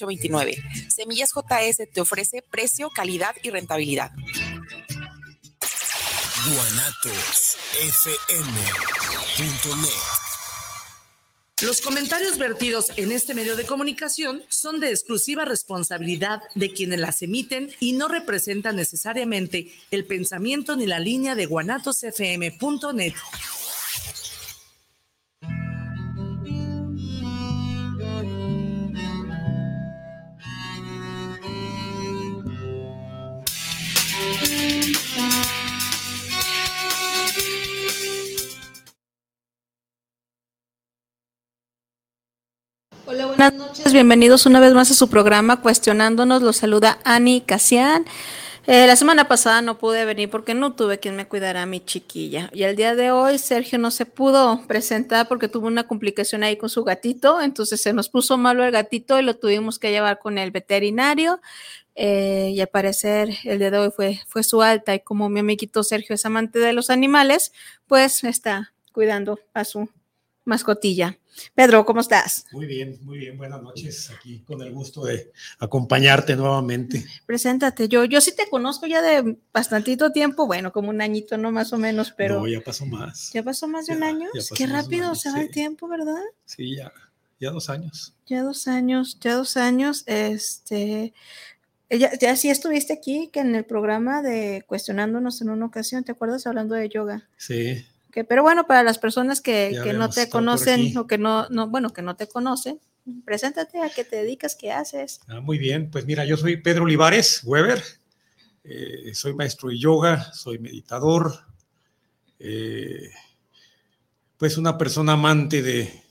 2829. 0.00 0.62
Semillas 0.88 1.30
JS 1.34 1.88
te 1.92 2.00
ofrece 2.00 2.42
precio, 2.42 2.90
calidad 2.90 3.34
y 3.42 3.50
rentabilidad. 3.50 4.10
Los 11.62 11.82
comentarios 11.82 12.38
vertidos 12.38 12.90
en 12.96 13.12
este 13.12 13.34
medio 13.34 13.54
de 13.54 13.66
comunicación 13.66 14.42
son 14.48 14.80
de 14.80 14.90
exclusiva 14.90 15.44
responsabilidad 15.44 16.40
de 16.54 16.72
quienes 16.72 16.98
las 16.98 17.20
emiten 17.20 17.70
y 17.80 17.92
no 17.92 18.08
representan 18.08 18.76
necesariamente 18.76 19.70
el 19.90 20.06
pensamiento 20.06 20.74
ni 20.76 20.86
la 20.86 20.98
línea 20.98 21.34
de 21.34 21.44
guanatosfm.net. 21.44 23.12
buenas 43.50 43.68
noches. 43.68 43.92
Bienvenidos 43.92 44.46
una 44.46 44.60
vez 44.60 44.74
más 44.74 44.90
a 44.90 44.94
su 44.94 45.08
programa 45.08 45.60
Cuestionándonos. 45.60 46.42
Los 46.42 46.58
saluda 46.58 46.98
Ani 47.04 47.40
Casian. 47.40 48.04
Eh, 48.66 48.86
la 48.86 48.94
semana 48.94 49.26
pasada 49.26 49.62
no 49.62 49.78
pude 49.78 50.04
venir 50.04 50.30
porque 50.30 50.54
no 50.54 50.74
tuve 50.74 51.00
quien 51.00 51.16
me 51.16 51.26
cuidara 51.26 51.62
a 51.62 51.66
mi 51.66 51.80
chiquilla. 51.80 52.50
Y 52.52 52.62
el 52.62 52.76
día 52.76 52.94
de 52.94 53.10
hoy 53.10 53.38
Sergio 53.38 53.78
no 53.78 53.90
se 53.90 54.06
pudo 54.06 54.62
presentar 54.68 55.26
porque 55.26 55.48
tuvo 55.48 55.66
una 55.66 55.88
complicación 55.88 56.44
ahí 56.44 56.56
con 56.56 56.68
su 56.68 56.84
gatito. 56.84 57.40
Entonces 57.40 57.80
se 57.80 57.92
nos 57.92 58.08
puso 58.08 58.36
malo 58.36 58.64
el 58.64 58.70
gatito 58.70 59.18
y 59.18 59.22
lo 59.22 59.36
tuvimos 59.36 59.78
que 59.78 59.90
llevar 59.90 60.18
con 60.20 60.38
el 60.38 60.50
veterinario. 60.50 61.40
Eh, 61.96 62.52
y 62.54 62.60
al 62.60 62.68
parecer 62.68 63.30
el 63.44 63.58
día 63.58 63.70
de 63.70 63.78
hoy 63.78 63.90
fue, 63.90 64.20
fue 64.28 64.44
su 64.44 64.62
alta. 64.62 64.94
Y 64.94 65.00
como 65.00 65.28
mi 65.28 65.40
amiguito 65.40 65.82
Sergio 65.82 66.14
es 66.14 66.24
amante 66.24 66.58
de 66.60 66.72
los 66.72 66.90
animales, 66.90 67.52
pues 67.88 68.22
está 68.22 68.72
cuidando 68.92 69.40
a 69.54 69.64
su 69.64 69.88
mascotilla. 70.44 71.19
Pedro, 71.54 71.84
¿cómo 71.84 72.00
estás? 72.00 72.46
Muy 72.52 72.66
bien, 72.66 72.98
muy 73.02 73.18
bien. 73.18 73.36
Buenas 73.36 73.62
noches. 73.62 74.10
Aquí 74.10 74.40
con 74.40 74.62
el 74.62 74.72
gusto 74.72 75.04
de 75.04 75.32
acompañarte 75.58 76.36
nuevamente. 76.36 77.04
Preséntate. 77.26 77.88
Yo, 77.88 78.04
yo 78.04 78.20
sí 78.20 78.34
te 78.34 78.48
conozco 78.48 78.86
ya 78.86 79.02
de 79.02 79.36
bastantito 79.52 80.12
tiempo, 80.12 80.46
bueno, 80.46 80.72
como 80.72 80.90
un 80.90 81.00
añito, 81.00 81.36
no 81.36 81.50
más 81.50 81.72
o 81.72 81.78
menos, 81.78 82.12
pero. 82.16 82.40
No, 82.40 82.48
ya 82.48 82.60
pasó 82.60 82.86
más. 82.86 83.30
¿Ya 83.32 83.42
pasó 83.42 83.68
más 83.68 83.86
de 83.86 83.96
un 83.96 84.02
año? 84.02 84.28
Qué 84.54 84.66
rápido 84.66 85.14
se 85.14 85.30
va 85.30 85.40
el 85.40 85.50
tiempo, 85.50 85.88
¿verdad? 85.88 86.22
Sí, 86.44 86.76
ya, 86.76 86.92
ya 87.38 87.50
dos 87.50 87.70
años. 87.70 88.14
Ya 88.26 88.42
dos 88.42 88.68
años, 88.68 89.18
ya 89.20 89.34
dos 89.34 89.56
años. 89.56 90.04
Este. 90.06 91.12
Ya, 91.90 92.16
ya 92.16 92.36
sí 92.36 92.50
estuviste 92.50 92.92
aquí, 92.92 93.30
que 93.32 93.40
en 93.40 93.56
el 93.56 93.64
programa 93.64 94.22
de 94.22 94.64
Cuestionándonos 94.68 95.42
en 95.42 95.50
una 95.50 95.66
ocasión, 95.66 96.04
¿te 96.04 96.12
acuerdas 96.12 96.46
hablando 96.46 96.76
de 96.76 96.88
yoga? 96.88 97.28
Sí, 97.36 97.84
pero 98.28 98.42
bueno, 98.42 98.66
para 98.66 98.82
las 98.82 98.98
personas 98.98 99.40
que, 99.40 99.78
que 99.82 99.92
no 99.92 100.10
te 100.10 100.28
conocen 100.28 100.96
o 100.96 101.06
que 101.06 101.18
no, 101.18 101.48
no, 101.48 101.68
bueno, 101.68 101.90
que 101.90 102.02
no 102.02 102.16
te 102.16 102.28
conocen, 102.28 102.80
preséntate 103.24 103.80
a 103.80 103.90
qué 103.90 104.04
te 104.04 104.16
dedicas, 104.16 104.56
qué 104.56 104.72
haces. 104.72 105.20
Ah, 105.28 105.40
muy 105.40 105.58
bien, 105.58 105.90
pues 105.90 106.06
mira, 106.06 106.24
yo 106.24 106.36
soy 106.36 106.56
Pedro 106.56 106.84
Olivares 106.84 107.42
Weber, 107.44 107.82
eh, 108.64 109.14
soy 109.14 109.34
maestro 109.34 109.68
de 109.68 109.78
yoga, 109.78 110.32
soy 110.32 110.58
meditador, 110.58 111.32
eh, 112.38 113.10
pues 114.36 114.56
una 114.58 114.76
persona 114.76 115.12
amante 115.12 115.62
de, 115.62 116.02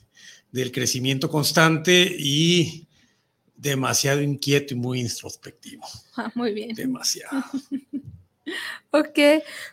del 0.51 0.71
crecimiento 0.71 1.29
constante 1.29 2.15
y 2.17 2.87
demasiado 3.55 4.21
inquieto 4.21 4.73
y 4.73 4.77
muy 4.77 5.01
introspectivo. 5.01 5.83
Ah, 6.15 6.31
muy 6.35 6.53
bien. 6.53 6.73
Demasiado. 6.75 7.43
Ok, 8.91 9.19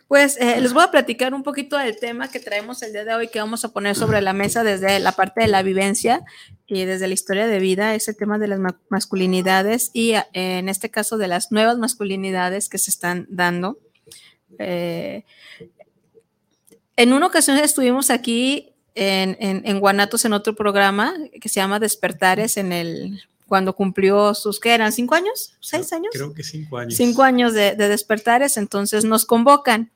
pues 0.07 0.37
eh, 0.39 0.61
les 0.61 0.73
voy 0.73 0.83
a 0.83 0.91
platicar 0.91 1.33
un 1.33 1.41
poquito 1.41 1.77
del 1.77 1.97
tema 1.99 2.29
que 2.29 2.39
traemos 2.39 2.83
el 2.83 2.93
día 2.93 3.03
de 3.03 3.15
hoy, 3.15 3.27
que 3.29 3.39
vamos 3.39 3.65
a 3.65 3.69
poner 3.69 3.95
sobre 3.95 4.21
la 4.21 4.33
mesa 4.33 4.63
desde 4.63 4.99
la 4.99 5.11
parte 5.11 5.41
de 5.41 5.47
la 5.47 5.63
vivencia 5.63 6.23
y 6.67 6.85
desde 6.85 7.07
la 7.07 7.13
historia 7.15 7.47
de 7.47 7.59
vida, 7.59 7.95
ese 7.95 8.13
tema 8.13 8.37
de 8.37 8.47
las 8.47 8.59
masculinidades 8.89 9.89
y 9.93 10.11
eh, 10.11 10.25
en 10.33 10.69
este 10.69 10.91
caso 10.91 11.17
de 11.17 11.27
las 11.27 11.51
nuevas 11.51 11.77
masculinidades 11.77 12.69
que 12.69 12.77
se 12.77 12.91
están 12.91 13.25
dando. 13.29 13.79
Eh, 14.59 15.23
en 16.95 17.13
una 17.13 17.25
ocasión 17.25 17.57
estuvimos 17.57 18.11
aquí 18.11 18.73
en, 18.93 19.37
en 19.39 19.79
Guanatos 19.79 20.25
en 20.25 20.33
otro 20.33 20.55
programa 20.55 21.13
que 21.39 21.49
se 21.49 21.59
llama 21.59 21.79
Despertares 21.79 22.57
en 22.57 22.71
el 22.71 23.21
cuando 23.47 23.75
cumplió 23.75 24.33
sus, 24.33 24.59
¿qué 24.59 24.73
eran? 24.73 24.91
¿Cinco 24.91 25.15
años? 25.15 25.55
¿Seis 25.59 25.91
años? 25.93 26.09
Creo 26.13 26.33
que 26.33 26.43
cinco 26.43 26.77
años. 26.77 26.95
Cinco 26.95 27.23
años 27.23 27.53
de, 27.53 27.75
despertares, 27.75 28.57
entonces 28.57 29.05
nos 29.05 29.25
convocan. 29.25 29.91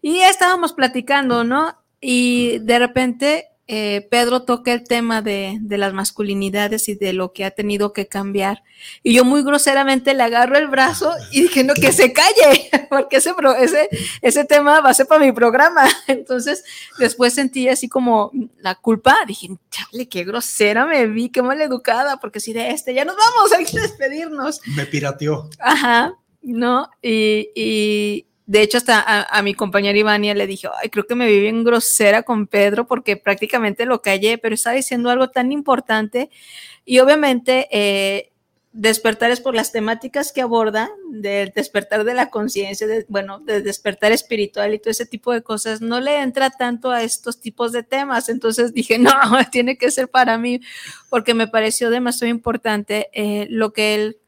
Y 0.00 0.20
estábamos 0.20 0.72
platicando, 0.72 1.44
¿no? 1.44 1.76
Y 2.00 2.58
de 2.60 2.78
repente 2.78 3.48
eh, 3.66 4.06
Pedro 4.10 4.42
toca 4.42 4.72
el 4.72 4.84
tema 4.84 5.22
de, 5.22 5.58
las 5.62 5.94
masculinidades 5.94 6.88
y 6.88 6.94
de 6.94 7.14
lo 7.14 7.32
que 7.32 7.44
ha 7.44 7.50
tenido 7.50 7.92
que 7.92 8.06
cambiar. 8.06 8.62
Y 9.02 9.14
yo 9.14 9.24
muy 9.24 9.42
groseramente 9.42 10.12
le 10.12 10.22
agarro 10.22 10.58
el 10.58 10.68
brazo 10.68 11.12
y 11.32 11.42
dije, 11.42 11.64
no, 11.64 11.72
que 11.74 11.92
se 11.92 12.12
calle, 12.12 12.70
porque 12.90 13.16
ese, 13.16 13.32
ese, 13.58 13.88
ese 14.20 14.44
tema 14.44 14.80
va 14.80 14.90
a 14.90 14.94
ser 14.94 15.06
para 15.06 15.24
mi 15.24 15.32
programa. 15.32 15.88
Entonces, 16.06 16.62
después 16.98 17.32
sentí 17.32 17.68
así 17.68 17.88
como 17.88 18.30
la 18.58 18.74
culpa, 18.74 19.16
dije, 19.26 19.48
chale, 19.70 20.08
qué 20.08 20.24
grosera 20.24 20.84
me 20.84 21.06
vi, 21.06 21.30
qué 21.30 21.42
mal 21.42 21.60
educada, 21.60 22.18
porque 22.18 22.40
si 22.40 22.52
de 22.52 22.70
este, 22.70 22.92
ya 22.92 23.04
nos 23.06 23.16
vamos, 23.16 23.52
hay 23.56 23.64
que 23.64 23.80
despedirnos. 23.80 24.60
Me 24.76 24.84
pirateó. 24.84 25.48
Ajá, 25.58 26.14
¿no? 26.42 26.90
y 27.02 28.26
de 28.46 28.60
hecho, 28.60 28.76
hasta 28.76 29.22
a, 29.22 29.42
mi 29.42 29.54
compañera 29.54 29.98
Ivania 29.98 30.34
le 30.34 30.46
dije, 30.46 30.68
ay, 30.82 30.90
creo 30.90 31.06
que 31.06 31.14
me 31.14 31.26
vi 31.26 31.40
bien 31.40 31.64
grosera 31.64 32.24
con 32.24 32.46
Pedro 32.46 32.86
porque 32.86 33.16
prácticamente 33.16 33.86
lo 33.86 34.02
callé, 34.02 34.36
pero 34.36 34.54
estaba 34.54 34.76
diciendo 34.76 35.08
algo 35.08 35.30
tan 35.30 35.50
importante. 35.50 36.30
Y 36.84 36.98
obviamente, 36.98 37.68
eh, 37.70 38.32
despertar 38.74 39.30
es 39.30 39.40
por 39.40 39.54
las 39.54 39.72
temáticas 39.72 40.30
que 40.30 40.42
aborda, 40.42 40.90
del 41.10 41.52
despertar 41.54 42.04
de 42.04 42.12
la 42.12 42.28
conciencia, 42.28 42.86
de, 42.86 43.06
bueno, 43.08 43.38
de 43.38 43.62
despertar 43.62 44.12
espiritual 44.12 44.74
y 44.74 44.78
todo 44.78 44.90
ese 44.90 45.06
tipo 45.06 45.32
de 45.32 45.42
cosas, 45.42 45.80
no 45.80 46.00
le 46.00 46.20
entra 46.20 46.50
tanto 46.50 46.90
a 46.90 47.02
estos 47.02 47.40
tipos 47.40 47.72
de 47.72 47.82
temas. 47.82 48.28
Entonces 48.28 48.74
dije, 48.74 48.98
no, 48.98 49.10
tiene 49.50 49.78
que 49.78 49.90
ser 49.90 50.08
para 50.08 50.36
mí, 50.36 50.60
porque 51.08 51.32
me 51.32 51.48
pareció 51.48 51.88
demasiado 51.88 52.30
importante 52.30 53.08
eh, 53.14 53.46
lo 53.48 53.72
que 53.72 53.94
él 53.94 54.18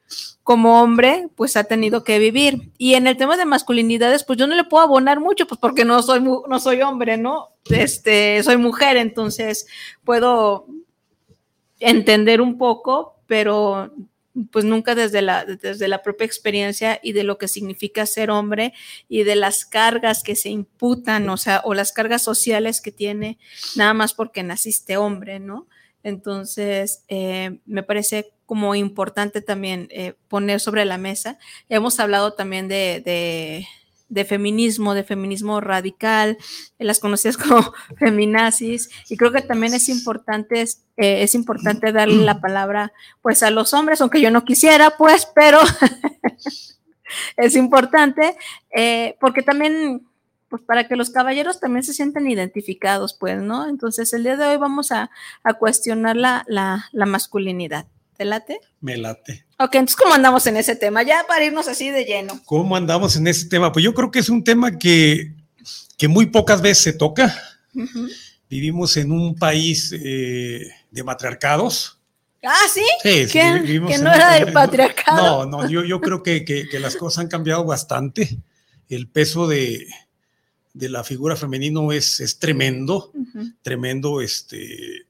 como 0.46 0.80
hombre, 0.80 1.28
pues 1.34 1.56
ha 1.56 1.64
tenido 1.64 2.04
que 2.04 2.20
vivir. 2.20 2.70
Y 2.78 2.94
en 2.94 3.08
el 3.08 3.16
tema 3.16 3.36
de 3.36 3.44
masculinidades, 3.44 4.22
pues 4.22 4.38
yo 4.38 4.46
no 4.46 4.54
le 4.54 4.62
puedo 4.62 4.84
abonar 4.84 5.18
mucho, 5.18 5.48
pues 5.48 5.58
porque 5.60 5.84
no 5.84 6.00
soy, 6.02 6.20
no 6.20 6.60
soy 6.60 6.82
hombre, 6.82 7.16
¿no? 7.16 7.48
Este, 7.68 8.40
soy 8.44 8.56
mujer, 8.56 8.96
entonces 8.96 9.66
puedo 10.04 10.68
entender 11.80 12.40
un 12.40 12.58
poco, 12.58 13.16
pero 13.26 13.92
pues 14.52 14.64
nunca 14.64 14.94
desde 14.94 15.20
la, 15.20 15.44
desde 15.44 15.88
la 15.88 16.04
propia 16.04 16.26
experiencia 16.26 17.00
y 17.02 17.10
de 17.10 17.24
lo 17.24 17.38
que 17.38 17.48
significa 17.48 18.06
ser 18.06 18.30
hombre 18.30 18.72
y 19.08 19.24
de 19.24 19.34
las 19.34 19.64
cargas 19.64 20.22
que 20.22 20.36
se 20.36 20.50
imputan, 20.50 21.28
o 21.28 21.38
sea, 21.38 21.60
o 21.64 21.74
las 21.74 21.90
cargas 21.90 22.22
sociales 22.22 22.80
que 22.80 22.92
tiene 22.92 23.36
nada 23.74 23.94
más 23.94 24.14
porque 24.14 24.44
naciste 24.44 24.96
hombre, 24.96 25.40
¿no? 25.40 25.66
Entonces, 26.06 27.02
eh, 27.08 27.58
me 27.66 27.82
parece 27.82 28.32
como 28.46 28.76
importante 28.76 29.42
también 29.42 29.88
eh, 29.90 30.14
poner 30.28 30.60
sobre 30.60 30.84
la 30.84 30.98
mesa. 30.98 31.36
Hemos 31.68 31.98
hablado 31.98 32.32
también 32.34 32.68
de, 32.68 33.66
feminismo, 34.24 34.94
de 34.94 35.02
feminismo 35.02 35.60
radical, 35.60 36.38
las 36.78 37.00
conocidas 37.00 37.36
como 37.36 37.74
feminazis, 37.98 38.88
y 39.10 39.16
creo 39.16 39.32
que 39.32 39.42
también 39.42 39.74
es 39.74 39.88
importante, 39.88 40.62
eh, 40.62 41.22
es 41.24 41.34
importante 41.34 41.90
darle 41.90 42.22
la 42.22 42.40
palabra 42.40 42.92
pues 43.20 43.42
a 43.42 43.50
los 43.50 43.74
hombres, 43.74 44.00
aunque 44.00 44.20
yo 44.20 44.30
no 44.30 44.44
quisiera, 44.44 44.90
pues, 44.90 45.26
pero 45.34 45.58
es 47.36 47.56
importante 47.56 48.36
porque 49.18 49.42
también 49.42 50.06
pues 50.48 50.62
para 50.62 50.86
que 50.86 50.96
los 50.96 51.10
caballeros 51.10 51.60
también 51.60 51.82
se 51.82 51.92
sientan 51.92 52.28
identificados, 52.28 53.14
pues, 53.14 53.40
¿no? 53.42 53.68
Entonces, 53.68 54.12
el 54.12 54.22
día 54.22 54.36
de 54.36 54.46
hoy 54.46 54.56
vamos 54.56 54.92
a, 54.92 55.10
cuestionar 55.58 56.16
la, 56.16 56.44
la, 56.46 57.06
masculinidad. 57.06 57.86
¿Te 58.16 58.24
late? 58.24 58.60
Me 58.80 58.96
late. 58.96 59.44
Ok, 59.58 59.74
entonces, 59.74 59.96
¿cómo 59.96 60.14
andamos 60.14 60.46
en 60.46 60.56
ese 60.56 60.76
tema? 60.76 61.02
Ya 61.02 61.24
para 61.28 61.44
irnos 61.44 61.68
así 61.68 61.90
de 61.90 62.04
lleno. 62.04 62.40
¿Cómo 62.44 62.76
andamos 62.76 63.16
en 63.16 63.26
ese 63.26 63.48
tema? 63.48 63.72
Pues 63.72 63.84
yo 63.84 63.92
creo 63.92 64.10
que 64.10 64.20
es 64.20 64.28
un 64.28 64.42
tema 64.42 64.78
que, 64.78 65.34
que 65.98 66.08
muy 66.08 66.26
pocas 66.26 66.62
veces 66.62 66.84
se 66.84 66.92
toca. 66.92 67.34
Vivimos 68.48 68.96
en 68.96 69.12
un 69.12 69.34
país 69.34 69.92
eh, 69.92 70.70
de 70.90 71.04
matriarcados. 71.04 71.98
Ah, 72.42 72.66
sí. 72.72 72.84
Sí, 73.02 73.26
que 73.32 73.98
no 74.00 74.14
era 74.14 74.32
del 74.34 74.52
patriarcado. 74.52 75.44
No, 75.44 75.62
no, 75.62 75.68
yo, 75.68 75.84
yo 75.84 76.00
creo 76.00 76.22
que, 76.22 76.44
que, 76.44 76.68
que, 76.68 76.78
las 76.78 76.96
cosas 76.96 77.24
han 77.24 77.28
cambiado 77.28 77.64
bastante. 77.64 78.38
El 78.88 79.08
peso 79.08 79.48
de, 79.48 79.88
de 80.76 80.88
la 80.88 81.04
figura 81.04 81.36
femenino 81.36 81.90
es, 81.92 82.20
es 82.20 82.38
tremendo, 82.38 83.12
tremendo 83.62 84.20
este, 84.20 85.06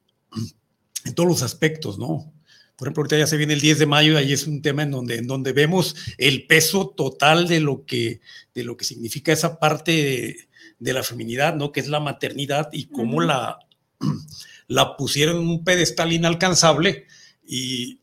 en 1.04 1.14
todos 1.14 1.28
los 1.28 1.42
aspectos, 1.42 1.98
¿no? 1.98 2.32
por 2.76 2.88
ejemplo, 2.88 3.02
ahorita 3.02 3.18
ya 3.18 3.26
se 3.26 3.38
viene 3.38 3.54
el 3.54 3.60
10 3.60 3.78
de 3.78 3.86
mayo 3.86 4.12
y 4.12 4.16
ahí 4.16 4.32
es 4.32 4.46
un 4.46 4.60
tema 4.60 4.82
en 4.82 4.90
donde, 4.90 5.16
en 5.16 5.26
donde 5.26 5.52
vemos 5.52 5.96
el 6.18 6.46
peso 6.46 6.88
total 6.88 7.48
de 7.48 7.60
lo 7.60 7.86
que, 7.86 8.20
de 8.54 8.64
lo 8.64 8.76
que 8.76 8.84
significa 8.84 9.32
esa 9.32 9.58
parte 9.58 10.46
de, 10.78 10.92
la 10.92 11.02
feminidad, 11.02 11.54
¿no? 11.54 11.72
Que 11.72 11.80
es 11.80 11.88
la 11.88 12.00
maternidad 12.00 12.68
y 12.72 12.86
cómo 12.86 13.22
la, 13.22 13.58
la 14.68 14.96
pusieron 14.96 15.38
en 15.38 15.48
un 15.48 15.64
pedestal 15.64 16.12
inalcanzable 16.12 17.06
y, 17.46 18.00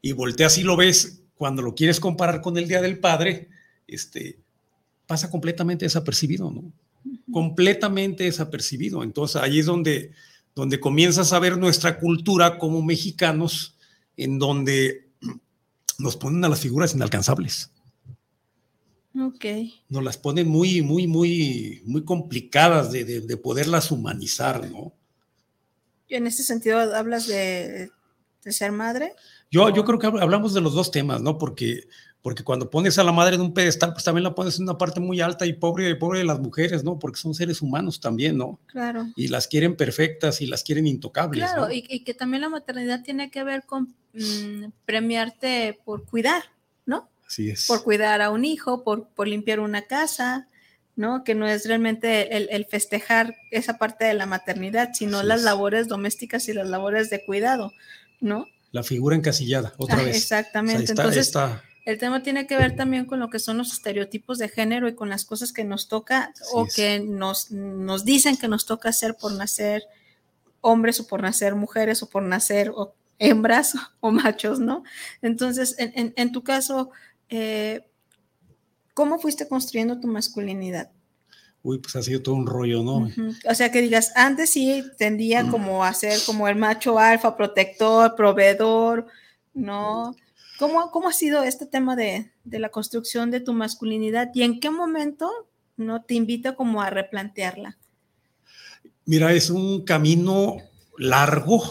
y 0.00 0.12
volteas 0.12 0.56
y 0.56 0.62
lo 0.62 0.76
ves 0.76 1.20
cuando 1.34 1.60
lo 1.60 1.74
quieres 1.74 2.00
comparar 2.00 2.40
con 2.40 2.56
el 2.56 2.66
Día 2.66 2.80
del 2.80 2.98
Padre, 2.98 3.50
este, 3.86 4.38
pasa 5.06 5.30
completamente 5.30 5.84
desapercibido, 5.84 6.50
¿no? 6.50 6.72
Completamente 7.32 8.24
desapercibido. 8.24 9.02
Entonces 9.02 9.40
ahí 9.40 9.60
es 9.60 9.66
donde, 9.66 10.12
donde 10.54 10.80
comienzas 10.80 11.32
a 11.32 11.38
ver 11.38 11.56
nuestra 11.58 11.98
cultura 11.98 12.58
como 12.58 12.82
mexicanos, 12.82 13.76
en 14.16 14.38
donde 14.38 15.08
nos 15.98 16.16
ponen 16.16 16.44
a 16.44 16.48
las 16.48 16.60
figuras 16.60 16.94
inalcanzables. 16.94 17.70
Ok. 19.18 19.44
Nos 19.88 20.04
las 20.04 20.18
ponen 20.18 20.48
muy, 20.48 20.82
muy, 20.82 21.06
muy, 21.06 21.82
muy 21.86 22.04
complicadas 22.04 22.92
de, 22.92 23.04
de, 23.04 23.36
poderlas 23.38 23.90
humanizar, 23.90 24.70
¿no? 24.70 24.92
En 26.08 26.26
ese 26.26 26.42
sentido, 26.42 26.78
¿hablas 26.94 27.26
de, 27.26 27.90
de 28.44 28.52
ser 28.52 28.72
madre? 28.72 29.14
Yo, 29.50 29.70
yo 29.70 29.84
creo 29.84 29.98
que 29.98 30.06
hablamos 30.06 30.52
de 30.52 30.60
los 30.60 30.74
dos 30.74 30.90
temas, 30.90 31.22
¿no? 31.22 31.38
Porque 31.38 31.88
porque 32.26 32.42
cuando 32.42 32.68
pones 32.68 32.98
a 32.98 33.04
la 33.04 33.12
madre 33.12 33.36
en 33.36 33.40
un 33.40 33.54
pedestal, 33.54 33.92
pues 33.92 34.02
también 34.02 34.24
la 34.24 34.34
pones 34.34 34.56
en 34.56 34.64
una 34.64 34.76
parte 34.76 34.98
muy 34.98 35.20
alta 35.20 35.46
y 35.46 35.52
pobre, 35.52 35.94
pobre 35.94 36.18
de 36.18 36.24
las 36.24 36.40
mujeres, 36.40 36.82
¿no? 36.82 36.98
Porque 36.98 37.20
son 37.20 37.36
seres 37.36 37.62
humanos 37.62 38.00
también, 38.00 38.36
¿no? 38.36 38.58
Claro. 38.66 39.06
Y 39.14 39.28
las 39.28 39.46
quieren 39.46 39.76
perfectas 39.76 40.40
y 40.40 40.48
las 40.48 40.64
quieren 40.64 40.88
intocables. 40.88 41.48
Claro, 41.48 41.70
y, 41.70 42.02
que 42.02 42.14
también 42.14 42.40
la 42.40 42.48
maternidad 42.48 43.04
tiene 43.04 43.30
que 43.30 43.44
ver 43.44 43.62
con 43.64 43.94
mm, 44.12 44.72
premiarte 44.84 45.78
por 45.84 46.04
cuidar, 46.04 46.42
¿no? 46.84 47.08
Así 47.28 47.48
es. 47.48 47.68
Por 47.68 47.84
cuidar 47.84 48.20
a 48.20 48.30
un 48.30 48.44
hijo, 48.44 48.82
por, 48.82 49.06
por 49.10 49.28
limpiar 49.28 49.60
una 49.60 49.82
casa, 49.82 50.48
¿no? 50.96 51.22
Que 51.22 51.36
no 51.36 51.46
es 51.46 51.64
realmente 51.68 52.36
el, 52.36 52.64
festejar 52.64 53.36
esa 53.52 53.78
parte 53.78 54.04
de 54.04 54.14
la 54.14 54.26
maternidad, 54.26 54.94
sino 54.94 55.22
las 55.22 55.44
labores 55.44 55.86
domésticas 55.86 56.48
y 56.48 56.54
las 56.54 56.66
labores 56.66 57.08
de 57.08 57.24
cuidado, 57.24 57.72
¿no? 58.20 58.48
La 58.72 58.82
figura 58.82 59.14
encasillada, 59.14 59.74
otra 59.76 60.00
ah, 60.00 60.02
vez. 60.02 60.16
Exactamente. 60.16 60.90
Entonces, 60.90 61.30
el 61.86 61.98
tema 61.98 62.22
tiene 62.22 62.48
que 62.48 62.56
ver 62.56 62.74
también 62.74 63.06
con 63.06 63.20
lo 63.20 63.30
que 63.30 63.38
son 63.38 63.58
los 63.58 63.72
estereotipos 63.72 64.38
de 64.38 64.48
género 64.48 64.88
y 64.88 64.96
con 64.96 65.08
las 65.08 65.24
cosas 65.24 65.52
que 65.52 65.62
nos 65.62 65.86
toca 65.86 66.34
o 66.52 66.66
que 66.66 66.98
nos, 66.98 67.52
nos 67.52 68.04
dicen 68.04 68.36
que 68.36 68.48
nos 68.48 68.66
toca 68.66 68.88
hacer 68.88 69.16
por 69.16 69.32
nacer 69.32 69.84
hombres 70.60 70.98
o 70.98 71.06
por 71.06 71.22
nacer 71.22 71.54
mujeres 71.54 72.02
o 72.02 72.10
por 72.10 72.24
nacer 72.24 72.72
hembras 73.20 73.74
o 74.00 74.10
machos, 74.10 74.58
¿no? 74.58 74.82
Entonces, 75.22 75.76
en, 75.78 76.32
tu 76.32 76.42
caso, 76.42 76.90
eh, 77.28 77.86
¿cómo 78.92 79.20
fuiste 79.20 79.46
construyendo 79.46 80.00
tu 80.00 80.08
masculinidad? 80.08 80.90
Uy, 81.62 81.78
pues 81.78 81.94
ha 81.94 82.02
sido 82.02 82.20
todo 82.20 82.34
un 82.34 82.48
rollo, 82.48 82.82
¿no? 82.82 83.08
O 83.48 83.54
sea, 83.54 83.70
que 83.70 83.80
digas, 83.80 84.10
antes 84.16 84.50
sí 84.50 84.82
tendía 84.98 85.48
como 85.48 85.84
a 85.84 85.94
ser 85.94 86.18
como 86.26 86.48
el 86.48 86.56
macho 86.56 86.98
alfa, 86.98 87.36
protector, 87.36 88.16
proveedor, 88.16 89.06
¿no? 89.54 90.16
¿Cómo, 90.58 90.90
¿Cómo 90.90 91.08
ha 91.08 91.12
sido 91.12 91.42
este 91.42 91.66
tema 91.66 91.96
de, 91.96 92.32
de, 92.44 92.58
la 92.58 92.70
construcción 92.70 93.30
de 93.30 93.40
tu 93.40 93.52
masculinidad 93.52 94.30
y 94.34 94.42
en 94.42 94.60
qué 94.60 94.70
momento 94.70 95.30
no 95.76 96.02
te 96.02 96.14
invita 96.14 96.56
como 96.56 96.82
a 96.82 96.90
replantearla? 96.90 97.78
Mira, 99.04 99.32
es 99.32 99.50
un 99.50 99.84
camino 99.84 100.56
largo, 100.98 101.62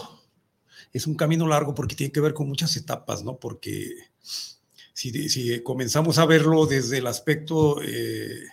es 0.92 1.06
un 1.06 1.14
camino 1.14 1.46
largo 1.46 1.74
porque 1.74 1.96
tiene 1.96 2.12
que 2.12 2.20
ver 2.20 2.32
con 2.32 2.48
muchas 2.48 2.76
etapas, 2.76 3.24
¿no? 3.24 3.36
Porque 3.36 3.94
si, 4.92 5.28
si 5.28 5.62
comenzamos 5.62 6.18
a 6.18 6.26
verlo 6.26 6.66
desde 6.66 6.98
el 6.98 7.06
aspecto 7.06 7.82
eh, 7.82 8.44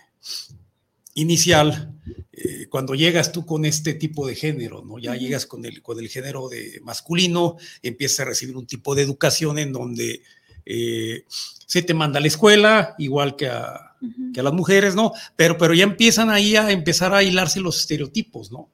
inicial, 1.14 1.94
eh, 2.32 2.66
cuando 2.68 2.94
llegas 2.94 3.32
tú 3.32 3.46
con 3.46 3.64
este 3.64 3.94
tipo 3.94 4.26
de 4.26 4.34
género, 4.34 4.84
¿no? 4.84 4.98
Ya 4.98 5.14
llegas 5.16 5.46
con 5.46 5.64
el, 5.64 5.82
con 5.82 5.98
el 5.98 6.08
género 6.08 6.48
de 6.48 6.80
masculino, 6.82 7.56
empiezas 7.82 8.20
a 8.20 8.24
recibir 8.26 8.56
un 8.56 8.66
tipo 8.66 8.94
de 8.94 9.02
educación 9.02 9.58
en 9.58 9.72
donde 9.72 10.22
eh, 10.66 11.24
se 11.28 11.82
te 11.82 11.94
manda 11.94 12.18
a 12.18 12.20
la 12.20 12.26
escuela, 12.28 12.94
igual 12.98 13.36
que 13.36 13.48
a, 13.48 13.96
que 14.32 14.40
a, 14.40 14.42
las 14.42 14.52
mujeres, 14.52 14.94
¿no? 14.94 15.12
Pero, 15.36 15.56
pero 15.56 15.74
ya 15.74 15.84
empiezan 15.84 16.30
ahí 16.30 16.56
a 16.56 16.70
empezar 16.70 17.14
a 17.14 17.22
hilarse 17.22 17.60
los 17.60 17.78
estereotipos, 17.78 18.50
¿no? 18.50 18.70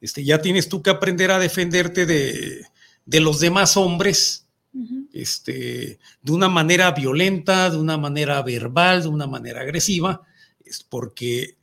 este, 0.00 0.24
ya 0.24 0.40
tienes 0.40 0.68
tú 0.68 0.82
que 0.82 0.90
aprender 0.90 1.30
a 1.30 1.38
defenderte 1.38 2.06
de, 2.06 2.64
de 3.04 3.20
los 3.20 3.40
demás 3.40 3.76
hombres, 3.76 4.46
este, 5.12 5.98
de 6.22 6.32
una 6.32 6.48
manera 6.48 6.92
violenta, 6.92 7.70
de 7.70 7.78
una 7.78 7.96
manera 7.96 8.40
verbal, 8.42 9.02
de 9.02 9.08
una 9.08 9.26
manera 9.26 9.62
agresiva, 9.62 10.22
es 10.68 10.82
porque 10.82 11.56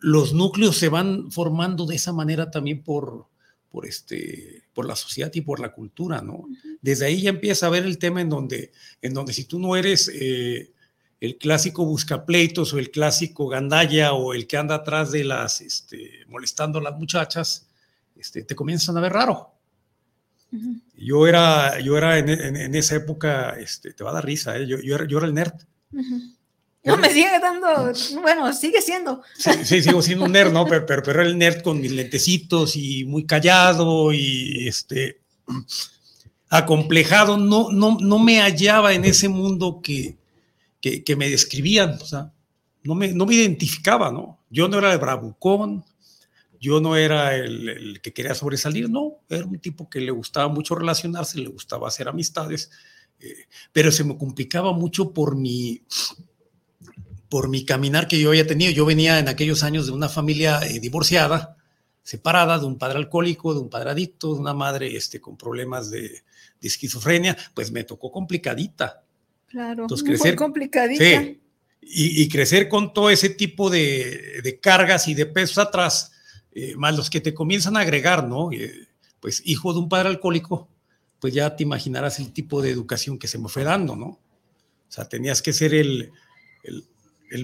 los 0.00 0.32
núcleos 0.34 0.76
se 0.76 0.88
van 0.88 1.30
formando 1.30 1.86
de 1.86 1.96
esa 1.96 2.12
manera 2.12 2.50
también 2.50 2.82
por, 2.82 3.26
por, 3.70 3.86
este, 3.86 4.62
por 4.74 4.86
la 4.86 4.96
sociedad 4.96 5.30
y 5.34 5.40
por 5.40 5.60
la 5.60 5.72
cultura, 5.72 6.20
¿no? 6.20 6.44
Desde 6.80 7.06
ahí 7.06 7.22
ya 7.22 7.30
empieza 7.30 7.66
a 7.66 7.70
ver 7.70 7.84
el 7.84 7.98
tema 7.98 8.20
en 8.20 8.28
donde, 8.28 8.72
en 9.00 9.14
donde 9.14 9.32
si 9.32 9.44
tú 9.44 9.58
no 9.58 9.76
eres 9.76 10.10
eh, 10.12 10.72
el 11.20 11.38
clásico 11.38 11.84
buscapleitos 11.84 12.72
o 12.74 12.80
el 12.80 12.90
clásico 12.90 13.46
gandalla 13.46 14.12
o 14.12 14.34
el 14.34 14.48
que 14.48 14.56
anda 14.56 14.74
atrás 14.74 15.12
de 15.12 15.22
las, 15.22 15.60
este, 15.60 16.10
molestando 16.26 16.80
a 16.80 16.82
las 16.82 16.98
muchachas, 16.98 17.68
este, 18.16 18.42
te 18.42 18.56
comienzan 18.56 18.96
a 18.96 19.00
ver 19.00 19.12
raro. 19.12 19.52
Yo 20.96 21.26
era, 21.26 21.80
yo 21.80 21.96
era 21.96 22.18
en, 22.18 22.74
esa 22.74 22.96
época, 22.96 23.58
este, 23.58 23.94
te 23.94 24.04
va 24.04 24.10
a 24.10 24.14
dar 24.14 24.26
risa, 24.26 24.58
¿eh? 24.58 24.66
yo, 24.66 24.80
yo, 24.80 24.96
era, 24.96 25.06
yo, 25.06 25.18
era, 25.18 25.26
el 25.26 25.34
nerd. 25.34 25.54
No, 26.84 26.96
me 26.96 27.10
sigue 27.10 27.38
dando, 27.40 27.92
bueno, 28.20 28.52
sigue 28.52 28.82
siendo. 28.82 29.22
Sí, 29.36 29.82
sigo 29.82 30.02
siendo 30.02 30.24
un 30.24 30.32
nerd, 30.32 30.52
¿no? 30.52 30.66
Pero, 30.66 30.84
pero, 30.86 31.22
el 31.22 31.38
nerd 31.38 31.62
con 31.62 31.80
mis 31.80 31.92
lentecitos 31.92 32.74
y 32.74 33.04
muy 33.04 33.24
callado 33.24 34.12
y 34.12 34.66
este 34.66 35.20
acomplejado. 36.48 37.36
No, 37.36 37.70
no, 37.70 37.98
no 38.00 38.18
me 38.18 38.40
hallaba 38.40 38.94
en 38.94 39.04
ese 39.04 39.28
mundo 39.28 39.80
que, 39.80 40.18
que, 40.80 41.16
me 41.16 41.30
describían, 41.30 41.92
o 42.00 42.04
sea, 42.04 42.32
no 42.82 42.96
me, 42.96 43.12
no 43.12 43.26
me 43.26 43.34
identificaba, 43.34 44.10
¿no? 44.10 44.40
Yo 44.50 44.66
no 44.66 44.78
era 44.78 44.92
el 44.92 44.98
bravucón, 44.98 45.84
yo 46.60 46.80
no 46.80 46.96
era 46.96 47.36
el, 47.36 47.68
el, 47.68 48.00
que 48.00 48.12
quería 48.12 48.34
sobresalir, 48.34 48.90
no, 48.90 49.20
era 49.28 49.44
un 49.44 49.58
tipo 49.60 49.88
que 49.88 50.00
le 50.00 50.10
gustaba 50.10 50.48
mucho 50.48 50.74
relacionarse, 50.74 51.38
le 51.38 51.48
gustaba 51.48 51.86
hacer 51.86 52.08
amistades, 52.08 52.70
eh, 53.20 53.46
pero 53.72 53.92
se 53.92 54.04
me 54.04 54.18
complicaba 54.18 54.72
mucho 54.72 55.12
por 55.12 55.36
mi 55.36 55.82
por 57.32 57.48
mi 57.48 57.64
caminar 57.64 58.08
que 58.08 58.20
yo 58.20 58.28
había 58.28 58.46
tenido. 58.46 58.72
Yo 58.72 58.84
venía 58.84 59.18
en 59.18 59.26
aquellos 59.26 59.62
años 59.62 59.86
de 59.86 59.92
una 59.92 60.10
familia 60.10 60.60
eh, 60.66 60.80
divorciada, 60.80 61.56
separada, 62.02 62.58
de 62.58 62.66
un 62.66 62.76
padre 62.76 62.98
alcohólico, 62.98 63.54
de 63.54 63.60
un 63.60 63.70
padre 63.70 63.92
adicto, 63.92 64.34
de 64.34 64.40
una 64.40 64.52
madre 64.52 64.94
este, 64.94 65.18
con 65.18 65.38
problemas 65.38 65.90
de, 65.90 66.24
esquizofrenia, 66.60 67.34
pues 67.54 67.72
me 67.72 67.84
tocó 67.84 68.12
complicadita. 68.12 69.02
Claro, 69.48 69.84
Entonces, 69.84 70.06
crecer, 70.06 70.32
muy 70.32 70.36
complicadita. 70.36 71.22
Sí, 71.22 71.40
y, 71.80 72.28
crecer 72.28 72.68
con 72.68 72.92
todo 72.92 73.08
ese 73.08 73.30
tipo 73.30 73.70
de, 73.70 74.58
cargas 74.60 75.08
y 75.08 75.14
de 75.14 75.24
pesos 75.24 75.56
atrás, 75.56 76.12
eh, 76.54 76.74
más 76.76 76.94
los 76.94 77.08
que 77.08 77.22
te 77.22 77.32
comienzan 77.32 77.78
a 77.78 77.80
agregar, 77.80 78.28
¿no? 78.28 78.52
Eh, 78.52 78.88
pues 79.20 79.40
hijo 79.46 79.72
de 79.72 79.78
un 79.78 79.88
padre 79.88 80.10
alcohólico, 80.10 80.68
pues 81.18 81.32
ya 81.32 81.56
te 81.56 81.62
imaginarás 81.62 82.18
el 82.18 82.30
tipo 82.34 82.60
de 82.60 82.68
educación 82.68 83.18
que 83.18 83.26
se 83.26 83.38
me 83.38 83.48
fue 83.48 83.64
dando, 83.64 83.96
¿no? 83.96 84.06
O 84.06 84.90
sea, 84.90 85.08
tenías 85.08 85.40
que 85.40 85.54
ser 85.54 85.72
el, 85.72 86.12
el 86.62 86.91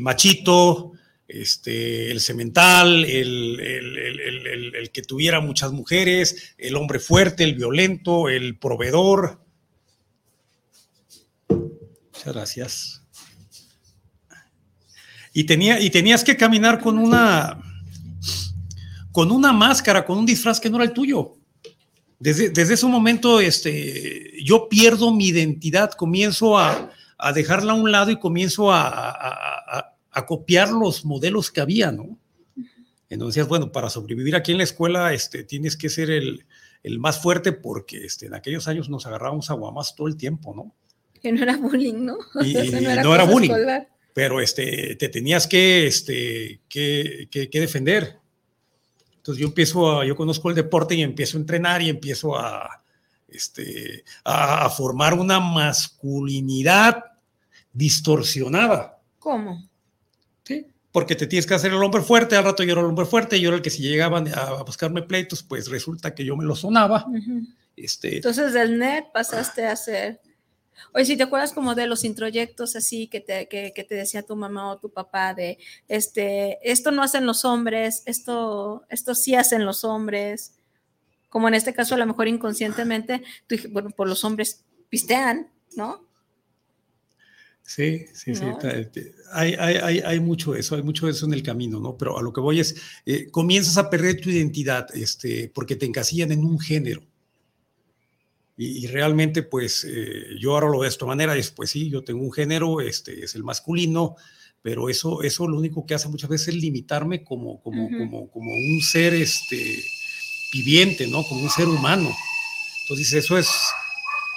machito, 0.01 0.93
este, 1.29 2.11
el 2.11 2.21
cemental, 2.21 3.05
el, 3.05 4.91
que 4.93 5.03
tuviera 5.03 5.41
muchas 5.41 5.73
mujeres, 5.73 6.55
el 6.57 6.75
hombre 6.77 6.99
fuerte, 6.99 7.45
el 7.45 7.55
violento, 7.55 8.29
el 8.31 8.59
proveedor. 8.59 9.39
Muchas 11.49 12.35
gracias. 12.35 13.03
Y, 15.35 15.45
tenía, 15.45 15.79
y 15.81 15.91
tenías 15.91 16.25
que 16.25 16.37
caminar 16.37 16.81
con 16.81 16.99
una, 16.99 17.61
con 19.13 19.31
una 19.31 19.53
máscara, 19.53 20.05
con 20.05 20.19
un 20.19 20.27
disfraz 20.27 20.59
que 20.59 20.71
no 20.71 20.77
era 20.77 20.87
el 20.87 20.93
tuyo. 20.93 21.35
Desde, 22.19 22.49
desde 22.49 22.75
ese 22.75 22.87
momento 22.87 23.41
este, 23.41 24.33
yo 24.43 24.69
pierdo 24.69 25.15
mi 25.15 25.27
identidad, 25.27 25.93
comienzo 25.93 26.59
a, 26.59 26.91
a 27.19 27.33
dejarla 27.33 27.73
a 27.73 27.77
un 27.77 27.91
lado 27.91 28.11
y 28.11 28.19
comienzo 28.19 28.73
a, 28.73 29.95
copiar 30.27 30.71
los 30.71 31.05
modelos 31.05 31.53
que 31.53 31.61
había, 31.61 31.93
¿no? 31.93 32.19
Entonces, 33.09 33.47
bueno, 33.47 33.71
para 33.71 33.89
sobrevivir 33.89 34.35
aquí 34.35 34.51
en 34.51 34.59
la 34.59 34.65
escuela, 34.65 35.15
este, 35.15 35.45
tienes 35.45 35.77
que 35.77 35.89
ser 35.89 36.11
el, 36.11 36.45
más 36.99 37.23
fuerte 37.23 37.53
porque 37.53 38.05
este, 38.05 38.27
en 38.27 38.35
aquellos 38.35 38.67
años 38.67 38.89
nos 38.89 39.07
agarrábamos 39.07 39.49
a 39.51 39.55
guamas 39.55 39.95
todo 39.95 40.09
el 40.09 40.17
tiempo, 40.17 40.55
¿no? 40.55 40.75
Que 41.21 41.31
no 41.31 41.43
era 41.43 41.57
bullying, 41.57 42.05
¿no? 42.05 42.19
Y, 42.45 42.55
no 42.55 43.15
era, 43.15 43.25
bullying, 43.25 43.53
pero 44.13 44.41
este, 44.41 44.97
te 44.97 45.09
tenías 45.09 45.47
que, 45.47 45.87
este, 45.87 46.61
que, 46.69 47.29
que, 47.31 47.61
defender. 47.61 48.19
Entonces 49.17 49.41
yo 49.41 49.49
empiezo 49.49 50.01
a, 50.01 50.05
yo 50.05 50.17
conozco 50.17 50.51
el 50.51 50.57
deporte 50.57 50.97
y 50.97 51.03
empiezo 51.03 51.39
a 51.39 51.41
entrenar 51.41 51.81
y 51.83 51.89
empiezo 51.89 52.37
a, 52.37 52.83
este, 53.29 54.05
a, 54.25 54.69
formar 54.71 55.15
una 55.15 55.41
masculinidad 55.41 57.05
distorsionada. 57.73 58.99
¿Cómo? 59.19 59.69
Sí, 60.45 60.67
porque 60.91 61.15
te 61.15 61.27
tienes 61.27 61.47
que 61.47 61.55
hacer 61.55 61.73
el 61.73 61.83
hombre 61.83 62.03
fuerte, 62.03 62.37
al 62.37 62.45
rato 62.45 62.63
yo 62.63 62.73
era 62.73 62.81
el 62.81 62.87
hombre 62.87 63.07
fuerte, 63.07 63.41
yo 63.41 63.49
era 63.49 63.57
el 63.57 63.63
que 63.63 63.71
si 63.71 63.83
llegaban 63.83 64.27
a 64.35 64.63
buscarme 64.63 65.03
pleitos, 65.03 65.43
pues 65.43 65.69
resulta 65.69 66.15
que 66.15 66.25
yo 66.25 66.37
me 66.37 66.45
lo 66.45 66.57
sonaba. 66.57 67.07
este, 67.77 68.17
Entonces 68.17 68.53
del 68.53 68.79
net 68.79 69.07
pasaste 69.13 69.67
a 69.67 69.77
ser... 69.77 70.21
Oye, 70.95 71.05
si 71.05 71.17
te 71.17 71.25
acuerdas 71.25 71.53
como 71.53 71.75
de 71.75 71.89
los 71.89 72.05
introyectos 72.05 72.77
así 72.77 73.09
que 73.09 73.21
te, 73.21 73.49
que, 73.49 73.73
que 73.75 73.83
te 73.83 73.97
decía 73.97 74.23
tu 74.23 74.37
mamá 74.37 74.71
o 74.71 74.79
tu 74.79 74.91
papá 74.91 75.35
de, 75.35 75.59
este, 75.89 76.59
esto 76.63 76.93
no 76.93 77.03
hacen 77.03 77.27
los 77.27 77.45
hombres, 77.45 78.05
esto, 78.07 78.85
esto 78.89 79.17
sí 79.17 79.35
hacen 79.35 79.67
los 79.67 79.83
hombres, 79.83 80.58
como 81.29 81.49
en 81.49 81.55
este 81.55 81.75
caso 81.75 81.95
a 81.95 81.99
lo 81.99 82.07
mejor 82.07 82.29
inconscientemente, 82.29 83.23
tú, 83.47 83.57
bueno, 83.71 83.91
por 83.91 84.09
los 84.09 84.25
hombres 84.25 84.65
pistean, 84.89 85.51
¿no? 85.77 86.09
Sí, 87.69 88.07
sí, 88.15 88.35
sí. 88.35 88.45
Hay, 89.31 89.53
hay, 89.53 90.01
hay, 90.01 90.21
mucho 90.21 90.55
eso, 90.55 90.75
hay 90.75 90.83
mucho 90.83 91.07
eso 91.07 91.27
en 91.27 91.35
el 91.35 91.43
camino, 91.43 91.79
¿no? 91.81 91.99
Pero 91.99 92.19
a 92.19 92.23
lo 92.23 92.33
que 92.33 92.41
voy 92.41 92.61
es, 92.61 92.77
eh, 93.05 93.31
comienzas 93.31 93.77
a 93.77 93.91
perder 93.91 94.23
tu 94.23 94.31
identidad, 94.31 94.87
este, 94.97 95.53
porque 95.55 95.77
te 95.77 95.85
encasillan 95.85 96.33
en 96.33 96.45
un 96.45 96.59
género. 96.59 97.03
Y, 98.57 98.87
realmente, 98.87 99.43
pues, 99.43 99.85
eh, 99.85 100.35
yo 100.41 100.55
ahora 100.55 100.67
lo 100.67 100.73
veo 100.73 100.83
de 100.85 100.89
esta 100.89 101.05
manera, 101.05 101.37
es, 101.37 101.51
pues 101.51 101.69
sí, 101.69 101.91
yo 101.91 102.03
tengo 102.03 102.23
un 102.23 102.33
género, 102.33 102.81
este, 102.81 103.23
es 103.23 103.35
el 103.35 103.45
masculino, 103.45 104.17
pero 104.63 104.89
eso, 104.89 105.23
eso 105.23 105.47
lo 105.47 105.59
único 105.59 105.85
que 105.85 105.95
hace 105.95 106.09
muchas 106.09 106.31
veces 106.31 106.49
es 106.49 106.55
limitarme 106.57 107.23
como, 107.23 107.61
como, 107.61 107.89
como, 107.91 108.31
como 108.31 108.51
un 108.51 108.81
ser, 108.81 109.13
este, 109.13 109.77
viviente, 110.53 111.07
¿no? 111.07 111.23
Como 111.25 111.43
un 111.43 111.51
ser 111.51 111.69
humano. 111.69 112.15
Entonces, 112.83 113.13
eso 113.13 113.37
es, 113.39 113.51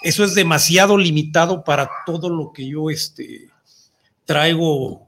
eso 0.03 0.23
es 0.23 0.35
demasiado 0.35 0.97
limitado 0.97 1.63
para 1.63 1.89
todo 2.05 2.29
lo 2.29 2.51
que 2.51 2.67
yo 2.67 2.89
este, 2.89 3.49
traigo, 4.25 5.07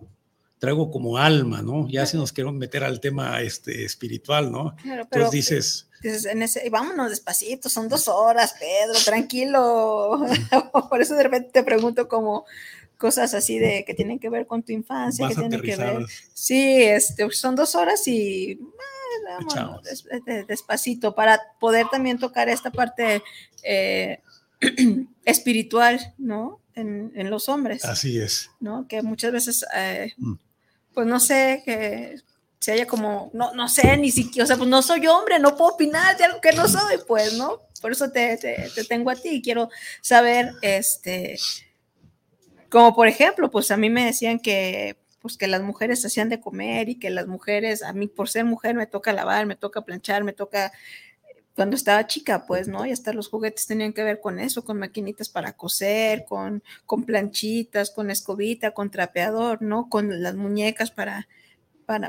traigo 0.59 0.91
como 0.91 1.17
alma, 1.17 1.61
¿no? 1.61 1.87
Ya 1.89 2.05
si 2.05 2.17
nos 2.17 2.31
queremos 2.31 2.55
meter 2.55 2.83
al 2.83 2.99
tema 2.99 3.41
este, 3.41 3.85
espiritual, 3.85 4.51
¿no? 4.51 4.75
Entonces 4.83 5.31
dices... 5.31 5.87
En 6.03 6.41
ese, 6.41 6.69
vámonos 6.69 7.09
despacito, 7.09 7.69
son 7.69 7.87
dos 7.87 8.07
horas, 8.07 8.55
Pedro, 8.59 8.99
tranquilo. 9.03 10.25
Por 10.89 11.01
eso 11.01 11.15
de 11.15 11.23
repente 11.23 11.49
te 11.51 11.63
pregunto 11.63 12.07
como 12.07 12.45
cosas 12.97 13.33
así 13.33 13.59
de 13.59 13.83
que 13.85 13.93
tienen 13.93 14.19
que 14.19 14.29
ver 14.29 14.47
con 14.47 14.63
tu 14.63 14.71
infancia, 14.71 15.27
que 15.27 15.35
tienen 15.35 15.61
que 15.61 15.75
ver. 15.75 16.05
Sí, 16.33 16.83
este, 16.83 17.29
son 17.31 17.55
dos 17.55 17.75
horas 17.75 18.07
y 18.07 18.59
despacito 20.47 21.15
para 21.15 21.39
poder 21.59 21.87
también 21.91 22.17
tocar 22.19 22.49
esta 22.49 22.71
parte 22.71 23.23
eh, 23.63 24.21
espiritual, 25.25 26.13
¿no? 26.17 26.59
En, 26.75 27.29
los 27.29 27.49
hombres. 27.49 27.85
Así 27.85 28.19
es. 28.19 28.49
¿No? 28.59 28.87
Que 28.87 29.03
muchas 29.03 29.31
veces, 29.31 29.65
eh, 29.75 30.13
mm. 30.17 30.33
pues 30.93 31.05
no 31.05 31.19
sé, 31.19 31.61
que 31.63 32.15
se 32.63 32.71
haya 32.71 32.87
como, 32.87 33.29
no, 33.33 33.53
no 33.53 33.67
sé, 33.67 33.97
ni 33.97 34.09
siquiera, 34.09 34.45
o 34.45 34.47
sea, 34.47 34.55
pues 34.55 34.69
no 34.69 34.81
soy 34.81 35.05
hombre, 35.05 35.37
no 35.37 35.57
puedo 35.57 35.73
opinar 35.73 36.15
de 36.15 36.23
algo 36.23 36.39
que 36.39 36.53
no 36.53 36.65
soy, 36.69 36.95
pues, 37.05 37.33
¿no? 37.33 37.59
Por 37.81 37.91
eso 37.91 38.09
te, 38.09 38.37
te, 38.37 38.69
te 38.73 38.85
tengo 38.85 39.09
a 39.09 39.15
ti 39.17 39.31
y 39.31 39.41
quiero 39.41 39.69
saber, 39.99 40.53
este, 40.61 41.37
como 42.69 42.95
por 42.95 43.09
ejemplo, 43.09 43.51
pues 43.51 43.69
a 43.69 43.75
mí 43.75 43.89
me 43.89 44.05
decían 44.05 44.39
que 44.39 44.95
pues 45.21 45.35
que 45.35 45.47
las 45.47 45.61
mujeres 45.61 46.05
hacían 46.05 46.29
de 46.29 46.39
comer 46.39 46.87
y 46.87 46.99
que 46.99 47.09
las 47.09 47.27
mujeres, 47.27 47.83
a 47.83 47.91
mí 47.91 48.07
por 48.07 48.29
ser 48.29 48.45
mujer 48.45 48.75
me 48.75 48.87
toca 48.87 49.11
lavar, 49.11 49.45
me 49.45 49.57
toca 49.57 49.81
planchar, 49.81 50.23
me 50.23 50.31
toca 50.31 50.71
cuando 51.55 51.75
estaba 51.75 52.07
chica, 52.07 52.45
pues, 52.47 52.69
¿no? 52.69 52.85
Y 52.85 52.93
hasta 52.93 53.11
los 53.11 53.27
juguetes 53.27 53.67
tenían 53.67 53.91
que 53.91 54.03
ver 54.03 54.21
con 54.21 54.39
eso, 54.39 54.63
con 54.63 54.79
maquinitas 54.79 55.27
para 55.27 55.51
coser, 55.51 56.23
con, 56.23 56.63
con 56.85 57.03
planchitas, 57.03 57.91
con 57.91 58.09
escobita, 58.09 58.71
con 58.71 58.89
trapeador, 58.89 59.61
¿no? 59.61 59.89
Con 59.89 60.23
las 60.23 60.35
muñecas 60.35 60.91
para, 60.91 61.27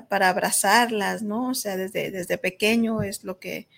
para, 0.08 0.28
abrazarlas, 0.28 1.22
¿no? 1.22 1.50
O 1.50 1.54
sea, 1.54 1.76
desde, 1.76 2.10
desde 2.10 2.38
pequeño 2.38 3.02
es 3.02 3.24
lo 3.24 3.38
que, 3.38 3.68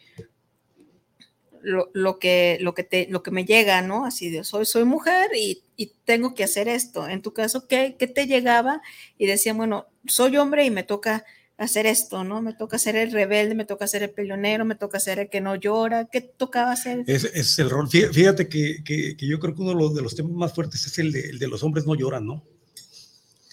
lo, 1.67 2.19
que, 2.19 2.59
lo, 2.61 2.75
que 2.75 2.85
te, 2.85 3.09
lo 3.11 3.23
que 3.23 3.31
me 3.31 3.45
llega, 3.45 3.83
¿no? 3.83 4.05
Así 4.05 4.31
de, 4.31 4.45
soy, 4.45 4.67
soy 4.67 4.85
mujer 4.85 5.31
y, 5.37 5.63
tengo 6.05 6.35
que 6.35 6.45
hacer 6.45 6.69
esto. 6.69 7.09
En 7.09 7.21
tu 7.21 7.33
caso, 7.33 7.67
¿qué, 7.67 7.91
te 7.91 8.27
llegaba? 8.27 8.81
Y 9.19 9.27
decía, 9.27 9.53
bueno, 9.53 9.87
soy 10.07 10.37
hombre 10.37 10.65
y 10.65 10.71
me 10.71 10.85
toca 10.85 11.25
hacer 11.59 11.87
esto, 11.87 12.23
¿no? 12.23 12.41
Me 12.41 12.55
toca 12.55 12.79
ser 12.79 12.95
el 12.95 13.11
rebelde, 13.11 13.57
me 13.57 13.65
toca 13.65 13.89
ser 13.89 14.05
el 14.05 14.11
peleonero, 14.11 14.65
me 14.65 14.77
toca 14.77 15.01
ser 15.01 15.19
el 15.19 15.29
que 15.29 15.41
no 15.41 15.57
llora. 15.57 16.07
¿Qué 16.07 16.21
tocaba 16.21 16.71
hacer? 16.71 17.03
Es, 17.09 17.59
el 17.59 17.69
rol. 17.69 17.89
Fíjate 17.91 18.49
que, 18.49 18.85
que, 18.85 19.17
yo 19.19 19.41
creo 19.41 19.55
que 19.55 19.63
uno 19.63 19.93
de 19.93 20.03
los, 20.03 20.15
temas 20.15 20.33
más 20.33 20.55
fuertes 20.55 20.87
es 20.87 20.99
el 20.99 21.11
de, 21.11 21.31
el 21.31 21.39
de, 21.41 21.49
los 21.49 21.65
hombres 21.65 21.85
no 21.85 21.97
lloran, 21.97 22.25
¿no? 22.25 22.45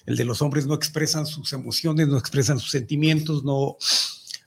El 0.05 0.17
de 0.17 0.25
los 0.25 0.41
hombres 0.41 0.65
no 0.65 0.73
expresan 0.73 1.25
sus 1.25 1.53
emociones, 1.53 2.07
no 2.07 2.17
expresan 2.17 2.59
sus 2.59 2.71
sentimientos, 2.71 3.43
no, 3.43 3.77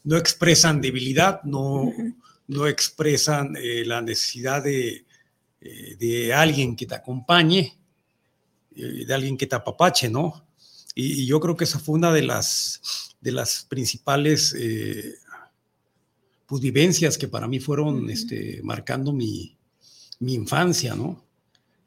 no 0.04 0.16
expresan 0.16 0.80
debilidad, 0.80 1.42
no, 1.44 1.92
no 2.46 2.66
expresan 2.66 3.56
eh, 3.56 3.84
la 3.84 4.02
necesidad 4.02 4.62
de, 4.62 5.04
eh, 5.60 5.96
de, 5.98 6.32
alguien 6.34 6.76
que 6.76 6.86
te 6.86 6.94
acompañe, 6.94 7.76
eh, 8.74 9.04
de 9.06 9.14
alguien 9.14 9.36
que 9.36 9.46
te 9.46 9.56
apapache, 9.56 10.08
¿no? 10.08 10.46
Y, 10.94 11.26
yo 11.26 11.40
creo 11.40 11.56
que 11.56 11.64
esa 11.64 11.78
fue 11.78 11.96
una 11.96 12.12
de 12.12 12.22
las, 12.22 13.14
de 13.20 13.32
las 13.32 13.64
principales 13.64 14.54
pues, 16.46 16.62
vivencias 16.62 17.18
que 17.18 17.28
para 17.28 17.48
mí 17.48 17.60
fueron 17.60 18.08
este, 18.08 18.60
marcando 18.62 19.12
mi, 19.12 19.56
mi 20.20 20.34
infancia, 20.34 20.94
¿no? 20.94 21.25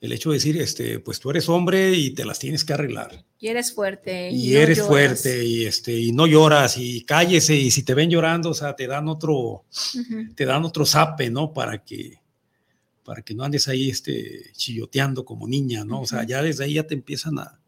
El 0.01 0.13
hecho 0.13 0.29
de 0.29 0.35
decir, 0.35 0.61
este, 0.61 0.99
pues 0.99 1.19
tú 1.19 1.29
eres 1.29 1.49
hombre 1.49 1.91
y 1.91 2.11
te 2.11 2.23
las 2.23 2.39
tienes 2.39 2.63
que 2.63 2.73
arreglar. 2.73 3.25
Y 3.37 3.47
eres 3.47 3.73
fuerte. 3.73 4.31
Y, 4.31 4.55
eres 4.55 4.81
fuerte 4.81 5.43
y, 5.43 5.65
este, 5.65 5.93
y 5.93 6.11
no 6.13 6.25
lloras 6.25 6.77
y 6.77 7.03
cállese 7.03 7.55
y 7.55 7.69
si 7.69 7.83
te 7.83 7.93
ven 7.93 8.09
llorando, 8.09 8.51
o 8.51 8.53
sea, 8.53 8.75
te 8.75 8.87
dan 8.87 9.09
otro, 9.09 9.65
te 10.35 10.45
dan 10.45 10.63
otro 10.63 10.85
zape, 10.85 11.29
¿no? 11.29 11.53
Para 11.53 11.83
que, 11.83 12.21
para 13.03 13.21
que 13.21 13.35
no 13.35 13.43
andes 13.43 13.67
ahí 13.67 13.89
este, 13.89 14.51
chilloteando 14.53 15.25
como 15.25 15.47
niña, 15.47 15.83
¿no? 15.83 16.01
O 16.01 16.07
sea, 16.07 16.23
ya 16.23 16.41
desde 16.41 16.63
ahí 16.63 16.75
ya 16.75 16.87
te 16.87 16.93
empiezan 16.93 17.39
a... 17.39 17.59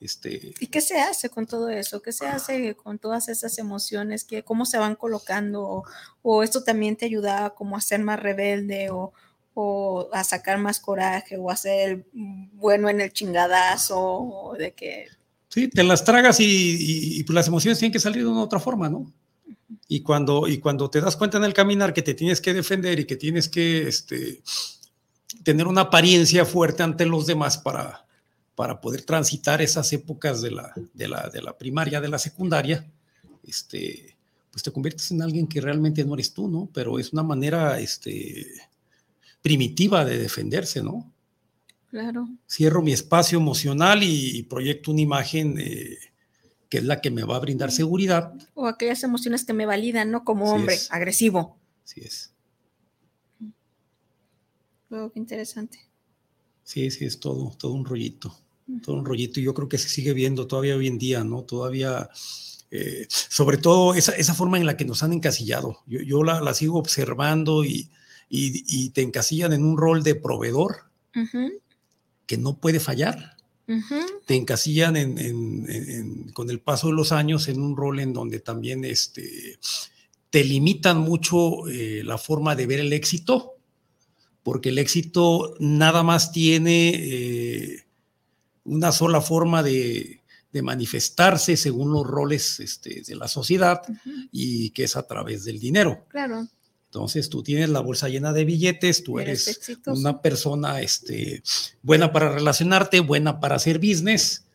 Este... 0.00 0.54
¿Y 0.60 0.68
qué 0.68 0.80
se 0.80 1.00
hace 1.00 1.28
con 1.28 1.48
todo 1.48 1.68
eso? 1.70 2.00
¿Qué 2.02 2.12
se 2.12 2.28
hace 2.28 2.76
con 2.76 3.00
todas 3.00 3.28
esas 3.28 3.58
emociones? 3.58 4.22
¿Qué, 4.22 4.44
¿Cómo 4.44 4.64
se 4.64 4.78
van 4.78 4.94
colocando? 4.94 5.64
O, 5.64 5.84
o 6.22 6.44
esto 6.44 6.62
también 6.62 6.94
te 6.94 7.06
ayuda 7.06 7.50
como 7.56 7.76
a 7.76 7.80
ser 7.80 8.00
más 8.04 8.20
rebelde 8.20 8.90
o, 8.90 9.12
o 9.60 10.08
a 10.12 10.22
sacar 10.22 10.56
más 10.58 10.78
coraje 10.78 11.36
o 11.36 11.50
a 11.50 11.56
ser 11.56 12.06
bueno 12.12 12.88
en 12.88 13.00
el 13.00 13.12
chingadazo 13.12 13.98
o 13.98 14.56
de 14.56 14.70
que... 14.70 15.08
Sí, 15.48 15.66
te 15.66 15.82
las 15.82 16.04
tragas 16.04 16.36
y, 16.38 17.24
pues 17.24 17.34
las 17.34 17.48
emociones 17.48 17.80
tienen 17.80 17.92
que 17.92 17.98
salir 17.98 18.22
de 18.22 18.28
una 18.28 18.42
otra 18.42 18.60
forma, 18.60 18.88
¿no? 18.88 19.12
Y 19.88 20.02
cuando, 20.02 20.46
y 20.46 20.58
cuando 20.58 20.88
te 20.88 21.00
das 21.00 21.16
cuenta 21.16 21.38
en 21.38 21.44
el 21.44 21.54
caminar 21.54 21.92
que 21.92 22.02
te 22.02 22.14
tienes 22.14 22.40
que 22.40 22.54
defender 22.54 23.00
y 23.00 23.04
que 23.04 23.16
tienes 23.16 23.48
que 23.48 23.88
este, 23.88 24.42
tener 25.42 25.66
una 25.66 25.80
apariencia 25.80 26.44
fuerte 26.44 26.84
ante 26.84 27.04
los 27.04 27.26
demás 27.26 27.58
para, 27.58 28.06
para 28.54 28.80
poder 28.80 29.02
transitar 29.02 29.60
esas 29.60 29.92
épocas 29.92 30.40
de 30.40 30.52
la, 30.52 30.72
de 30.94 31.08
la, 31.08 31.30
de 31.30 31.42
la 31.42 31.58
primaria, 31.58 32.00
de 32.00 32.08
la 32.08 32.20
secundaria, 32.20 32.86
este, 33.44 34.16
pues 34.52 34.62
te 34.62 34.70
conviertes 34.70 35.10
en 35.10 35.20
alguien 35.20 35.48
que 35.48 35.60
realmente 35.60 36.04
no 36.04 36.14
eres 36.14 36.32
tú, 36.32 36.46
¿no? 36.46 36.68
Pero 36.72 37.00
es 37.00 37.12
una 37.12 37.24
manera, 37.24 37.80
este, 37.80 38.46
primitiva 39.42 40.04
de 40.04 40.18
defenderse, 40.18 40.82
¿no? 40.82 41.12
Claro. 41.90 42.28
Cierro 42.48 42.82
mi 42.82 42.92
espacio 42.92 43.38
emocional 43.38 44.02
y 44.02 44.42
proyecto 44.42 44.90
una 44.90 45.00
imagen 45.00 45.58
eh, 45.58 45.96
que 46.68 46.78
es 46.78 46.84
la 46.84 47.00
que 47.00 47.10
me 47.10 47.24
va 47.24 47.36
a 47.36 47.40
brindar 47.40 47.72
seguridad. 47.72 48.34
O 48.54 48.66
aquellas 48.66 49.02
emociones 49.02 49.44
que 49.44 49.54
me 49.54 49.66
validan, 49.66 50.10
¿no? 50.10 50.24
Como 50.24 50.52
hombre, 50.52 50.76
agresivo. 50.90 51.56
Sí 51.84 52.02
es. 52.02 52.34
Luego, 54.90 55.12
qué 55.12 55.18
interesante. 55.18 55.78
Sí, 56.62 56.90
sí, 56.90 57.06
es 57.06 57.18
todo, 57.20 57.54
todo 57.58 57.72
un 57.72 57.84
rollito, 57.84 58.34
todo 58.82 58.96
un 58.96 59.04
rollito. 59.04 59.40
Y 59.40 59.44
yo 59.44 59.54
creo 59.54 59.68
que 59.68 59.78
se 59.78 59.88
sigue 59.88 60.12
viendo 60.12 60.46
todavía 60.46 60.76
hoy 60.76 60.86
en 60.86 60.98
día, 60.98 61.24
¿no? 61.24 61.44
Todavía, 61.44 62.10
eh, 62.70 63.06
sobre 63.08 63.56
todo 63.56 63.94
esa, 63.94 64.12
esa, 64.12 64.34
forma 64.34 64.58
en 64.58 64.66
la 64.66 64.76
que 64.76 64.84
nos 64.84 65.02
han 65.02 65.14
encasillado. 65.14 65.78
Yo, 65.86 66.00
yo 66.00 66.22
la, 66.22 66.42
la, 66.42 66.52
sigo 66.52 66.78
observando 66.78 67.64
y, 67.64 67.90
y, 68.28 68.90
te 68.90 69.02
encasillan 69.02 69.52
en 69.52 69.64
un 69.64 69.76
rol 69.76 70.02
de 70.02 70.14
proveedor 70.14 70.90
que 72.26 72.38
no 72.38 72.58
puede 72.58 72.80
fallar. 72.80 73.36
Te 74.26 74.34
encasillan 74.34 74.94
con 76.32 76.50
el 76.50 76.60
paso 76.60 76.88
de 76.88 76.94
los 76.94 77.12
años 77.12 77.48
en 77.48 77.60
un 77.60 77.76
rol 77.76 78.00
en 78.00 78.12
donde 78.12 78.40
también 78.40 78.84
este, 78.84 79.58
te 80.30 80.44
limitan 80.44 80.98
mucho 80.98 81.68
eh, 81.68 82.02
la 82.04 82.18
forma 82.18 82.54
de 82.54 82.66
ver 82.66 82.80
el 82.80 82.92
éxito, 82.92 83.56
porque 84.42 84.70
el 84.70 84.78
éxito 84.78 85.54
nada 85.58 86.02
más 86.02 86.32
tiene 86.32 86.92
eh, 86.94 87.86
una 88.64 88.92
sola 88.92 89.20
forma 89.20 89.62
de, 89.62 90.14
manifestarse 90.60 91.56
según 91.56 91.92
los 91.92 92.04
roles 92.04 92.58
este, 92.58 93.02
de 93.06 93.14
la 93.14 93.28
sociedad 93.28 93.80
y 94.32 94.70
que 94.70 94.82
es 94.82 94.96
a 94.96 95.06
través 95.06 95.44
del 95.44 95.60
dinero. 95.60 96.04
Claro. 96.08 96.48
Entonces 96.88 97.28
tú 97.28 97.42
tienes 97.42 97.68
la 97.68 97.80
bolsa 97.80 98.08
llena 98.08 98.32
de 98.32 98.44
billetes, 98.46 99.04
tú 99.04 99.18
Eres 99.20 99.44
una 100.00 100.22
persona 100.22 100.80
este, 100.80 101.42
buena 101.82 102.10
para 102.12 102.32
relacionarte, 102.32 103.00
buena 103.00 103.40
para 103.40 103.56
hacer 103.56 103.78
business. 103.78 104.46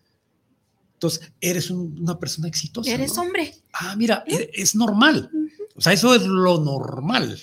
Entonces 0.96 1.32
eres 1.40 1.70
un- 1.70 1.96
una 2.02 2.18
persona 2.18 2.48
exitosa. 2.48 2.90
Eres 2.90 3.16
¿no? 3.16 3.22
hombre. 3.24 3.54
Ah, 3.74 3.96
mira, 3.96 4.24
e- 4.26 4.50
es 4.54 4.74
normal. 4.74 5.30
O 5.76 5.82
sea, 5.82 5.94
eso 5.94 6.16
es 6.16 6.24
lo 6.24 6.60
normal. 6.60 7.40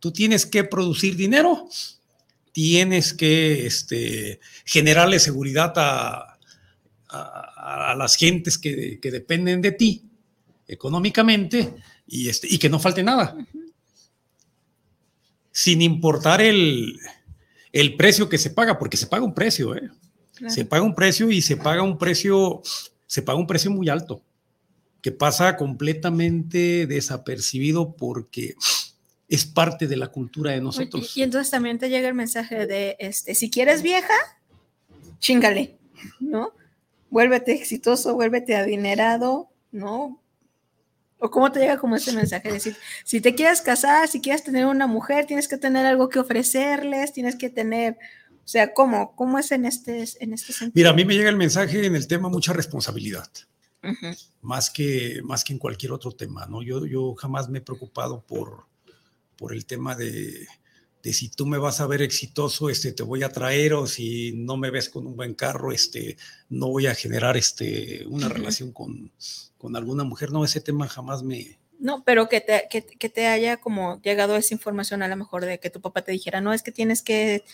Tú 0.00 0.10
tienes 0.10 0.44
que 0.44 0.64
producir 0.64 1.14
dinero, 1.14 1.68
tienes 2.50 3.14
que 3.14 3.64
este, 3.66 4.40
generarle 4.64 5.20
seguridad 5.20 5.72
a, 5.76 6.36
a- 7.08 7.92
a 7.92 7.94
las 7.94 8.16
gentes 8.16 8.58
que, 8.58 8.98
que 9.00 9.10
dependen 9.12 9.60
de 9.62 9.70
ti 9.72 10.02
económicamente 10.66 11.74
y, 12.08 12.28
este, 12.28 12.48
y 12.50 12.58
que 12.58 12.68
no 12.68 12.80
falte 12.80 13.02
nada. 13.04 13.36
Sin 15.52 15.82
importar 15.82 16.40
el, 16.40 16.98
el 17.72 17.96
precio 17.96 18.28
que 18.28 18.38
se 18.38 18.50
paga, 18.50 18.78
porque 18.78 18.96
se 18.96 19.06
paga 19.06 19.24
un 19.24 19.34
precio, 19.34 19.76
¿eh? 19.76 19.90
Claro. 20.34 20.52
Se 20.52 20.64
paga 20.64 20.82
un 20.82 20.94
precio 20.94 21.30
y 21.30 21.42
se 21.42 21.56
paga 21.56 21.82
un 21.82 21.98
precio, 21.98 22.62
se 23.06 23.22
paga 23.22 23.38
un 23.38 23.46
precio 23.46 23.70
muy 23.70 23.88
alto, 23.88 24.22
que 25.02 25.12
pasa 25.12 25.56
completamente 25.56 26.86
desapercibido 26.86 27.94
porque 27.94 28.54
es 29.28 29.44
parte 29.44 29.86
de 29.86 29.96
la 29.96 30.08
cultura 30.08 30.52
de 30.52 30.60
nosotros. 30.60 31.16
y 31.16 31.22
entonces 31.22 31.50
también 31.50 31.78
te 31.78 31.88
llega 31.88 32.08
el 32.08 32.14
mensaje 32.14 32.66
de, 32.66 32.96
este, 32.98 33.34
si 33.34 33.50
quieres 33.50 33.82
vieja, 33.82 34.14
chingale, 35.18 35.78
¿no? 36.20 36.52
Vuélvete 37.10 37.52
exitoso, 37.52 38.14
vuélvete 38.14 38.56
adinerado, 38.56 39.48
¿no? 39.70 40.21
O 41.24 41.30
cómo 41.30 41.52
te 41.52 41.60
llega 41.60 41.78
como 41.78 41.94
ese 41.94 42.10
mensaje, 42.12 42.48
de 42.48 42.54
decir, 42.54 42.76
si 43.04 43.20
te 43.20 43.36
quieres 43.36 43.60
casar, 43.60 44.08
si 44.08 44.20
quieres 44.20 44.42
tener 44.42 44.66
una 44.66 44.88
mujer, 44.88 45.24
tienes 45.24 45.46
que 45.46 45.56
tener 45.56 45.86
algo 45.86 46.08
que 46.08 46.18
ofrecerles, 46.18 47.12
tienes 47.12 47.36
que 47.36 47.48
tener, 47.48 47.96
o 48.44 48.48
sea, 48.48 48.74
¿cómo? 48.74 49.14
¿Cómo 49.14 49.38
es 49.38 49.52
en 49.52 49.64
este, 49.64 50.04
en 50.18 50.32
este 50.32 50.52
sentido? 50.52 50.72
Mira, 50.74 50.90
a 50.90 50.94
mí 50.94 51.04
me 51.04 51.14
llega 51.14 51.30
el 51.30 51.36
mensaje 51.36 51.86
en 51.86 51.94
el 51.94 52.08
tema 52.08 52.28
mucha 52.28 52.52
responsabilidad, 52.52 53.30
más 54.40 54.68
que, 54.68 55.20
más 55.22 55.44
que 55.44 55.52
en 55.52 55.60
cualquier 55.60 55.92
otro 55.92 56.10
tema, 56.10 56.46
¿no? 56.46 56.60
Yo, 56.60 56.86
yo 56.86 57.14
jamás 57.14 57.48
me 57.48 57.58
he 57.58 57.62
preocupado 57.62 58.24
por, 58.26 58.66
por 59.36 59.52
el 59.52 59.64
tema 59.64 59.94
de, 59.94 60.48
de 61.04 61.12
si 61.12 61.28
tú 61.28 61.46
me 61.46 61.58
vas 61.58 61.80
a 61.80 61.86
ver 61.86 62.02
exitoso, 62.02 62.68
este, 62.68 62.90
te 62.90 63.04
voy 63.04 63.22
a 63.22 63.28
traer, 63.28 63.74
o 63.74 63.86
si 63.86 64.32
no 64.32 64.56
me 64.56 64.70
ves 64.70 64.88
con 64.88 65.06
un 65.06 65.14
buen 65.14 65.34
carro, 65.34 65.70
este, 65.70 66.16
no 66.48 66.68
voy 66.68 66.88
a 66.88 66.96
generar 66.96 67.36
este, 67.36 68.04
una 68.08 68.28
relación 68.28 68.72
con, 68.72 69.12
con 69.62 69.76
alguna 69.76 70.04
mujer. 70.04 70.32
No, 70.32 70.44
ese 70.44 70.60
tema 70.60 70.88
jamás 70.88 71.22
me... 71.22 71.58
No, 71.78 72.04
pero 72.04 72.28
que 72.28 72.40
te, 72.40 72.66
que, 72.68 72.84
que 72.84 73.08
te 73.08 73.26
haya 73.26 73.56
como 73.56 74.00
llegado 74.02 74.36
esa 74.36 74.54
información 74.54 75.02
a 75.02 75.08
lo 75.08 75.16
mejor 75.16 75.44
de 75.44 75.58
que 75.58 75.70
tu 75.70 75.80
papá 75.80 76.02
te 76.02 76.12
dijera, 76.12 76.40
no, 76.40 76.52
es 76.52 76.62
que 76.62 76.72
tienes 76.72 77.02
que 77.02 77.44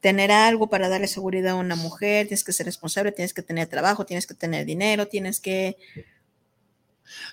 tener 0.00 0.32
algo 0.32 0.68
para 0.68 0.88
darle 0.88 1.08
seguridad 1.08 1.52
a 1.52 1.60
una 1.60 1.76
mujer, 1.76 2.26
tienes 2.26 2.44
que 2.44 2.52
ser 2.52 2.66
responsable, 2.66 3.12
tienes 3.12 3.34
que 3.34 3.42
tener 3.42 3.68
trabajo, 3.68 4.06
tienes 4.06 4.26
que 4.26 4.34
tener 4.34 4.64
dinero, 4.64 5.06
tienes 5.06 5.40
que, 5.40 5.76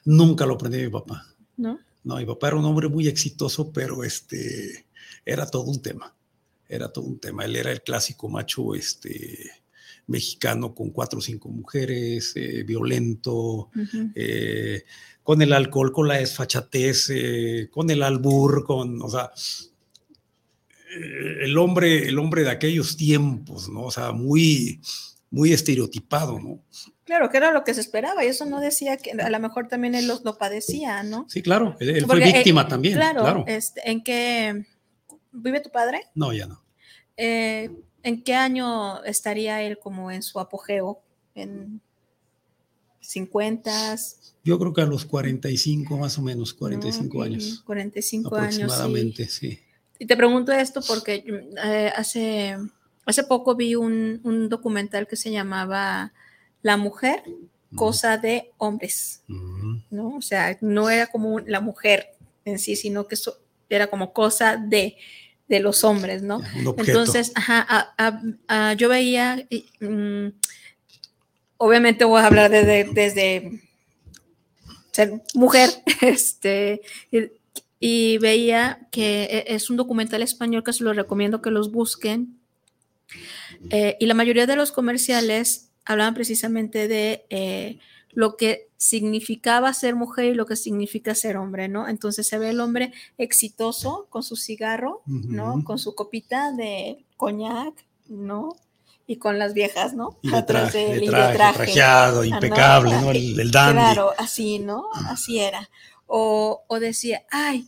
Nunca 0.06 0.46
lo 0.46 0.56
aprendí 0.56 0.78
de 0.80 0.86
mi 0.86 0.92
papá. 0.92 1.26
¿no? 1.58 1.80
No, 2.04 2.18
mi 2.18 2.26
papá 2.26 2.48
era 2.48 2.58
un 2.58 2.66
hombre 2.66 2.90
muy 2.90 3.08
exitoso, 3.08 3.72
pero 3.72 4.04
este 4.04 4.86
era 5.26 5.46
todo 5.46 5.64
un 5.64 5.82
tema. 5.82 6.16
Era 6.68 6.92
todo 6.92 7.06
un 7.06 7.20
tema. 7.20 7.46
Él 7.46 7.56
era 7.56 7.72
el 7.72 7.82
clásico 7.82 8.30
macho 8.30 8.76
este, 8.76 9.52
mexicano 10.08 10.74
con 10.74 10.90
cuatro 10.90 11.20
o 11.20 11.22
cinco 11.22 11.50
mujeres, 11.50 12.34
eh, 12.36 12.64
violento, 12.64 13.70
eh, 14.16 14.84
con 15.24 15.42
el 15.42 15.54
alcohol, 15.54 15.92
con 15.92 16.08
la 16.08 16.18
desfachatez, 16.18 17.10
eh, 17.10 17.70
con 17.72 17.90
el 17.90 18.04
albur, 18.04 18.66
con, 18.66 19.02
o 19.02 19.10
sea, 19.10 19.32
el 21.42 21.58
hombre, 21.58 22.08
el 22.08 22.20
hombre 22.20 22.44
de 22.44 22.52
aquellos 22.52 22.98
tiempos, 22.98 23.70
¿no? 23.70 23.84
O 23.84 23.92
sea, 23.92 24.12
muy, 24.12 24.80
muy 25.32 25.52
estereotipado, 25.54 26.40
¿no? 26.40 26.64
Claro, 27.06 27.30
que 27.30 27.38
era 27.38 27.52
lo 27.52 27.64
que 27.64 27.74
se 27.74 27.82
esperaba 27.82 28.24
y 28.24 28.28
eso 28.28 28.46
no 28.46 28.62
decía 28.62 28.98
que 28.98 29.12
a 29.12 29.30
lo 29.30 29.40
mejor 29.40 29.68
también 29.68 29.96
él 29.96 30.08
lo, 30.08 30.22
lo 30.24 30.38
padecía, 30.38 31.04
¿no? 31.04 31.26
Sí, 31.28 31.42
claro, 31.42 31.76
él, 31.80 31.90
él 31.90 32.06
Porque, 32.06 32.22
fue 32.22 32.30
eh, 32.30 32.34
víctima 32.34 32.68
también, 32.68 32.96
Claro, 32.96 33.22
claro. 33.22 33.44
Este, 33.48 33.90
¿en 33.90 34.04
qué 34.04 34.66
vive 35.32 35.60
tu 35.60 35.70
padre? 35.70 36.02
No, 36.16 36.32
ya 36.32 36.48
no. 36.48 36.64
Eh, 37.18 37.70
¿En 38.04 38.22
qué 38.22 38.36
año 38.36 39.04
estaría 39.04 39.62
él 39.62 39.80
como 39.80 40.12
en 40.12 40.22
su 40.22 40.40
apogeo? 40.40 41.02
¿En 41.36 41.82
50? 43.00 43.96
Yo 44.44 44.60
creo 44.60 44.74
que 44.74 44.82
a 44.82 44.86
los 44.86 45.06
45 45.06 45.98
más 45.98 46.18
o 46.18 46.22
menos, 46.22 46.54
45 46.54 47.18
¿no? 47.18 47.24
años. 47.24 47.64
45 47.66 48.36
años. 48.36 48.56
sí. 48.56 48.62
aproximadamente, 48.62 49.28
sí. 49.28 49.60
Y 50.00 50.06
te 50.06 50.18
pregunto 50.18 50.52
esto 50.52 50.82
porque 50.86 51.24
eh, 51.64 51.92
hace, 51.96 52.58
hace 53.06 53.24
poco 53.24 53.56
vi 53.56 53.76
un, 53.76 54.20
un 54.24 54.50
documental 54.50 55.08
que 55.08 55.16
se 55.16 55.32
llamaba 55.32 56.14
La 56.62 56.78
mujer, 56.78 57.24
cosa 57.76 58.18
de 58.18 58.52
hombres. 58.58 59.24
¿no? 59.90 60.18
O 60.18 60.22
sea, 60.22 60.58
no 60.62 60.90
era 60.90 61.08
como 61.08 61.40
la 61.40 61.62
mujer 61.62 62.16
en 62.46 62.60
sí, 62.60 62.76
sino 62.76 63.08
que 63.08 63.16
eso 63.16 63.40
era 63.70 63.88
como 63.88 64.14
cosa 64.14 64.58
de, 64.58 64.98
de 65.54 65.60
los 65.62 65.84
hombres, 65.84 66.22
¿no? 66.24 66.42
Entonces, 66.88 67.32
ajá, 67.36 67.66
a- 67.70 67.94
a- 67.98 68.22
a- 68.70 68.74
yo 68.74 68.90
veía, 68.90 69.46
y, 69.50 69.66
mm, 69.80 70.28
obviamente 71.58 72.06
voy 72.06 72.22
a 72.22 72.26
hablar 72.28 72.50
desde, 72.52 72.86
desde 72.94 73.62
ser 74.92 75.22
mujer, 75.34 75.70
este, 76.02 76.82
y, 77.12 77.32
y 77.80 78.18
veía 78.18 78.88
que 78.92 79.24
e- 79.24 79.56
es 79.56 79.70
un 79.70 79.78
documental 79.78 80.22
español 80.24 80.64
que 80.64 80.74
se 80.74 80.84
lo 80.84 80.94
recomiendo 80.94 81.42
que 81.42 81.52
los 81.52 81.72
busquen. 81.72 82.38
Eh, 83.70 83.96
y 84.00 84.06
la 84.08 84.14
mayoría 84.14 84.48
de 84.48 84.56
los 84.56 84.72
comerciales 84.72 85.70
hablaban 85.86 86.14
precisamente 86.14 86.88
de 86.88 87.26
eh, 87.30 87.78
lo 88.14 88.38
que 88.38 88.70
significaba 88.78 89.74
ser 89.74 89.96
mujer 89.96 90.26
y 90.26 90.34
lo 90.36 90.46
que 90.46 90.56
significa 90.56 91.16
ser 91.16 91.38
hombre, 91.38 91.68
¿no? 91.70 91.88
Entonces 91.88 92.28
se 92.28 92.38
ve 92.38 92.50
el 92.50 92.60
hombre 92.60 92.94
exitoso 93.18 94.08
con 94.10 94.24
su 94.24 94.36
cigarro, 94.36 95.02
¿no? 95.06 95.64
Con 95.64 95.80
su 95.80 95.96
copita 95.96 96.52
de 96.52 97.06
coñac, 97.18 97.74
¿no? 98.08 98.56
Y 99.08 99.18
con 99.18 99.40
las 99.40 99.54
viejas, 99.54 99.94
¿no? 99.94 100.18
Y 100.22 100.34
Atrás 100.34 100.72
traje, 100.72 100.78
de 100.78 100.92
él, 100.94 101.00
de 101.00 101.06
y 101.06 101.08
de 101.08 101.12
traje, 101.12 101.36
traje. 101.36 101.58
trajeado, 101.58 102.18
¿no? 102.20 102.24
impecable, 102.26 102.92
¿no? 103.02 103.12
El, 103.12 103.40
el 103.40 103.52
dandy. 103.52 103.82
Claro, 103.82 104.12
así, 104.18 104.60
¿no? 104.60 104.86
Así 105.08 105.40
era. 105.40 105.70
O, 106.06 106.64
o 106.68 106.80
decía, 106.80 107.24
ay, 107.32 107.68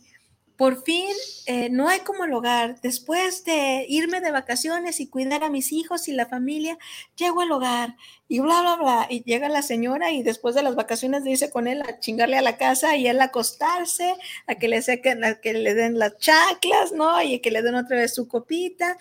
por 0.56 0.82
fin 0.84 1.08
eh, 1.46 1.68
no 1.70 1.88
hay 1.88 2.00
como 2.00 2.24
hogar. 2.36 2.80
Después 2.80 3.44
de 3.44 3.86
irme 3.88 4.20
de 4.20 4.30
vacaciones 4.30 5.00
y 5.00 5.08
cuidar 5.08 5.44
a 5.44 5.50
mis 5.50 5.72
hijos 5.72 6.08
y 6.08 6.12
la 6.12 6.26
familia, 6.26 6.78
llego 7.16 7.42
al 7.42 7.52
hogar 7.52 7.96
y 8.28 8.40
bla, 8.40 8.60
bla, 8.62 8.76
bla. 8.76 9.06
Y 9.10 9.22
llega 9.22 9.48
la 9.48 9.62
señora 9.62 10.10
y 10.12 10.22
después 10.22 10.54
de 10.54 10.62
las 10.62 10.74
vacaciones 10.74 11.24
dice 11.24 11.50
con 11.50 11.66
él 11.68 11.82
a 11.82 12.00
chingarle 12.00 12.38
a 12.38 12.42
la 12.42 12.56
casa 12.56 12.96
y 12.96 13.06
él 13.06 13.20
a 13.20 13.24
acostarse, 13.24 14.14
a 14.46 14.54
que 14.54 14.68
le 14.68 14.82
sequen, 14.82 15.24
a 15.24 15.40
que 15.40 15.52
le 15.52 15.74
den 15.74 15.98
las 15.98 16.18
chaclas, 16.18 16.92
¿no? 16.92 17.22
Y 17.22 17.40
que 17.40 17.50
le 17.50 17.62
den 17.62 17.74
otra 17.74 17.98
vez 17.98 18.14
su 18.14 18.26
copita. 18.26 18.96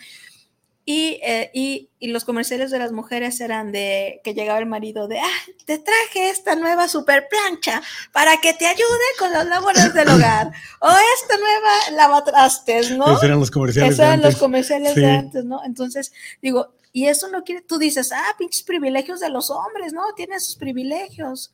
Y, 0.88 1.20
eh, 1.24 1.50
y, 1.52 1.90
y 1.98 2.10
los 2.10 2.26
comerciales 2.26 2.70
de 2.70 2.78
las 2.78 2.92
mujeres 2.92 3.42
eran 3.42 3.72
de 3.72 4.22
que 4.24 4.36
llegaba 4.36 4.60
el 4.60 4.68
marido 4.68 5.08
de, 5.08 5.20
ah, 5.20 5.42
te 5.66 5.80
traje 5.80 6.30
esta 6.30 6.56
nueva 6.56 6.88
super 6.88 7.28
plancha 7.28 7.82
para 8.12 8.38
que 8.40 8.54
te 8.54 8.68
ayude 8.68 8.84
con 9.18 9.32
las 9.32 9.48
labores 9.48 9.94
del 9.96 10.08
hogar. 10.10 10.52
O 10.82 10.90
esta 10.90 11.38
nueva 11.38 11.72
lavatrastes, 12.04 12.92
¿no? 12.92 13.08
Esos 13.08 13.24
eran 13.24 13.40
los 13.40 13.50
comerciales 13.50 13.90
Esos 13.94 13.98
de 13.98 14.04
eran 14.06 14.20
los 14.20 14.26
antes. 14.28 14.40
comerciales 14.40 14.94
Sí. 14.94 15.00
de 15.02 15.10
antes, 15.10 15.44
¿no? 15.46 15.64
Entonces, 15.66 16.14
digo, 16.42 16.76
y 16.94 17.08
eso 17.08 17.30
no 17.30 17.44
quiere, 17.44 17.62
tú 17.62 17.80
dices, 17.80 18.12
ah, 18.14 18.36
pinches 18.38 18.62
privilegios 18.62 19.20
de 19.20 19.30
los 19.30 19.50
hombres, 19.50 19.92
¿no? 19.92 20.04
Tienen 20.16 20.40
sus 20.40 20.56
privilegios. 20.56 21.52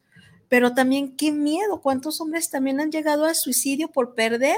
Pero 0.49 0.73
también 0.73 1.15
qué 1.15 1.31
miedo, 1.31 1.79
cuántos 1.81 2.19
hombres 2.19 2.49
también 2.49 2.81
han 2.81 2.91
llegado 2.91 3.23
al 3.23 3.35
suicidio 3.35 3.87
por 3.87 4.13
perder, 4.13 4.57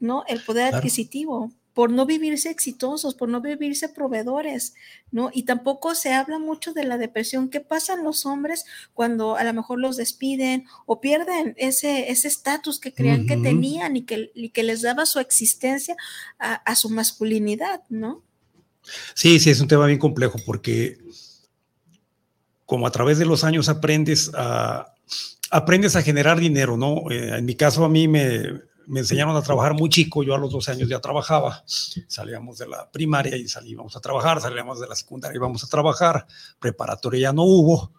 ¿no? 0.00 0.24
El 0.26 0.42
poder 0.42 0.68
Claro. 0.68 0.78
adquisitivo, 0.78 1.50
por 1.74 1.90
no 1.90 2.06
vivirse 2.06 2.50
exitosos, 2.50 3.14
por 3.14 3.28
no 3.28 3.40
vivirse 3.40 3.88
proveedores, 3.88 4.74
¿no? 5.10 5.30
Y 5.32 5.44
tampoco 5.44 5.94
se 5.94 6.12
habla 6.12 6.38
mucho 6.38 6.72
de 6.72 6.84
la 6.84 6.98
depresión. 6.98 7.48
¿Qué 7.48 7.60
pasan 7.60 8.04
los 8.04 8.26
hombres 8.26 8.64
cuando 8.92 9.36
a 9.36 9.44
lo 9.44 9.54
mejor 9.54 9.78
los 9.80 9.96
despiden 9.96 10.66
o 10.86 11.00
pierden 11.00 11.54
ese 11.56 12.10
ese 12.10 12.28
estatus 12.28 12.78
que 12.78 12.92
creían 12.92 13.26
que 13.26 13.36
tenían 13.36 13.96
y 13.96 14.02
que, 14.02 14.30
y 14.34 14.50
que 14.50 14.62
les 14.62 14.82
daba 14.82 15.06
su 15.06 15.18
existencia 15.18 15.96
a, 16.38 16.54
a 16.54 16.74
su 16.76 16.90
masculinidad, 16.90 17.82
¿no? 17.88 18.22
Sí, 19.14 19.38
sí, 19.40 19.50
es 19.50 19.60
un 19.60 19.68
tema 19.68 19.86
bien 19.86 19.98
complejo 19.98 20.38
porque 20.44 20.98
como 22.66 22.86
a 22.86 22.90
través 22.90 23.18
de 23.18 23.26
los 23.26 23.44
años 23.44 23.68
aprendes 23.68 24.30
a, 24.34 24.94
aprendes 25.50 25.94
a 25.96 26.02
generar 26.02 26.40
dinero, 26.40 26.76
¿no? 26.76 27.10
Eh, 27.10 27.36
en 27.36 27.44
mi 27.44 27.54
caso 27.54 27.84
a 27.84 27.88
mí 27.88 28.08
me, 28.08 28.62
me 28.86 29.00
enseñaron 29.00 29.36
a 29.36 29.42
trabajar 29.42 29.74
muy 29.74 29.88
chico, 29.88 30.22
yo 30.22 30.34
a 30.34 30.38
los 30.38 30.52
12 30.52 30.72
años 30.72 30.88
ya 30.88 31.00
trabajaba, 31.00 31.64
salíamos 31.66 32.58
de 32.58 32.68
la 32.68 32.90
primaria 32.90 33.36
y 33.36 33.48
salíamos 33.48 33.96
a 33.96 34.00
trabajar, 34.00 34.40
salíamos 34.40 34.80
de 34.80 34.88
la 34.88 34.94
secundaria 34.94 35.34
y 35.34 35.38
íbamos 35.38 35.64
a 35.64 35.68
trabajar, 35.68 36.26
preparatoria 36.58 37.20
ya 37.20 37.32
no 37.32 37.44
hubo, 37.44 37.92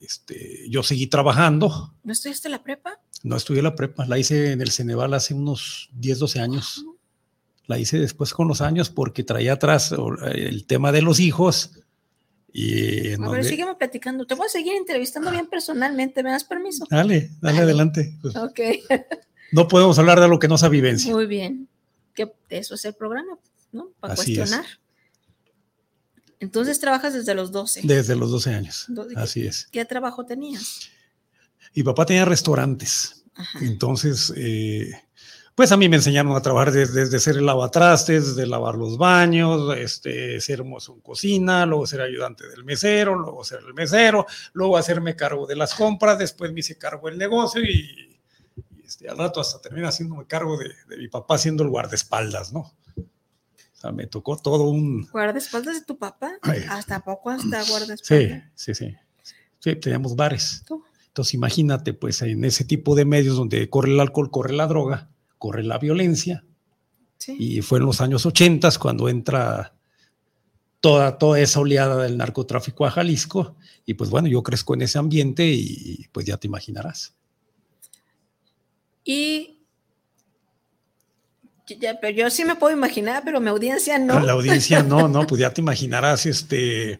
este, 0.00 0.68
yo 0.68 0.82
seguí 0.82 1.06
trabajando. 1.06 1.94
¿No 2.04 2.12
estudiaste 2.12 2.48
la 2.48 2.62
prepa? 2.62 3.00
No 3.22 3.36
estudié 3.36 3.62
la 3.62 3.74
prepa, 3.74 4.06
la 4.06 4.18
hice 4.18 4.52
en 4.52 4.60
el 4.60 4.70
Ceneval 4.70 5.14
hace 5.14 5.34
unos 5.34 5.90
10, 5.94 6.18
12 6.18 6.40
años. 6.40 6.84
La 7.66 7.78
hice 7.78 7.98
después 7.98 8.32
con 8.32 8.46
los 8.46 8.60
años 8.60 8.90
porque 8.90 9.24
traía 9.24 9.54
atrás 9.54 9.92
el 10.32 10.66
tema 10.66 10.92
de 10.92 11.02
los 11.02 11.18
hijos. 11.18 11.72
Y 12.52 13.12
a 13.14 13.28
ver, 13.28 13.44
sígueme 13.44 13.74
platicando. 13.74 14.24
Te 14.24 14.34
voy 14.34 14.46
a 14.46 14.48
seguir 14.48 14.74
entrevistando 14.74 15.30
bien 15.30 15.46
personalmente. 15.46 16.22
¿Me 16.22 16.30
das 16.30 16.44
permiso? 16.44 16.86
Dale, 16.88 17.30
dale, 17.40 17.58
adelante. 17.58 18.16
Pues, 18.22 18.36
ok. 18.36 18.60
no 19.52 19.68
podemos 19.68 19.98
hablar 19.98 20.20
de 20.20 20.28
lo 20.28 20.38
que 20.38 20.48
no 20.48 20.58
se 20.58 20.68
vivencia. 20.68 21.12
Muy 21.12 21.26
bien. 21.26 21.68
Que 22.14 22.32
eso 22.48 22.74
es 22.74 22.84
el 22.84 22.94
programa, 22.94 23.38
¿no? 23.72 23.90
Para 24.00 24.14
cuestionar. 24.14 24.64
Entonces 26.40 26.78
trabajas 26.80 27.14
desde 27.14 27.34
los 27.34 27.52
12. 27.52 27.82
Desde 27.84 28.14
los 28.14 28.30
12 28.30 28.54
años. 28.54 28.86
Así 29.16 29.46
es. 29.46 29.68
¿Qué 29.70 29.84
trabajo 29.84 30.24
tenías? 30.24 30.90
Mi 31.74 31.82
papá 31.82 32.06
tenía 32.06 32.24
restaurantes. 32.24 33.24
Entonces, 33.60 34.32
eh, 34.36 34.90
pues 35.54 35.72
a 35.72 35.76
mí 35.76 35.88
me 35.88 35.96
enseñaron 35.96 36.34
a 36.36 36.42
trabajar 36.42 36.72
desde, 36.72 37.18
ser 37.18 37.36
el 37.36 37.46
lavatrastes, 37.46 38.28
desde 38.28 38.46
lavar 38.46 38.74
los 38.74 38.98
baños, 38.98 39.74
este, 39.76 40.40
ser 40.40 40.64
mozo 40.64 40.94
en 40.94 41.00
cocina, 41.00 41.64
luego 41.66 41.86
ser 41.86 42.02
ayudante 42.02 42.46
del 42.46 42.64
mesero, 42.64 43.14
luego 43.14 43.44
ser 43.44 43.60
el 43.66 43.74
mesero, 43.74 44.26
luego 44.52 44.76
hacerme 44.76 45.16
cargo 45.16 45.46
de 45.46 45.56
las 45.56 45.74
compras, 45.74 46.18
después 46.18 46.52
me 46.52 46.60
hice 46.60 46.76
cargo 46.76 47.08
del 47.08 47.18
negocio 47.18 47.62
y, 47.62 48.15
este, 48.96 49.10
al 49.10 49.18
rato 49.18 49.40
hasta 49.40 49.60
terminé 49.60 49.86
haciéndome 49.86 50.26
cargo 50.26 50.56
de, 50.56 50.70
de 50.88 50.96
mi 50.96 51.08
papá 51.08 51.36
siendo 51.36 51.62
el 51.62 51.68
guardaespaldas, 51.68 52.52
¿no? 52.52 52.60
O 52.60 53.78
sea, 53.78 53.92
me 53.92 54.06
tocó 54.06 54.38
todo 54.38 54.70
un... 54.70 55.06
¿Guardaespaldas 55.12 55.80
de 55.80 55.84
tu 55.84 55.98
papá? 55.98 56.32
¿Hasta 56.70 57.00
poco 57.00 57.28
hasta 57.28 57.62
guardaespaldas? 57.62 58.42
Sí, 58.54 58.74
sí, 58.74 58.74
sí. 58.74 58.96
Sí, 59.58 59.76
teníamos 59.76 60.16
bares. 60.16 60.64
Entonces 61.08 61.34
imagínate, 61.34 61.92
pues 61.92 62.22
en 62.22 62.44
ese 62.44 62.64
tipo 62.64 62.94
de 62.94 63.04
medios 63.04 63.36
donde 63.36 63.68
corre 63.68 63.92
el 63.92 64.00
alcohol, 64.00 64.30
corre 64.30 64.54
la 64.54 64.66
droga, 64.66 65.10
corre 65.36 65.62
la 65.62 65.78
violencia. 65.78 66.44
Sí. 67.18 67.36
Y 67.38 67.62
fue 67.62 67.78
en 67.78 67.86
los 67.86 68.00
años 68.00 68.24
80 68.24 68.70
cuando 68.78 69.10
entra 69.10 69.74
toda, 70.80 71.18
toda 71.18 71.40
esa 71.40 71.60
oleada 71.60 72.02
del 72.02 72.16
narcotráfico 72.16 72.86
a 72.86 72.90
Jalisco. 72.90 73.56
Y 73.84 73.94
pues 73.94 74.08
bueno, 74.08 74.28
yo 74.28 74.42
crezco 74.42 74.72
en 74.72 74.82
ese 74.82 74.98
ambiente 74.98 75.46
y 75.46 76.06
pues 76.12 76.24
ya 76.24 76.38
te 76.38 76.46
imaginarás. 76.46 77.14
Y 79.06 79.56
pero 82.00 82.10
yo 82.10 82.30
sí 82.30 82.44
me 82.44 82.56
puedo 82.56 82.76
imaginar, 82.76 83.22
pero 83.24 83.40
mi 83.40 83.48
audiencia 83.48 83.98
no. 83.98 84.20
La 84.20 84.32
audiencia 84.32 84.82
no, 84.82 85.08
no, 85.08 85.26
pues 85.26 85.40
ya 85.40 85.50
te 85.50 85.60
imaginarás 85.60 86.26
este 86.26 86.98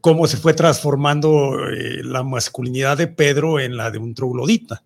cómo 0.00 0.26
se 0.26 0.36
fue 0.36 0.54
transformando 0.54 1.68
eh, 1.68 2.02
la 2.02 2.22
masculinidad 2.22 2.96
de 2.96 3.06
Pedro 3.06 3.60
en 3.60 3.76
la 3.76 3.90
de 3.90 3.98
un 3.98 4.14
troglodita. 4.14 4.82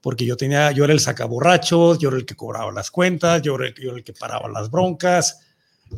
Porque 0.00 0.24
yo 0.24 0.36
tenía, 0.36 0.70
yo 0.70 0.84
era 0.84 0.92
el 0.92 1.00
sacaborrachos, 1.00 1.98
yo 1.98 2.10
era 2.10 2.18
el 2.18 2.24
que 2.24 2.36
cobraba 2.36 2.70
las 2.70 2.88
cuentas, 2.88 3.42
yo 3.42 3.56
era 3.56 3.66
el, 3.66 3.74
yo 3.74 3.96
el 3.96 4.04
que 4.04 4.12
paraba 4.12 4.48
las 4.48 4.70
broncas, 4.70 5.40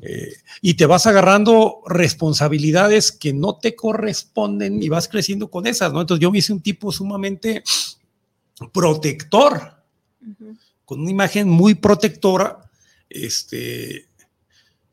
eh, 0.01 0.33
y 0.63 0.73
te 0.73 0.87
vas 0.87 1.07
agarrando 1.07 1.83
responsabilidades 1.87 3.13
que 3.13 3.35
no 3.35 3.59
te 3.59 3.77
corresponden 3.77 4.83
y 4.83 4.89
vas 4.89 5.07
creciendo 5.07 5.51
con 5.51 5.67
esas, 5.67 5.93
¿no? 5.93 6.01
Entonces 6.01 6.23
yo 6.23 6.33
me 6.33 6.39
hice 6.39 6.55
un 6.55 6.63
tipo 6.63 6.91
sumamente 6.91 7.63
protector 8.71 9.83
con 10.85 11.01
una 11.01 11.11
imagen 11.11 11.49
muy 11.49 11.75
protectora, 11.75 12.71
este, 13.09 14.09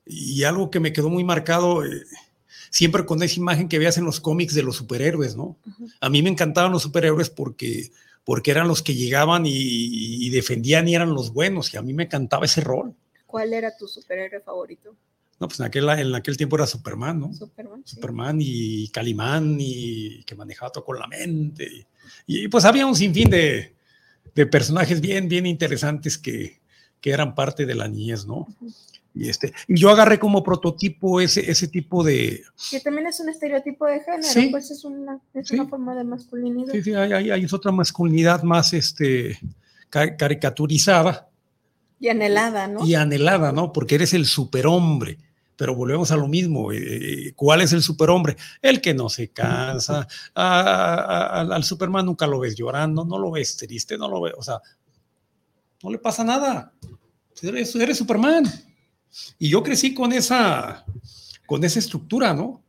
y 0.05 0.43
algo 0.43 0.71
que 0.71 0.79
me 0.79 0.93
quedó 0.93 1.09
muy 1.09 1.23
marcado, 1.23 1.85
eh, 1.85 2.05
siempre 2.69 3.05
con 3.05 3.21
esa 3.21 3.39
imagen 3.39 3.67
que 3.67 3.79
veas 3.79 3.97
en 3.97 4.05
los 4.05 4.19
cómics 4.19 4.53
de 4.53 4.63
los 4.63 4.77
superhéroes, 4.77 5.35
¿no? 5.35 5.57
A 5.99 6.09
mí 6.09 6.21
me 6.21 6.29
encantaban 6.29 6.71
los 6.71 6.83
superhéroes 6.83 7.29
porque, 7.29 7.91
porque 8.23 8.51
eran 8.51 8.67
los 8.67 8.81
que 8.81 8.95
llegaban 8.95 9.43
y, 9.45 10.29
defendían 10.29 10.87
y 10.87 10.95
eran 10.95 11.13
los 11.13 11.33
buenos, 11.33 11.73
y 11.73 11.77
a 11.77 11.81
mí 11.81 11.93
me 11.93 12.03
encantaba 12.03 12.45
ese 12.45 12.61
rol. 12.61 12.95
¿Cuál 13.25 13.53
era 13.53 13.75
tu 13.75 13.87
superhéroe 13.87 14.41
favorito? 14.41 14.95
No, 15.39 15.47
pues 15.47 15.59
en 15.59 15.65
aquel, 15.67 15.87
en 15.89 16.13
aquel 16.15 16.35
tiempo 16.35 16.57
era 16.57 16.67
Superman, 16.67 17.19
¿no? 17.19 17.33
Superman. 17.33 17.81
Superman 17.85 18.37
y 18.41 18.89
Calimán 18.89 19.57
y 19.59 20.23
que 20.23 20.35
manejaba 20.35 20.71
todo 20.71 20.83
con 20.83 20.99
la 20.99 21.07
mente. 21.07 21.87
y 22.27 22.47
pues 22.49 22.65
había 22.65 22.85
un 22.85 22.95
sinfín 22.95 23.29
de, 23.29 23.73
de 24.35 24.45
personajes 24.45 24.99
bien, 24.99 25.29
bien 25.29 25.45
interesantes 25.45 26.17
que, 26.17 26.59
que 27.01 27.11
eran 27.11 27.35
parte 27.35 27.65
de 27.65 27.75
la 27.75 27.87
niñez, 27.87 28.25
¿no? 28.25 28.47
Y, 29.13 29.27
este, 29.27 29.53
y 29.67 29.79
yo 29.79 29.89
agarré 29.89 30.19
como 30.19 30.43
prototipo 30.43 31.19
ese, 31.19 31.49
ese 31.49 31.67
tipo 31.67 32.03
de... 32.03 32.43
Que 32.69 32.79
también 32.79 33.07
es 33.07 33.19
un 33.19 33.29
estereotipo 33.29 33.85
de 33.85 34.01
género, 34.01 34.51
pues 34.51 34.71
es, 34.71 34.83
una, 34.85 35.19
es 35.33 35.51
una, 35.51 35.67
forma 35.67 35.95
de 35.95 36.03
masculinidad. 36.03 36.71
Sí, 36.73 36.83
sí, 36.83 36.93
hay, 36.93 37.13
hay, 37.13 37.31
hay, 37.31 37.47
otra 37.51 37.71
masculinidad 37.71 38.43
más 38.43 38.73
este, 38.73 39.39
caricaturizada. 39.89 41.27
Y 41.99 42.09
anhelada, 42.09 42.67
¿no? 42.67 42.85
Y 42.85 42.95
anhelada, 42.95 43.51
¿no? 43.51 43.73
Porque 43.73 43.95
eres 43.95 44.13
el 44.13 44.25
superhombre 44.25 45.17
pero 45.59 45.75
volvemos 45.75 46.09
a 46.11 46.15
lo 46.15 46.29
mismo. 46.29 46.71
Eh, 46.71 46.77
eh, 46.77 47.33
¿Cuál 47.35 47.59
es 47.59 47.73
el 47.73 47.83
superhombre? 47.83 48.37
El 48.61 48.79
que 48.79 48.93
no 48.93 49.09
se 49.09 49.27
cansa. 49.27 50.07
al 50.33 51.63
Superman 51.65 52.05
nunca 52.05 52.25
lo 52.27 52.39
ves 52.39 52.55
llorando, 52.55 53.03
no 53.03 53.19
lo 53.19 53.29
ves 53.31 53.57
triste, 53.57 53.97
no 53.97 54.07
lo 54.07 54.21
ves, 54.21 54.35
o 54.37 54.41
sea, 54.41 54.61
no 55.83 55.91
le 55.91 55.97
pasa 55.97 56.23
nada. 56.23 56.71
Eres, 57.41 57.75
eres 57.75 57.97
Superman. 57.97 58.45
Y 59.37 59.49
yo 59.49 59.61
crecí 59.61 59.93
con 59.93 60.13
esa, 60.13 60.85
con 61.45 61.61
esa 61.65 61.79
estructura, 61.79 62.33
¿no? 62.33 62.45
O 62.45 62.63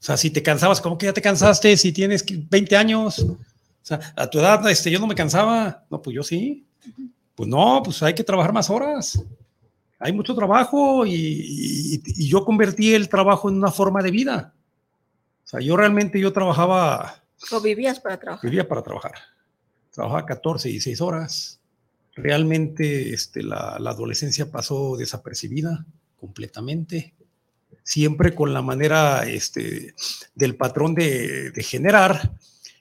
sea, 0.00 0.16
si 0.16 0.30
te 0.30 0.42
cansabas, 0.42 0.80
¿cómo 0.80 0.98
que 0.98 1.06
ya 1.06 1.12
te 1.12 1.22
cansaste? 1.22 1.76
Si 1.76 1.92
tienes 1.92 2.24
20 2.26 2.76
años, 2.76 3.20
o 3.20 3.38
sea, 3.82 4.00
a 4.16 4.28
tu 4.28 4.40
edad, 4.40 4.68
este, 4.68 4.90
yo 4.90 4.98
no 4.98 5.06
me 5.06 5.14
cansaba. 5.14 5.84
No, 5.88 6.02
pues 6.02 6.16
yo 6.16 6.24
sí. 6.24 6.66
Pues 7.36 7.48
no, 7.48 7.82
pues 7.84 8.02
hay 8.02 8.14
que 8.14 8.24
trabajar 8.24 8.52
más 8.52 8.68
horas 8.68 9.22
hay 9.98 10.12
mucho 10.12 10.34
trabajo 10.34 11.06
y, 11.06 12.02
yo 12.28 12.44
convertí 12.44 12.94
el 12.94 13.08
trabajo 13.08 13.48
en 13.48 13.56
una 13.56 13.70
forma 13.70 14.02
de 14.02 14.10
vida. 14.10 14.54
O 15.44 15.48
sea, 15.48 15.60
yo 15.60 15.76
realmente 15.76 16.20
yo 16.20 16.32
trabajaba... 16.32 17.22
¿O 17.52 17.60
vivías 17.60 18.00
para 18.00 18.18
trabajar? 18.18 18.50
Vivía 18.50 18.66
para 18.66 18.82
trabajar. 18.82 19.14
Trabajaba 19.92 20.26
14, 20.26 20.68
y 20.68 20.72
16 20.72 21.00
horas. 21.00 21.60
Realmente 22.14 23.12
este, 23.12 23.42
la, 23.42 23.76
adolescencia 23.76 24.50
pasó 24.50 24.96
desapercibida 24.96 25.86
completamente. 26.18 27.14
Siempre 27.82 28.34
con 28.34 28.52
la 28.52 28.62
manera 28.62 29.26
este, 29.26 29.94
del 30.34 30.56
patrón 30.56 30.94
de, 30.94 31.52
generar. 31.58 32.32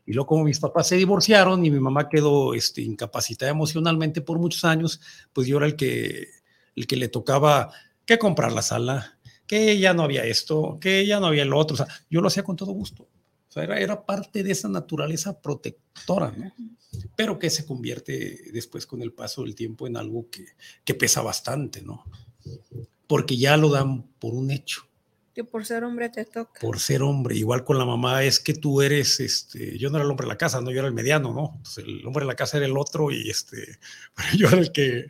Y 0.06 0.14
luego 0.14 0.28
como 0.28 0.44
mis 0.46 0.60
papás 0.60 0.88
se 0.88 0.96
divorciaron 0.96 1.64
y 1.66 1.72
mi 1.72 1.80
mamá 1.80 2.10
quedó 2.10 2.54
este, 2.54 2.82
incapacitada 2.82 3.52
emocionalmente 3.52 4.22
por 4.22 4.40
muchos 4.40 4.66
años, 4.66 5.00
pues 5.34 5.48
yo 5.48 5.58
era 5.58 5.68
el 5.68 5.76
que 5.76 6.28
el 6.76 6.88
que 6.88 6.96
le 6.96 7.08
tocaba 7.08 7.72
que 8.06 8.20
comprar 8.20 8.52
la 8.52 8.62
sala, 8.62 9.18
que 9.48 9.78
ya 9.80 9.94
no 9.94 10.04
había 10.04 10.26
esto, 10.26 10.78
que 10.80 11.06
ya 11.06 11.20
no 11.20 11.28
había 11.28 11.46
lo 11.46 11.58
otro. 11.58 11.76
O 11.76 11.78
sea, 11.78 11.88
yo 12.10 12.22
lo 12.22 12.28
hacía 12.28 12.44
con 12.44 12.56
todo 12.56 12.72
gusto. 12.72 13.04
O 13.04 13.52
sea, 13.52 13.64
era, 13.64 13.80
era 13.80 14.06
parte 14.06 14.44
de 14.44 14.52
esa 14.52 14.68
naturaleza 14.68 15.42
protectora, 15.42 16.32
¿no? 16.32 16.54
Pero 17.16 17.40
que 17.40 17.50
se 17.50 17.66
convierte 17.66 18.52
después 18.52 18.86
con 18.86 19.02
el 19.02 19.12
paso 19.12 19.44
del 19.44 19.56
tiempo 19.56 19.88
en 19.88 19.98
algo 19.98 20.30
que, 20.30 20.46
que 20.84 20.94
pesa 20.94 21.22
bastante, 21.22 21.82
¿no? 21.82 22.04
Porque 23.08 23.38
ya 23.38 23.58
lo 23.58 23.70
dan 23.70 24.04
por 24.20 24.34
un 24.34 24.52
hecho. 24.52 24.88
Que 25.34 25.44
por 25.44 25.66
ser 25.66 25.84
hombre 25.84 26.08
te 26.10 26.24
toca. 26.24 26.62
Por 26.62 26.80
ser 26.80 27.02
hombre, 27.02 27.36
igual 27.36 27.66
con 27.66 27.78
la 27.78 27.84
mamá, 27.84 28.24
es 28.24 28.40
que 28.40 28.54
tú 28.54 28.82
eres, 28.82 29.20
este, 29.20 29.78
yo 29.78 29.90
no 29.90 29.98
era 29.98 30.06
el 30.06 30.12
hombre 30.12 30.26
de 30.26 30.32
la 30.32 30.38
casa, 30.38 30.62
no, 30.62 30.72
yo 30.72 30.80
era 30.80 30.88
el 30.88 30.94
mediano, 30.94 31.34
¿no? 31.34 31.52
Entonces 31.58 31.84
el 31.86 32.08
hombre 32.08 32.24
de 32.24 32.28
la 32.28 32.38
casa 32.38 32.56
era 32.56 32.66
el 32.66 32.78
otro 32.78 33.12
y 33.12 33.30
este, 33.30 33.80
yo 34.38 34.48
era 34.48 34.60
el 34.60 34.72
que, 34.72 35.08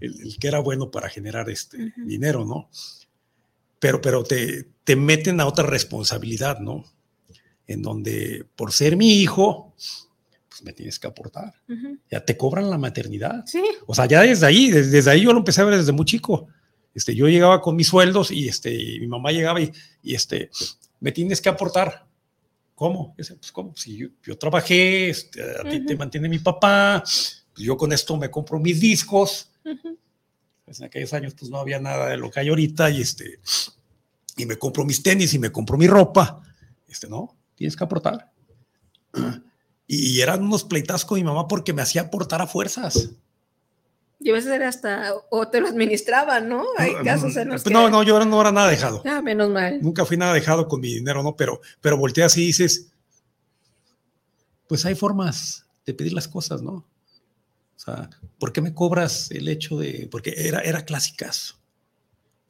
el, 0.00 0.36
que 0.38 0.48
era 0.48 0.60
bueno 0.60 0.90
para 0.90 1.08
generar 1.08 1.48
este 1.50 1.92
dinero, 1.96 2.44
¿no? 2.44 2.68
Pero, 3.78 4.00
pero 4.00 4.24
te, 4.24 4.68
te 4.84 4.96
meten 4.96 5.40
a 5.40 5.46
otra 5.46 5.66
responsabilidad, 5.66 6.58
¿no? 6.58 6.84
En 7.66 7.82
donde 7.82 8.46
por 8.56 8.72
ser 8.72 8.96
mi 8.96 9.20
hijo, 9.20 9.74
pues 10.48 10.62
me 10.62 10.72
tienes 10.72 10.98
que 10.98 11.06
aportar. 11.06 11.54
Ya 12.10 12.24
te 12.24 12.36
cobran 12.36 12.68
la 12.68 12.78
maternidad. 12.78 13.44
Sí. 13.46 13.62
O 13.86 13.94
sea, 13.94 14.06
ya 14.06 14.22
desde 14.22 14.46
ahí, 14.46 14.70
desde, 14.70 15.10
ahí 15.10 15.22
yo 15.22 15.32
lo 15.32 15.38
empecé 15.38 15.60
a 15.60 15.64
ver 15.64 15.78
desde 15.78 15.92
muy 15.92 16.04
chico. 16.04 16.48
Este, 16.94 17.14
yo 17.14 17.28
llegaba 17.28 17.60
con 17.60 17.76
mis 17.76 17.86
sueldos 17.86 18.30
y 18.30 18.48
este, 18.48 18.70
mi 19.00 19.06
mamá 19.06 19.30
llegaba 19.30 19.60
y, 19.60 19.70
y 20.02 20.14
este, 20.14 20.50
me 20.98 21.12
tienes 21.12 21.40
que 21.40 21.48
aportar. 21.48 22.06
¿Cómo? 22.80 23.14
Pues, 23.14 23.52
¿cómo? 23.52 23.76
Si 23.76 24.08
yo, 24.22 24.38
trabajé, 24.38 25.10
este, 25.10 25.42
a 25.42 25.68
ti 25.68 25.84
te 25.84 25.96
mantiene 25.96 26.30
mi 26.30 26.38
papá, 26.38 27.02
pues 27.04 27.44
yo 27.54 27.76
con 27.76 27.92
esto 27.92 28.16
me 28.16 28.30
compro 28.30 28.58
mis 28.58 28.80
discos, 28.80 29.49
pues 30.64 30.80
en 30.80 30.86
aquellos 30.86 31.12
años 31.12 31.34
pues 31.38 31.50
no 31.50 31.58
había 31.58 31.80
nada 31.80 32.08
de 32.08 32.16
lo 32.16 32.30
que 32.30 32.40
hay 32.40 32.48
ahorita 32.48 32.90
y 32.90 33.00
este 33.00 33.40
y 34.36 34.46
me 34.46 34.56
compro 34.56 34.84
mis 34.84 35.02
tenis 35.02 35.34
y 35.34 35.38
me 35.38 35.52
compro 35.52 35.76
mi 35.76 35.86
ropa. 35.86 36.40
Este, 36.88 37.08
no, 37.08 37.36
tienes 37.54 37.76
que 37.76 37.84
aportar. 37.84 38.32
Y 39.86 40.20
eran 40.20 40.42
unos 40.42 40.64
pleitas 40.64 41.04
con 41.04 41.18
mi 41.18 41.24
mamá 41.24 41.48
porque 41.48 41.72
me 41.72 41.82
hacía 41.82 42.02
aportar 42.02 42.40
a 42.40 42.46
fuerzas. 42.46 43.10
Y 44.22 44.30
a 44.30 44.34
veces 44.34 44.52
era 44.52 44.68
hasta, 44.68 45.14
o 45.30 45.48
te 45.48 45.60
lo 45.60 45.68
administraban, 45.68 46.48
¿no? 46.48 46.64
Hay 46.76 46.92
casos 47.04 47.36
en 47.36 47.48
los 47.48 47.62
pues, 47.62 47.72
No, 47.72 47.88
no, 47.88 48.02
yo 48.02 48.22
no 48.24 48.40
era 48.40 48.52
nada 48.52 48.68
dejado. 48.68 49.02
Ah, 49.06 49.22
menos 49.22 49.48
mal. 49.48 49.80
Nunca 49.82 50.04
fui 50.04 50.16
nada 50.16 50.34
dejado 50.34 50.68
con 50.68 50.80
mi 50.80 50.94
dinero, 50.94 51.22
¿no? 51.22 51.36
Pero, 51.36 51.60
pero 51.80 51.96
volteas 51.96 52.36
y 52.36 52.46
dices, 52.46 52.92
pues 54.66 54.84
hay 54.84 54.94
formas 54.94 55.66
de 55.86 55.94
pedir 55.94 56.12
las 56.12 56.28
cosas, 56.28 56.62
¿no? 56.62 56.86
O 57.80 57.82
sea, 57.82 58.10
¿por 58.38 58.52
qué 58.52 58.60
me 58.60 58.74
cobras 58.74 59.30
el 59.30 59.48
hecho 59.48 59.78
de, 59.78 60.06
porque 60.10 60.34
era, 60.36 60.60
era 60.60 60.84
clásicas? 60.84 61.58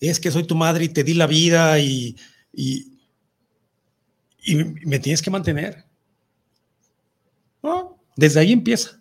Es 0.01 0.19
que 0.19 0.33
soy 0.33 0.43
tu 0.43 0.57
madre 0.57 0.87
y 0.87 0.89
te 0.89 1.05
di 1.05 1.15
la 1.15 1.29
vida 1.29 1.79
y, 1.79 2.17
y, 2.53 2.99
y 4.43 4.57
me 4.57 4.99
tienes 4.99 5.23
que 5.23 5.31
mantener. 5.31 5.85
¿No? 7.63 7.97
Desde 8.17 8.41
ahí 8.41 8.51
empieza. 8.51 9.01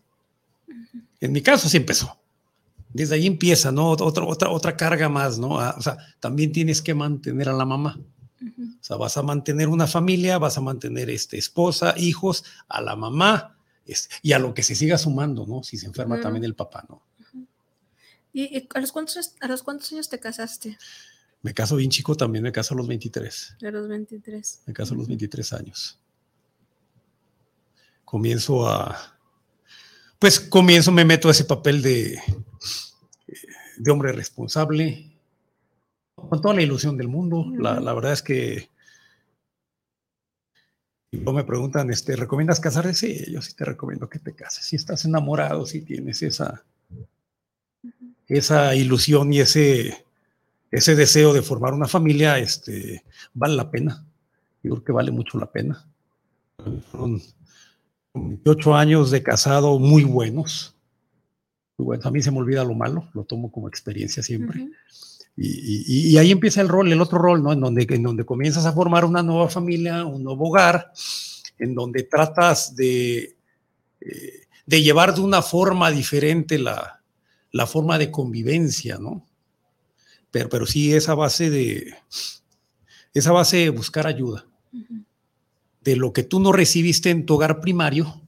En 1.19 1.31
mi 1.31 1.41
caso 1.41 1.67
sí 1.67 1.77
empezó. 1.77 2.15
Desde 2.93 3.15
ahí 3.15 3.25
empieza, 3.25 3.71
¿no? 3.71 3.89
Otra, 3.89 4.23
otra, 4.23 4.49
otra 4.51 4.77
carga 4.77 5.09
más, 5.09 5.39
¿no? 5.39 5.59
Ah, 5.59 5.73
o 5.79 5.81
sea, 5.81 5.97
también 6.19 6.51
tienes 6.51 6.83
que 6.83 6.93
mantener 6.93 7.49
a 7.49 7.53
la 7.53 7.65
mamá. 7.65 7.99
O 8.39 8.83
sea, 8.83 8.97
vas 8.97 9.17
a 9.17 9.23
mantener 9.23 9.67
una 9.67 9.87
familia, 9.87 10.37
vas 10.37 10.59
a 10.59 10.61
mantener 10.61 11.09
este, 11.09 11.39
esposa, 11.39 11.95
hijos, 11.97 12.45
a 12.67 12.81
la 12.81 12.95
mamá 12.95 13.58
y 14.21 14.33
a 14.33 14.39
lo 14.39 14.53
que 14.53 14.63
se 14.63 14.75
siga 14.75 14.97
sumando, 14.97 15.45
¿no? 15.45 15.63
Si 15.63 15.77
se 15.77 15.85
enferma 15.85 16.19
también 16.19 16.43
el 16.43 16.55
papá, 16.55 16.85
¿no? 16.89 17.01
¿Y, 18.33 18.67
a, 18.73 18.79
los 18.79 18.91
cuántos, 18.91 19.35
a 19.39 19.47
los 19.47 19.63
cuántos 19.63 19.91
años 19.91 20.09
te 20.09 20.19
casaste? 20.19 20.77
Me 21.41 21.53
caso 21.53 21.75
bien 21.75 21.89
chico 21.89 22.15
también, 22.15 22.43
me 22.43 22.51
caso 22.51 22.73
a 22.73 22.77
los 22.77 22.87
23. 22.87 23.57
A 23.61 23.71
los 23.71 23.87
23. 23.87 24.61
Me 24.65 24.73
caso 24.73 24.93
a 24.93 24.97
los 24.97 25.07
23 25.07 25.53
años. 25.53 25.99
Comienzo 28.05 28.67
a, 28.67 29.17
pues 30.19 30.39
comienzo, 30.39 30.91
me 30.91 31.05
meto 31.05 31.29
a 31.29 31.31
ese 31.31 31.45
papel 31.45 31.81
de, 31.81 32.19
de 33.77 33.91
hombre 33.91 34.11
responsable, 34.11 35.17
con 36.15 36.41
toda 36.41 36.53
la 36.53 36.61
ilusión 36.61 36.97
del 36.97 37.07
mundo. 37.07 37.45
La, 37.57 37.79
la 37.79 37.93
verdad 37.93 38.13
es 38.13 38.21
que 38.21 38.69
no 41.11 41.33
me 41.33 41.43
preguntan, 41.43 41.89
este, 41.89 42.15
¿recomiendas 42.15 42.59
casarte? 42.59 42.93
Sí, 42.93 43.25
yo 43.31 43.41
sí 43.41 43.53
te 43.53 43.65
recomiendo 43.65 44.09
que 44.09 44.19
te 44.19 44.33
cases. 44.33 44.65
Si 44.65 44.75
estás 44.75 45.05
enamorado, 45.05 45.65
si 45.65 45.81
tienes 45.81 46.21
esa, 46.21 46.63
esa 48.27 48.75
ilusión 48.75 49.33
y 49.33 49.39
ese, 49.39 50.05
ese 50.69 50.95
deseo 50.95 51.33
de 51.33 51.41
formar 51.41 51.73
una 51.73 51.87
familia, 51.87 52.37
este, 52.37 53.03
vale 53.33 53.55
la 53.55 53.71
pena. 53.71 54.05
Yo 54.61 54.71
creo 54.71 54.83
que 54.83 54.91
vale 54.91 55.11
mucho 55.11 55.39
la 55.39 55.51
pena. 55.51 55.85
Son 56.91 57.21
ocho 58.45 58.75
años 58.75 59.09
de 59.09 59.23
casado 59.23 59.79
muy 59.79 60.03
buenos. 60.03 60.75
Muy 61.77 61.85
buenos. 61.85 62.05
A 62.05 62.11
mí 62.11 62.21
se 62.21 62.31
me 62.31 62.37
olvida 62.37 62.63
lo 62.63 62.75
malo, 62.75 63.09
lo 63.13 63.23
tomo 63.23 63.51
como 63.51 63.67
experiencia 63.67 64.21
siempre. 64.21 64.69
Y, 65.41 66.11
y, 66.11 66.17
ahí 66.17 66.31
empieza 66.31 66.59
el 66.59 66.67
rol, 66.67 66.91
el 66.91 66.99
otro 66.99 67.17
rol, 67.17 67.41
¿no? 67.41 67.53
En 67.53 67.61
donde, 67.61 67.87
en 67.89 68.03
donde 68.03 68.25
comienzas 68.25 68.65
a 68.65 68.73
formar 68.73 69.05
una 69.05 69.23
nueva 69.23 69.47
familia, 69.47 70.03
un 70.03 70.23
nuevo 70.23 70.49
hogar, 70.49 70.91
en 71.57 71.73
donde 71.75 72.03
tratas 72.03 72.75
de, 72.75 73.37
eh, 74.01 74.47
de 74.65 74.83
llevar 74.83 75.15
de 75.15 75.21
una 75.21 75.41
forma 75.41 75.91
diferente 75.91 76.59
la, 76.59 77.01
la 77.51 77.67
forma 77.67 77.97
de 77.97 78.11
convivencia, 78.11 78.97
¿no? 78.97 79.25
Pero, 80.31 80.49
pero 80.49 80.65
sí 80.65 80.93
esa 80.93 81.15
base 81.15 81.49
de, 81.49 81.93
esa 83.13 83.31
base 83.31 83.57
de 83.57 83.69
buscar 83.69 84.07
ayuda. 84.07 84.45
De 85.81 85.95
lo 85.95 86.11
que 86.11 86.23
tú 86.23 86.39
no 86.39 86.51
recibiste 86.51 87.09
en 87.09 87.25
tu 87.25 87.35
hogar 87.35 87.61
primario, 87.61 88.21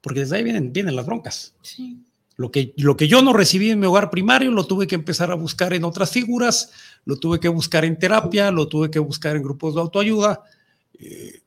porque 0.00 0.20
desde 0.20 0.36
ahí 0.36 0.44
vienen, 0.44 0.72
vienen 0.72 0.96
las 0.96 1.06
broncas. 1.06 1.54
Sí. 1.62 2.02
Lo 2.38 2.52
que, 2.52 2.72
lo 2.76 2.96
que 2.96 3.08
yo 3.08 3.20
no 3.20 3.32
recibí 3.32 3.68
en 3.70 3.80
mi 3.80 3.86
hogar 3.86 4.10
primario 4.10 4.52
lo 4.52 4.64
tuve 4.64 4.86
que 4.86 4.94
empezar 4.94 5.32
a 5.32 5.34
buscar 5.34 5.72
en 5.74 5.82
otras 5.82 6.12
figuras, 6.12 6.70
lo 7.04 7.16
tuve 7.16 7.40
que 7.40 7.48
buscar 7.48 7.84
en 7.84 7.98
terapia, 7.98 8.52
lo 8.52 8.68
tuve 8.68 8.92
que 8.92 9.00
buscar 9.00 9.34
en 9.34 9.42
grupos 9.42 9.74
de 9.74 9.80
autoayuda. 9.80 10.44
Eh, 11.00 11.42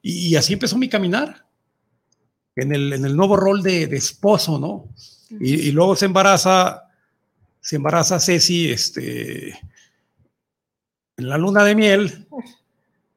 y, 0.00 0.34
así 0.34 0.54
empezó 0.54 0.78
mi 0.78 0.88
caminar 0.88 1.44
en 2.54 2.74
el, 2.74 2.94
en 2.94 3.04
el 3.04 3.14
nuevo 3.14 3.36
rol 3.36 3.62
de, 3.62 3.88
de 3.88 3.96
esposo, 3.98 4.58
¿no? 4.58 4.88
Y, 5.38 5.52
y, 5.68 5.72
luego 5.72 5.94
se 5.94 6.06
embaraza, 6.06 6.84
se 7.60 7.76
embaraza 7.76 8.18
Ceci 8.18 8.70
este, 8.70 9.50
en 9.50 11.28
la 11.28 11.36
luna 11.36 11.62
de 11.62 11.74
miel. 11.74 12.26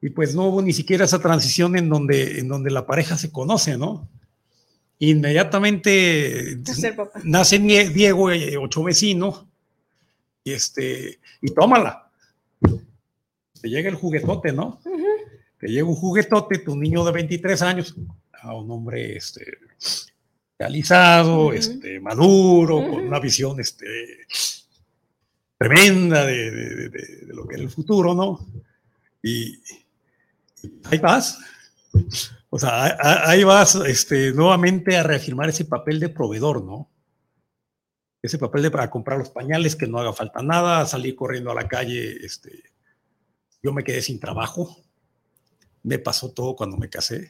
Y 0.01 0.09
pues 0.09 0.35
no 0.35 0.47
hubo 0.47 0.61
ni 0.61 0.73
siquiera 0.73 1.05
esa 1.05 1.19
transición 1.19 1.77
en 1.77 1.87
donde, 1.87 2.39
en 2.39 2.49
donde 2.49 2.71
la 2.71 2.85
pareja 2.85 3.17
se 3.17 3.31
conoce, 3.31 3.77
¿no? 3.77 4.09
Inmediatamente 4.99 6.57
nace 7.23 7.57
Diego, 7.59 8.31
eh, 8.31 8.57
ocho 8.57 8.83
vecino, 8.83 9.49
y 10.43 10.51
este, 10.51 11.19
y 11.41 11.53
tómala. 11.53 12.11
Te 13.61 13.69
llega 13.69 13.89
el 13.89 13.95
juguetote, 13.95 14.51
¿no? 14.51 14.81
Uh 14.83 14.91
-huh. 14.91 15.05
Te 15.57 15.67
llega 15.67 15.87
un 15.87 15.95
juguetote, 15.95 16.59
tu 16.59 16.75
niño 16.75 17.05
de 17.05 17.11
23 17.13 17.61
años, 17.61 17.95
a 18.41 18.53
un 18.55 18.69
hombre 18.71 19.15
este, 19.15 19.45
realizado, 20.57 21.47
uh 21.47 21.51
-huh. 21.51 21.57
este, 21.57 21.99
maduro, 22.01 22.77
uh 22.77 22.83
-huh. 22.83 22.89
con 22.89 23.07
una 23.07 23.19
visión 23.19 23.57
este, 23.59 23.85
tremenda 25.57 26.25
de, 26.25 26.51
de, 26.51 26.89
de, 26.89 26.89
de, 26.89 27.33
lo 27.33 27.47
que 27.47 27.55
es 27.55 27.61
el 27.61 27.69
futuro, 27.69 28.13
¿no? 28.13 28.45
Y, 29.23 29.61
y 30.61 30.71
ahí 30.91 30.99
vas. 30.99 31.37
O 32.49 32.57
sea, 32.57 32.97
ahí 33.29 33.43
vas 33.43 33.75
este, 33.75 34.33
nuevamente 34.33 34.97
a 34.97 35.03
reafirmar 35.03 35.49
ese 35.49 35.65
papel 35.65 35.99
de 35.99 36.09
proveedor, 36.09 36.63
¿no? 36.63 36.89
Ese 38.21 38.39
papel 38.39 38.63
de 38.63 38.71
para 38.71 38.89
comprar 38.89 39.19
los 39.19 39.29
pañales, 39.29 39.75
que 39.75 39.87
no 39.87 39.99
haga 39.99 40.13
falta 40.13 40.41
nada, 40.41 40.85
salir 40.85 41.15
corriendo 41.15 41.51
a 41.51 41.55
la 41.55 41.67
calle. 41.67 42.25
Este, 42.25 42.63
yo 43.61 43.71
me 43.71 43.83
quedé 43.83 44.01
sin 44.01 44.19
trabajo. 44.19 44.77
Me 45.83 45.99
pasó 45.99 46.31
todo 46.31 46.55
cuando 46.55 46.75
me 46.75 46.89
casé. 46.89 47.29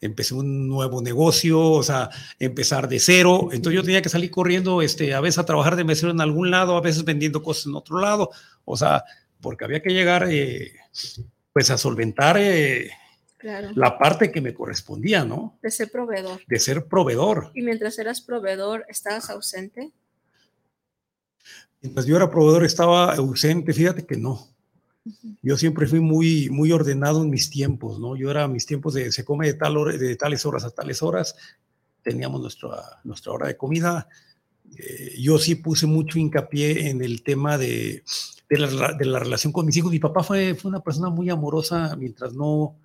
Empecé 0.00 0.34
un 0.34 0.68
nuevo 0.68 1.02
negocio, 1.02 1.60
o 1.60 1.82
sea, 1.82 2.10
empezar 2.38 2.86
de 2.88 3.00
cero. 3.00 3.48
Entonces 3.52 3.76
yo 3.76 3.82
tenía 3.82 4.02
que 4.02 4.08
salir 4.08 4.30
corriendo, 4.30 4.82
este, 4.82 5.14
a 5.14 5.20
veces 5.20 5.38
a 5.38 5.46
trabajar 5.46 5.74
de 5.74 5.84
mesero 5.84 6.12
en 6.12 6.20
algún 6.20 6.50
lado, 6.50 6.76
a 6.76 6.80
veces 6.80 7.04
vendiendo 7.04 7.42
cosas 7.42 7.66
en 7.66 7.74
otro 7.74 7.98
lado. 7.98 8.30
O 8.64 8.76
sea, 8.76 9.04
porque 9.40 9.64
había 9.64 9.82
que 9.82 9.90
llegar, 9.90 10.28
eh, 10.30 10.72
pues, 11.52 11.70
a 11.70 11.78
solventar. 11.78 12.36
Eh, 12.38 12.90
Claro. 13.40 13.70
la 13.74 13.98
parte 13.98 14.30
que 14.30 14.42
me 14.42 14.52
correspondía, 14.52 15.24
¿no? 15.24 15.58
De 15.62 15.70
ser 15.70 15.90
proveedor. 15.90 16.42
De 16.46 16.58
ser 16.58 16.84
proveedor. 16.84 17.50
Y 17.54 17.62
mientras 17.62 17.98
eras 17.98 18.20
proveedor, 18.20 18.84
¿estabas 18.86 19.30
ausente? 19.30 19.92
Mientras 21.80 22.04
yo 22.04 22.16
era 22.16 22.30
proveedor, 22.30 22.64
estaba 22.66 23.14
ausente, 23.14 23.72
fíjate 23.72 24.04
que 24.04 24.18
no. 24.18 24.46
Uh 25.06 25.10
-huh. 25.10 25.38
Yo 25.40 25.56
siempre 25.56 25.86
fui 25.86 26.00
muy, 26.00 26.50
muy 26.50 26.70
ordenado 26.70 27.22
en 27.22 27.30
mis 27.30 27.48
tiempos, 27.48 27.98
¿no? 27.98 28.14
Yo 28.14 28.30
era 28.30 28.46
mis 28.46 28.66
tiempos 28.66 28.92
de 28.92 29.10
se 29.10 29.24
come 29.24 29.46
de, 29.46 29.54
tal 29.54 29.78
hora, 29.78 29.96
de 29.96 30.16
tales 30.16 30.44
horas 30.44 30.64
a 30.64 30.70
tales 30.70 31.02
horas, 31.02 31.34
teníamos 32.02 32.42
nuestra, 32.42 33.00
nuestra 33.04 33.32
hora 33.32 33.46
de 33.46 33.56
comida. 33.56 34.06
Eh, 34.76 35.14
yo 35.18 35.38
sí 35.38 35.54
puse 35.54 35.86
mucho 35.86 36.18
hincapié 36.18 36.90
en 36.90 37.02
el 37.02 37.22
tema 37.22 37.56
de, 37.56 38.04
de, 38.50 38.58
la, 38.58 38.92
de 38.92 39.04
la 39.06 39.18
relación 39.18 39.50
con 39.50 39.64
mis 39.64 39.78
hijos. 39.78 39.90
Mi 39.90 39.98
papá 39.98 40.22
fue, 40.22 40.54
fue 40.54 40.68
una 40.68 40.82
persona 40.82 41.08
muy 41.08 41.30
amorosa 41.30 41.96
mientras 41.96 42.34
no 42.34 42.76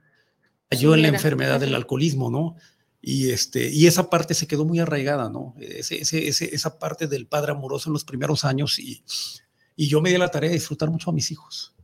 cayó 0.69 0.93
en 0.93 1.01
la 1.03 1.07
enfermedad 1.09 1.59
del 1.59 1.75
alcoholismo, 1.75 2.29
¿no? 2.29 2.55
Y, 3.01 3.29
este, 3.29 3.69
y 3.69 3.85
esa 3.85 4.09
parte 4.09 4.33
se 4.33 4.47
quedó 4.47 4.65
muy 4.65 4.79
arraigada, 4.79 5.29
¿no? 5.29 5.53
Ese, 5.59 6.01
ese, 6.01 6.27
ese, 6.27 6.55
esa 6.55 6.79
parte 6.79 7.07
del 7.07 7.27
padre 7.27 7.51
amoroso 7.51 7.89
en 7.89 7.93
los 7.93 8.03
primeros 8.03 8.43
años 8.43 8.79
y, 8.79 9.03
y 9.75 9.87
yo 9.87 10.01
me 10.01 10.09
di 10.09 10.17
la 10.17 10.31
tarea 10.31 10.49
de 10.49 10.55
disfrutar 10.55 10.89
mucho 10.89 11.11
a 11.11 11.13
mis 11.13 11.29
hijos. 11.29 11.75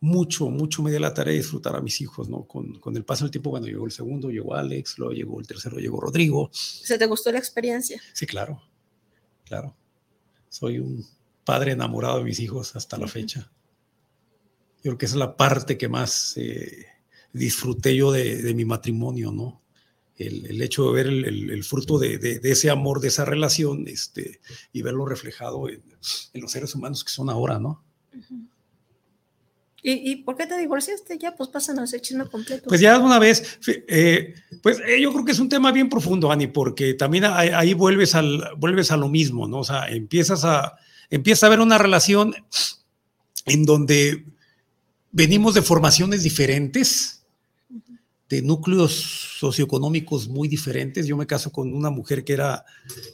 Mucho, 0.00 0.48
mucho 0.48 0.80
me 0.84 0.92
di 0.92 0.98
la 1.00 1.12
tarea 1.12 1.32
de 1.32 1.38
disfrutar 1.38 1.74
a 1.74 1.80
mis 1.80 2.00
hijos, 2.00 2.28
¿no? 2.28 2.44
Con, 2.44 2.78
con 2.78 2.96
el 2.96 3.04
paso 3.04 3.24
del 3.24 3.32
tiempo, 3.32 3.50
bueno, 3.50 3.66
llegó 3.66 3.84
el 3.84 3.90
segundo, 3.90 4.30
llegó 4.30 4.54
Alex, 4.54 4.96
luego 4.96 5.12
llegó 5.12 5.40
el 5.40 5.46
tercero, 5.48 5.78
llegó 5.78 6.00
Rodrigo. 6.00 6.50
¿Se 6.52 6.96
te 6.96 7.06
gustó 7.06 7.32
la 7.32 7.38
experiencia? 7.38 8.00
Sí, 8.12 8.26
claro, 8.26 8.62
claro. 9.44 9.74
Soy 10.48 10.78
un 10.78 11.04
padre 11.44 11.72
enamorado 11.72 12.18
de 12.18 12.24
mis 12.24 12.38
hijos 12.38 12.76
hasta 12.76 12.96
la 12.96 13.08
fecha. 13.08 13.50
Yo 14.76 14.82
creo 14.82 14.98
que 14.98 15.06
esa 15.06 15.16
es 15.16 15.18
la 15.18 15.36
parte 15.36 15.76
que 15.76 15.88
más... 15.88 16.36
Eh, 16.36 16.86
disfruté 17.38 17.96
yo 17.96 18.12
de, 18.12 18.42
de 18.42 18.54
mi 18.54 18.64
matrimonio, 18.64 19.32
¿no? 19.32 19.62
El, 20.16 20.46
el, 20.46 20.60
hecho 20.62 20.88
de 20.88 20.92
ver 20.92 21.06
el, 21.06 21.24
el, 21.24 21.50
el 21.50 21.64
fruto 21.64 21.98
de, 21.98 22.18
de, 22.18 22.40
de, 22.40 22.50
ese 22.50 22.70
amor, 22.70 23.00
de 23.00 23.08
esa 23.08 23.24
relación, 23.24 23.86
este, 23.86 24.40
y 24.72 24.82
verlo 24.82 25.06
reflejado 25.06 25.68
en, 25.68 25.82
en, 26.32 26.40
los 26.40 26.50
seres 26.50 26.74
humanos 26.74 27.04
que 27.04 27.10
son 27.10 27.30
ahora, 27.30 27.60
¿no? 27.60 27.84
¿Y, 29.80 30.10
¿Y, 30.10 30.16
por 30.16 30.36
qué 30.36 30.46
te 30.46 30.58
divorciaste? 30.58 31.18
Ya, 31.18 31.36
pues 31.36 31.48
pásanos 31.50 31.92
el 31.94 32.00
chisme 32.00 32.26
completo. 32.26 32.68
Pues 32.68 32.80
ya 32.80 32.98
una 32.98 33.20
vez, 33.20 33.60
eh, 33.86 34.34
pues 34.60 34.80
eh, 34.80 35.00
yo 35.00 35.12
creo 35.12 35.24
que 35.24 35.32
es 35.32 35.38
un 35.38 35.48
tema 35.48 35.70
bien 35.70 35.88
profundo, 35.88 36.32
Ani, 36.32 36.48
porque 36.48 36.94
también 36.94 37.24
ahí, 37.24 37.50
ahí, 37.50 37.74
vuelves, 37.74 38.16
al, 38.16 38.42
vuelves 38.56 38.90
a 38.90 38.96
lo 38.96 39.08
mismo, 39.08 39.46
¿no? 39.46 39.60
O 39.60 39.64
sea, 39.64 39.88
empiezas 39.88 40.44
a, 40.44 40.76
empieza 41.10 41.46
a 41.46 41.50
ver 41.50 41.60
una 41.60 41.78
relación 41.78 42.34
en 43.46 43.64
donde 43.64 44.24
venimos 45.12 45.54
de 45.54 45.62
formaciones 45.62 46.22
diferentes, 46.22 47.17
de 48.28 48.42
núcleos 48.42 48.92
socioeconómicos 49.38 50.28
muy 50.28 50.48
diferentes. 50.48 51.06
Yo 51.06 51.16
me 51.16 51.26
caso 51.26 51.50
con 51.50 51.72
una 51.72 51.90
mujer 51.90 52.24
que 52.24 52.34
era 52.34 52.64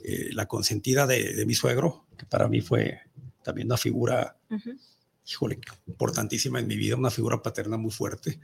eh, 0.05 0.31
la 0.33 0.47
consentida 0.47 1.07
de, 1.07 1.35
de, 1.35 1.47
mi 1.47 1.55
suegro, 1.55 2.07
que 2.19 2.27
para 2.27 2.49
mí 2.49 2.61
fue 2.61 3.01
también 3.43 3.69
una 3.69 3.77
figura, 3.77 4.37
uh 4.51 4.55
-huh. 4.55 4.79
híjole, 5.27 5.61
importantísima 5.87 6.59
en 6.59 6.67
mi 6.67 6.77
vida, 6.77 6.97
una 6.97 7.11
figura 7.11 7.43
paterna 7.43 7.77
muy 7.77 7.93
fuerte. 7.93 8.41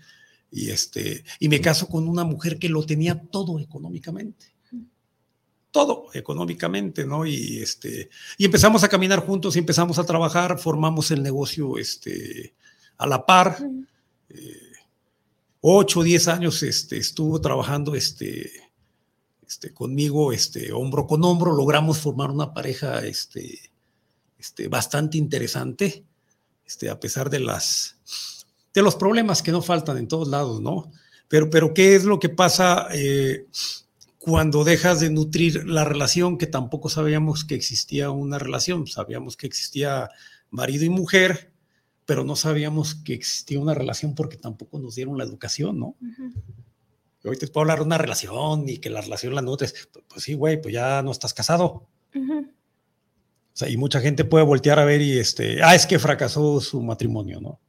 y, 0.52 0.70
este, 0.70 1.24
y 1.38 1.48
me 1.48 1.61
caso 1.61 1.87
con 1.87 2.09
una 2.09 2.24
mujer 2.24 2.59
que 2.59 2.68
lo 2.68 2.85
tenía 2.85 3.20
todo 3.30 3.59
económicamente. 3.61 4.46
Todo 5.70 6.09
económicamente, 6.14 7.06
¿no? 7.06 7.24
Y, 7.24 7.59
este, 7.62 8.11
y 8.37 8.44
empezamos 8.44 8.83
a 8.83 8.88
caminar 8.88 9.20
juntos 9.20 9.54
y 9.54 9.61
empezamos 9.61 10.00
a 10.00 10.04
trabajar, 10.04 10.59
formamos 10.59 11.12
el 11.12 11.22
negocio 11.22 11.78
este, 11.78 12.54
a 12.98 13.06
la 13.06 13.24
par. 13.24 13.59
Eh, 14.28 14.69
ocho 15.61 16.01
o 16.01 16.03
diez 16.03 16.29
años 16.29 16.62
este, 16.62 16.96
estuvo 16.96 17.40
trabajando 17.40 17.94
este, 17.94 18.51
este, 19.46 19.73
conmigo 19.73 20.33
este, 20.33 20.73
hombro 20.73 21.07
con 21.07 21.25
hombro, 21.25 21.53
logramos 21.53 21.99
formar 21.99 22.31
una 22.31 22.55
pareja 22.55 23.01
este, 23.01 23.70
este, 24.38 24.68
bastante 24.68 25.18
interesante, 25.18 26.05
este, 26.64 26.88
a 26.88 26.99
pesar 26.99 27.31
de 27.31 27.40
las 27.40 27.96
de 28.73 28.83
los 28.83 28.94
problemas 28.94 29.42
que 29.42 29.53
no 29.53 29.62
faltan 29.62 29.99
en 29.99 30.09
todos 30.09 30.29
lados, 30.29 30.61
¿no? 30.61 30.92
Pero, 31.29 31.51
pero 31.51 31.75
¿qué 31.75 31.96
es 31.96 32.05
lo 32.05 32.20
que 32.20 32.29
pasa 32.29 32.87
eh, 32.92 33.46
cuando 34.18 34.64
dejas 34.64 35.01
de 35.01 35.11
nutrir 35.11 35.66
la 35.66 35.85
relación 35.85 36.38
que 36.38 36.46
tampoco 36.46 36.88
sabíamos 36.88 37.44
que 37.44 37.55
existía 37.55 38.11
una 38.11 38.38
relación? 38.38 38.87
Sabíamos 38.87 39.37
que 39.37 39.46
existía 39.46 40.09
marido 40.51 40.85
y 40.85 40.88
mujer, 40.88 41.50
pero 42.11 42.25
no 42.25 42.35
sabíamos 42.35 42.96
que 42.96 43.14
existía 43.14 43.61
una 43.61 43.73
relación 43.73 44.16
porque 44.16 44.37
tampoco 44.37 44.81
nos 44.81 44.96
dieron 44.96 45.16
la 45.16 45.23
educación, 45.23 45.79
¿no? 45.79 45.96
Hoy 47.23 47.37
te 47.37 47.46
puedo 47.46 47.62
hablar 47.62 47.79
de 47.79 47.85
una 47.85 47.99
relación 47.99 48.68
y 48.68 48.79
que 48.79 48.90
la 48.90 49.01
relación 49.01 49.33
la 49.33 49.42
nutres. 49.42 49.88
Pues, 50.09 50.25
sí, 50.25 50.35
güey, 50.35 50.61
pues 50.61 50.75
ya 50.75 51.03
no 51.03 51.12
estás 51.12 51.33
casado. 51.33 51.87
O 52.12 53.53
sea, 53.53 53.68
y 53.68 53.77
mucha 53.77 54.01
gente 54.01 54.25
puede 54.25 54.44
voltear 54.44 54.81
a 54.81 54.85
ver 54.85 55.01
y 55.03 55.20
este, 55.20 55.62
ah, 55.62 55.77
es 55.77 55.87
que 55.87 56.01
fracasó 56.01 56.61
su 56.61 56.83
matrimonio, 56.83 57.40
¿no? 57.40 57.61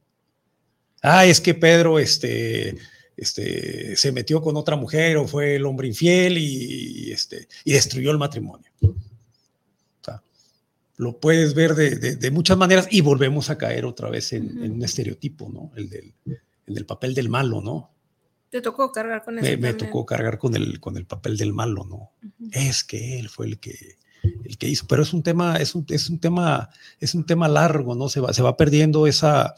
ah, 1.02 1.24
es 1.24 1.40
que 1.40 1.54
Pedro 1.54 2.00
este, 2.00 2.76
este, 3.16 3.94
se 3.94 4.10
metió 4.10 4.42
con 4.42 4.56
otra 4.56 4.74
mujer 4.74 5.18
o 5.18 5.28
fue 5.28 5.54
el 5.54 5.66
hombre 5.66 5.86
infiel 5.86 6.36
y, 6.36 7.12
este, 7.12 7.46
y 7.64 7.74
destruyó 7.74 8.10
el 8.10 8.18
matrimonio. 8.18 8.72
Lo 11.02 11.18
puedes 11.18 11.54
ver 11.54 11.74
de, 11.74 12.30
muchas 12.30 12.56
maneras 12.56 12.86
y 12.90 13.00
volvemos 13.00 13.50
a 13.50 13.58
caer 13.58 13.84
otra 13.84 14.08
vez 14.08 14.32
en, 14.32 14.70
un 14.70 14.82
estereotipo, 14.84 15.48
¿no? 15.48 15.72
El 15.76 15.90
del, 15.90 16.86
papel 16.86 17.14
del 17.14 17.28
malo, 17.28 17.60
¿no? 17.60 17.90
Te 18.50 18.60
tocó 18.60 18.92
cargar 18.92 19.24
con 19.24 19.38
eso. 19.38 19.50
Me, 19.50 19.56
me 19.56 19.74
tocó 19.74 20.06
cargar 20.06 20.38
con 20.38 20.54
el, 20.54 20.78
con 20.78 20.96
el 20.96 21.06
papel 21.06 21.36
del 21.36 21.52
malo, 21.52 21.84
¿no? 21.84 22.12
Es 22.52 22.84
que 22.84 23.18
él 23.18 23.28
fue 23.28 23.46
el 23.46 23.58
que, 23.58 23.96
el 24.44 24.58
que 24.58 24.68
hizo, 24.68 24.86
pero 24.86 25.02
es 25.02 25.12
un 25.12 25.22
tema, 25.22 25.56
es 25.56 25.74
un, 25.74 25.84
es 25.88 26.08
un 26.08 26.20
tema, 26.20 26.70
es 27.00 27.14
un 27.14 27.26
tema 27.26 27.48
largo, 27.48 27.94
¿no? 27.94 28.08
Se 28.08 28.20
va, 28.20 28.32
se 28.32 28.42
va 28.42 28.56
perdiendo 28.56 29.06
esa, 29.06 29.54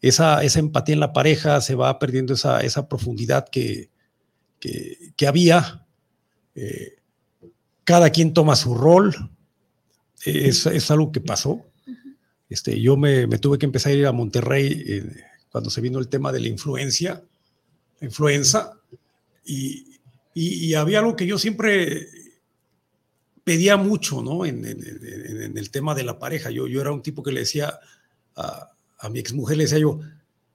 esa, 0.00 0.42
empatía 0.42 0.94
en 0.94 1.00
la 1.00 1.12
pareja, 1.12 1.60
se 1.60 1.74
va 1.74 1.98
perdiendo 1.98 2.34
esa, 2.34 2.60
esa 2.60 2.88
profundidad 2.88 3.48
que, 3.48 3.90
que, 4.58 5.26
había. 5.26 5.86
Eh, 6.54 6.96
cada 7.84 8.10
quien 8.10 8.32
toma 8.34 8.56
su 8.56 8.74
rol. 8.74 9.14
Es, 10.24 10.66
es 10.66 10.90
algo 10.90 11.12
que 11.12 11.20
pasó. 11.20 11.64
Este, 12.48 12.80
yo 12.80 12.96
me, 12.96 13.26
tuve 13.38 13.58
que 13.58 13.66
empezar 13.66 13.92
a 13.92 13.94
ir 13.94 14.06
a 14.06 14.12
Monterrey 14.12 14.84
eh, 14.86 15.24
cuando 15.50 15.70
se 15.70 15.80
vino 15.80 15.98
el 15.98 16.08
tema 16.08 16.32
de 16.32 16.40
la 16.40 16.48
influencia, 16.48 17.22
la 18.00 18.06
influenza, 18.06 18.80
y, 19.44 19.84
había 20.74 20.98
algo 20.98 21.16
que 21.16 21.26
yo 21.26 21.38
siempre 21.38 22.08
pedía 23.42 23.78
mucho, 23.78 24.20
¿no? 24.22 24.44
En, 24.44 24.64
el 24.64 25.70
tema 25.70 25.94
de 25.94 26.02
la 26.02 26.18
pareja. 26.18 26.50
Yo, 26.50 26.66
yo 26.66 26.80
era 26.80 26.92
un 26.92 27.02
tipo 27.02 27.22
que 27.22 27.32
le 27.32 27.40
decía 27.40 27.78
a, 28.34 28.70
a 28.98 29.08
mi 29.08 29.18
exmujer 29.18 29.56
le 29.56 29.64
decía 29.64 29.78
yo, 29.78 30.00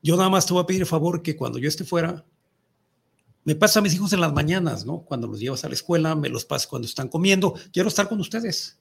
yo 0.04 0.18
nada 0.18 0.30
más 0.30 0.46
te 0.46 0.54
voy 0.54 0.64
a 0.64 0.66
pedir 0.66 0.82
el 0.82 0.88
favor 0.88 1.22
que 1.22 1.36
cuando 1.36 1.60
yo 1.60 1.68
esté 1.68 1.84
fuera, 1.84 2.26
me 3.44 3.56
pasa 3.56 3.80
a 3.80 3.82
mis 3.82 3.94
hijos 3.94 4.14
en 4.14 4.22
las 4.22 4.34
mañanas, 4.34 4.86
¿no? 4.86 5.02
Cuando 5.02 5.28
los 5.28 5.40
llevas 5.40 5.64
a 5.64 5.68
la 5.68 5.74
escuela, 5.74 6.16
me 6.16 6.30
los 6.30 6.46
pasas 6.46 6.68
cuando 6.68 6.88
están 6.88 7.08
comiendo, 7.08 7.56
quiero 7.72 7.90
estar 7.90 8.08
con 8.08 8.20
ustedes. 8.20 8.78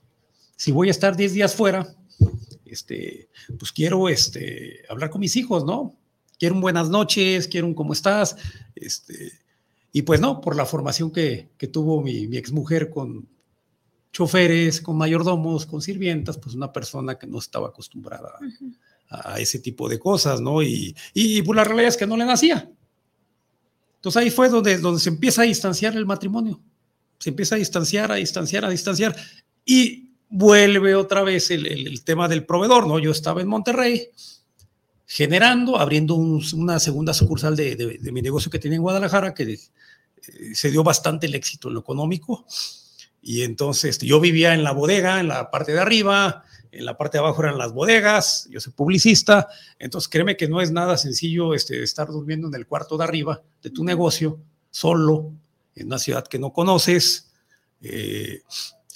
Si 0.60 0.72
voy 0.72 0.88
a 0.88 0.90
estar 0.90 1.16
10 1.16 1.32
días 1.32 1.54
fuera, 1.54 1.88
este, 2.66 3.30
pues 3.58 3.72
quiero 3.72 4.10
este, 4.10 4.82
hablar 4.90 5.08
con 5.08 5.22
mis 5.22 5.34
hijos, 5.36 5.64
¿no? 5.64 5.96
Quiero 6.38 6.54
un 6.54 6.60
buenas 6.60 6.90
noches, 6.90 7.48
quiero 7.48 7.66
un 7.66 7.72
cómo 7.72 7.94
estás, 7.94 8.36
este, 8.74 9.32
y 9.90 10.02
pues 10.02 10.20
no, 10.20 10.42
por 10.42 10.56
la 10.56 10.66
formación 10.66 11.12
que, 11.12 11.48
que 11.56 11.66
tuvo 11.66 12.02
mi, 12.02 12.26
mi 12.26 12.36
exmujer 12.36 12.90
con 12.90 13.26
choferes, 14.12 14.82
con 14.82 14.98
mayordomos, 14.98 15.64
con 15.64 15.80
sirvientas, 15.80 16.36
pues 16.36 16.54
una 16.54 16.70
persona 16.70 17.18
que 17.18 17.26
no 17.26 17.38
estaba 17.38 17.68
acostumbrada 17.68 18.30
a 19.08 19.40
ese 19.40 19.60
tipo 19.60 19.88
de 19.88 19.98
cosas, 19.98 20.42
¿no? 20.42 20.62
Y, 20.62 20.94
y 21.14 21.40
pues 21.40 21.56
la 21.56 21.64
realidad 21.64 21.88
es 21.88 21.96
que 21.96 22.06
no 22.06 22.18
le 22.18 22.26
nacía. 22.26 22.70
Entonces 23.94 24.22
ahí 24.22 24.28
fue 24.28 24.50
donde, 24.50 24.76
donde 24.76 25.00
se 25.00 25.08
empieza 25.08 25.40
a 25.40 25.46
distanciar 25.46 25.96
el 25.96 26.04
matrimonio. 26.04 26.60
Se 27.18 27.30
empieza 27.30 27.54
a 27.54 27.58
distanciar, 27.58 28.12
a 28.12 28.16
distanciar, 28.16 28.66
a 28.66 28.68
distanciar. 28.68 29.16
Y 29.64 30.09
vuelve 30.30 30.94
otra 30.94 31.22
vez 31.22 31.50
el, 31.50 32.02
tema 32.04 32.28
del 32.28 32.46
proveedor, 32.46 32.86
¿no? 32.86 32.98
Yo 32.98 33.10
estaba 33.10 33.42
en 33.42 33.48
Monterrey 33.48 34.08
generando, 35.04 35.76
abriendo 35.76 36.14
una 36.14 36.78
segunda 36.78 37.12
sucursal 37.12 37.56
de, 37.56 37.98
mi 38.12 38.22
negocio 38.22 38.50
que 38.50 38.60
tenía 38.60 38.76
en 38.76 38.82
Guadalajara, 38.82 39.34
que 39.34 39.54
eh, 39.54 39.58
se 40.54 40.70
dio 40.70 40.84
bastante 40.84 41.26
el 41.26 41.34
éxito 41.34 41.68
en 41.68 41.74
lo 41.74 41.80
económico. 41.80 42.46
Y 43.20 43.42
entonces 43.42 43.98
yo 43.98 44.20
vivía 44.20 44.54
en 44.54 44.62
la 44.62 44.72
bodega, 44.72 45.18
en 45.18 45.28
la 45.28 45.50
parte 45.50 45.72
de 45.72 45.80
arriba, 45.80 46.44
en 46.70 46.84
la 46.84 46.96
parte 46.96 47.18
de 47.18 47.24
abajo 47.24 47.42
eran 47.42 47.58
las 47.58 47.72
bodegas, 47.72 48.48
yo 48.50 48.60
soy 48.60 48.72
publicista, 48.72 49.48
entonces 49.78 50.08
créeme 50.08 50.36
que 50.36 50.48
no 50.48 50.60
es 50.60 50.70
nada 50.70 50.96
sencillo 50.96 51.52
este, 51.52 51.82
estar 51.82 52.06
durmiendo 52.06 52.46
en 52.46 52.54
el 52.54 52.66
cuarto 52.66 52.96
de 52.96 53.04
arriba 53.04 53.42
de 53.60 53.70
tu 53.70 53.82
negocio, 53.82 54.38
solo, 54.70 55.32
en 55.74 55.88
una 55.88 55.98
ciudad 55.98 56.26
que 56.26 56.38
no 56.38 56.52
conoces, 56.52 57.32
eh, 57.82 58.42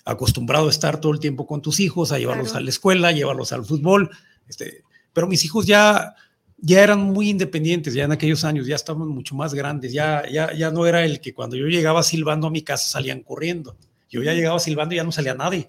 acostumbrado 0.04 0.66
a 0.66 0.70
estar 0.70 1.00
todo 1.00 1.12
el 1.12 1.20
tiempo 1.20 1.46
con 1.46 1.62
tus 1.62 1.80
hijos, 1.80 2.12
a 2.12 2.18
llevarlos 2.18 2.54
a 2.54 2.60
la 2.60 2.70
escuela, 2.70 3.12
llevarlos 3.12 3.52
al 3.52 3.64
fútbol, 3.64 4.10
este, 4.48 4.82
pero 5.12 5.26
mis 5.26 5.44
hijos 5.44 5.66
ya, 5.66 6.14
ya 6.58 6.82
eran 6.82 7.00
muy 7.00 7.30
independientes, 7.30 7.94
ya 7.94 8.04
en 8.04 8.12
aquellos 8.12 8.44
años, 8.44 8.66
ya 8.66 8.76
estaban 8.76 9.08
mucho 9.08 9.34
más 9.34 9.54
grandes, 9.54 9.92
ya, 9.92 10.22
ya, 10.30 10.52
ya 10.52 10.70
no 10.70 10.86
era 10.86 11.04
el 11.04 11.20
que 11.20 11.32
cuando 11.32 11.56
yo 11.56 11.66
llegaba 11.66 12.02
silbando 12.02 12.46
a 12.46 12.50
mi 12.50 12.62
casa 12.62 12.86
salían 12.88 13.22
corriendo 13.22 13.76
yo 14.14 14.22
ya 14.22 14.32
llegaba 14.32 14.60
silbando 14.60 14.94
y 14.94 14.98
ya 14.98 15.04
no 15.04 15.10
salía 15.10 15.34
nadie. 15.34 15.68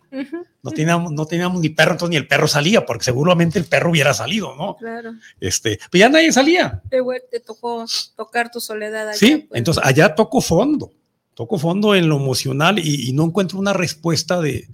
no, 0.62 0.70
teníamos, 0.70 1.12
no 1.12 1.26
teníamos 1.26 1.60
ni 1.62 1.70
perro, 1.70 1.94
entonces 1.94 2.12
ni 2.12 2.18
el 2.18 2.28
perro 2.28 2.48
salía, 2.48 2.86
porque 2.86 3.04
seguramente 3.04 3.58
el 3.58 3.66
perro 3.66 3.90
hubiera 3.90 4.14
salido, 4.14 4.56
¿no? 4.56 4.76
Claro. 4.78 5.14
Este, 5.40 5.80
pero 5.90 6.00
ya 6.00 6.10
nadie 6.10 6.32
salía. 6.32 6.80
Te, 6.88 7.02
te 7.32 7.40
tocó 7.40 7.86
tocar 8.16 8.52
tu 8.52 8.60
soledad 8.60 9.10
allá. 9.10 9.18
Sí, 9.18 9.48
pues. 9.50 9.58
entonces 9.58 9.84
allá 9.84 10.14
toco 10.14 10.42
fondo, 10.42 10.92
toco 11.36 11.60
fondo 11.60 11.94
en 11.94 12.10
lo 12.10 12.18
emocional 12.18 12.80
y, 12.80 13.14
no 13.14 13.26
encuentro 13.26 13.60
una 13.60 13.74
respuesta 13.74 14.42
de, 14.42 14.68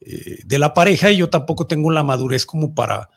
eh, 0.00 0.40
de 0.44 0.58
la 0.58 0.74
pareja 0.74 1.10
y 1.10 1.18
yo 1.18 1.30
tampoco 1.30 1.66
tengo 1.66 1.92
la 1.92 2.02
madurez 2.02 2.44
como 2.44 2.74
para 2.74 3.10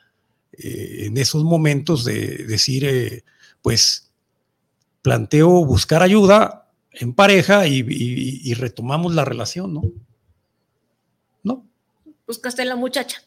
eh, 0.57 1.05
en 1.07 1.17
esos 1.17 1.43
momentos 1.43 2.05
de 2.05 2.45
decir, 2.45 2.85
eh, 2.85 3.23
pues 3.61 4.11
planteo 5.01 5.65
buscar 5.65 6.01
ayuda 6.03 6.69
en 6.91 7.13
pareja 7.13 7.67
y, 7.67 8.53
retomamos 8.53 9.13
la 9.13 9.25
relación, 9.25 9.73
¿no? 9.73 9.81
No. 11.43 11.65
Buscaste 12.25 12.63
la 12.63 12.75
muchacha. 12.75 13.21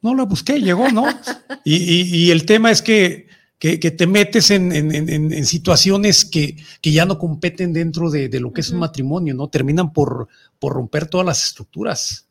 No 0.00 0.14
la 0.14 0.24
busqué, 0.24 0.60
llegó, 0.60 0.88
¿no? 0.90 1.04
y, 1.64 2.30
el 2.30 2.46
tema 2.46 2.70
es 2.70 2.80
que, 2.80 3.28
que, 3.62 3.92
te 3.92 4.08
metes 4.08 4.50
en, 4.50 5.46
situaciones 5.46 6.24
que, 6.24 6.56
que, 6.80 6.90
ya 6.90 7.04
no 7.04 7.16
competen 7.16 7.72
dentro 7.72 8.10
de, 8.10 8.28
lo 8.40 8.52
que 8.52 8.60
es 8.60 8.70
un 8.70 8.80
matrimonio, 8.80 9.34
¿no? 9.34 9.48
Terminan 9.48 9.92
por, 9.92 10.26
por 10.58 10.72
romper 10.72 11.06
todas 11.06 11.24
las 11.24 11.44
estructuras. 11.44 12.26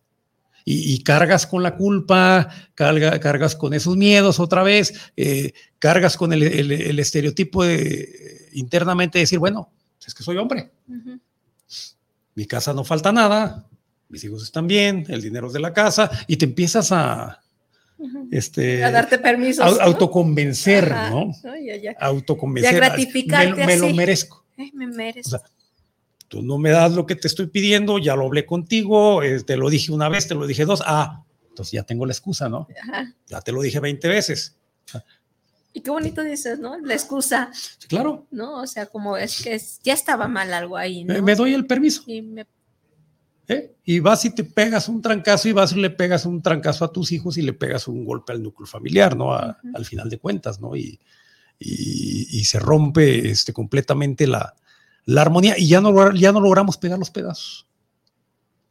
Y, 0.65 1.01
cargas 1.03 1.47
con 1.47 1.63
la 1.63 1.77
culpa, 1.77 2.49
cargas 2.75 3.55
con 3.55 3.73
esos 3.73 3.95
miedos 3.95 4.41
otra 4.41 4.61
vez, 4.61 4.93
eh, 5.15 5.53
cargas 5.79 6.17
con 6.17 6.33
el, 6.33 6.43
el 6.43 6.99
estereotipo 6.99 7.63
de, 7.63 8.49
internamente 8.51 9.17
de 9.17 9.23
decir, 9.23 9.39
bueno, 9.39 9.71
es 10.05 10.13
que 10.13 10.23
soy 10.23 10.35
hombre. 10.35 10.73
Mi 12.35 12.45
casa 12.45 12.73
no 12.73 12.83
falta 12.83 13.13
nada, 13.13 13.69
mis 14.09 14.21
hijos 14.25 14.43
están 14.43 14.67
bien, 14.67 15.05
el 15.07 15.21
dinero 15.21 15.47
es 15.47 15.53
de 15.53 15.61
la 15.61 15.71
casa, 15.71 16.11
y 16.27 16.35
te 16.35 16.43
empiezas 16.43 16.91
a, 16.91 17.41
este, 18.31 18.83
a 18.83 18.91
darte 18.91 19.17
permiso. 19.19 19.63
Autoconvencer, 19.63 20.89
¿no? 20.89 21.31
Autoconvencer. 21.99 22.73
Y 22.73 22.75
a 22.75 22.79
gratificarte. 22.79 23.65
Me, 23.65 23.77
lo 23.77 23.89
merezco. 23.93 24.45
me 24.73 24.87
merezco. 24.87 25.41
tú 26.27 26.41
no 26.41 26.57
me 26.57 26.69
das 26.71 26.93
lo 26.93 27.05
que 27.05 27.15
te 27.15 27.27
estoy 27.27 27.47
pidiendo, 27.47 27.97
ya 27.99 28.15
lo 28.15 28.25
hablé 28.25 28.45
contigo, 28.45 29.23
eh, 29.23 29.43
te 29.43 29.57
lo 29.57 29.69
dije 29.69 29.91
una 29.91 30.09
vez, 30.09 30.27
te 30.27 30.35
lo 30.35 30.47
dije 30.47 30.65
dos, 30.65 30.81
ah, 30.85 31.23
entonces 31.49 31.73
ya 31.73 31.83
tengo 31.83 32.05
la 32.05 32.13
excusa, 32.13 32.47
¿no? 32.47 32.67
Ya 33.27 33.41
te 33.41 33.51
lo 33.51 33.61
dije 33.61 33.79
20 33.79 34.07
veces. 34.07 34.57
Y 35.73 35.81
qué 35.81 35.89
bonito 35.89 36.23
dices, 36.23 36.59
¿no? 36.59 36.77
La 36.79 36.93
excusa. 36.93 37.51
Claro. 37.87 38.27
¿No? 38.31 38.61
O 38.61 38.67
sea, 38.67 38.87
como 38.87 39.15
es 39.17 39.41
que 39.41 39.59
ya 39.83 39.93
estaba 39.93 40.27
mal 40.27 40.53
algo 40.53 40.75
ahí, 40.77 41.03
¿no? 41.03 41.21
Me, 41.21 41.35
doy 41.35 41.53
el 41.53 41.65
permiso. 41.65 42.03
Y, 42.07 42.21
me... 42.21 42.45
¿Eh? 43.47 43.75
y 43.83 43.99
vas 43.99 44.23
y 44.23 44.33
te 44.33 44.43
pegas 44.43 44.87
un 44.87 45.01
trancazo 45.01 45.49
y 45.49 45.51
vas 45.51 45.73
y 45.73 45.81
le 45.81 45.89
pegas 45.89 46.25
un 46.25 46.41
trancazo 46.41 46.85
a 46.85 46.91
tus 46.93 47.11
hijos 47.11 47.37
y 47.37 47.41
le 47.41 47.53
pegas 47.53 47.87
un 47.87 48.05
golpe 48.05 48.31
al 48.31 48.41
núcleo 48.41 48.67
familiar, 48.67 49.17
¿no? 49.17 49.33
Al 49.33 49.85
final 49.85 50.09
de 50.09 50.19
cuentas, 50.19 50.61
¿no? 50.61 50.75
Y, 50.75 50.99
y, 51.59 52.43
se 52.45 52.59
rompe 52.59 53.29
este, 53.29 53.53
completamente 53.53 54.27
la, 54.27 54.55
la 55.05 55.21
armonía 55.21 55.57
y 55.57 55.67
ya 55.67 55.81
no, 55.81 56.13
ya 56.13 56.31
no 56.31 56.39
logramos 56.39 56.77
pegar 56.77 56.97
los 56.97 57.11
pedazos. 57.11 57.67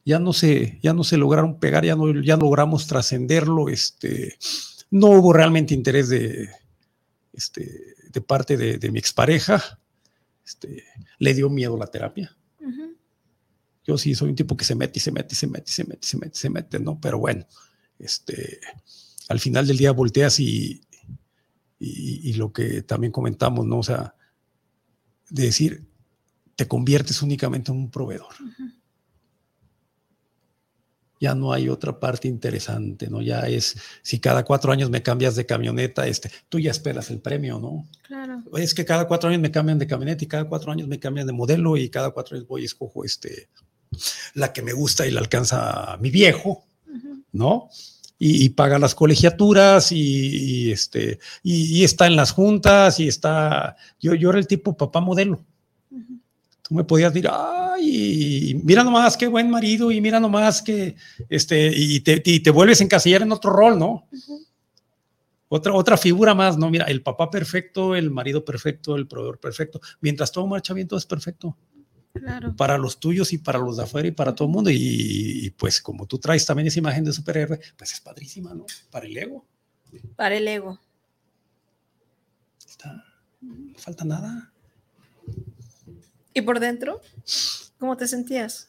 Ya 0.05 0.19
no 0.19 0.33
se, 0.33 0.79
ya 0.83 0.93
no 0.93 1.05
se 1.05 1.19
lograron 1.19 1.61
pegar, 1.61 1.85
ya 1.85 1.95
no, 1.95 2.11
ya 2.23 2.37
logramos 2.37 2.87
trascenderlo. 2.87 3.69
Este, 3.69 4.37
no 4.91 5.09
hubo 5.09 5.33
realmente 5.33 5.75
interés 5.75 6.09
de, 6.09 6.49
este, 7.33 7.95
de 8.11 8.21
parte 8.21 8.57
de, 8.57 8.91
mi 8.91 8.99
expareja. 8.99 9.79
Este, 10.45 10.85
le 11.19 11.35
dio 11.35 11.49
miedo 11.51 11.77
la 11.77 11.87
terapia. 11.87 12.37
Yo 13.91 13.99
sí 13.99 14.15
soy 14.15 14.29
un 14.29 14.37
tipo 14.37 14.57
que 14.57 14.65
se 14.65 14.77
mete 14.77 15.01
y 15.01 15.01
se 15.01 15.11
mete 15.11 15.35
y 15.35 15.37
se 15.37 15.49
mete 15.49 15.69
y 15.69 15.73
se 15.73 15.85
mete 15.85 16.01
y 16.01 16.07
se 16.07 16.17
mete 16.17 16.39
se 16.39 16.49
mete, 16.49 16.79
¿no? 16.79 17.01
Pero 17.01 17.19
bueno, 17.19 17.45
este, 17.99 18.61
al 19.29 19.41
final 19.41 19.67
del 19.67 19.79
día 19.79 19.91
volteas 19.91 20.39
y, 20.39 20.81
y, 21.81 22.33
lo 22.35 22.53
que 22.53 22.83
también 22.83 23.11
comentamos, 23.11 23.67
¿no? 23.67 23.79
O 23.79 23.83
sea, 23.83 24.15
de 25.29 25.43
decir, 25.43 25.89
te 26.55 26.69
conviertes 26.69 27.21
únicamente 27.21 27.73
en 27.73 27.79
un 27.79 27.91
proveedor. 27.91 28.33
Ya 31.19 31.35
no 31.35 31.53
hay 31.53 31.69
otra 31.69 31.99
parte 31.99 32.29
interesante, 32.29 33.09
¿no? 33.09 33.23
Ya 33.23 33.41
es, 33.41 33.77
si 34.03 34.21
cada 34.21 34.45
cuatro 34.45 34.71
años 34.71 34.89
me 34.89 35.03
cambias 35.03 35.35
de 35.35 35.47
camioneta, 35.47 36.07
este, 36.07 36.31
tú 36.49 36.61
ya 36.61 36.71
esperas 36.71 37.11
el 37.11 37.21
premio, 37.21 37.59
¿no? 37.59 37.89
Claro. 38.03 38.45
Es 38.57 38.73
que 38.73 38.85
cada 38.85 39.09
cuatro 39.09 39.31
años 39.31 39.41
me 39.41 39.51
cambian 39.51 39.81
de 39.81 39.89
camioneta 39.89 40.23
y 40.23 40.29
cada 40.29 40.45
cuatro 40.45 40.71
años 40.71 40.87
me 40.87 41.01
cambian 41.01 41.27
de 41.27 41.33
modelo 41.33 41.77
y 41.77 41.91
cada 41.91 42.13
cuatro 42.13 42.37
años 42.37 42.47
voy 42.47 42.63
y 42.63 42.67
escojo 42.67 43.05
este, 43.05 43.49
la 44.35 44.53
que 44.53 44.63
me 44.63 44.73
gusta 44.73 45.07
y 45.07 45.11
la 45.11 45.21
alcanza 45.21 45.97
mi 46.01 46.11
viejo, 46.11 46.65
¿no? 47.33 47.69
y, 48.23 48.51
paga 48.51 48.79
las 48.79 48.95
colegiaturas 48.95 49.93
y, 49.93 50.71
este, 50.71 51.19
y, 51.43 51.83
está 51.83 52.07
en 52.07 52.17
las 52.17 52.33
juntas 52.33 53.01
y 53.01 53.09
está, 53.09 53.77
yo, 53.99 54.15
yo 54.15 54.29
era 54.29 54.39
el 54.39 54.47
tipo 54.47 54.77
papá 54.77 55.01
modelo. 55.01 55.43
Tú 55.89 56.75
me 56.75 56.85
podías 56.85 57.15
decir, 57.15 57.31
ay, 57.33 58.61
mira 58.63 58.85
nomás 58.85 59.17
qué 59.17 59.27
buen 59.27 59.49
marido 59.49 59.91
y 59.91 60.03
mira 60.03 60.21
nomás 60.21 60.61
que, 60.61 60.97
este, 61.31 61.73
y 61.75 62.01
te, 62.01 62.23
y 62.23 62.41
te 62.41 62.51
vuelves 62.51 62.83
a 62.83 62.85
encasillar 62.85 63.23
en 63.23 63.33
otro 63.33 63.51
rol, 63.51 63.79
¿no? 63.79 64.07
Otra, 65.49 65.73
otra 65.73 65.97
figura 65.97 66.35
más, 66.35 66.59
¿no? 66.59 66.71
Mira, 66.71 66.85
el 66.85 67.03
papá 67.03 67.31
perfecto, 67.31 67.97
el 67.97 68.11
marido 68.11 68.45
perfecto, 68.45 68.97
el 68.97 69.09
proveedor 69.09 69.41
perfecto. 69.41 69.81
Mientras 70.01 70.31
todo 70.31 70.47
marcha 70.47 70.75
bien, 70.75 70.87
todo 70.87 70.99
es 70.99 71.07
perfecto. 71.07 71.57
Para 72.57 72.77
los 72.77 72.99
tuyos 72.99 73.33
y 73.33 73.39
para 73.39 73.59
los 73.59 73.77
de 73.77 73.85
afuera 73.85 74.09
y 74.09 74.13
para 74.13 74.35
todo 74.35 74.49
el 74.49 74.53
mundo. 74.53 74.71
Y, 74.73 75.55
pues 75.57 75.81
como 75.81 76.07
tú 76.07 76.19
traes 76.19 76.45
también 76.45 76.67
esa 76.67 76.79
imagen 76.79 77.05
de 77.05 77.13
superhéroe, 77.13 77.61
pues 77.77 77.93
es 77.93 78.01
padrísima, 78.01 78.55
¿no? 78.55 78.67
Para 78.91 79.07
el 79.07 79.17
ego. 79.17 79.45
Para 80.17 80.37
el 80.37 80.47
ego. 80.49 80.79
no 83.41 83.79
falta 83.79 84.05
nada. 84.05 84.53
¿Y 86.35 86.43
por 86.43 86.61
dentro? 86.61 87.01
¿Cómo 87.79 87.97
te 87.97 88.07
sentías? 88.07 88.69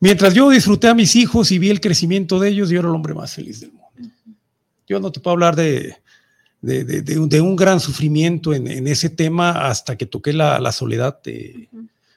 Mientras 0.00 0.34
yo 0.34 0.50
disfruté 0.50 0.88
a 0.88 0.94
mis 0.94 1.16
hijos 1.16 1.50
y 1.50 1.58
vi 1.58 1.70
el 1.70 1.80
crecimiento 1.80 2.38
de 2.38 2.50
ellos, 2.50 2.68
yo 2.68 2.78
era 2.78 2.88
el 2.88 2.94
hombre 2.94 3.14
más 3.14 3.34
feliz 3.34 3.60
del 3.60 3.72
mundo. 3.72 3.86
Yo 4.86 5.00
no 5.00 5.10
te 5.10 5.20
puedo 5.20 5.32
hablar 5.32 5.56
de, 5.56 5.96
de, 6.66 7.40
un, 7.40 7.56
gran 7.56 7.80
sufrimiento 7.80 8.52
en, 8.52 8.88
ese 8.88 9.08
tema 9.08 9.68
hasta 9.68 9.96
que 9.96 10.06
toqué 10.06 10.32
la, 10.32 10.72
soledad. 10.72 11.20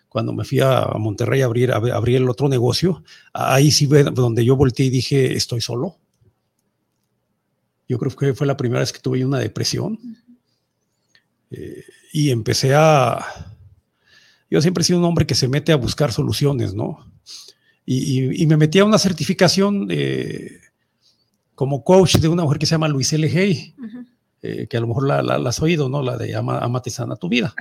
Cuando 0.10 0.34
me 0.34 0.44
fui 0.44 0.60
a 0.60 0.88
Monterrey 0.98 1.42
a 1.42 1.46
abrir, 1.46 1.72
abrir 1.72 2.18
el 2.18 2.30
otro 2.30 2.50
negocio, 2.50 3.04
ahí 3.32 3.72
sí 3.72 3.86
donde 3.86 4.44
yo 4.44 4.56
volteé 4.56 4.88
y 4.88 4.90
dije, 4.90 5.36
estoy 5.36 5.62
solo. 5.62 5.98
Yo 7.88 7.98
creo 7.98 8.16
que 8.16 8.34
fue 8.34 8.48
la 8.48 8.58
primera 8.58 8.82
vez 8.82 8.92
que 8.92 9.00
tuve 9.00 9.24
una 9.24 9.40
depresión. 9.40 10.00
Eh, 11.52 11.84
y 12.12 12.32
empecé 12.32 12.74
a... 12.76 13.24
Yo 14.50 14.62
siempre 14.62 14.82
he 14.82 14.86
sido 14.86 15.00
un 15.00 15.06
hombre 15.06 15.28
que 15.28 15.36
se 15.36 15.48
mete 15.48 15.72
a 15.72 15.76
buscar 15.76 16.12
soluciones, 16.12 16.74
¿no? 16.74 17.06
Y, 17.86 18.46
me 18.46 18.58
metí 18.58 18.78
a 18.78 18.86
una 18.86 19.00
certificación 19.00 19.88
eh, 19.90 20.60
como 21.56 21.84
coach 21.84 22.18
de 22.18 22.28
una 22.28 22.44
mujer 22.44 22.60
que 22.60 22.68
se 22.68 22.76
llama 22.76 22.88
Luis 22.88 23.12
L. 23.14 23.28
Hay. 23.28 23.74
Eh, 24.42 24.68
que 24.68 24.78
a 24.78 24.80
lo 24.80 24.88
mejor 24.88 25.06
la, 25.06 25.36
has 25.36 25.62
oído, 25.62 25.90
¿no? 25.90 26.02
La 26.02 26.18
de 26.18 26.36
Ama, 26.36 26.60
Amate 26.60 26.90
Sana 26.90 27.16
tu 27.18 27.28
vida. 27.28 27.54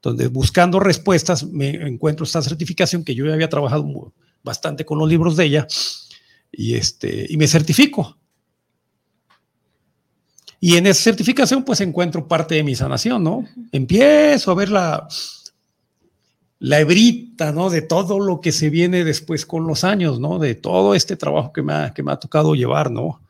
Donde 0.00 0.28
buscando 0.28 0.80
respuestas 0.80 1.44
me 1.44 1.70
encuentro 1.86 2.24
esta 2.24 2.42
certificación 2.42 3.04
que 3.04 3.14
yo 3.14 3.26
ya 3.26 3.34
había 3.34 3.48
trabajado 3.48 4.12
bastante 4.42 4.84
con 4.84 4.98
los 4.98 5.08
libros 5.08 5.36
de 5.36 5.44
ella 5.44 5.66
y, 6.50 6.74
este, 6.74 7.26
y 7.28 7.36
me 7.36 7.46
certifico. 7.46 8.16
Y 10.60 10.76
en 10.76 10.86
esa 10.86 11.02
certificación 11.02 11.62
pues 11.62 11.80
encuentro 11.82 12.26
parte 12.26 12.54
de 12.54 12.62
mi 12.62 12.74
sanación, 12.74 13.22
¿no? 13.22 13.46
Empiezo 13.70 14.50
a 14.50 14.54
ver 14.54 14.70
la, 14.70 15.06
la 16.58 16.80
hebrita, 16.80 17.52
¿no? 17.52 17.68
De 17.68 17.82
todo 17.82 18.18
lo 18.18 18.40
que 18.40 18.50
se 18.50 18.70
viene 18.70 19.04
después 19.04 19.44
con 19.44 19.66
los 19.66 19.84
años, 19.84 20.20
¿no? 20.20 20.38
De 20.38 20.54
todo 20.54 20.94
este 20.94 21.16
trabajo 21.16 21.52
que 21.52 21.60
me 21.62 21.74
ha, 21.74 21.92
que 21.92 22.02
me 22.02 22.12
ha 22.12 22.16
tocado 22.16 22.54
llevar, 22.54 22.90
¿no? 22.90 23.20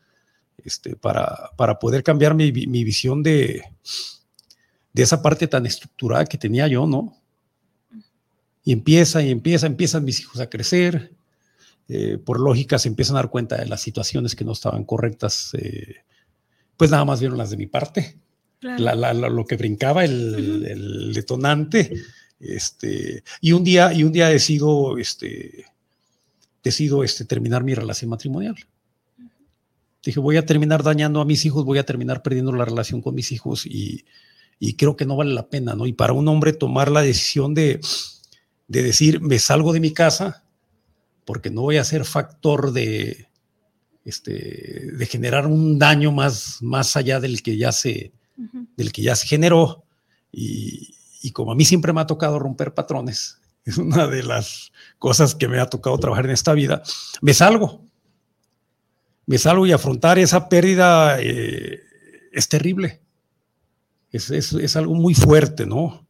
Este, 0.65 0.95
para, 0.95 1.51
para, 1.55 1.77
poder 1.77 2.01
cambiar 2.01 2.33
mi, 2.33 2.51
visión 2.51 3.21
de, 3.21 3.63
de 4.93 5.03
esa 5.03 5.21
parte 5.21 5.47
tan 5.47 5.67
estructurada 5.67 6.25
que 6.25 6.39
tenía 6.39 6.67
yo, 6.67 6.87
¿no? 6.87 7.15
Y 8.63 8.71
empieza 8.71 9.21
y 9.21 9.29
empieza, 9.29 9.67
empiezan 9.67 10.03
mis 10.03 10.19
hijos 10.19 10.41
a 10.41 10.49
crecer. 10.49 11.13
Eh, 11.87 12.17
por 12.17 12.39
lógica 12.39 12.79
se 12.79 12.87
empiezan 12.87 13.15
a 13.15 13.19
dar 13.19 13.29
cuenta 13.29 13.57
de 13.57 13.67
las 13.67 13.79
situaciones 13.79 14.35
que 14.35 14.43
no 14.43 14.53
estaban 14.53 14.85
correctas. 14.85 15.51
Eh, 15.53 15.97
pues 16.75 16.89
nada 16.89 17.05
más 17.05 17.19
vieron 17.19 17.37
las 17.37 17.51
de 17.51 17.57
mi 17.57 17.67
parte. 17.67 18.17
lo 18.61 19.45
que 19.45 19.57
brincaba, 19.57 20.03
el, 20.03 21.11
detonante. 21.13 21.93
Este, 22.39 23.23
y 23.39 23.51
un 23.51 23.63
día, 23.63 23.93
y 23.93 24.03
un 24.03 24.11
día 24.11 24.29
decido, 24.29 24.97
este, 24.97 25.65
decido 26.63 27.03
este, 27.03 27.23
terminar 27.23 27.63
mi 27.63 27.75
relación 27.75 28.09
matrimonial. 28.09 28.55
Dije, 30.05 30.19
voy 30.19 30.37
a 30.37 30.45
terminar 30.45 30.83
dañando 30.83 31.19
a 31.19 31.25
mis 31.25 31.45
hijos, 31.45 31.65
voy 31.65 31.79
a 31.79 31.83
terminar 31.83 32.21
perdiendo 32.21 32.51
la 32.51 32.63
relación 32.63 33.01
con 33.01 33.15
mis 33.15 33.31
hijos 33.31 33.65
y, 33.65 34.05
creo 34.77 34.95
que 34.95 35.05
no 35.05 35.15
vale 35.15 35.33
la 35.33 35.49
pena, 35.49 35.73
¿no? 35.73 35.87
Y 35.87 35.93
para 35.93 36.13
un 36.13 36.27
hombre 36.27 36.53
tomar 36.53 36.91
la 36.91 37.01
decisión 37.01 37.55
de, 37.55 37.81
decir, 38.67 39.19
me 39.19 39.39
salgo 39.39 39.73
de 39.73 39.79
mi 39.79 39.93
casa 39.93 40.43
porque 41.25 41.49
no 41.49 41.61
voy 41.61 41.77
a 41.77 41.83
ser 41.83 42.05
factor 42.05 42.71
de, 42.71 43.27
este, 44.05 44.91
de 44.95 45.05
generar 45.07 45.47
un 45.47 45.79
daño 45.79 46.11
más, 46.11 46.59
más 46.61 46.95
allá 46.95 47.19
del 47.19 47.41
que 47.41 47.57
ya 47.57 47.71
se, 47.71 48.13
del 48.77 48.91
que 48.91 49.01
ya 49.01 49.15
se 49.15 49.25
generó. 49.25 49.85
Y, 50.31 50.95
y 51.23 51.31
como 51.31 51.51
a 51.51 51.55
mí 51.55 51.65
siempre 51.65 51.93
me 51.93 52.01
ha 52.01 52.05
tocado 52.05 52.37
romper 52.37 52.75
patrones, 52.75 53.39
es 53.65 53.79
una 53.79 54.05
de 54.05 54.21
las 54.21 54.71
cosas 54.99 55.33
que 55.33 55.47
me 55.47 55.59
ha 55.59 55.65
tocado 55.65 55.97
trabajar 55.97 56.25
en 56.25 56.31
esta 56.31 56.53
vida, 56.53 56.83
me 57.21 57.33
salgo 57.33 57.84
me 59.25 59.37
salgo 59.37 59.65
y 59.65 59.71
afrontar 59.71 60.19
esa 60.19 60.49
pérdida 60.49 61.17
eh, 61.19 61.81
es 62.31 62.49
terrible. 62.49 63.01
Es, 64.11 64.75
algo 64.77 64.95
muy 64.95 65.13
fuerte, 65.13 65.65
¿no? 65.65 66.07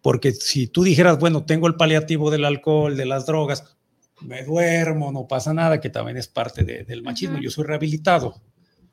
Porque 0.00 0.32
si 0.32 0.66
tú 0.66 0.82
dijeras, 0.82 1.18
bueno, 1.18 1.44
tengo 1.44 1.66
el 1.66 1.74
paliativo 1.74 2.30
del 2.30 2.46
alcohol, 2.46 2.96
de 2.96 3.04
las 3.04 3.26
drogas, 3.26 3.76
me 4.22 4.44
duermo, 4.44 5.12
no 5.12 5.28
pasa 5.28 5.52
nada, 5.52 5.80
que 5.80 5.90
también 5.90 6.16
es 6.16 6.28
parte 6.28 6.64
del 6.64 7.02
machismo, 7.02 7.38
yo 7.38 7.50
soy 7.50 7.64
rehabilitado. 7.64 8.40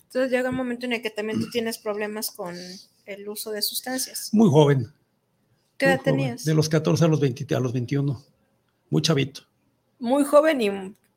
Entonces 0.07 0.31
llega 0.31 0.49
un 0.49 0.55
momento 0.55 0.85
en 0.85 0.93
el 0.93 1.01
que 1.01 1.09
también 1.09 1.39
tú 1.39 1.49
tienes 1.49 1.77
problemas 1.77 2.31
con 2.31 2.55
el 3.05 3.29
uso 3.29 3.51
de 3.51 3.61
sustancias. 3.61 4.29
Muy 4.33 4.49
joven. 4.49 4.87
¿Qué 5.77 5.85
edad 5.85 6.01
tenías? 6.03 6.43
De 6.43 6.53
los 6.53 6.67
14 6.69 7.05
a 7.05 7.07
los, 7.07 7.19
20, 7.19 7.55
a 7.55 7.59
los 7.59 7.71
21. 7.71 8.21
Muy 8.89 9.01
chavito. 9.01 9.41
Muy 9.99 10.23
joven 10.25 10.61
y 10.61 10.69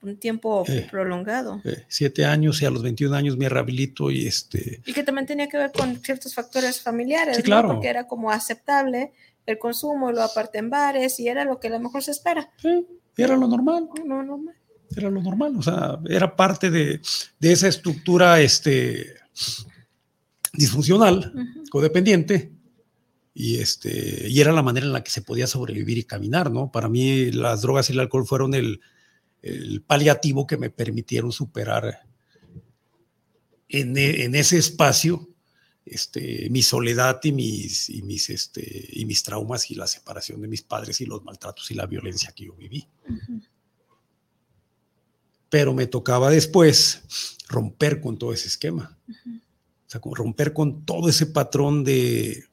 un 0.03 0.17
tiempo 0.17 0.65
eh, 0.67 0.87
prolongado. 0.91 1.61
Eh, 1.65 1.85
siete 1.89 2.25
años 2.25 2.61
y 2.63 2.67
a 2.67 2.71
los 2.71 2.83
21 2.83 3.15
años 3.15 3.37
me 3.37 3.49
rehabilito 3.49 4.11
y 4.11 4.27
este... 4.27 4.81
Y 4.87 4.93
que 4.93 5.03
también 5.03 5.27
tenía 5.27 5.49
que 5.49 5.59
ver 5.59 5.73
con 5.73 5.97
ciertos 6.03 6.35
factores 6.35 6.81
familiares, 6.81 7.37
sí, 7.37 7.43
claro. 7.43 7.69
porque 7.69 7.89
era 7.89 8.07
como 8.07 8.31
aceptable 8.31 9.13
el 9.47 9.59
consumo, 9.59 10.13
lo 10.13 10.23
aparte 10.23 10.59
en 10.59 10.71
bares 10.71 11.21
y 11.21 11.29
era 11.29 11.45
lo 11.45 11.59
que 11.59 11.69
a 11.69 11.71
lo 11.71 11.81
mejor 11.81 12.03
se 12.03 12.13
espera. 12.13 12.51
Sí, 12.61 12.87
era 13.17 13.37
lo 13.37 13.47
normal. 13.47 13.89
Lo 14.05 14.23
normal. 14.23 14.55
Era 14.97 15.09
lo 15.09 15.23
normal, 15.23 15.55
o 15.57 15.63
sea, 15.63 16.01
era 16.09 16.35
parte 16.35 16.69
de, 16.69 17.01
de 17.39 17.53
esa 17.53 17.69
estructura 17.69 18.41
este, 18.41 19.15
disfuncional, 20.53 21.33
codependiente, 21.71 22.51
y, 23.33 23.61
este, 23.61 24.29
y 24.29 24.41
era 24.41 24.51
la 24.51 24.65
manera 24.65 24.87
en 24.87 24.93
la 24.93 25.05
que 25.05 25.13
se 25.13 25.23
podía 25.23 25.47
sobrevivir 25.47 25.99
y 25.99 26.05
caminar, 26.05 26.51
¿no? 26.51 26.73
Para 26.73 26.89
mí 26.89 27.31
las 27.31 27.63
drogas 27.63 27.89
y 27.89 27.93
el 27.93 28.01
alcohol 28.01 28.27
fueron 28.27 28.53
el, 28.55 28.81
el 29.43 29.83
paliativo 29.83 30.47
que 30.47 30.57
me 30.57 30.71
permitieron 30.71 31.33
superar 31.33 32.07
en, 33.69 33.97
e, 33.97 34.39
ese 34.39 34.59
espacio 34.59 35.29
este, 35.85 36.49
mi 36.51 36.63
soledad 36.63 37.21
y 37.25 37.33
mis, 37.33 37.91
y, 37.91 38.03
mis, 38.03 38.31
este, 38.31 38.89
y 38.93 39.05
mis 39.07 39.23
traumas 39.23 39.71
y 39.71 39.75
la 39.75 39.87
separación 39.87 40.41
de 40.41 40.49
mis 40.49 40.63
padres 40.63 41.01
y 41.01 41.07
los 41.07 41.25
maltratos 41.25 41.71
y 41.71 41.75
la 41.75 41.87
violencia 41.87 42.33
que 42.33 42.47
yo 42.47 42.55
viví. 42.55 42.87
Pero 45.49 45.75
me 45.75 45.87
tocaba 45.87 46.31
después 46.31 47.03
romper 47.49 48.01
con 48.01 48.19
todo 48.19 48.33
ese 48.33 48.49
esquema. 48.49 48.97
O 49.09 49.91
sea, 49.91 50.01
romper 50.05 50.53
con 50.53 50.85
todo 50.85 51.09
ese 51.09 51.27
patrón 51.27 51.83
de, 51.83 52.45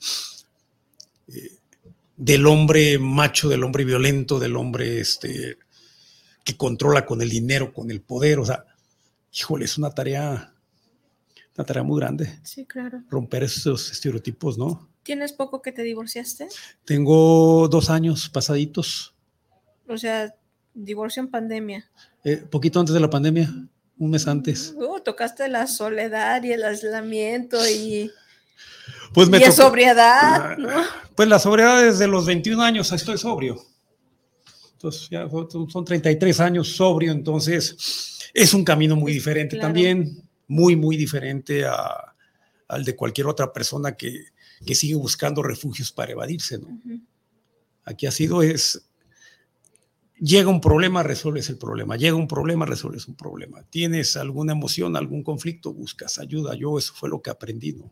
eh, 1.27 1.57
del 2.15 2.47
hombre 2.47 2.97
macho, 2.97 3.49
del 3.49 3.63
hombre 3.63 3.85
violento, 3.85 4.39
del 4.39 4.55
hombre 4.55 4.99
este, 4.99 5.59
que 6.47 6.55
controla 6.55 7.05
con 7.05 7.21
el 7.21 7.29
dinero, 7.29 7.73
con 7.73 7.91
el 7.91 7.99
poder. 7.99 8.39
O 8.39 8.45
sea, 8.45 8.63
híjole, 9.33 9.65
es 9.65 9.77
una 9.77 9.89
tarea, 9.91 10.53
una 11.57 11.65
tarea 11.65 11.83
muy 11.83 11.99
grande. 11.99 12.39
Sí, 12.43 12.65
claro. 12.65 13.03
Romper 13.09 13.43
esos 13.43 13.91
estereotipos, 13.91 14.57
¿no? 14.57 14.87
¿Tienes 15.03 15.33
poco 15.33 15.61
que 15.61 15.73
te 15.73 15.83
divorciaste? 15.83 16.47
Tengo 16.85 17.67
dos 17.67 17.89
años 17.89 18.29
pasaditos. 18.29 19.13
O 19.89 19.97
sea, 19.97 20.33
divorcio 20.73 21.21
en 21.21 21.27
pandemia. 21.29 21.89
Eh, 22.23 22.37
poquito 22.37 22.79
antes 22.79 22.93
de 22.93 23.01
la 23.01 23.09
pandemia, 23.09 23.53
un 23.97 24.09
mes 24.09 24.25
antes. 24.25 24.73
Uh, 24.77 25.01
tocaste 25.01 25.49
la 25.49 25.67
soledad 25.67 26.41
y 26.43 26.53
el 26.53 26.63
aislamiento 26.63 27.57
y, 27.69 28.09
Pues 29.13 29.27
me 29.27 29.37
y 29.39 29.41
tocó- 29.41 29.51
sobriedad, 29.51 30.57
¿no? 30.57 30.69
Pues 31.13 31.27
la 31.27 31.39
sobriedad 31.39 31.81
desde 31.83 32.07
los 32.07 32.25
21 32.25 32.61
años 32.63 32.89
estoy 32.93 33.17
sobrio. 33.17 33.61
Entonces 34.77 35.09
ya 35.09 35.27
son 35.27 35.67
son 35.71 35.83
33 35.85 36.39
años 36.39 36.67
sobrio, 36.75 37.11
entonces 37.11 38.29
es 38.31 38.53
un 38.53 38.63
camino 38.63 38.95
muy 38.95 39.11
diferente 39.11 39.55
Claro. 39.57 39.69
también, 39.73 40.21
muy, 40.47 40.75
muy 40.75 40.95
diferente 40.97 41.65
a- 41.65 42.13
al 42.67 42.85
de 42.85 42.95
cualquier 42.95 43.25
otra 43.25 43.51
persona 43.51 43.93
que, 43.97 44.25
que 44.63 44.75
sigue 44.75 44.93
buscando 44.93 45.41
refugios 45.41 45.91
para 45.91 46.11
evadirse. 46.11 46.59
¿no? 46.59 46.67
Ujú. 46.67 46.99
Aquí 47.85 48.05
ha 48.05 48.11
sido 48.11 48.43
es, 48.43 48.87
llega 50.19 50.49
un 50.49 50.61
problema, 50.61 51.01
resuelves 51.01 51.49
el 51.49 51.57
problema, 51.57 51.95
llega 51.97 52.15
un 52.15 52.27
problema, 52.27 52.65
resuelves 52.67 53.07
un 53.07 53.15
problema. 53.15 53.63
Tienes 53.63 54.15
alguna 54.15 54.51
emoción, 54.53 54.95
algún 54.95 55.23
conflicto, 55.23 55.73
buscas 55.73 56.19
ayuda. 56.19 56.53
Yo 56.55 56.77
eso 56.77 56.93
fue 56.93 57.09
lo 57.09 57.19
que 57.21 57.31
aprendí, 57.31 57.73
¿no? 57.73 57.91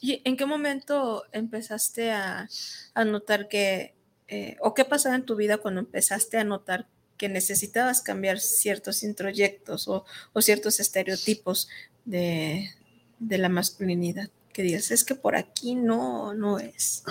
¿Y 0.00 0.20
en 0.24 0.36
qué 0.36 0.46
momento 0.46 1.24
empezaste 1.32 2.12
a, 2.12 2.48
a 2.94 3.04
notar 3.04 3.48
que, 3.48 3.94
eh, 4.28 4.56
o 4.60 4.74
qué 4.74 4.84
pasaba 4.84 5.14
en 5.14 5.24
tu 5.24 5.36
vida 5.36 5.58
cuando 5.58 5.80
empezaste 5.80 6.38
a 6.38 6.44
notar 6.44 6.86
que 7.16 7.28
necesitabas 7.28 8.02
cambiar 8.02 8.40
ciertos 8.40 9.02
introyectos 9.02 9.88
o, 9.88 10.04
o 10.32 10.42
ciertos 10.42 10.80
estereotipos 10.80 11.68
de, 12.04 12.70
de 13.18 13.38
la 13.38 13.48
masculinidad? 13.48 14.30
Que 14.52 14.62
digas, 14.62 14.90
es 14.90 15.04
que 15.04 15.14
por 15.14 15.36
aquí 15.36 15.74
no, 15.74 16.34
no 16.34 16.58
es. 16.58 17.04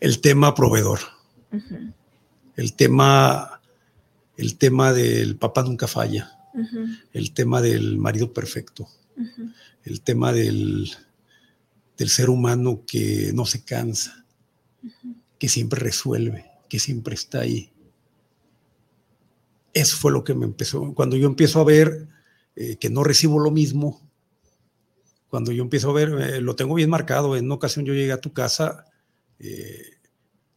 El 0.00 0.20
tema 0.20 0.54
proveedor. 0.54 1.00
El 2.56 2.74
tema, 2.74 3.60
el 4.36 4.58
tema 4.58 4.92
del 4.92 5.36
papá 5.36 5.62
nunca 5.62 5.86
falla, 5.86 6.36
el 7.12 7.32
tema 7.32 7.62
del 7.62 7.96
marido 7.98 8.32
perfecto, 8.32 8.88
el 9.84 10.00
tema 10.02 10.32
del, 10.32 10.90
del 11.96 12.08
ser 12.08 12.28
humano 12.28 12.82
que 12.86 13.30
no 13.32 13.46
se 13.46 13.64
cansa, 13.64 14.26
que 15.38 15.48
siempre 15.48 15.80
resuelve, 15.80 16.50
que 16.68 16.78
siempre 16.78 17.14
está 17.14 17.40
ahí. 17.40 17.72
Eso 19.72 19.96
fue 19.96 20.12
lo 20.12 20.24
que 20.24 20.34
me 20.34 20.46
empezó. 20.46 20.94
Cuando 20.94 21.16
yo 21.16 21.26
empiezo 21.26 21.60
a 21.60 21.64
ver 21.64 22.08
eh, 22.56 22.76
que 22.76 22.90
no 22.90 23.04
recibo 23.04 23.38
lo 23.38 23.50
mismo, 23.50 24.00
cuando 25.28 25.52
yo 25.52 25.62
empiezo 25.62 25.90
a 25.90 25.94
ver, 25.94 26.08
eh, 26.08 26.40
lo 26.40 26.56
tengo 26.56 26.74
bien 26.74 26.90
marcado. 26.90 27.36
En 27.36 27.44
una 27.44 27.54
ocasión 27.54 27.84
yo 27.84 27.92
llegué 27.92 28.12
a 28.12 28.20
tu 28.20 28.32
casa, 28.32 28.86
eh, 29.38 29.98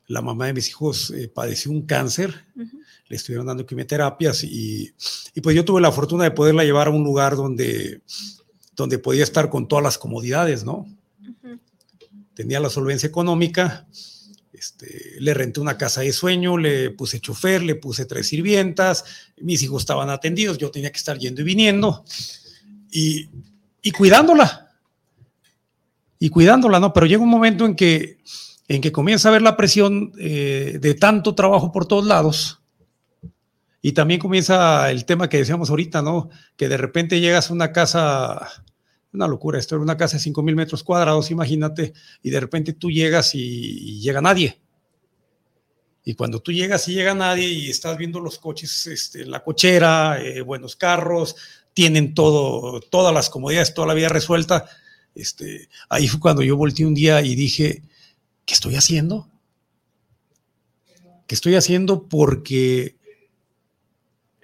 la 0.08 0.22
mamá 0.22 0.48
de 0.48 0.54
mis 0.54 0.70
hijos 0.70 1.12
eh, 1.12 1.30
padeció 1.30 1.72
un 1.72 1.84
cáncer 1.84 2.46
ujú. 2.56 2.80
le 3.08 3.16
estuvieron 3.16 3.48
dando 3.48 3.66
quimioterapias 3.66 4.44
y, 4.44 4.94
y 5.34 5.42
pues 5.42 5.56
yo 5.56 5.64
tuve 5.64 5.80
la 5.80 5.92
fortuna 5.92 6.26
de 6.26 6.32
poderla 6.32 6.66
llevar 6.66 6.88
a 6.88 6.92
un 6.92 7.04
lugar 7.04 7.36
donde, 7.36 8.02
donde 8.76 8.98
podía 9.00 9.24
estar 9.24 9.50
con 9.50 9.68
todas 9.68 9.84
las 9.84 9.98
comodidades, 9.98 10.66
¿no? 10.66 10.86
Ujú. 11.22 11.60
Tenía 12.34 12.60
la 12.60 12.70
solvencia 12.70 13.08
económica, 13.08 13.88
este, 14.62 15.16
le 15.20 15.34
renté 15.34 15.59
una 15.59 15.76
casa 15.76 16.01
de 16.01 16.14
sueño, 16.14 16.55
le 16.55 16.91
puse 16.91 17.20
chofer, 17.20 17.64
le 17.64 17.74
puse 17.74 18.05
tres 18.05 18.28
sirvientas, 18.28 19.03
mis 19.38 19.64
hijos 19.64 19.82
estaban 19.82 20.12
atendidos, 20.12 20.59
yo 20.59 20.70
tenía 20.70 20.91
que 20.91 20.99
estar 20.99 21.18
yendo 21.18 21.41
y 21.41 21.43
viniendo 21.43 22.05
y, 22.91 23.91
cuidándola. 23.91 24.70
Y 26.20 26.30
cuidándola, 26.30 26.80
¿no? 26.80 26.93
Pero 26.93 27.07
llega 27.07 27.24
un 27.24 27.30
momento 27.30 27.66
en 27.66 27.76
que, 27.76 28.20
en 28.68 28.82
que 28.82 28.91
comienza 28.91 29.30
a 29.30 29.32
ver 29.32 29.41
la 29.41 29.57
presión 29.57 30.14
eh, 30.20 30.78
de 30.80 30.93
tanto 30.93 31.34
trabajo 31.34 31.72
por 31.72 31.88
todos 31.88 32.05
lados. 32.05 32.62
Y 33.82 33.93
también 33.93 34.20
comienza 34.20 34.91
el 34.91 35.05
tema 35.05 35.28
que 35.28 35.38
decíamos 35.38 35.72
ahorita, 35.72 36.03
¿no? 36.03 36.30
Que 36.55 36.70
de 36.70 36.78
repente 36.78 37.20
llegas 37.20 37.49
a 37.49 37.53
una 37.53 37.72
casa, 37.72 38.47
una 39.14 39.28
locura, 39.28 39.59
esto 39.59 39.76
era 39.76 39.84
una 39.84 39.97
casa 39.97 40.18
de 40.18 40.24
5 40.24 40.41
mil 40.41 40.55
metros 40.55 40.84
cuadrados, 40.84 41.32
imagínate, 41.32 41.93
y 42.24 42.30
de 42.30 42.39
repente 42.39 42.74
tú 42.74 42.89
llegas 42.89 43.36
y, 43.36 43.99
llega 43.99 44.22
nadie. 44.22 44.57
Y 46.03 46.16
cuando 46.16 46.39
tú 46.39 46.51
llegas 46.51 46.88
y 46.88 46.93
llega 46.93 47.14
nadie 47.14 47.47
y 47.47 47.70
estás 47.70 47.97
viendo 47.97 48.20
los 48.20 48.39
coches 48.39 48.88
este, 48.88 49.22
en 49.22 49.32
la 49.32 49.43
cochera, 49.43 50.20
eh, 50.22 50.41
buenos 50.41 50.76
carros, 50.76 51.36
tienen 51.74 52.14
todo, 52.14 52.80
todas 52.80 53.14
las 53.14 53.30
comodidades, 53.30 53.74
toda 53.74 53.88
la 53.88 53.93
vida 53.93 54.09
resuelta, 54.09 54.66
este, 55.14 55.70
ahí 55.89 56.07
fue 56.07 56.20
cuando 56.20 56.41
yo 56.41 56.57
volteé 56.57 56.86
un 56.86 56.93
día 56.93 57.22
y 57.22 57.36
dije, 57.36 57.84
¿qué 58.45 58.53
estoy 58.53 58.76
haciendo? 58.76 59.30
¿Qué 61.28 61.36
estoy 61.36 61.55
haciendo? 61.55 62.07
Porque 62.07 62.95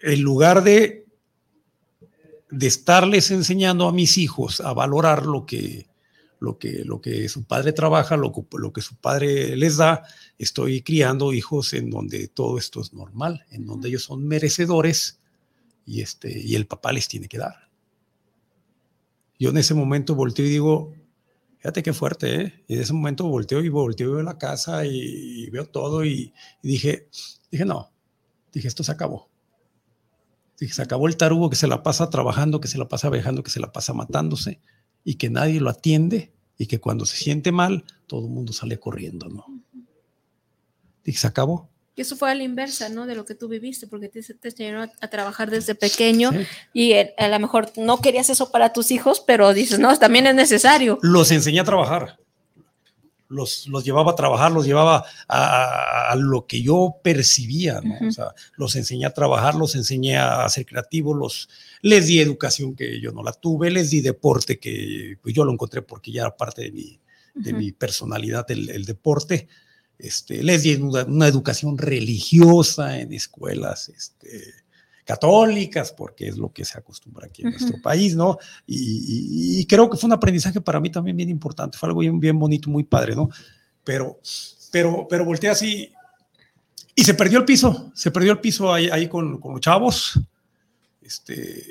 en 0.01 0.21
lugar 0.21 0.63
de, 0.63 1.06
de 2.49 2.67
estarles 2.67 3.31
enseñando 3.31 3.87
a 3.87 3.93
mis 3.93 4.17
hijos 4.17 4.61
a 4.61 4.73
valorar 4.73 5.25
lo 5.25 5.45
que, 5.45 5.87
lo 6.39 6.57
que, 6.57 6.83
lo 6.85 7.01
que 7.01 7.27
su 7.29 7.43
padre 7.45 7.73
trabaja, 7.73 8.17
lo, 8.17 8.31
que- 8.31 8.43
lo 8.57 8.71
que 8.73 8.81
su 8.81 8.95
padre 8.95 9.55
les 9.57 9.77
da, 9.77 10.03
estoy 10.37 10.81
criando 10.81 11.33
hijos 11.33 11.73
en 11.73 11.89
donde 11.89 12.27
todo 12.29 12.57
esto 12.57 12.81
es 12.81 12.93
normal, 12.93 13.45
en 13.51 13.65
donde 13.65 13.89
ellos 13.89 14.03
son 14.03 14.25
merecedores 14.27 15.19
y, 15.85 16.01
este, 16.01 16.39
y 16.39 16.55
el 16.55 16.67
papá 16.67 16.93
les 16.93 17.07
tiene 17.07 17.27
que 17.27 17.39
dar. 17.39 17.69
Yo 19.39 19.49
en 19.49 19.57
ese 19.57 19.73
momento 19.73 20.15
volteo 20.15 20.45
y 20.45 20.49
digo, 20.49 20.93
fíjate 21.59 21.83
qué 21.83 21.93
fuerte, 21.93 22.41
¿eh? 22.41 22.63
Y 22.67 22.75
en 22.75 22.81
ese 22.81 22.93
momento 22.93 23.25
volteo 23.27 23.63
y 23.63 23.69
volteo 23.69 24.09
y 24.09 24.13
veo 24.15 24.23
la 24.23 24.37
casa 24.37 24.85
y, 24.85 24.91
y 25.45 25.49
veo 25.49 25.65
todo 25.67 26.05
y, 26.05 26.33
y 26.63 26.67
dije, 26.67 27.07
dije, 27.51 27.65
no, 27.65 27.91
dije, 28.53 28.67
esto 28.67 28.83
se 28.83 28.91
acabó. 28.91 29.29
Dije, 30.59 30.73
se 30.73 30.81
acabó 30.81 31.07
el 31.07 31.17
tarugo 31.17 31.49
que 31.49 31.55
se 31.55 31.67
la 31.67 31.83
pasa 31.83 32.09
trabajando, 32.09 32.59
que 32.59 32.67
se 32.67 32.77
la 32.77 32.87
pasa 32.87 33.09
viajando, 33.09 33.43
que 33.43 33.51
se 33.51 33.59
la 33.59 33.71
pasa 33.71 33.93
matándose 33.93 34.59
y 35.03 35.15
que 35.15 35.29
nadie 35.29 35.59
lo 35.61 35.69
atiende 35.69 36.31
y 36.57 36.65
que 36.65 36.79
cuando 36.79 37.05
se 37.05 37.17
siente 37.17 37.51
mal, 37.51 37.83
todo 38.07 38.21
el 38.25 38.31
mundo 38.31 38.53
sale 38.53 38.79
corriendo, 38.79 39.27
¿no? 39.29 39.45
Dije, 41.03 41.19
se 41.19 41.27
acabó. 41.27 41.69
Y 41.95 42.01
eso 42.01 42.15
fue 42.15 42.29
a 42.31 42.35
la 42.35 42.43
inversa, 42.43 42.89
¿no? 42.89 43.05
De 43.07 43.15
lo 43.15 43.25
que 43.25 43.33
tú 43.35 43.47
viviste, 43.47 43.87
porque 43.87 44.07
te, 44.09 44.21
te 44.21 44.49
enseñaron 44.49 44.83
a, 44.89 44.91
a 45.01 45.07
trabajar 45.09 45.49
desde 45.49 45.73
pequeño 45.75 46.31
Sí. 46.31 46.37
y 46.73 46.91
eh, 46.93 47.13
a 47.17 47.27
lo 47.27 47.39
mejor 47.39 47.71
no 47.77 48.01
querías 48.01 48.29
eso 48.29 48.51
para 48.51 48.73
tus 48.73 48.91
hijos, 48.91 49.23
pero 49.25 49.53
dices, 49.53 49.79
no, 49.79 49.95
también 49.97 50.27
es 50.27 50.35
necesario. 50.35 50.99
Los 51.01 51.31
enseñé 51.31 51.59
a 51.59 51.63
trabajar. 51.63 52.19
Los, 53.29 53.67
los 53.67 53.83
llevaba 53.83 54.11
a 54.11 54.15
trabajar, 54.15 54.51
los 54.51 54.65
llevaba 54.65 55.03
a, 55.27 55.37
a- 56.07 56.11
a 56.11 56.15
lo 56.15 56.45
que 56.47 56.61
yo 56.61 56.95
percibía, 57.03 57.81
¿no? 57.81 57.95
O 58.07 58.11
sea, 58.11 58.33
los 58.55 58.75
enseñé 58.75 59.05
a 59.05 59.13
trabajar, 59.13 59.55
los 59.55 59.75
enseñé 59.75 60.17
a 60.17 60.47
ser 60.49 60.65
creativos, 60.65 61.17
los, 61.17 61.49
les 61.81 62.07
di 62.07 62.19
educación 62.19 62.75
que 62.75 63.01
yo 63.01 63.11
no 63.11 63.23
la 63.23 63.33
tuve, 63.33 63.69
les 63.69 63.89
di 63.89 64.01
deporte 64.01 64.59
que 64.59 65.17
pues, 65.21 65.35
yo 65.35 65.43
lo 65.43 65.51
encontré 65.51 65.81
porque 65.81 66.11
ya 66.11 66.21
era 66.21 66.37
parte 66.37 66.61
de 66.63 66.71
mi, 66.71 66.99
de 67.35 67.51
mi 67.53 67.71
personalidad 67.73 68.49
el, 68.49 68.69
el 68.69 68.85
deporte. 68.85 69.47
Este, 69.99 70.43
les 70.43 70.63
di 70.63 70.75
una, 70.75 71.03
una 71.05 71.27
educación 71.27 71.77
religiosa 71.77 72.99
en 72.99 73.13
escuelas 73.13 73.89
este, 73.89 74.53
católicas, 75.07 75.91
porque 75.93 76.27
es 76.27 76.37
lo 76.37 76.51
que 76.51 76.65
se 76.65 76.77
acostumbra 76.77 77.25
aquí 77.27 77.41
en 77.41 77.51
nuestro 77.51 77.81
país, 77.81 78.15
¿no? 78.15 78.37
Y, 78.67 78.75
y- 78.75 79.59
y 79.61 79.65
creo 79.65 79.89
que 79.89 79.97
fue 79.97 80.07
un 80.07 80.13
aprendizaje 80.13 80.59
para 80.61 80.79
mí 80.79 80.91
también 80.91 81.15
bien 81.17 81.29
importante, 81.29 81.77
fue 81.77 81.87
algo 81.87 82.01
bien, 82.01 82.19
bien 82.19 82.37
bonito, 82.37 82.69
muy 82.69 82.83
padre, 82.83 83.15
¿no? 83.15 83.29
Pero, 83.83 84.19
pero, 84.71 85.07
pero 85.09 85.23
volteé 85.25 85.49
así 85.49 85.91
y 86.93 87.03
se 87.03 87.13
perdió 87.13 87.39
el 87.39 87.45
piso, 87.45 87.91
se 87.95 88.11
perdió 88.11 88.33
el 88.33 88.39
piso 88.39 88.73
ahí, 88.73 88.89
ahí 88.89 89.07
con, 89.07 89.39
con 89.39 89.53
los 89.53 89.61
chavos. 89.61 90.19
Este, 91.01 91.63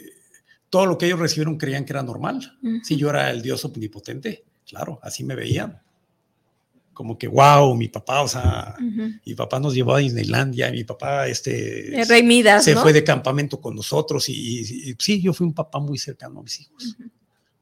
todo 0.70 0.86
lo 0.86 0.96
que 0.98 1.06
ellos 1.06 1.18
recibieron 1.18 1.56
creían 1.58 1.84
que 1.84 1.92
era 1.92 2.02
normal. 2.02 2.58
Si 2.82 2.96
yo 2.96 3.10
era 3.10 3.30
el 3.30 3.42
Dios 3.42 3.64
omnipotente, 3.64 4.44
claro, 4.66 4.98
así 5.02 5.24
me 5.24 5.34
veían. 5.34 5.80
Como 6.96 7.18
que, 7.18 7.28
wow, 7.28 7.74
mi 7.76 7.88
papá, 7.88 8.22
o 8.22 8.28
sea, 8.28 8.74
mi 9.26 9.34
papá 9.34 9.60
nos 9.60 9.74
llevó 9.74 9.94
a 9.96 9.98
Disneylandia, 9.98 10.70
mi 10.72 10.82
papá, 10.82 11.28
este, 11.28 11.92
Rey 12.08 12.22
Midas, 12.22 12.64
se 12.64 12.74
¿no? 12.74 12.80
fue 12.80 12.94
de 12.94 13.04
campamento 13.04 13.60
con 13.60 13.76
nosotros 13.76 14.30
y, 14.30 14.32
y- 14.32 14.90
y 14.92 14.96
sí, 14.98 15.20
yo 15.20 15.34
fui 15.34 15.46
un 15.46 15.52
papá 15.52 15.78
muy 15.78 15.98
cercano 15.98 16.40
a 16.40 16.42
mis 16.42 16.58
hijos. 16.62 16.96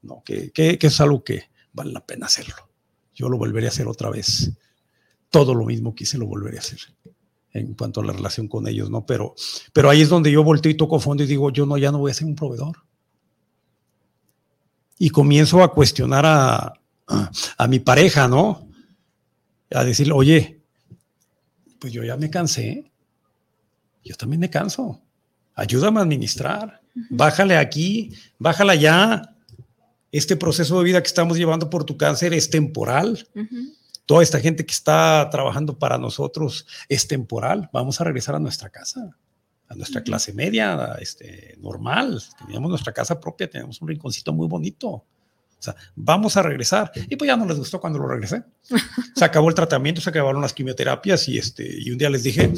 No, 0.01 0.23
que, 0.23 0.51
que- 0.51 0.77
que 0.77 0.87
es 0.87 1.01
algo 1.01 1.21
que 1.21 1.43
vale 1.73 1.91
la 1.91 1.99
pena 2.05 2.27
hacerlo. 2.27 2.55
Yo 3.13 3.27
lo 3.27 3.37
volveré 3.37 3.65
a 3.65 3.71
hacer 3.71 3.89
otra 3.89 4.09
vez. 4.09 4.51
Todo 5.29 5.53
lo 5.53 5.65
mismo 5.65 5.93
que 5.93 6.05
hice 6.05 6.17
lo 6.17 6.27
volveré 6.27 6.55
a 6.57 6.61
hacer 6.61 6.79
en 7.51 7.73
cuanto 7.73 7.99
a 7.99 8.05
la 8.05 8.13
relación 8.13 8.47
con 8.47 8.69
ellos, 8.69 8.89
¿no? 8.89 9.05
Pero, 9.05 9.35
pero 9.73 9.89
ahí 9.89 10.01
es 10.01 10.07
donde 10.07 10.31
yo 10.31 10.45
volteo 10.45 10.71
y 10.71 10.75
toco 10.77 10.97
fondo 11.01 11.23
y 11.23 11.27
digo, 11.27 11.51
yo 11.51 11.65
no, 11.65 11.77
ya 11.77 11.91
no 11.91 11.97
voy 11.99 12.11
a 12.11 12.13
ser 12.13 12.25
un 12.27 12.35
proveedor. 12.35 12.77
y 14.97 15.09
comienzo 15.09 15.61
a 15.61 15.73
cuestionar 15.73 16.25
a, 16.25 16.73
a, 17.57 17.67
mi 17.67 17.79
pareja, 17.79 18.27
¿no? 18.29 18.64
A 19.71 19.83
decirle, 19.83 20.13
oye, 20.13 20.61
pues 21.79 21.91
yo 21.91 22.03
ya 22.03 22.17
me 22.17 22.29
cansé, 22.29 22.91
yo 24.03 24.15
también 24.15 24.39
me 24.39 24.49
canso, 24.49 25.01
ayúdame 25.55 25.99
a 25.99 26.03
administrar, 26.03 26.81
bájale 27.09 27.57
aquí, 27.57 28.13
bájala 28.37 28.73
allá. 28.73 29.35
Este 30.11 30.35
proceso 30.37 30.77
de 30.77 30.85
vida 30.85 31.01
que 31.01 31.07
estamos 31.07 31.37
llevando 31.37 31.69
por 31.69 31.83
tu 31.83 31.97
cáncer 31.97 32.33
es 32.33 32.49
temporal. 32.49 33.27
Toda 34.05 34.23
esta 34.23 34.39
gente 34.39 34.65
que 34.65 34.71
está 34.71 35.27
trabajando 35.29 35.77
para 35.77 35.97
nosotros 35.97 36.65
es 36.87 37.07
temporal. 37.07 37.69
Vamos 37.73 37.99
a 37.99 38.05
regresar 38.05 38.35
a 38.35 38.39
nuestra 38.39 38.69
casa 38.69 39.17
a 39.67 39.75
nuestra 39.75 40.01
clase 40.01 40.33
media, 40.33 40.95
este, 40.99 41.55
normal. 41.59 42.21
Teníamos 42.39 42.69
nuestra 42.69 42.93
casa 42.93 43.19
propia, 43.19 43.49
teníamos 43.49 43.81
un 43.81 43.87
rinconcito 43.87 44.33
muy 44.33 44.47
bonito. 44.47 45.05
Sea, 45.65 45.75
vamos 45.95 46.37
a 46.37 46.41
regresar. 46.41 46.91
Y 47.09 47.15
pues 47.15 47.27
ya 47.27 47.37
no 47.37 47.45
les 47.45 47.57
gustó 47.57 47.79
cuando 47.79 47.99
lo 47.99 48.07
regresé. 48.07 48.43
Se 49.15 49.25
acabó 49.25 49.49
el 49.49 49.55
tratamiento, 49.55 50.01
se 50.01 50.09
acabaron 50.09 50.41
las 50.41 50.53
quimioterapias 50.53 51.27
y, 51.29 51.37
este, 51.37 51.67
y 51.79 51.91
un 51.91 51.97
día 51.97 52.09
les 52.09 52.23
dije, 52.23 52.51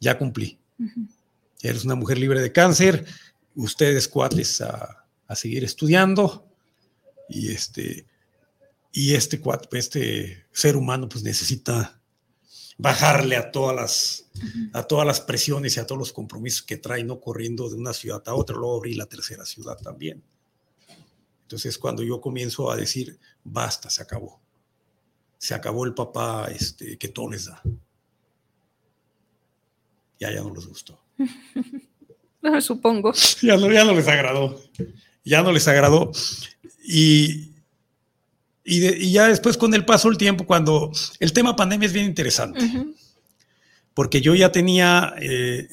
ya 0.00 0.18
cumplí. 0.18 0.58
Eres 1.62 1.84
una 1.84 1.94
mujer 1.94 2.18
libre 2.18 2.40
de 2.40 2.52
cáncer, 2.52 3.04
ustedes 3.54 4.08
cuates 4.08 4.60
a, 4.60 5.06
a 5.26 5.34
seguir 5.34 5.64
estudiando 5.64 6.46
y 7.28 7.50
este, 7.50 8.06
y 8.92 9.14
este, 9.14 9.40
este 9.72 10.46
ser 10.52 10.76
humano 10.76 11.08
pues 11.08 11.22
necesita 11.22 12.00
bajarle 12.78 13.36
a 13.36 13.50
todas 13.50 13.74
las, 13.74 14.30
a 14.72 14.82
todas 14.84 15.06
las 15.06 15.20
presiones 15.20 15.76
y 15.76 15.80
a 15.80 15.86
todos 15.86 15.98
los 15.98 16.12
compromisos 16.12 16.62
que 16.62 16.76
trae, 16.76 17.04
no 17.04 17.20
corriendo 17.20 17.68
de 17.68 17.76
una 17.76 17.92
ciudad 17.92 18.22
a 18.26 18.34
otra, 18.34 18.56
luego 18.56 18.76
abrir 18.76 18.96
la 18.96 19.06
tercera 19.06 19.44
ciudad 19.44 19.76
también. 19.78 20.22
Entonces, 21.46 21.78
cuando 21.78 22.02
yo 22.02 22.20
comienzo 22.20 22.72
a 22.72 22.76
decir, 22.76 23.20
basta, 23.44 23.88
se 23.88 24.02
acabó. 24.02 24.40
Se 25.38 25.54
acabó 25.54 25.84
el 25.84 25.94
papá 25.94 26.48
este, 26.50 26.98
que 26.98 27.06
todo 27.06 27.30
les 27.30 27.44
da. 27.44 27.62
Ya, 30.18 30.32
ya 30.32 30.42
no 30.42 30.52
les 30.52 30.66
gustó. 30.66 31.00
No, 32.42 32.60
supongo. 32.60 33.12
Ya 33.42 33.56
no, 33.56 33.72
ya 33.72 33.84
no 33.84 33.92
les 33.92 34.06
agradó. 34.06 34.60
Ya 35.24 35.42
no 35.42 35.50
les 35.50 35.66
agradó. 35.66 36.12
Y, 36.84 37.50
y, 38.62 39.10
ya 39.10 39.26
después 39.26 39.56
con 39.56 39.74
el 39.74 39.84
paso 39.84 40.08
del 40.08 40.16
tiempo, 40.18 40.46
cuando 40.46 40.92
el 41.18 41.32
tema 41.32 41.56
pandemia 41.56 41.86
es 41.86 41.92
bien 41.92 42.06
interesante, 42.06 42.60
porque 43.94 44.20
yo 44.20 44.36
ya 44.36 44.52
tenía 44.52 45.14
eh, 45.18 45.68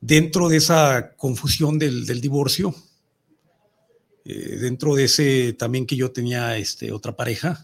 dentro 0.00 0.48
de 0.48 0.56
esa 0.56 1.14
confusión 1.16 1.78
del, 1.78 2.20
divorcio, 2.20 2.74
eh, 4.26 4.58
dentro 4.60 4.94
de 4.94 5.04
ese 5.04 5.52
también 5.52 5.86
que 5.86 5.96
yo 5.96 6.10
tenía 6.10 6.56
este, 6.56 6.92
otra 6.92 7.14
pareja, 7.14 7.62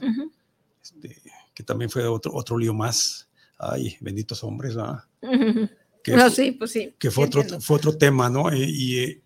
este, 0.83 1.21
que 1.55 1.63
también 1.63 1.91
fue 1.91 2.07
otro, 2.07 2.33
otro 2.35 2.59
lío 2.59 2.75
más. 2.75 3.29
Ay, 3.59 3.97
benditos 4.01 4.43
hombres, 4.43 4.75
¿verdad? 4.75 5.05
Que, 6.03 6.17
no, 6.17 6.31
sí, 6.31 6.53
pues 6.53 6.73
sí. 6.73 6.95
Que 6.99 7.11
fue, 7.11 7.27
otro, 7.27 7.61
fue 7.61 7.77
otro 7.77 7.97
tema, 7.97 8.29
¿no? 8.29 8.51
Eh, 8.51 8.59
y, 8.59 9.01
y, 9.03 9.21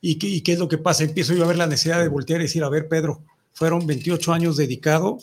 y, 0.00 0.40
qué 0.42 0.52
es 0.52 0.58
lo 0.58 0.68
que 0.68 0.78
pasa? 0.78 1.02
Empiezo 1.02 1.34
yo 1.34 1.44
a 1.44 1.48
ver 1.48 1.56
la 1.56 1.66
necesidad 1.66 2.00
de 2.00 2.08
voltear 2.08 2.40
y 2.40 2.44
decir, 2.44 2.62
a 2.62 2.68
ver, 2.68 2.88
Pedro, 2.88 3.24
fueron 3.52 3.86
28 3.86 4.32
años 4.32 4.56
dedicado 4.56 5.18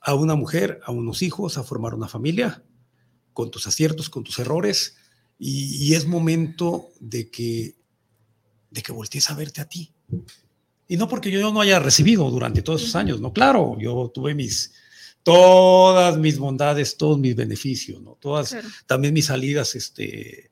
a 0.00 0.14
una 0.14 0.34
mujer, 0.34 0.80
a 0.84 0.92
unos 0.92 1.22
hijos, 1.22 1.58
a 1.58 1.62
formar 1.62 1.94
una 1.94 2.08
familia, 2.08 2.62
con 3.32 3.50
tus 3.50 3.66
aciertos, 3.66 4.10
con 4.10 4.24
tus 4.24 4.38
errores, 4.38 4.96
y, 5.38 5.94
es 5.94 6.06
momento 6.06 6.90
de 7.00 7.30
que, 7.30 7.74
de 8.70 8.82
que 8.82 8.92
voltees 8.92 9.30
a 9.30 9.34
verte 9.34 9.60
a 9.60 9.68
ti. 9.68 9.92
Y 10.88 10.96
no 10.96 11.08
porque 11.08 11.30
yo 11.30 11.52
no 11.52 11.60
haya 11.60 11.78
recibido 11.78 12.28
durante 12.30 12.62
todos 12.62 12.82
esos 12.82 12.96
años, 12.96 13.20
no, 13.20 13.32
claro, 13.32 13.76
yo 13.78 14.10
tuve 14.12 14.34
mis, 14.34 14.72
todas 15.22 16.16
mis 16.18 16.38
bondades, 16.38 16.96
todos 16.96 17.18
mis 17.18 17.36
beneficios, 17.36 18.02
¿no? 18.02 18.16
Todas, 18.20 18.56
también 18.86 19.14
mis 19.14 19.26
salidas, 19.26 19.74
este, 19.76 20.50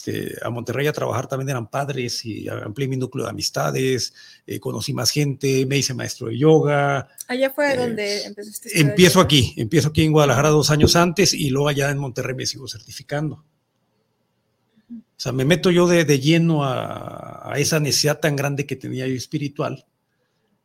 este, 0.00 0.36
a 0.42 0.50
Monterrey 0.50 0.86
a 0.86 0.92
trabajar 0.92 1.28
también 1.28 1.50
eran 1.50 1.68
padres 1.68 2.24
y 2.24 2.48
amplié 2.48 2.88
mi 2.88 2.96
núcleo 2.96 3.24
de 3.24 3.30
amistades, 3.30 4.14
eh, 4.46 4.58
conocí 4.58 4.94
más 4.94 5.10
gente, 5.10 5.66
me 5.66 5.78
hice 5.78 5.94
maestro 5.94 6.28
de 6.28 6.38
yoga. 6.38 7.08
Allá 7.28 7.50
fue 7.50 7.72
eh, 7.72 7.76
donde 7.76 8.24
empezaste. 8.24 8.80
Empiezo 8.80 9.20
aquí, 9.20 9.54
empiezo 9.56 9.88
aquí 9.88 10.02
en 10.02 10.12
Guadalajara 10.12 10.48
dos 10.48 10.70
años 10.70 10.96
antes 10.96 11.34
y 11.34 11.50
luego 11.50 11.68
allá 11.68 11.90
en 11.90 11.98
Monterrey 11.98 12.34
me 12.34 12.46
sigo 12.46 12.66
certificando. 12.66 13.44
O 15.20 15.22
sea, 15.22 15.32
me 15.32 15.44
meto 15.44 15.70
yo 15.70 15.86
de, 15.86 16.18
lleno 16.18 16.64
a, 16.64 17.52
esa 17.56 17.78
necesidad 17.78 18.20
tan 18.20 18.36
grande 18.36 18.64
que 18.64 18.74
tenía 18.74 19.06
yo 19.06 19.14
espiritual 19.14 19.84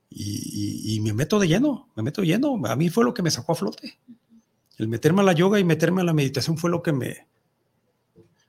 y, 0.09 0.95
y, 0.95 1.01
me 1.01 1.11
meto 1.11 1.39
de 1.39 1.49
lleno, 1.49 1.89
me 1.93 2.03
meto 2.03 2.21
de 2.21 2.27
lleno. 2.27 2.61
A 2.65 2.77
mí 2.77 2.89
fue 2.89 3.03
lo 3.03 3.13
que 3.13 3.21
me 3.21 3.31
sacó 3.31 3.51
a 3.51 3.55
flote. 3.55 3.99
El 4.77 4.87
meterme 4.87 5.23
a 5.23 5.25
la 5.25 5.33
yoga 5.33 5.59
y 5.59 5.65
meterme 5.65 5.99
a 5.99 6.05
la 6.05 6.13
meditación 6.13 6.57
fue 6.57 6.69
lo 6.69 6.81
que 6.81 6.93
me, 6.93 7.27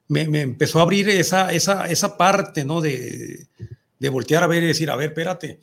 me, 0.07 0.43
empezó 0.43 0.79
a 0.79 0.83
abrir 0.83 1.09
esa, 1.09 1.53
esa, 1.53 1.87
esa 1.87 2.17
parte, 2.17 2.65
¿no? 2.65 2.81
De, 2.81 3.49
de, 3.99 4.09
voltear 4.09 4.45
a 4.45 4.47
ver 4.47 4.63
y 4.63 4.69
decir, 4.69 4.89
a 4.93 4.95
ver, 4.95 5.09
espérate, 5.09 5.59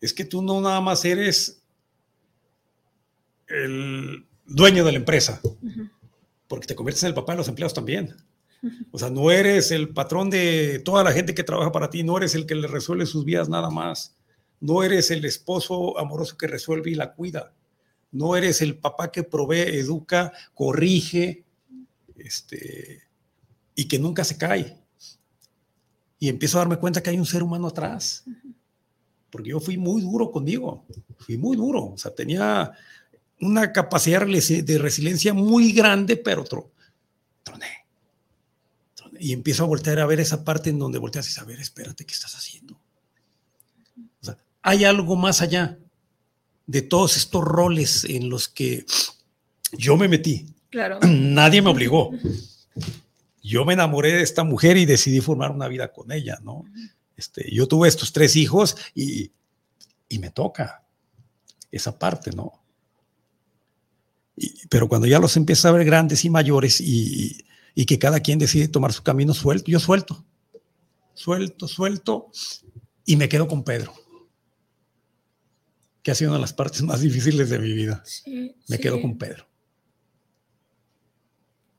es 0.00 0.12
que 0.12 0.24
tú 0.24 0.42
no 0.42 0.60
nada 0.60 0.80
más 0.80 1.04
eres 1.04 1.62
el 3.46 4.26
dueño 4.46 4.84
de 4.84 4.90
la 4.90 4.98
empresa, 4.98 5.40
porque 6.48 6.66
te 6.66 6.74
conviertes 6.74 7.04
en 7.04 7.10
el 7.10 7.14
papá 7.14 7.34
de 7.34 7.38
los 7.38 7.46
empleados 7.46 7.74
también. 7.74 8.16
O 8.90 8.98
sea, 8.98 9.10
no 9.10 9.30
eres 9.30 9.70
el 9.70 9.88
patrón 9.90 10.30
de 10.30 10.80
toda 10.84 11.02
la 11.02 11.12
gente 11.12 11.34
que 11.34 11.44
trabaja 11.44 11.72
para 11.72 11.90
ti, 11.90 12.02
no 12.02 12.16
eres 12.16 12.34
el 12.34 12.46
que 12.46 12.54
le 12.54 12.68
resuelve 12.68 13.06
sus 13.06 13.24
vidas 13.24 13.48
nada 13.48 13.70
más, 13.70 14.16
no 14.60 14.82
eres 14.82 15.10
el 15.10 15.24
esposo 15.24 15.98
amoroso 15.98 16.36
que 16.36 16.46
resuelve 16.46 16.90
y 16.90 16.94
la 16.94 17.14
cuida, 17.14 17.54
no 18.12 18.36
eres 18.36 18.60
el 18.60 18.76
papá 18.76 19.10
que 19.10 19.22
provee, 19.22 19.78
educa, 19.78 20.32
corrige, 20.54 21.44
este, 22.16 23.02
y 23.74 23.88
que 23.88 23.98
nunca 23.98 24.24
se 24.24 24.36
cae. 24.36 24.76
Y 26.18 26.28
empiezo 26.28 26.58
a 26.58 26.60
darme 26.60 26.76
cuenta 26.76 27.02
que 27.02 27.10
hay 27.10 27.18
un 27.18 27.26
ser 27.26 27.42
humano 27.42 27.68
atrás, 27.68 28.24
porque 29.30 29.50
yo 29.50 29.60
fui 29.60 29.78
muy 29.78 30.02
duro 30.02 30.30
conmigo, 30.30 30.84
fui 31.18 31.38
muy 31.38 31.56
duro, 31.56 31.92
o 31.92 31.96
sea, 31.96 32.14
tenía 32.14 32.72
una 33.40 33.72
capacidad 33.72 34.26
de 34.26 34.78
resiliencia 34.78 35.32
muy 35.32 35.72
grande, 35.72 36.16
pero 36.16 36.44
troné. 36.44 37.79
Y 39.20 39.32
empiezo 39.34 39.64
a 39.64 39.66
voltear 39.66 40.00
a 40.00 40.06
ver 40.06 40.18
esa 40.18 40.44
parte 40.44 40.70
en 40.70 40.78
donde 40.78 40.98
volteas 40.98 41.28
y 41.28 41.32
saber, 41.32 41.60
espérate, 41.60 42.06
¿qué 42.06 42.14
estás 42.14 42.34
haciendo? 42.34 42.74
O 44.22 44.24
sea, 44.24 44.38
hay 44.62 44.84
algo 44.84 45.14
más 45.14 45.42
allá 45.42 45.78
de 46.66 46.82
todos 46.82 47.16
estos 47.16 47.44
roles 47.44 48.04
en 48.04 48.30
los 48.30 48.48
que 48.48 48.86
yo 49.72 49.96
me 49.98 50.08
metí. 50.08 50.46
Claro. 50.70 51.00
Nadie 51.06 51.60
me 51.60 51.68
obligó. 51.70 52.10
Yo 53.42 53.64
me 53.66 53.74
enamoré 53.74 54.12
de 54.12 54.22
esta 54.22 54.42
mujer 54.42 54.78
y 54.78 54.86
decidí 54.86 55.20
formar 55.20 55.50
una 55.50 55.68
vida 55.68 55.92
con 55.92 56.10
ella, 56.12 56.38
¿no? 56.42 56.64
Este, 57.16 57.54
yo 57.54 57.68
tuve 57.68 57.88
estos 57.88 58.12
tres 58.12 58.36
hijos 58.36 58.76
y, 58.94 59.30
y 60.08 60.18
me 60.18 60.30
toca 60.30 60.82
esa 61.70 61.98
parte, 61.98 62.30
¿no? 62.32 62.60
pero 64.68 64.88
cuando 64.88 65.06
ya 65.06 65.18
los 65.18 65.36
empieza 65.36 65.68
a 65.68 65.72
ver 65.72 65.84
grandes 65.84 66.24
y 66.24 66.30
mayores 66.30 66.80
y, 66.80 67.44
y, 67.74 67.86
que 67.86 67.98
cada 67.98 68.20
quien 68.20 68.38
decide 68.38 68.68
tomar 68.68 68.92
su 68.92 69.02
camino 69.02 69.34
suelto, 69.34 69.70
yo 69.70 69.80
suelto, 69.80 70.24
suelto, 71.14 71.68
suelto 71.68 72.30
y 73.04 73.16
me 73.16 73.28
quedo 73.28 73.48
con 73.48 73.64
Pedro, 73.64 73.92
que 76.02 76.10
ha 76.10 76.14
sido 76.14 76.30
una 76.30 76.38
de 76.38 76.42
las 76.42 76.52
partes 76.52 76.82
más 76.82 77.00
difíciles 77.00 77.50
de 77.50 77.58
mi 77.58 77.72
vida. 77.72 78.02
me 78.68 78.78
quedo 78.78 79.00
con 79.00 79.18
Pedro. 79.18 79.46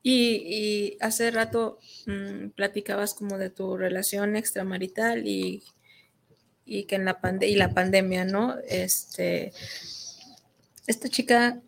Y, 0.04 0.98
hace 1.00 1.30
rato 1.30 1.80
mm, 2.08 2.50
platicabas 2.50 3.14
como 3.14 3.38
de 3.38 3.50
tu 3.50 3.78
relación 3.78 4.36
extramarital 4.36 5.28
y, 5.28 5.64
y 6.66 6.86
que 6.86 6.96
en 6.96 7.06
la 7.06 7.20
y 7.42 7.56
la 7.56 7.74
pandemia, 7.74 8.26
¿no? 8.26 8.56
Este, 8.68 9.54
esta 10.88 11.10
chica, 11.10 11.62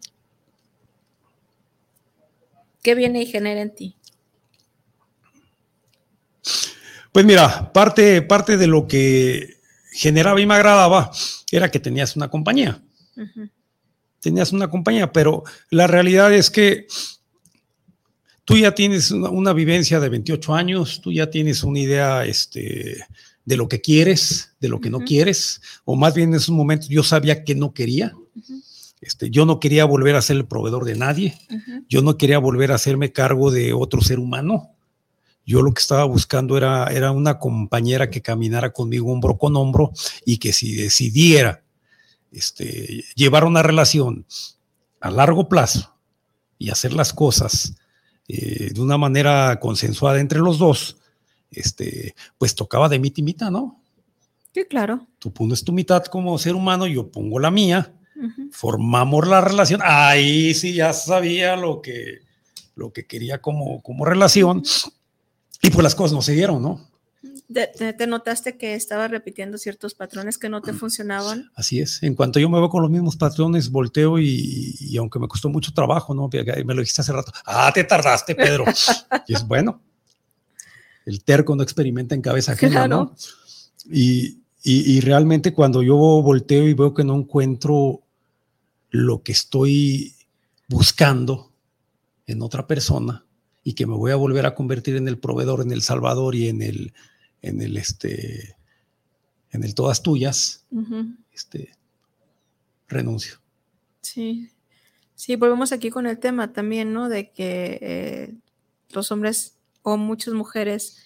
¿qué 2.82 2.96
viene 2.96 3.22
y 3.22 3.26
genera 3.28 3.62
en 3.62 3.76
ti? 3.76 3.98
Pues 7.14 7.26
mira, 7.26 7.72
parte, 7.72 8.24
parte 8.24 8.58
de 8.58 8.66
lo 8.66 8.88
que 8.88 9.58
generaba 9.92 10.42
y 10.42 10.48
me 10.48 10.56
agradaba 10.56 11.12
era 11.52 11.70
que 11.70 11.80
tenías 11.80 12.16
una 12.16 12.28
compañía. 12.28 12.82
Tenías 14.20 14.52
una 14.52 14.68
compañía, 14.68 15.14
pero 15.14 15.44
la 15.70 15.86
realidad 15.86 16.34
es 16.34 16.50
que 16.50 16.88
tú 18.46 18.58
ya 18.58 18.74
tienes 18.74 19.12
una, 19.12 19.54
vivencia 19.54 20.00
de 20.00 20.10
28 20.10 20.56
años, 20.56 21.02
tú 21.02 21.12
ya 21.12 21.30
tienes 21.30 21.64
una 21.64 21.80
idea 21.80 22.26
este, 22.26 23.06
de 23.46 23.58
lo 23.58 23.68
que 23.68 23.80
quieres, 23.80 24.56
de 24.60 24.70
lo 24.70 24.82
que 24.82 24.90
no 24.90 25.02
quieres, 25.02 25.62
o 25.86 25.96
más 25.96 26.16
bien 26.16 26.30
en 26.30 26.36
esos 26.36 26.56
momentos 26.56 26.90
yo 26.90 27.04
sabía 27.04 27.44
que 27.44 27.54
no 27.54 27.76
quería. 27.76 28.14
Este, 29.02 29.30
yo 29.30 29.46
no 29.46 29.60
quería 29.60 29.86
volver 29.86 30.16
a 30.16 30.22
ser 30.22 30.38
el 30.38 30.46
proveedor 30.46 30.86
de 30.86 30.96
nadie, 30.96 31.38
yo 31.88 32.02
no 32.02 32.18
quería 32.18 32.40
volver 32.40 32.72
a 32.72 32.76
hacerme 32.76 33.12
cargo 33.12 33.52
de 33.52 33.74
otro 33.74 34.02
ser 34.02 34.18
humano, 34.18 34.72
Yo 35.46 35.62
lo 35.62 35.74
que 35.74 35.82
estaba 35.82 36.06
buscando 36.06 36.58
era, 36.58 36.88
era 36.88 37.12
una 37.12 37.38
compañera 37.38 38.10
que 38.10 38.22
caminara 38.22 38.72
conmigo 38.72 39.12
hombro 39.12 39.38
con 39.38 39.56
hombro 39.56 39.92
y 40.26 40.38
que 40.38 40.54
si 40.54 40.76
decidiera 40.76 41.64
este, 42.32 43.04
llevar 43.16 43.46
una 43.46 43.62
relación 43.62 44.26
a 45.02 45.12
largo 45.12 45.50
plazo 45.50 45.96
y 46.58 46.70
hacer 46.70 46.94
las 46.94 47.14
cosas 47.14 47.76
eh, 48.28 48.72
de 48.74 48.82
una 48.82 48.98
manera 48.98 49.60
consensuada 49.60 50.22
entre 50.22 50.40
los 50.40 50.58
dos, 50.58 50.98
este, 51.52 52.16
pues 52.38 52.56
tocaba 52.56 52.88
de 52.88 53.00
mitad 53.00 53.18
y 53.18 53.24
mitad, 53.24 53.52
¿no? 53.52 53.82
Sí, 54.54 54.64
claro. 54.70 55.08
Tú 55.20 55.34
pones 55.34 55.64
tu 55.64 55.74
mitad 55.74 56.06
como 56.06 56.38
ser 56.38 56.56
humano, 56.56 56.88
yo 56.88 57.10
pongo 57.12 57.40
la 57.40 57.52
mía, 57.52 57.92
formamos 58.52 59.28
la 59.28 59.42
relación. 59.42 59.82
Ahí 59.84 60.54
sí 60.54 60.74
ya 60.74 60.94
sabía 60.94 61.56
lo 61.56 61.82
que, 61.82 62.20
lo 62.76 62.94
que 62.94 63.06
quería 63.06 63.42
como, 63.42 63.82
como 63.82 64.06
relación. 64.06 64.64
Y 65.64 65.70
pues 65.70 65.84
las 65.84 65.96
cosas 65.96 66.14
no 66.14 66.22
se 66.22 66.34
dieron, 66.34 66.62
¿no? 66.62 66.88
Te, 67.54 68.08
notaste 68.08 68.58
que 68.58 68.76
estaba 68.76 69.08
repitiendo 69.08 69.58
ciertos 69.58 69.94
patrones 69.94 70.38
que 70.38 70.50
no 70.50 70.62
te 70.62 70.74
funcionaban. 70.74 71.52
Así 71.56 71.80
es. 71.80 72.04
En 72.04 72.16
cuanto 72.16 72.40
yo 72.40 72.50
me 72.50 72.60
veo 72.60 72.70
con 72.70 72.82
los 72.82 72.92
mismos 72.92 73.16
patrones, 73.16 73.70
volteo 73.70 74.20
y, 74.20 74.96
aunque 74.98 75.20
me 75.20 75.28
costó 75.28 75.50
mucho 75.50 75.74
trabajo, 75.74 76.14
¿no? 76.14 76.30
Me 76.32 76.74
lo 76.74 76.82
dijiste 76.82 77.02
hace 77.02 77.14
rato. 77.14 77.32
Ah, 77.46 77.72
te 77.74 77.84
tardaste, 77.86 78.36
Pedro. 78.36 78.66
y 79.28 79.34
es 79.34 79.48
bueno. 79.48 79.82
El 81.06 81.24
terco 81.24 81.56
no 81.56 81.64
experimenta 81.64 82.14
en 82.14 82.22
cabeza 82.22 82.54
ajena, 82.54 82.88
¿no? 82.88 83.16
Y, 83.90 84.40
y, 84.64 85.00
realmente 85.02 85.54
cuando 85.54 85.82
yo 85.82 85.96
volteo 85.96 86.68
y 86.68 86.74
veo 86.74 86.94
que 86.94 87.04
no 87.04 87.16
encuentro 87.16 88.02
lo 88.90 89.22
que 89.22 89.32
estoy 89.32 90.14
buscando 90.68 91.52
en 92.26 92.42
otra 92.42 92.66
persona 92.68 93.23
y 93.64 93.74
que 93.74 93.86
me 93.86 93.96
voy 93.96 94.12
a 94.12 94.16
volver 94.16 94.46
a 94.46 94.56
convertir 94.56 94.96
en 94.96 95.08
el 95.08 95.18
proveedor, 95.18 95.62
en 95.62 95.72
el 95.72 95.82
salvador 95.82 96.36
y 96.36 96.50
en 96.50 96.62
el, 96.62 96.94
en 97.42 97.62
el, 97.62 97.78
este, 97.78 98.58
en 99.52 99.64
el 99.64 99.74
todas 99.74 100.04
tuyas, 100.04 100.66
este, 101.32 101.72
renuncio. 102.88 103.40
Sí, 104.02 104.50
sí, 105.16 105.36
volvemos 105.36 105.72
aquí 105.72 105.90
con 105.90 106.06
el 106.08 106.20
tema 106.20 106.52
también, 106.52 106.94
¿no? 106.94 107.08
De 107.08 107.32
que 107.32 107.80
eh, 107.82 108.34
los 108.90 109.12
hombres 109.12 109.56
o 109.82 109.98
muchas 109.98 110.34
mujeres 110.34 110.98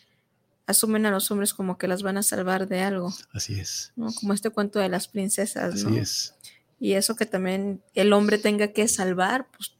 asumen 0.66 1.06
a 1.06 1.12
los 1.12 1.32
hombres 1.32 1.54
como 1.54 1.78
que 1.78 1.88
las 1.88 2.04
van 2.04 2.18
a 2.18 2.24
salvar 2.24 2.68
de 2.68 2.82
algo. 2.82 3.14
Así 3.32 3.60
es. 3.60 3.94
¿no? 3.96 4.14
Como 4.14 4.34
este 4.34 4.50
cuento 4.50 4.80
de 4.80 4.90
las 4.90 5.08
princesas, 5.08 5.76
Así 5.76 5.98
es. 5.98 6.34
Y 6.80 6.94
eso 6.94 7.16
que 7.16 7.26
también 7.26 7.82
el 7.96 8.14
hombre 8.14 8.38
tenga 8.38 8.68
que 8.68 8.88
salvar, 8.88 9.48
pues 9.52 9.77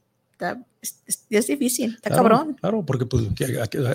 es, 0.82 1.48
difícil, 1.48 1.96
está 1.96 2.10
cabrón. 2.10 2.56
Claro, 2.60 2.86
porque 2.86 3.06
pues 3.06 3.24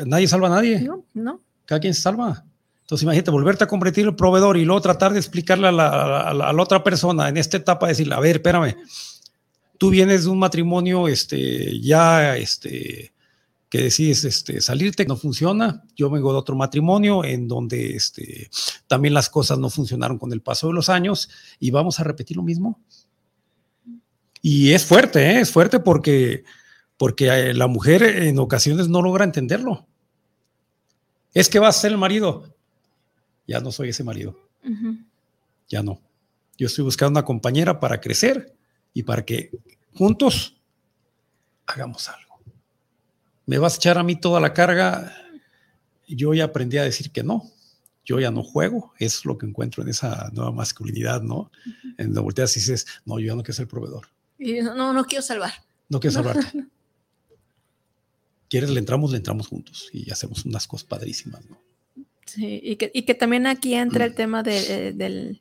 nadie 0.07 0.29
salva 0.29 0.49
a 0.49 0.51
nadie. 0.51 0.81
No, 0.81 1.05
no. 1.15 1.41
Cada 1.65 1.81
quien 1.81 1.95
se 1.95 2.03
salva. 2.03 2.45
Entonces 2.83 3.05
imagínate, 3.05 3.31
volverte 3.31 3.65
a 3.65 3.67
convertir 3.67 4.05
el 4.07 4.15
proveedor 4.15 4.57
y 4.57 4.65
luego 4.65 4.81
tratar 4.81 5.13
de 5.13 5.19
explicarle 5.19 5.69
a 5.69 5.73
la, 5.73 6.21
a 6.21 6.35
la, 6.35 6.63
otra 6.63 6.83
persona 6.83 7.29
en 7.29 7.37
esta 7.37 7.57
etapa, 7.57 7.89
decirle, 7.89 8.15
a 8.15 8.21
ver, 8.21 8.37
espérame, 8.37 8.77
tú 9.79 9.91
vienes 9.91 10.25
de 10.25 10.31
un 10.31 10.39
matrimonio 10.39 11.09
este, 11.09 11.81
ya 11.81 12.37
este, 12.37 13.13
que 13.73 13.79
decides 13.79 14.25
este, 14.25 14.61
salirte, 14.61 15.07
no 15.07 15.17
funciona. 15.17 15.83
Yo 15.97 16.11
vengo 16.11 16.31
de 16.33 16.39
otro 16.39 16.55
matrimonio 16.55 17.25
en 17.25 17.49
donde 17.49 17.97
este, 17.97 18.51
también 18.87 19.15
las 19.15 19.31
cosas 19.31 19.59
no 19.59 19.71
funcionaron 19.71 20.19
con 20.19 20.31
el 20.33 20.43
paso 20.43 20.67
de 20.67 20.75
los 20.75 20.91
años 20.91 21.31
y 21.59 21.71
vamos 21.71 21.99
a 21.99 22.05
repetir 22.05 22.37
lo 22.37 22.43
mismo. 22.43 22.79
Y 24.43 24.73
es 24.73 24.85
fuerte, 24.85 25.23
¿eh? 25.25 25.41
es 25.41 25.51
fuerte 25.51 25.79
porque, 25.81 26.45
porque 26.97 27.29
eh, 27.29 27.55
la 27.55 27.69
mujer 27.69 28.03
en 28.03 28.39
ocasiones 28.39 28.89
no 28.89 29.01
logra 29.01 29.25
entenderlo. 29.25 29.87
Es 31.33 31.49
que 31.49 31.59
va 31.59 31.69
a 31.69 31.73
ser 31.73 31.93
el 31.93 31.99
marido. 31.99 32.55
Ya 33.47 33.61
no 33.61 33.73
soy 33.73 33.91
ese 33.91 34.05
marido. 34.05 34.39
Ya 35.69 35.83
no. 35.83 36.01
Yo 36.59 36.67
estoy 36.67 36.85
buscando 36.85 37.19
una 37.19 37.25
compañera 37.25 37.81
para 37.81 38.01
crecer 38.01 38.55
y 38.93 39.05
para 39.05 39.25
que 39.25 39.51
juntos 39.95 40.61
hagamos 41.67 42.09
algo 42.09 42.23
me 43.47 43.59
vas 43.59 43.75
a 43.75 43.77
echar 43.77 43.99
a 43.99 44.03
mí 44.03 44.17
toda 44.17 44.41
la 44.41 44.55
carga. 44.55 45.13
Yo 46.07 46.35
ya 46.35 46.45
aprendí 46.45 46.79
a 46.79 46.85
decir 46.85 47.11
que 47.11 47.23
no. 47.23 47.51
Yo 48.05 48.19
ya 48.21 48.31
no 48.31 48.43
juego. 48.43 48.93
Es 48.99 49.25
lo 49.25 49.39
que 49.39 49.47
encuentro 49.47 49.83
en 49.83 49.89
esa 49.89 50.31
nueva 50.33 50.53
masculinidad, 50.53 51.23
¿no? 51.23 51.51
En 51.99 52.15
la 52.15 52.21
volteas 52.21 52.57
y 52.57 52.61
dices, 52.61 52.87
no, 53.05 53.19
yo 53.19 53.27
ya 53.29 53.35
no 53.35 53.43
quiero 53.43 53.55
ser 53.55 53.69
proveedor. 53.69 54.09
Y 54.43 54.61
no, 54.61 54.93
no 54.93 55.05
quiero 55.05 55.23
salvar. 55.23 55.53
No 55.89 56.01
quiero 56.01 56.15
salvarte. 56.23 56.67
¿Quieres? 58.49 58.71
Le 58.71 58.81
entramos, 58.81 59.13
le 59.13 59.19
entramos 59.19 59.47
juntos 59.47 59.89
y 59.93 60.11
hacemos 60.11 60.45
unas 60.45 60.67
cosas 60.67 60.87
padrísimas, 60.87 61.43
¿no? 61.49 61.59
Sí, 62.27 62.61
y 62.63 62.77
que, 62.77 62.91
y 62.93 63.03
que 63.03 63.15
también 63.15 63.47
aquí 63.47 63.75
entra 63.75 64.05
el 64.05 64.15
tema 64.15 64.43
de, 64.43 64.93
del, 64.93 65.41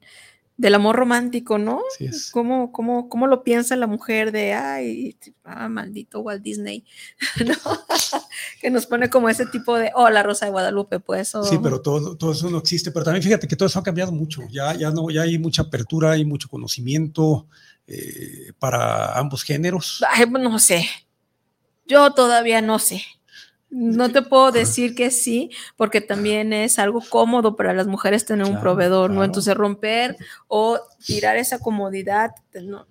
del 0.58 0.76
amor 0.76 0.95
romántico, 0.95 1.58
¿no? 1.58 1.82
Sí 1.97 2.06
es. 2.06 2.32
¿Cómo, 2.32 2.72
cómo, 2.72 3.10
cómo 3.10 3.28
lo 3.28 3.43
piensa 3.43 3.76
la 3.76 3.88
mujer 3.88 4.32
de, 4.32 4.54
ay, 4.54 5.18
ah, 5.43 5.68
maldito 5.68 6.22
Walt 6.22 6.43
Disney, 6.43 6.86
¿no? 7.45 7.56
que 8.62 8.70
nos 8.70 8.86
pone 8.86 9.10
como 9.10 9.30
ese 9.30 9.45
tipo 9.45 9.78
de, 9.78 9.91
oh, 9.95 10.10
la 10.10 10.24
Rosa 10.24 10.45
de 10.45 10.52
Guadalupe, 10.52 10.99
pues. 10.99 11.34
Sí, 11.43 11.60
pero 11.62 11.82
todo, 11.82 12.16
todo 12.16 12.34
eso 12.34 12.49
no 12.49 12.60
existe, 12.60 12.91
pero 12.91 13.06
también 13.06 13.24
fíjate 13.24 13.47
que 13.47 13.56
todo 13.56 13.68
eso 13.68 13.80
ha 13.80 13.84
cambiado 13.84 14.12
mucho, 14.12 14.43
ya, 14.52 14.74
ya, 14.76 14.91
no, 14.91 15.10
ya 15.10 15.24
hay 15.24 15.38
mucha 15.38 15.64
apertura, 15.64 16.12
hay 16.12 16.26
mucho 16.26 16.47
conocimiento 16.47 17.47
eh, 17.94 18.54
para 18.58 19.18
ambos 19.18 19.44
géneros. 19.44 20.04
Ay, 20.10 20.26
no 20.30 20.60
sé, 20.60 20.88
yo 21.86 22.12
todavía 22.14 22.62
no 22.62 22.80
sé. 22.80 23.04
No 23.70 24.12
te 24.12 24.22
puedo 24.22 24.52
decir 24.52 24.96
que 24.96 25.12
sí, 25.12 25.50
porque 25.78 26.02
también 26.02 26.52
es 26.52 26.78
algo 26.78 27.02
cómodo 27.10 27.56
para 27.56 27.74
las 27.74 27.88
mujeres 27.88 28.26
tener 28.26 28.46
un 28.46 28.60
proveedor, 28.60 29.12
¿no? 29.12 29.24
Entonces 29.24 29.56
romper 29.56 30.18
o 30.50 30.80
tirar 31.06 31.38
esa 31.38 31.60
comodidad, 31.60 32.32
no. 32.54 32.86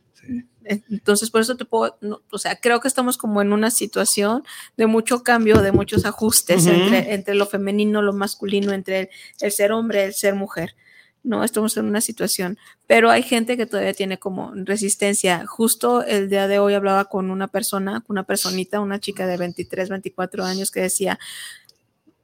Entonces, 0.65 1.31
por 1.31 1.41
eso 1.41 1.57
te 1.57 1.65
puedo, 1.65 1.99
o 2.31 2.39
sea, 2.39 2.57
creo 2.57 2.81
que 2.81 2.89
estamos 2.89 3.17
como 3.17 3.41
en 3.43 3.53
una 3.53 3.71
situación 3.71 4.45
de 4.77 4.87
mucho 4.87 5.23
cambio, 5.23 5.63
de 5.63 5.73
muchos 5.73 6.05
ajustes 6.05 6.67
entre, 6.67 7.15
entre, 7.15 7.35
lo 7.35 7.47
femenino, 7.47 8.03
lo 8.03 8.13
masculino, 8.13 8.73
entre 8.73 9.11
el, 9.41 9.53
ser 9.53 9.73
hombre, 9.73 10.05
el 10.05 10.15
ser 10.15 10.35
mujer. 10.35 10.77
¿No? 11.23 11.45
Estamos 11.45 11.77
en 11.77 11.87
una 11.87 12.01
situación, 12.01 12.59
pero 12.87 13.11
hay 13.11 13.23
gente 13.23 13.57
que 13.57 13.67
todavía 13.67 13.95
tiene 13.95 14.19
como 14.19 14.53
resistencia. 14.55 15.47
Justo 15.47 16.03
el 16.03 16.29
día 16.29 16.49
de 16.49 16.59
hoy 16.59 16.75
hablaba 16.75 17.05
con 17.07 17.31
una 17.31 17.49
persona, 17.49 18.05
una 18.09 18.25
personita, 18.25 18.81
una 18.81 19.01
chica 19.01 19.27
de 19.27 19.37
23, 19.37 19.89
24 19.89 20.45
años 20.45 20.71
que 20.71 20.81
decía, 20.81 21.19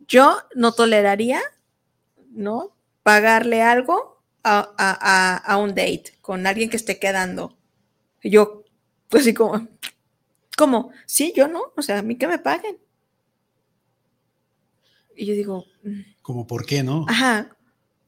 yo 0.09 0.39
no 0.55 0.73
toleraría, 0.73 1.41
¿no? 2.31 2.75
Pagarle 3.03 3.63
algo 3.63 4.23
a, 4.43 5.57
un 5.61 5.71
date 5.71 6.17
con 6.21 6.47
alguien 6.47 6.71
que 6.71 6.77
esté 6.77 6.99
quedando. 6.99 7.57
yo, 8.23 8.65
pues 9.09 9.25
sí, 9.25 9.35
como, 9.35 9.69
¿cómo? 10.57 10.91
Sí, 11.07 11.33
yo 11.37 11.49
no, 11.49 11.73
o 11.77 11.83
sea, 11.83 11.99
a 11.99 12.03
mí 12.03 12.17
que 12.17 12.27
me 12.27 12.39
paguen. 12.39 12.79
Y 15.17 15.27
yo 15.27 15.35
digo, 15.35 15.65
mm". 15.83 16.01
como 16.23 16.47
por 16.47 16.67
qué, 16.67 16.83
¿no? 16.83 17.07
Ajá, 17.09 17.56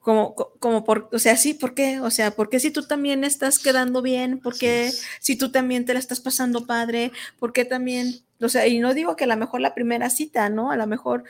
como, 0.09 0.35
como 0.35 0.85
por, 0.85 1.11
o 1.13 1.19
sea, 1.19 1.37
sí, 1.37 1.53
¿por 1.53 1.75
qué? 1.75 2.01
O 2.01 2.11
sea, 2.11 2.31
¿por 2.31 2.49
qué 2.49 2.61
si 2.61 2.71
tú 2.71 2.83
también 2.83 3.25
estás 3.25 3.59
quedando 3.59 4.01
bien? 4.01 4.39
¿Por 4.41 4.57
qué 4.57 4.91
si 5.21 5.37
tú 5.37 5.53
también 5.53 5.85
te 5.85 5.93
la 5.93 5.99
estás 5.99 6.21
pasando 6.21 6.65
padre? 6.65 7.13
¿Por 7.39 7.53
qué 7.53 7.67
también? 7.67 8.15
O 8.41 8.49
sea, 8.49 8.67
y 8.67 8.79
no 8.79 8.95
digo 8.95 9.17
que 9.17 9.25
a 9.25 9.27
lo 9.27 9.37
mejor 9.37 9.61
la 9.61 9.75
primera 9.75 10.09
cita, 10.09 10.49
¿no? 10.49 10.71
A 10.71 10.77
lo 10.77 10.87
mejor... 10.87 11.25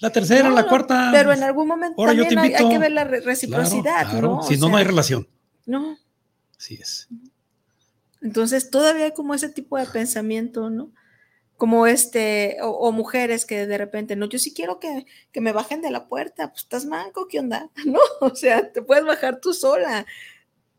La 0.00 0.10
tercera, 0.10 0.50
la 0.50 0.66
cuarta. 0.66 1.10
Pero 1.12 1.32
en 1.32 1.44
algún 1.44 1.68
momento 1.68 2.02
también 2.02 2.36
hay, 2.40 2.68
que 2.68 2.78
ver 2.78 2.90
la 2.90 3.04
reciprocidad, 3.04 4.12
¿no? 4.20 4.42
si 4.42 4.56
no, 4.56 4.68
no 4.68 4.78
hay 4.78 4.84
relación. 4.84 5.28
No. 5.64 5.96
Así 6.58 6.74
es. 6.74 7.06
Entonces, 8.20 8.68
todavía 8.68 9.04
hay 9.04 9.12
como 9.14 9.32
ese 9.32 9.48
tipo 9.48 9.78
de 9.78 9.86
pensamiento, 9.86 10.70
¿no? 10.70 10.90
Como 11.58 11.88
este, 11.88 12.56
o, 12.62 12.92
mujeres 12.92 13.44
que 13.44 13.66
de 13.66 13.78
repente, 13.78 14.14
no, 14.14 14.26
yo 14.28 14.38
sí 14.38 14.54
quiero 14.54 14.78
que, 14.78 15.06
que, 15.32 15.40
me 15.40 15.52
bajen 15.52 15.82
de 15.82 15.90
la 15.90 16.06
puerta, 16.06 16.50
pues 16.50 16.62
estás 16.62 16.86
manco, 16.86 17.26
¿qué 17.28 17.40
onda? 17.40 17.68
No, 17.84 17.98
o 18.20 18.34
sea, 18.34 18.72
te 18.72 18.80
puedes 18.80 19.04
bajar 19.04 19.40
tú 19.40 19.52
sola, 19.52 20.06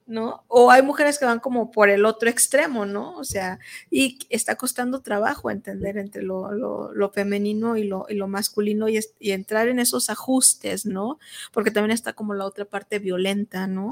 ¿no? 0.07 0.45
O 0.47 0.71
hay 0.71 0.81
mujeres 0.81 1.19
que 1.19 1.25
van 1.25 1.41
como 1.41 1.69
por 1.69 1.89
el 1.89 2.05
otro 2.05 2.29
extremo, 2.29 2.85
¿no? 2.85 3.17
O 3.17 3.25
sea, 3.25 3.59
y 3.91 4.19
está 4.29 4.55
costando 4.55 5.01
trabajo 5.01 5.51
entender 5.51 5.97
entre 5.97 6.23
lo, 6.23 6.53
lo, 6.53 7.09
femenino 7.11 7.75
y 7.75 7.83
lo, 7.83 8.05
y 8.07 8.13
lo 8.15 8.29
masculino 8.29 8.87
y, 8.87 9.01
y, 9.19 9.31
entrar 9.31 9.67
en 9.67 9.79
esos 9.79 10.09
ajustes, 10.09 10.85
¿no? 10.85 11.19
Porque 11.51 11.71
también 11.71 11.91
está 11.91 12.13
como 12.13 12.33
la 12.35 12.45
otra 12.45 12.63
parte 12.63 12.99
violenta, 12.99 13.67
¿no? 13.67 13.89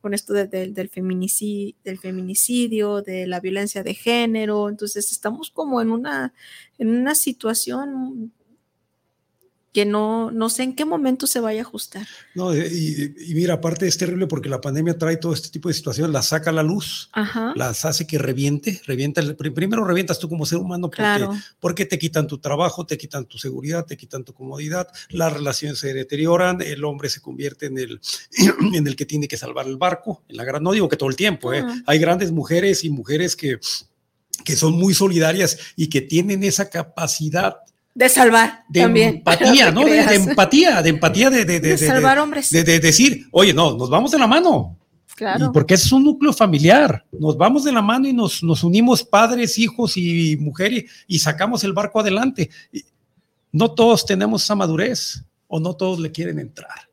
Con 0.00 0.14
esto 0.14 0.32
del, 0.32 0.88
feminicidio, 0.88 1.76
del 1.84 1.98
feminicidio, 1.98 3.02
de 3.02 3.26
la 3.26 3.40
violencia 3.40 3.82
de 3.82 3.94
género. 3.94 4.68
Entonces 4.68 5.10
estamos 5.12 5.50
como 5.50 5.80
en 5.80 5.90
una, 5.90 6.32
en 6.78 6.88
una 6.88 7.14
situación 7.14 8.32
que 9.76 9.84
no, 9.84 10.30
no 10.30 10.48
sé 10.48 10.62
en 10.62 10.74
qué 10.74 10.86
momento 10.86 11.26
se 11.26 11.38
vaya 11.38 11.60
a 11.60 11.62
ajustar. 11.64 12.06
No, 12.34 12.56
y, 12.56 13.14
mira, 13.34 13.52
aparte 13.52 13.86
es 13.86 13.98
terrible 13.98 14.26
porque 14.26 14.48
la 14.48 14.58
pandemia 14.58 14.96
trae 14.96 15.18
todo 15.18 15.34
este 15.34 15.50
tipo 15.50 15.68
de 15.68 15.74
situaciones, 15.74 16.14
las 16.14 16.28
saca 16.28 16.48
a 16.48 16.54
la 16.54 16.62
luz, 16.62 17.10
las 17.54 17.84
hace 17.84 18.06
que 18.06 18.16
reviente, 18.16 18.80
revienta, 18.86 19.20
primero 19.36 19.84
revientas 19.84 20.18
tú 20.18 20.30
como 20.30 20.46
ser 20.46 20.60
humano 20.60 20.90
porque, 20.90 21.28
porque 21.60 21.84
te 21.84 21.98
quitan 21.98 22.26
tu 22.26 22.38
trabajo, 22.38 22.86
te 22.86 22.96
quitan 22.96 23.26
tu 23.26 23.36
seguridad, 23.36 23.84
te 23.84 23.98
quitan 23.98 24.24
tu 24.24 24.32
comodidad, 24.32 24.88
las 25.10 25.30
relaciones 25.30 25.78
se 25.78 25.92
deterioran, 25.92 26.62
el 26.62 26.82
hombre 26.82 27.10
se 27.10 27.20
convierte 27.20 27.66
en 27.66 27.76
el, 27.76 28.00
en 28.72 28.86
el 28.86 28.96
que 28.96 29.04
tiene 29.04 29.28
que 29.28 29.36
salvar 29.36 29.66
el 29.66 29.76
barco, 29.76 30.22
en 30.26 30.38
la 30.38 30.44
gran, 30.44 30.62
no 30.62 30.72
digo 30.72 30.88
que 30.88 30.96
todo 30.96 31.10
el 31.10 31.16
tiempo, 31.16 31.52
¿eh? 31.52 31.62
hay 31.84 31.98
grandes 31.98 32.32
mujeres 32.32 32.82
y 32.82 32.88
mujeres 32.88 33.36
que, 33.36 33.58
que 34.42 34.56
son 34.56 34.72
muy 34.72 34.94
solidarias 34.94 35.58
y 35.76 35.88
que 35.88 36.00
tienen 36.00 36.44
esa 36.44 36.70
capacidad 36.70 37.56
de 37.96 38.10
salvar 38.10 38.64
de 38.68 38.82
también. 38.82 39.08
Empatía, 39.16 39.70
¿no? 39.72 39.84
De, 39.84 40.14
empatía, 40.14 40.82
de 40.82 40.90
empatía, 40.90 41.30
de, 41.30 41.46
de, 41.46 41.60
de 41.60 41.78
salvar 41.78 42.18
hombres. 42.18 42.50
De, 42.50 42.62
decir, 42.62 43.26
oye, 43.32 43.54
no, 43.54 43.74
nos 43.74 43.88
vamos 43.88 44.10
de 44.10 44.18
la 44.18 44.26
mano. 44.26 44.78
Claro. 45.16 45.50
porque 45.50 45.72
es 45.72 45.90
un 45.92 46.04
núcleo 46.04 46.30
familiar. 46.30 47.06
Nos 47.10 47.38
vamos 47.38 47.64
de 47.64 47.72
la 47.72 47.80
mano 47.80 48.06
y 48.06 48.12
nos, 48.12 48.42
nos 48.42 48.62
unimos 48.62 49.02
padres, 49.02 49.58
hijos 49.58 49.96
y 49.96 50.36
mujeres 50.36 50.84
y, 51.06 51.18
sacamos 51.20 51.64
el 51.64 51.72
barco 51.72 52.00
adelante. 52.00 52.50
No 53.50 53.70
todos 53.70 54.04
tenemos 54.04 54.44
esa 54.44 54.54
madurez 54.54 55.24
o 55.46 55.58
no 55.58 55.74
todos 55.74 55.98
le 56.00 56.12
quieren 56.12 56.38
entrar. 56.38 56.90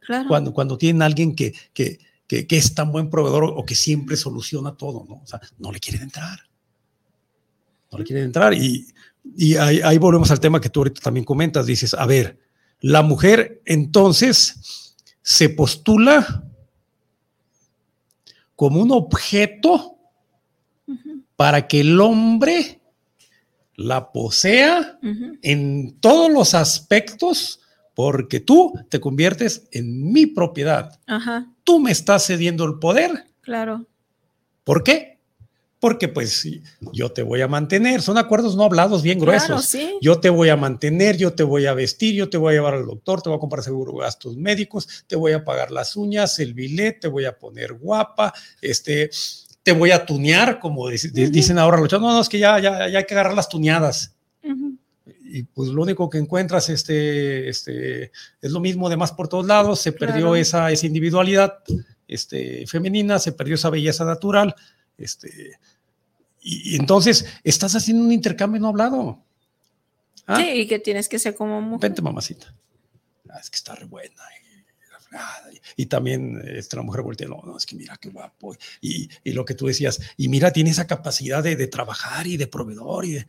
Claro. 0.00 0.26
Cuando, 0.26 0.54
cuando 0.54 0.78
tienen 0.78 1.02
alguien 1.02 1.36
que, 1.36 1.52
que, 1.74 1.98
que, 2.26 2.46
que 2.46 2.56
es 2.56 2.74
tan 2.74 2.90
buen 2.90 3.10
proveedor 3.10 3.44
o 3.44 3.62
que 3.66 3.74
siempre 3.74 4.16
soluciona 4.16 4.74
todo, 4.74 5.04
¿no? 5.06 5.16
O 5.16 5.26
sea, 5.26 5.38
no 5.58 5.70
le 5.70 5.78
quieren 5.78 6.04
entrar. 6.04 6.38
No 7.92 7.98
le 7.98 8.04
quieren 8.04 8.24
entrar 8.24 8.54
y 8.54 8.86
y 9.36 9.56
ahí, 9.56 9.98
volvemos 9.98 10.30
al 10.30 10.40
tema 10.40 10.60
que 10.60 10.68
tú 10.68 10.80
ahorita 10.80 11.00
también 11.00 11.24
comentas, 11.24 11.66
dices, 11.66 11.94
a 11.94 12.06
ver, 12.06 12.38
la 12.80 13.02
mujer 13.02 13.62
entonces 13.64 14.94
se 15.22 15.48
postula 15.48 16.44
como 18.54 18.80
un 18.80 18.92
objeto 18.92 19.98
para 21.36 21.66
que 21.66 21.80
el 21.80 22.00
hombre 22.00 22.80
la 23.74 24.10
posea 24.12 24.98
en 25.42 25.98
todos 26.00 26.30
los 26.30 26.54
aspectos, 26.54 27.60
porque 27.94 28.40
tú 28.40 28.72
te 28.88 29.00
conviertes 29.00 29.68
en 29.72 30.12
mi 30.12 30.26
propiedad. 30.26 30.98
Tú 31.64 31.80
me 31.80 31.90
estás 31.90 32.26
cediendo 32.26 32.64
el 32.64 32.78
poder. 32.78 33.26
Claro. 33.42 33.86
¿Por 34.64 34.82
qué? 34.82 35.15
Porque 35.78 36.08
pues 36.08 36.48
yo 36.92 37.12
te 37.12 37.22
voy 37.22 37.42
a 37.42 37.48
mantener, 37.48 38.00
son 38.00 38.16
acuerdos 38.16 38.56
no 38.56 38.64
hablados 38.64 39.02
bien 39.02 39.18
gruesos. 39.18 39.76
Yo 40.00 40.20
te 40.20 40.30
voy 40.30 40.48
a 40.48 40.56
mantener, 40.56 41.16
yo 41.16 41.34
te 41.34 41.42
voy 41.42 41.66
a 41.66 41.74
vestir, 41.74 42.14
yo 42.14 42.30
te 42.30 42.38
voy 42.38 42.52
a 42.52 42.56
llevar 42.56 42.74
al 42.74 42.86
doctor, 42.86 43.20
te 43.20 43.28
voy 43.28 43.36
a 43.36 43.40
comprar 43.40 43.62
seguro 43.62 43.92
gastos 43.94 44.36
médicos, 44.36 45.04
te 45.06 45.16
voy 45.16 45.32
a 45.32 45.44
pagar 45.44 45.70
las 45.70 45.96
uñas, 45.96 46.38
el 46.38 46.54
bilet, 46.54 47.00
te 47.00 47.08
voy 47.08 47.26
a 47.26 47.36
poner 47.36 47.74
guapa, 47.74 48.32
este, 48.62 49.10
te 49.62 49.72
voy 49.72 49.90
a 49.90 50.06
tunear, 50.06 50.58
como 50.58 50.88
dicen 50.88 51.58
ahora 51.58 51.78
los 51.78 51.88
chavos, 51.88 52.06
no, 52.06 52.14
no, 52.14 52.20
es 52.20 52.28
que 52.28 52.38
ya, 52.38 52.58
ya, 52.58 52.88
ya 52.88 52.98
hay 52.98 53.04
que 53.04 53.14
agarrar 53.14 53.34
las 53.34 53.48
tuneadas. 53.48 54.12
Y 55.28 55.42
pues 55.42 55.68
lo 55.68 55.82
único 55.82 56.08
que 56.08 56.18
encuentras 56.18 56.68
este, 56.68 57.48
este, 57.48 58.12
es 58.40 58.52
lo 58.52 58.60
mismo 58.60 58.88
de 58.88 58.96
más 58.96 59.12
por 59.12 59.28
todos 59.28 59.44
lados, 59.44 59.80
se 59.80 59.92
perdió 59.92 60.34
esa, 60.36 60.70
esa 60.70 60.86
individualidad 60.86 61.58
este, 62.08 62.66
femenina, 62.66 63.18
se 63.18 63.32
perdió 63.32 63.56
esa 63.56 63.68
belleza 63.68 64.04
natural, 64.04 64.54
este, 64.98 65.58
y, 66.40 66.76
entonces 66.76 67.26
estás 67.44 67.74
haciendo 67.74 68.04
un 68.04 68.12
intercambio 68.12 68.60
no 68.60 68.68
hablado. 68.68 69.24
¿Ah? 70.26 70.38
Sí, 70.40 70.48
y 70.50 70.66
que 70.66 70.78
tienes 70.78 71.08
que 71.08 71.18
ser 71.18 71.34
como 71.34 71.60
mujer. 71.60 71.90
Vente, 71.90 72.02
mamacita. 72.02 72.54
Ah, 73.28 73.38
es 73.40 73.50
que 73.50 73.56
está 73.56 73.74
re 73.74 73.86
buena. 73.86 74.22
Y, 75.76 75.86
también 75.86 76.42
esta 76.46 76.76
la 76.76 76.82
mujer 76.82 77.02
voltea, 77.02 77.28
no, 77.28 77.40
no, 77.44 77.56
es 77.56 77.64
que 77.64 77.76
mira 77.76 77.96
qué 77.96 78.10
guapo. 78.10 78.54
Y, 78.80 79.08
y, 79.24 79.32
lo 79.32 79.44
que 79.44 79.54
tú 79.54 79.66
decías, 79.66 80.00
y 80.16 80.28
mira, 80.28 80.52
tiene 80.52 80.70
esa 80.70 80.86
capacidad 80.86 81.42
de, 81.42 81.56
de 81.56 81.66
trabajar 81.68 82.26
y 82.26 82.36
de 82.36 82.46
proveedor. 82.46 83.04
Y, 83.04 83.12
de, 83.12 83.26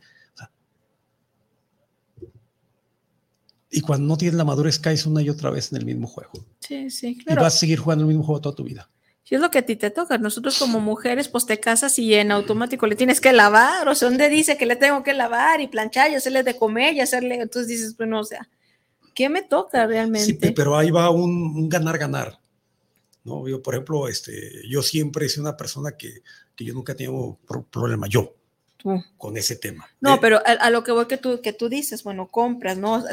y 3.70 3.80
cuando 3.80 4.06
no 4.06 4.16
tienes 4.16 4.36
la 4.36 4.44
madurez, 4.44 4.78
caes 4.78 5.06
una 5.06 5.22
y 5.22 5.28
otra 5.28 5.50
vez 5.50 5.72
en 5.72 5.78
el 5.78 5.84
mismo 5.84 6.06
juego. 6.06 6.32
Sí, 6.60 6.90
sí, 6.90 7.16
claro. 7.16 7.40
Y 7.40 7.44
vas 7.44 7.54
a 7.54 7.58
seguir 7.58 7.78
jugando 7.78 8.04
el 8.04 8.08
mismo 8.08 8.24
juego 8.24 8.40
toda 8.40 8.54
tu 8.54 8.64
vida. 8.64 8.90
Si 9.28 9.34
es 9.34 9.42
lo 9.42 9.50
que 9.50 9.58
a 9.58 9.66
ti 9.66 9.76
te 9.76 9.90
toca, 9.90 10.16
nosotros 10.16 10.58
como 10.58 10.80
mujeres, 10.80 11.28
pues 11.28 11.44
te 11.44 11.60
casas 11.60 11.98
y 11.98 12.14
en 12.14 12.32
automático 12.32 12.86
le 12.86 12.96
tienes 12.96 13.20
que 13.20 13.34
lavar, 13.34 13.86
o 13.86 13.94
sea, 13.94 14.08
¿dónde 14.08 14.30
dice 14.30 14.56
que 14.56 14.64
le 14.64 14.74
tengo 14.74 15.02
que 15.02 15.12
lavar 15.12 15.60
y 15.60 15.66
planchar 15.66 16.10
y 16.10 16.14
hacerle 16.14 16.42
de 16.44 16.56
comer 16.56 16.94
y 16.94 17.00
hacerle? 17.00 17.34
Entonces 17.34 17.68
dices, 17.68 17.94
bueno, 17.94 18.20
o 18.20 18.24
sea, 18.24 18.48
¿qué 19.14 19.28
me 19.28 19.42
toca 19.42 19.86
realmente? 19.86 20.24
Sí, 20.24 20.52
pero 20.52 20.78
ahí 20.78 20.90
va 20.90 21.10
un 21.10 21.68
ganar-ganar. 21.68 22.38
¿no? 23.22 23.46
Yo, 23.46 23.62
por 23.62 23.74
ejemplo, 23.74 24.08
este, 24.08 24.66
yo 24.66 24.80
siempre 24.80 25.26
he 25.26 25.28
sido 25.28 25.42
una 25.42 25.58
persona 25.58 25.90
que, 25.92 26.22
que 26.56 26.64
yo 26.64 26.72
nunca 26.72 26.92
he 26.92 26.96
tenido 26.96 27.36
problema, 27.70 28.06
yo, 28.06 28.34
con 29.18 29.36
ese 29.36 29.56
tema. 29.56 29.90
No, 30.00 30.20
pero 30.20 30.40
a, 30.46 30.70
lo 30.70 30.82
que 30.84 30.92
voy 30.92 31.04
que 31.04 31.18
tú, 31.18 31.42
que 31.42 31.52
tú 31.52 31.68
dices, 31.68 32.02
bueno, 32.02 32.28
compras, 32.28 32.78
¿no? 32.78 33.04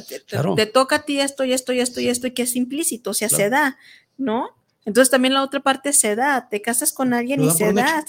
Te, 0.55 0.65
toca 0.65 0.95
a 0.95 1.03
ti 1.03 1.19
esto 1.19 1.43
y 1.43 1.51
esto 1.51 1.73
y 1.73 1.81
esto 1.81 1.99
y 1.99 2.07
esto 2.07 2.27
y 2.27 2.31
que 2.31 2.43
es 2.43 2.55
implícito, 2.55 3.09
o 3.09 3.13
sea, 3.13 3.27
se 3.27 3.49
da, 3.49 3.77
¿no? 4.17 4.55
Entonces 4.85 5.09
también 5.09 5.33
la 5.33 5.43
otra 5.43 5.61
parte 5.61 5.91
se 5.93 6.15
da, 6.15 6.47
te 6.47 6.61
casas 6.61 6.93
con 6.93 7.13
alguien 7.13 7.43
y 7.43 7.49
se 7.49 7.73
da, 7.73 8.05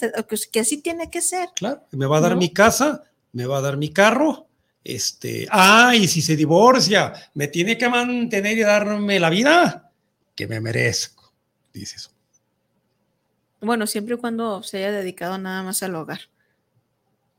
que 0.51 0.59
así 0.59 0.81
tiene 0.81 1.09
que 1.09 1.21
ser. 1.21 1.49
Claro, 1.55 1.83
me 1.91 2.05
va 2.05 2.17
a 2.17 2.21
dar 2.21 2.35
mi 2.35 2.53
casa, 2.53 3.03
me 3.33 3.45
va 3.47 3.57
a 3.57 3.61
dar 3.61 3.77
mi 3.77 3.89
carro, 3.89 4.47
este, 4.83 5.47
ah, 5.51 5.93
y 5.95 6.07
si 6.07 6.21
se 6.21 6.35
divorcia, 6.35 7.11
me 7.33 7.47
tiene 7.47 7.77
que 7.77 7.89
mantener 7.89 8.57
y 8.57 8.61
darme 8.61 9.19
la 9.19 9.29
vida 9.29 9.91
que 10.33 10.47
me 10.47 10.61
merezco, 10.61 11.33
dices. 11.73 12.11
Bueno, 13.59 13.87
siempre 13.87 14.15
y 14.15 14.17
cuando 14.17 14.61
se 14.63 14.77
haya 14.77 14.91
dedicado 14.91 15.37
nada 15.39 15.63
más 15.63 15.81
al 15.81 15.95
hogar. 15.95 16.21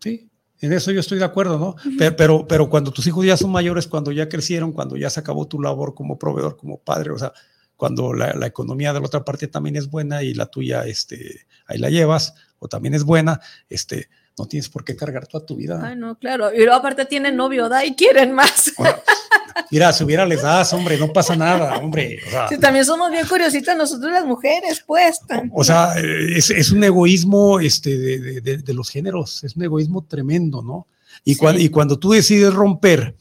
Sí, 0.01 0.29
en 0.61 0.73
eso 0.73 0.91
yo 0.91 1.01
estoy 1.01 1.19
de 1.19 1.25
acuerdo, 1.25 1.59
¿no? 1.59 1.77
pero, 1.97 2.17
pero, 2.17 2.47
pero, 2.47 2.69
cuando 2.69 2.91
tus 2.91 3.07
hijos 3.07 3.25
ya 3.25 3.37
son 3.37 3.53
mayores, 3.53 3.87
cuando 3.87 4.11
ya 4.11 4.29
crecieron, 4.29 4.73
cuando 4.73 4.97
ya 4.97 5.09
se 5.09 5.21
acabó 5.21 5.47
tu 5.47 5.61
labor 5.63 5.95
como 5.95 6.19
proveedor, 6.19 6.57
como 6.57 6.79
padre, 6.79 7.13
o 7.13 7.19
sea, 7.19 7.33
cuando 7.79 8.13
la, 8.13 8.45
economía 8.45 8.93
de 8.93 8.99
la 8.99 9.07
otra 9.07 9.25
parte 9.25 9.47
también 9.47 9.77
es 9.77 9.89
buena 9.89 10.25
y 10.25 10.35
la 10.35 10.47
tuya, 10.47 10.85
este, 10.85 11.47
ahí 11.65 11.79
la 11.79 11.89
llevas, 11.91 12.35
o 12.59 12.67
también 12.67 12.93
es 12.93 13.05
buena, 13.05 13.41
este, 13.69 14.09
no 14.37 14.47
tienes 14.47 14.69
por 14.69 14.85
qué 14.85 14.97
cargar 14.97 15.29
toda 15.29 15.47
tu 15.47 15.55
vida. 15.55 15.81
Ay, 15.83 15.95
no, 15.95 16.19
claro. 16.19 16.53
Y 16.53 16.59
luego 16.59 16.75
aparte 16.75 17.05
tienen 17.05 17.37
novio, 17.37 17.69
da 17.69 17.85
y 17.85 17.95
quieren 17.95 18.33
más. 18.33 18.73
mira, 19.71 19.93
si 19.93 20.03
hubiera 20.03 20.27
les 20.27 20.43
das, 20.43 20.73
hombre, 20.73 20.99
no 20.99 21.13
pasa 21.13 21.37
nada, 21.37 21.79
hombre. 21.79 22.19
sí, 22.49 22.59
también 22.59 22.85
somos 22.85 23.13
bien 23.13 23.25
curiositas 23.29 23.77
nosotros 23.77 24.11
las 24.11 24.27
mujeres, 24.27 24.83
pues. 24.85 25.21
O 25.53 25.63
sea, 25.63 25.95
es, 26.01 26.73
un 26.73 26.83
egoísmo 26.83 27.61
este, 27.61 27.97
de, 28.41 28.75
los 28.75 28.91
géneros, 28.91 29.45
es 29.45 29.55
un 29.55 29.63
egoísmo 29.63 30.05
tremendo, 30.05 30.63
¿no? 30.63 30.89
Y, 31.23 31.37
cuando, 31.37 31.61
y 31.61 31.69
cuando 31.69 31.97
tú 31.97 32.11
decides 32.11 32.53
romper 32.53 33.15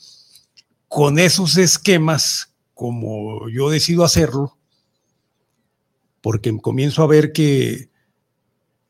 con 0.88 1.20
esos 1.20 1.58
esquemas 1.58 2.50
como 2.78 3.50
yo 3.50 3.70
decido 3.70 4.06
hacerlo, 4.06 4.58
porque 6.22 6.56
comienzo 6.62 7.04
a 7.04 7.08
ver 7.08 7.34
que 7.34 7.90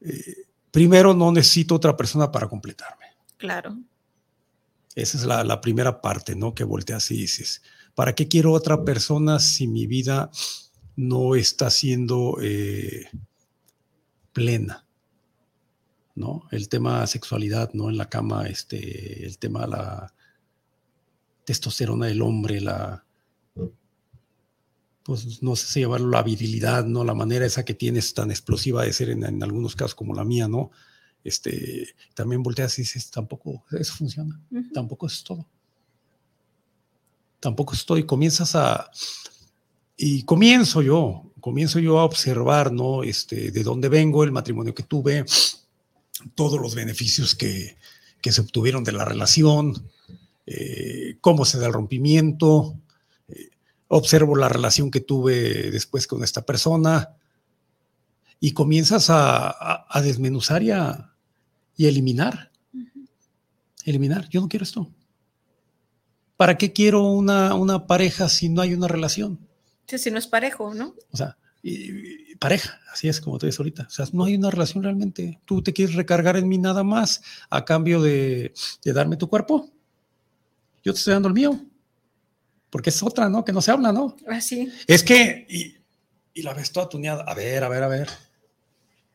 eh, 0.01 0.35
primero 0.71 1.13
no 1.13 1.31
necesito 1.31 1.73
otra 1.73 1.95
persona 1.95 2.31
para 2.31 2.49
completarme. 2.49 3.05
Claro. 3.37 3.77
Esa 4.93 5.17
es 5.17 5.23
la, 5.23 5.61
primera 5.61 6.01
parte, 6.01 6.35
¿no? 6.35 6.53
Que 6.53 6.63
volteas 6.63 7.09
y 7.11 7.17
dices, 7.17 7.61
¿para 7.95 8.13
qué 8.13 8.27
quiero 8.27 8.51
otra 8.51 8.83
persona 8.83 9.39
si 9.39 9.67
mi 9.67 9.87
vida 9.87 10.29
no 10.95 11.35
está 11.35 11.69
siendo 11.69 12.39
eh, 12.41 13.09
plena? 14.33 14.85
¿No? 16.15 16.47
El 16.51 16.67
tema 16.67 17.05
sexualidad, 17.07 17.71
¿no? 17.73 17.89
En 17.89 17.97
la 17.97 18.09
cama, 18.09 18.47
este, 18.47 19.25
el 19.25 19.37
tema 19.37 19.67
la 19.67 20.13
testosterona 21.45 22.07
del 22.07 22.23
hombre, 22.23 22.59
la, 22.59 23.06
pues 25.07 25.41
no 25.41 25.55
sé 25.55 25.67
si 25.67 25.79
llamarlo 25.79 26.09
la 26.09 26.21
virilidad, 26.21 26.85
¿no? 26.85 27.05
La 27.05 27.13
manera 27.13 27.45
esa 27.45 27.63
que 27.63 27.73
tienes 27.73 28.13
tan 28.13 28.29
explosiva 28.29 28.83
de 28.83 28.91
ser 28.91 29.09
en, 29.09 29.41
algunos 29.41 29.73
casos 29.73 29.95
como 29.95 30.13
la 30.13 30.25
mía, 30.25 30.49
¿no? 30.49 30.69
Este, 31.23 31.95
también 32.13 32.43
volteas 32.43 32.77
y 32.77 32.81
dices, 32.81 33.09
tampoco 33.09 33.63
eso 33.71 33.93
funciona, 33.93 34.37
tampoco 34.73 35.07
es 35.07 35.23
todo. 35.23 35.47
Tampoco 37.39 37.73
estoy, 37.73 38.05
comienzas 38.05 38.53
a, 38.55 38.91
y 39.95 40.23
comienzo 40.23 40.81
yo, 40.81 41.31
comienzo 41.39 41.79
yo 41.79 41.99
a 41.99 42.03
observar, 42.03 42.73
¿no? 42.73 43.03
Este, 43.03 43.51
de 43.51 43.63
dónde 43.63 43.87
vengo, 43.87 44.25
el 44.25 44.33
matrimonio 44.33 44.75
que 44.75 44.83
tuve, 44.83 45.23
todos 46.35 46.59
los 46.59 46.75
beneficios 46.75 47.33
que, 47.33 47.77
que 48.21 48.33
se 48.33 48.41
obtuvieron 48.41 48.83
de 48.83 48.91
la 48.91 49.05
relación, 49.05 49.89
eh, 50.45 51.15
cómo 51.21 51.45
se 51.45 51.59
da 51.59 51.67
el 51.67 51.73
rompimiento, 51.73 52.77
observo 53.89 54.35
la 54.35 54.49
relación 54.49 54.91
que 54.91 54.99
tuve 55.01 55.71
después 55.71 56.07
con 56.07 56.23
esta 56.23 56.45
persona 56.45 57.15
y 58.39 58.51
comienzas 58.51 59.07
a, 59.09 59.85
desmenuzar 60.03 60.61
y 60.63 60.71
a 60.71 61.13
y 61.75 61.85
eliminar. 61.87 62.51
Eliminar, 63.85 64.27
yo 64.29 64.41
no 64.41 64.49
quiero 64.49 64.63
esto. 64.63 64.91
¿para 66.35 66.55
qué 66.57 66.71
quiero 66.71 67.03
una, 67.03 67.55
una 67.55 67.87
pareja 67.87 68.29
si 68.29 68.47
no 68.49 68.61
hay 68.61 68.73
una 68.75 68.87
relación? 68.87 69.39
Sí, 69.87 69.97
si 69.97 70.11
no 70.11 70.19
es 70.19 70.27
parejo, 70.27 70.73
¿no? 70.73 70.93
O 71.11 71.17
sea, 71.17 71.35
y- 71.63 72.31
y 72.31 72.35
pareja, 72.35 72.79
así 72.93 73.07
es 73.07 73.19
como 73.19 73.39
te 73.39 73.47
dices 73.47 73.59
ahorita. 73.59 73.83
O 73.87 73.89
sea, 73.89 74.05
no 74.13 74.25
hay 74.25 74.35
una 74.35 74.51
relación 74.51 74.83
realmente. 74.83 75.39
Tú 75.45 75.63
te 75.63 75.73
quieres 75.73 75.95
recargar 75.95 76.37
en 76.37 76.47
mí 76.47 76.57
nada 76.59 76.83
más 76.83 77.23
a 77.49 77.65
cambio 77.65 78.01
de, 78.01 78.53
de 78.83 78.93
darme 78.93 79.17
tu 79.17 79.27
cuerpo. 79.27 79.69
Yo 80.83 80.93
te 80.93 80.99
estoy 80.99 81.13
dando 81.13 81.29
el 81.29 81.33
mío. 81.33 81.59
Porque 82.77 82.91
es 82.91 83.01
otra, 83.01 83.27
¿no? 83.27 83.43
Que 83.43 83.51
no 83.51 83.59
se 83.59 83.71
habla, 83.71 83.91
¿no? 83.91 84.15
Así. 84.27 84.71
Es 84.85 85.01
que, 85.01 85.47
y, 85.49 85.75
y 86.35 86.43
la 86.43 86.53
ves 86.53 86.71
toda 86.71 86.87
tuneada. 86.87 87.23
A 87.23 87.33
ver, 87.33 87.63
a 87.63 87.69
ver, 87.69 87.81
a 87.81 87.87
ver. 87.87 88.07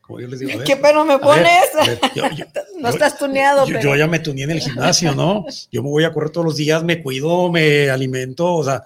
Como 0.01 0.19
yo 0.19 0.27
les 0.27 0.39
digo, 0.41 0.51
a 0.51 0.57
ver. 0.57 0.67
¿Qué 0.67 0.75
pero 0.75 1.05
me 1.05 1.13
a 1.13 1.17
ver, 1.17 1.25
pones? 1.25 1.63
a 1.79 1.85
ver, 1.85 1.99
yo- 2.13 2.29
yo- 2.35 2.45
no 2.81 2.89
yo- 2.89 2.93
estás 2.93 3.17
tuneado, 3.17 3.65
yo, 3.65 3.73
pero. 3.75 3.81
yo 3.91 3.95
ya 3.95 4.05
me 4.07 4.19
tuneé 4.19 4.43
en 4.43 4.51
el 4.51 4.59
gimnasio, 4.59 5.15
¿no? 5.15 5.45
Yo 5.71 5.81
me 5.81 5.87
voy 5.89 6.03
a 6.03 6.11
correr 6.11 6.29
todos 6.29 6.43
los 6.43 6.57
días, 6.57 6.83
me 6.83 7.01
cuido, 7.01 7.49
me 7.53 7.89
alimento, 7.89 8.53
o 8.53 8.65
sea, 8.65 8.83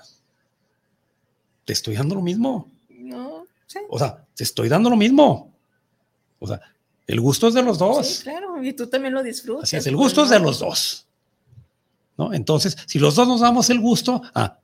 te 1.65 1.73
estoy 1.73 1.95
dando 1.95 2.13
lo 2.13 2.21
mismo. 2.21 2.69
No, 2.89 3.47
sí, 3.65 3.80
O 3.89 3.97
sea, 3.97 4.23
te 4.36 4.43
estoy 4.43 4.69
dando 4.69 4.91
lo 4.91 4.95
mismo. 4.95 5.51
O 6.38 6.45
sea, 6.47 6.61
el 7.07 7.19
gusto 7.19 7.47
es 7.47 7.55
de 7.55 7.63
los 7.63 7.78
sí, 7.80 7.84
dos. 7.84 8.19
claro. 8.21 8.61
Y 8.63 8.73
tú 8.73 8.86
también 8.86 9.15
lo 9.15 9.23
disfrutas. 9.23 9.63
Así 9.63 9.75
es, 9.78 9.88
el 9.88 9.95
pues, 9.95 10.03
gusto 10.09 10.23
es 10.25 10.30
de 10.30 10.39
los 10.39 10.59
dos. 10.59 11.07
¿No? 12.15 12.32
Entonces, 12.32 12.78
si 12.86 12.99
los 12.99 13.15
dos 13.15 13.28
nos 13.28 13.41
damos 13.41 13.71
el 13.71 13.80
gusto, 13.80 14.21
ah, 14.36 14.59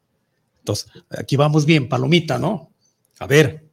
entonces 0.64 0.89
aquí 1.09 1.36
vamos 1.36 1.66
bien, 1.66 1.89
palomita, 1.89 2.39
¿no? 2.39 2.72
A 3.20 3.28
ver, 3.28 3.66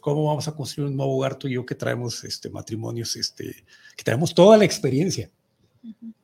¿cómo 0.00 0.24
vamos 0.26 0.48
a 0.48 0.52
construir 0.56 0.90
un 0.90 0.96
nuevo 0.96 1.16
hogar 1.16 1.36
tú 1.36 1.46
y 1.46 1.52
yo 1.54 1.64
que 1.64 1.76
traemos 1.76 2.24
este, 2.24 2.50
matrimonios, 2.50 3.14
este, 3.14 3.64
que 3.96 4.02
traemos 4.02 4.34
toda 4.34 4.56
la 4.58 4.64
experiencia, 4.64 5.30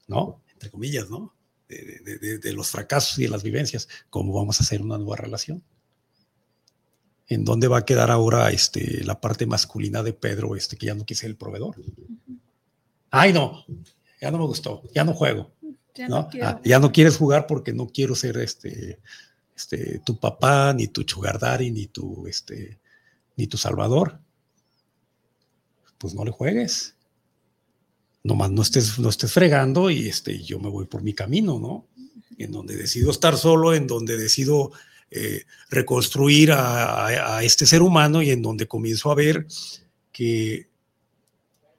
¿no? 0.09 0.41
Entre 0.53 0.69
comillas, 0.71 1.09
¿no? 1.09 1.33
De, 1.69 2.01
de- 2.05 2.19
de- 2.19 2.39
de 2.39 2.53
los 2.53 2.69
fracasos 2.71 3.19
y 3.19 3.23
de 3.23 3.29
las 3.29 3.43
vivencias, 3.45 3.89
¿cómo 4.11 4.33
vamos 4.33 4.61
a 4.61 4.65
hacer 4.65 4.83
una 4.83 4.99
nueva 4.99 5.17
relación? 5.17 5.63
¿En 7.29 7.45
dónde 7.45 7.69
va 7.69 7.79
a 7.79 7.85
quedar 7.85 8.11
ahora 8.11 8.51
este, 8.51 9.05
la 9.05 9.21
parte 9.21 9.47
masculina 9.47 10.03
de 10.03 10.13
Pedro, 10.13 10.55
este, 10.57 10.77
que 10.77 10.87
ya 10.87 10.95
no 10.95 11.07
quise 11.07 11.27
el 11.27 11.37
proveedor? 11.37 11.77
Ay, 13.11 13.33
no, 13.33 13.65
ya 14.21 14.31
no 14.33 14.39
me 14.39 14.45
gustó, 14.47 14.83
ya 14.95 15.05
no 15.05 15.15
juego. 15.15 15.53
Ya 15.95 16.09
¿no? 16.09 16.29
Ah, 16.49 16.61
ya 16.65 16.79
no 16.79 16.91
quieres 16.91 17.17
jugar 17.17 17.47
porque 17.47 17.73
no 17.73 17.87
quiero 17.89 18.15
ser 18.17 18.37
este, 18.39 18.99
este, 19.57 20.01
tu 20.05 20.19
papá, 20.19 20.73
ni 20.73 20.89
tu 20.89 21.03
sugar 21.07 21.39
daddy, 21.39 21.71
ni 21.71 21.87
tu, 21.87 22.27
este, 22.27 22.79
ni 23.37 23.47
tu 23.47 23.57
salvador. 23.57 24.21
Pues 25.99 26.15
no 26.15 26.25
le 26.25 26.31
juegues. 26.31 26.97
Nomás 28.25 28.51
no 28.51 28.63
estés, 28.63 28.99
no 28.99 29.09
estés 29.09 29.33
fregando 29.33 29.91
y 29.91 30.09
este, 30.09 30.43
yo 30.43 30.59
me 30.61 30.69
voy 30.69 30.87
por 30.87 31.03
mi 31.03 31.13
camino, 31.13 31.59
¿no? 31.59 31.87
En 32.39 32.53
donde 32.53 32.77
decido 32.77 33.11
estar 33.11 33.37
solo, 33.37 33.75
en 33.75 33.87
donde 33.87 34.17
decido 34.17 34.73
eh, 35.11 35.45
reconstruir 35.71 36.53
a, 36.53 37.07
a- 37.07 37.37
a 37.39 37.43
este 37.45 37.67
ser 37.67 37.83
humano 37.83 38.23
y 38.23 38.31
en 38.31 38.41
donde 38.43 38.67
comienzo 38.69 39.11
a 39.11 39.15
ver 39.15 39.47
que, 40.13 40.69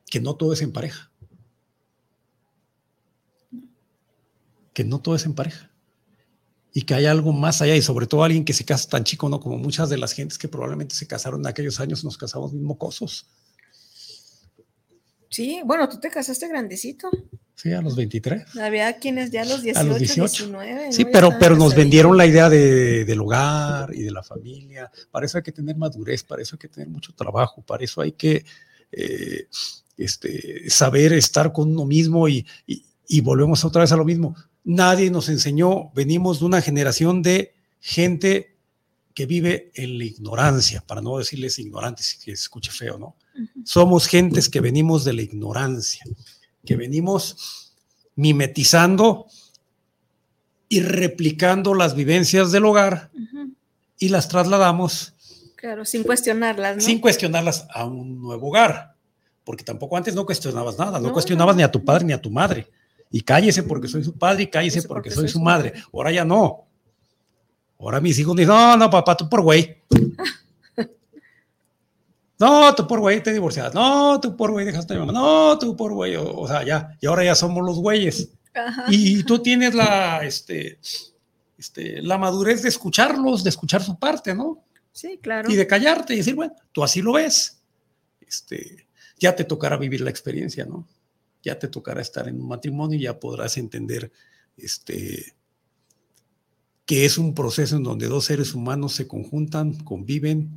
que 0.06 0.20
no 0.22 0.36
todo 0.36 0.54
es 0.54 0.62
en 0.62 0.72
pareja. 0.72 1.10
que 4.74 4.84
no 4.84 5.00
todo 5.00 5.16
es 5.16 5.26
en 5.26 5.36
pareja 5.36 5.70
y 6.74 6.82
que 6.84 6.96
hay 6.96 7.06
algo 7.06 7.32
más 7.34 7.62
allá 7.62 7.76
y 7.76 7.82
sobre 7.82 8.08
todo 8.08 8.24
alguien 8.24 8.44
que 8.46 8.54
se 8.54 8.66
casa 8.66 8.90
tan 8.90 9.04
chico, 9.04 9.30
¿no? 9.30 9.40
Como 9.40 9.58
muchas 9.58 9.90
de 9.90 9.98
las 9.98 10.14
gentes 10.14 10.38
que 10.40 10.48
probablemente 10.48 10.96
se 10.96 11.06
casaron 11.08 11.42
en 11.42 11.48
aquellos 11.48 11.80
años, 11.80 12.04
nos 12.04 12.18
casamos 12.18 12.52
bien 12.52 12.64
mocosos, 12.64 13.28
Sí, 15.30 15.62
bueno, 15.66 15.90
tú 15.90 16.00
te 16.00 16.12
casaste 16.12 16.48
grandecito. 16.48 17.10
¿sí? 17.56 17.72
A 17.74 17.82
los 17.82 17.96
23. 17.96 18.56
Había 18.58 19.00
quienes 19.00 19.32
ya 19.32 19.42
a 19.42 19.46
los 19.46 19.64
18, 19.64 19.80
A 19.80 19.84
los 19.84 19.98
18. 19.98 20.44
19. 20.46 20.92
Sí, 20.94 21.06
pero, 21.06 21.32
pero 21.40 21.56
nos 21.56 21.74
vendieron 21.74 22.16
la 22.16 22.28
idea 22.28 22.50
de, 22.52 23.04
del 23.04 23.20
hogar 23.20 23.96
y 23.96 24.04
de 24.04 24.12
la 24.12 24.22
familia. 24.22 24.92
Para 25.10 25.26
eso 25.26 25.38
hay 25.40 25.44
que 25.44 25.52
tener 25.52 25.76
madurez, 25.76 26.24
para 26.24 26.44
eso 26.44 26.56
hay 26.56 26.60
que 26.60 26.68
tener 26.68 26.88
mucho 26.88 27.14
trabajo, 27.16 27.64
para 27.64 27.84
eso 27.84 28.00
hay 28.02 28.12
que 28.12 28.46
eh, 28.92 29.48
este, 29.98 30.70
saber 30.70 31.14
estar 31.14 31.52
con 31.52 31.72
uno 31.72 31.86
mismo 31.86 32.28
y, 32.28 32.46
y- 32.68 32.86
y 33.08 33.22
volvemos 33.22 33.66
otra 33.66 33.82
vez 33.82 33.92
a 33.92 33.98
lo 33.98 34.06
mismo. 34.06 34.36
Nadie 34.64 35.12
nos 35.12 35.30
enseñó, 35.30 35.92
venimos 35.94 36.40
de 36.40 36.46
una 36.46 36.62
generación 36.62 37.22
de 37.22 37.54
gente 37.80 38.56
que 39.14 39.26
vive 39.26 39.72
en 39.76 39.98
la 39.98 40.06
ignorancia, 40.06 40.82
para 40.86 41.02
no 41.02 41.18
decirles 41.18 41.60
ignorantes, 41.60 42.16
que 42.16 42.36
se 42.36 42.44
escuche 42.44 42.72
feo, 42.72 42.98
¿no? 42.98 43.16
Somos 43.64 44.08
gentes 44.08 44.50
que 44.50 44.62
venimos 44.62 45.04
de 45.04 45.14
la 45.14 45.22
ignorancia, 45.22 46.04
que 46.66 46.76
venimos 46.76 47.74
mimetizando 48.16 49.28
y 50.70 50.80
replicando 50.82 51.74
las 51.74 51.96
vivencias 51.96 52.52
del 52.52 52.66
hogar 52.66 53.12
y 54.00 54.10
las 54.10 54.28
trasladamos 54.28 55.14
Claro, 55.56 55.86
sin 55.86 56.04
cuestionarlas, 56.04 56.76
¿no? 56.76 56.82
sin 56.82 57.00
cuestionarlas 57.00 57.68
a 57.74 57.86
un 57.86 58.20
nuevo 58.22 58.50
hogar. 58.50 58.96
Porque 59.46 59.64
tampoco 59.64 59.96
antes 59.96 60.14
no 60.14 60.26
cuestionabas 60.26 60.78
nada, 60.78 61.00
no, 61.00 61.08
No, 61.08 61.14
cuestionabas 61.14 61.56
no. 61.56 61.58
ni 61.60 61.64
a 61.64 61.72
tu 61.72 61.84
padre 61.86 62.04
ni 62.06 62.12
a 62.12 62.22
tu 62.22 62.30
madre. 62.30 62.68
Y 63.14 63.22
cállese 63.22 63.62
porque 63.62 63.88
soy 63.88 64.04
su 64.04 64.18
padre 64.18 64.44
y 64.44 64.48
cállese 64.48 64.82
porque, 64.82 65.12
soy 65.12 65.28
su 65.28 65.40
madre. 65.40 65.72
Ahora 65.94 66.12
ya 66.12 66.26
no. 66.26 66.66
Ahora 67.80 68.02
mis 68.02 68.18
hijos 68.18 68.36
dicen, 68.36 68.56
no, 68.56 68.76
no, 68.76 68.90
papá, 68.90 69.16
tú 69.16 69.30
por 69.30 69.42
güey. 69.42 69.84
No, 72.40 72.76
tú 72.76 72.86
por 72.86 73.00
güey 73.00 73.24
te 73.24 73.32
divorciaste. 73.32 73.78
No, 73.78 74.20
tú 74.20 74.36
por 74.36 74.52
güey 74.52 74.66
dejaste 74.66 74.96
a 74.96 75.00
mi 75.00 75.06
mamá. 75.06 75.14
No, 75.18 75.58
tú 75.58 75.78
por 75.78 75.94
güey. 75.94 76.16
O, 76.16 76.40
o 76.40 76.48
sea, 76.48 76.66
ya. 76.66 76.98
Y 77.00 77.06
ahora 77.06 77.24
ya 77.24 77.36
somos 77.36 77.64
los 77.64 77.78
güeyes. 77.78 78.32
Ajá. 78.54 78.86
Y 78.90 79.24
tú 79.24 79.40
tienes 79.40 79.74
la, 79.76 80.26
este, 80.26 80.80
este, 81.58 82.02
la 82.02 82.18
madurez 82.18 82.64
de 82.64 82.70
escucharlos, 82.70 83.46
de 83.46 83.50
escuchar 83.52 83.82
su 83.82 83.98
parte, 83.98 84.36
¿no? 84.36 84.62
Sí, 84.92 85.20
claro. 85.22 85.50
y 85.50 85.56
de 85.56 85.68
callarte 85.68 86.16
y 86.16 86.18
decir, 86.18 86.36
bueno, 86.36 86.54
tú 86.74 86.84
así 86.84 87.02
lo 87.02 87.14
ves. 87.14 87.62
Este, 88.20 88.88
ya 89.20 89.36
te 89.36 89.46
tocará 89.46 89.78
vivir 89.78 90.02
la 90.02 90.10
experiencia, 90.10 90.66
¿no? 90.66 90.86
Ya 91.44 91.60
te 91.60 91.68
tocará 91.68 92.02
estar 92.02 92.28
en 92.28 92.40
un 92.42 92.48
matrimonio 92.48 92.98
y 92.98 93.04
ya 93.04 93.20
podrás 93.20 93.58
entender 93.58 94.12
este, 94.58 95.36
que 96.86 97.06
es 97.06 97.18
un 97.18 97.34
proceso 97.36 97.76
en 97.76 97.84
donde 97.84 98.08
dos 98.08 98.26
seres 98.26 98.54
humanos 98.54 98.94
se 98.94 99.08
conjuntan, 99.08 99.74
conviven 99.84 100.50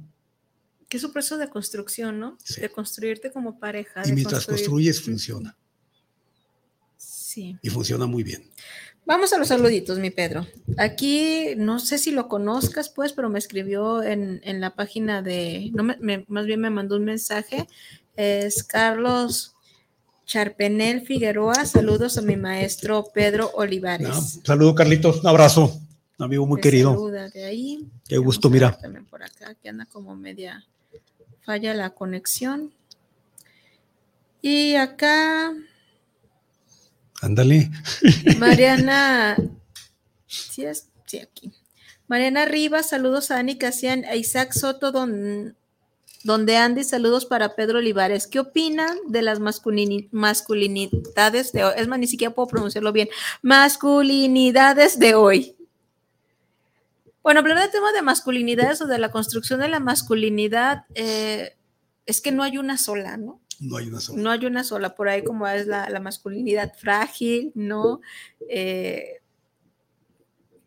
Que 0.89 0.97
es 0.99 1.05
un 1.05 1.13
proceso 1.13 1.37
de 1.39 1.49
construcción, 1.51 2.21
¿no? 2.21 2.39
Sí. 2.45 2.61
De 2.61 2.69
construirte 2.71 3.33
como 3.33 3.59
pareja. 3.59 4.03
y 4.07 4.13
mientras 4.13 4.47
construir- 4.47 4.67
construyes 4.67 5.03
funciona 5.03 5.57
Sí. 6.97 7.59
y 7.63 7.69
funciona 7.71 8.07
muy 8.07 8.23
bien. 8.23 8.49
Vamos 9.05 9.33
a 9.33 9.39
los 9.39 9.49
saluditos, 9.49 9.99
mi 9.99 10.11
Pedro. 10.11 10.47
Aquí, 10.79 11.55
no 11.57 11.79
sé 11.79 11.99
si 11.99 12.11
lo 12.11 12.27
conozcas, 12.29 12.89
pues, 12.89 13.13
pero 13.13 13.29
me 13.29 13.39
escribió 13.39 14.03
en, 14.03 14.41
en 14.43 14.61
la 14.61 14.75
página 14.75 15.23
de, 15.23 15.71
no 15.75 15.83
me- 15.85 15.97
me- 16.01 16.25
más 16.29 16.47
bien 16.47 16.61
me 16.61 16.71
mandó 16.71 16.97
un 16.97 17.05
mensaje. 17.05 17.67
Es 18.17 18.65
Carlos 18.65 19.55
Charpenel 20.27 21.03
Figueroa. 21.07 21.65
Saludos 21.65 22.19
a 22.19 22.23
mi 22.23 22.37
maestro 22.37 23.05
Pedro 23.15 23.51
Olivares. 23.55 24.09
¿no? 24.09 24.21
Saludo, 24.45 24.75
Carlitos, 24.75 25.21
un 25.21 25.27
abrazo, 25.29 25.81
amigo 26.19 26.47
muy 26.47 26.61
Te 26.61 26.69
querido. 26.69 26.91
saluda 26.91 27.29
de 27.31 27.45
ahí. 27.45 27.87
Qué 28.09 28.17
Vamos 28.17 28.27
gusto, 28.27 28.51
mira. 28.51 28.77
También 28.77 29.07
por 29.07 29.23
acá, 29.23 29.55
que 29.55 29.69
anda 29.69 29.87
como 29.87 30.15
media 30.17 30.65
falla 31.45 31.73
la 31.75 31.91
conexión. 31.91 32.73
Y 34.43 34.75
acá, 34.75 35.53
Ándale. 37.23 37.71
Mariana, 38.39 39.37
sí 40.27 40.65
es, 40.65 40.89
sí, 41.07 41.19
aquí. 41.21 41.53
Mariana 42.09 42.45
Rivas, 42.45 42.91
saludos 42.91 43.31
a 43.31 43.39
Ani 43.39 43.57
Casian, 43.59 44.05
a 44.05 44.15
Isaac 44.17 44.53
Soto, 44.53 44.93
don- 44.93 45.57
donde 46.27 46.57
Andy, 46.57 46.85
saludos 46.85 47.25
para 47.25 47.55
Pedro 47.55 47.79
Olivares. 47.79 48.27
¿Qué 48.27 48.41
opinan 48.41 48.97
de 49.07 49.23
las 49.23 49.41
masculini- 49.41 50.09
masculinidades 50.11 51.53
de 51.53 51.65
hoy? 51.65 51.73
Es 51.77 51.87
más, 51.89 51.99
ni 51.99 52.07
siquiera 52.09 52.35
puedo 52.35 52.49
pronunciarlo 52.49 52.93
bien. 52.93 53.09
Masculinidades 53.43 54.99
de 54.99 55.15
hoy. 55.15 55.57
Bueno, 57.23 57.41
hablar 57.41 57.59
del 57.61 57.71
tema 57.71 57.93
de 57.93 58.03
masculinidades 58.03 58.81
o 58.83 58.87
de 58.87 58.99
la 58.99 59.11
construcción 59.11 59.61
de 59.61 59.69
la 59.69 59.81
masculinidad, 59.81 60.85
eh, 60.95 61.57
es 62.07 62.21
que 62.21 62.33
no 62.33 62.43
hay 62.43 62.59
una 62.59 62.79
sola, 62.79 63.17
¿no? 63.17 63.41
No 63.59 63.77
hay 63.79 63.89
una 63.89 64.01
sola. 64.01 64.23
no 64.23 64.31
hay 64.31 64.45
una 64.47 64.65
sola, 64.65 64.95
por 64.95 65.09
ahí 65.09 65.25
como 65.25 65.47
es 65.49 65.67
la, 65.67 65.89
la 65.89 65.99
masculinidad 66.01 66.75
frágil, 66.77 67.53
¿no? 67.55 68.01
Eh, 68.49 69.23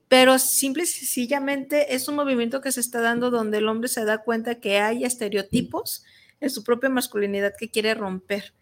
pero 0.09 0.39
simple 0.39 0.83
y 0.83 0.87
sencillamente 0.87 1.93
es 1.93 2.07
un 2.07 2.15
movimiento 2.15 2.61
que 2.61 2.71
se 2.71 2.81
está 2.81 2.99
dando 2.99 3.29
donde 3.29 3.59
el 3.59 3.69
hombre 3.69 3.87
se 3.87 4.03
da 4.05 4.17
cuenta 4.17 4.55
que 4.55 4.79
hay 4.79 5.05
estereotipos 5.05 6.03
en 6.41 6.49
su 6.49 6.63
propia 6.63 6.89
masculinidad 6.89 7.53
que 7.57 7.69
quiere 7.69 7.93
romper. 7.93 8.53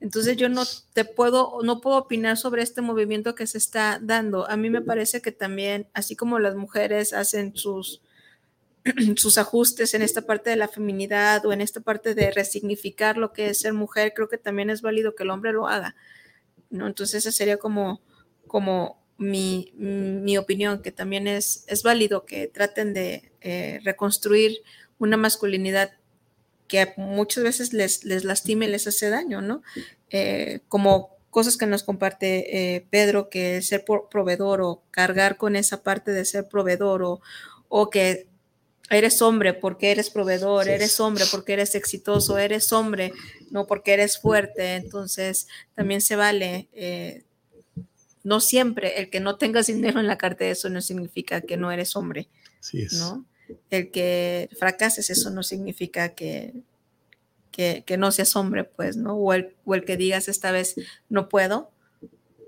Entonces 0.00 0.36
yo 0.36 0.48
no 0.48 0.64
te 0.92 1.04
puedo, 1.04 1.60
no 1.62 1.80
puedo 1.80 1.98
opinar 1.98 2.36
sobre 2.36 2.62
este 2.62 2.82
movimiento 2.82 3.36
que 3.36 3.46
se 3.46 3.58
está 3.58 4.00
dando. 4.02 4.48
A 4.50 4.56
mí 4.56 4.70
me 4.70 4.80
parece 4.80 5.22
que 5.22 5.30
también, 5.30 5.88
así 5.94 6.16
como 6.16 6.40
las 6.40 6.56
mujeres 6.56 7.12
hacen 7.12 7.56
sus, 7.56 8.02
sus 9.16 9.38
ajustes 9.38 9.94
en 9.94 10.02
esta 10.02 10.22
parte 10.22 10.50
de 10.50 10.56
la 10.56 10.68
feminidad 10.68 11.46
o 11.46 11.52
en 11.52 11.60
esta 11.60 11.80
parte 11.80 12.16
de 12.16 12.32
resignificar 12.32 13.16
lo 13.16 13.32
que 13.32 13.50
es 13.50 13.60
ser 13.60 13.72
mujer, 13.72 14.14
creo 14.14 14.28
que 14.28 14.38
también 14.38 14.68
es 14.68 14.82
válido 14.82 15.14
que 15.14 15.22
el 15.22 15.30
hombre 15.30 15.52
lo 15.52 15.68
haga. 15.68 15.94
¿no? 16.70 16.88
Entonces 16.88 17.26
esa 17.26 17.32
sería 17.32 17.56
como, 17.56 18.00
como 18.48 18.98
mi, 19.18 19.72
mi, 19.76 20.38
opinión, 20.38 20.80
que 20.80 20.92
también 20.92 21.26
es, 21.26 21.64
es 21.66 21.82
válido 21.82 22.24
que 22.24 22.46
traten 22.46 22.94
de 22.94 23.32
eh, 23.40 23.80
reconstruir 23.84 24.62
una 24.98 25.16
masculinidad 25.16 25.92
que 26.68 26.92
muchas 26.96 27.42
veces 27.42 27.72
les, 27.72 28.04
les 28.04 28.24
lastime, 28.24 28.68
les 28.68 28.86
hace 28.86 29.10
daño, 29.10 29.40
¿no? 29.42 29.62
Eh, 30.10 30.60
como 30.68 31.16
cosas 31.30 31.56
que 31.56 31.66
nos 31.66 31.82
comparte 31.82 32.76
eh, 32.76 32.86
Pedro, 32.90 33.28
que 33.28 33.60
ser 33.62 33.84
proveedor 33.84 34.62
o 34.62 34.82
cargar 34.90 35.36
con 35.36 35.56
esa 35.56 35.82
parte 35.82 36.12
de 36.12 36.24
ser 36.24 36.48
proveedor 36.48 37.02
o, 37.02 37.20
o 37.68 37.90
que 37.90 38.28
eres 38.90 39.20
hombre 39.20 39.52
porque 39.52 39.90
eres 39.90 40.10
proveedor, 40.10 40.68
eres 40.68 40.98
hombre 41.00 41.24
porque 41.30 41.54
eres 41.54 41.74
exitoso, 41.74 42.38
eres 42.38 42.72
hombre 42.72 43.12
no 43.50 43.66
porque 43.66 43.94
eres 43.94 44.18
fuerte, 44.18 44.76
entonces 44.76 45.48
también 45.74 46.00
se 46.00 46.16
vale 46.16 46.68
no 48.24 48.40
siempre 48.40 49.00
el 49.00 49.10
que 49.10 49.20
no 49.20 49.36
tengas 49.36 49.66
dinero 49.66 50.00
en 50.00 50.06
la 50.06 50.18
cartera, 50.18 50.52
eso 50.52 50.68
no 50.68 50.80
significa 50.80 51.40
que 51.40 51.56
no 51.56 51.70
eres 51.70 51.96
hombre. 51.96 52.28
Sí 52.60 52.82
es. 52.82 52.94
¿no? 52.94 53.24
El 53.70 53.90
que 53.90 54.48
fracases, 54.58 55.10
eso 55.10 55.30
no 55.30 55.42
significa 55.42 56.10
que, 56.10 56.54
que, 57.50 57.96
no 57.98 58.12
seas 58.12 58.36
hombre, 58.36 58.64
pues, 58.64 58.96
¿no? 58.96 59.14
O 59.14 59.32
el, 59.32 59.56
o 59.64 59.74
el 59.74 59.84
que 59.84 59.96
digas 59.96 60.28
esta 60.28 60.52
vez 60.52 60.76
no 61.08 61.28
puedo, 61.28 61.70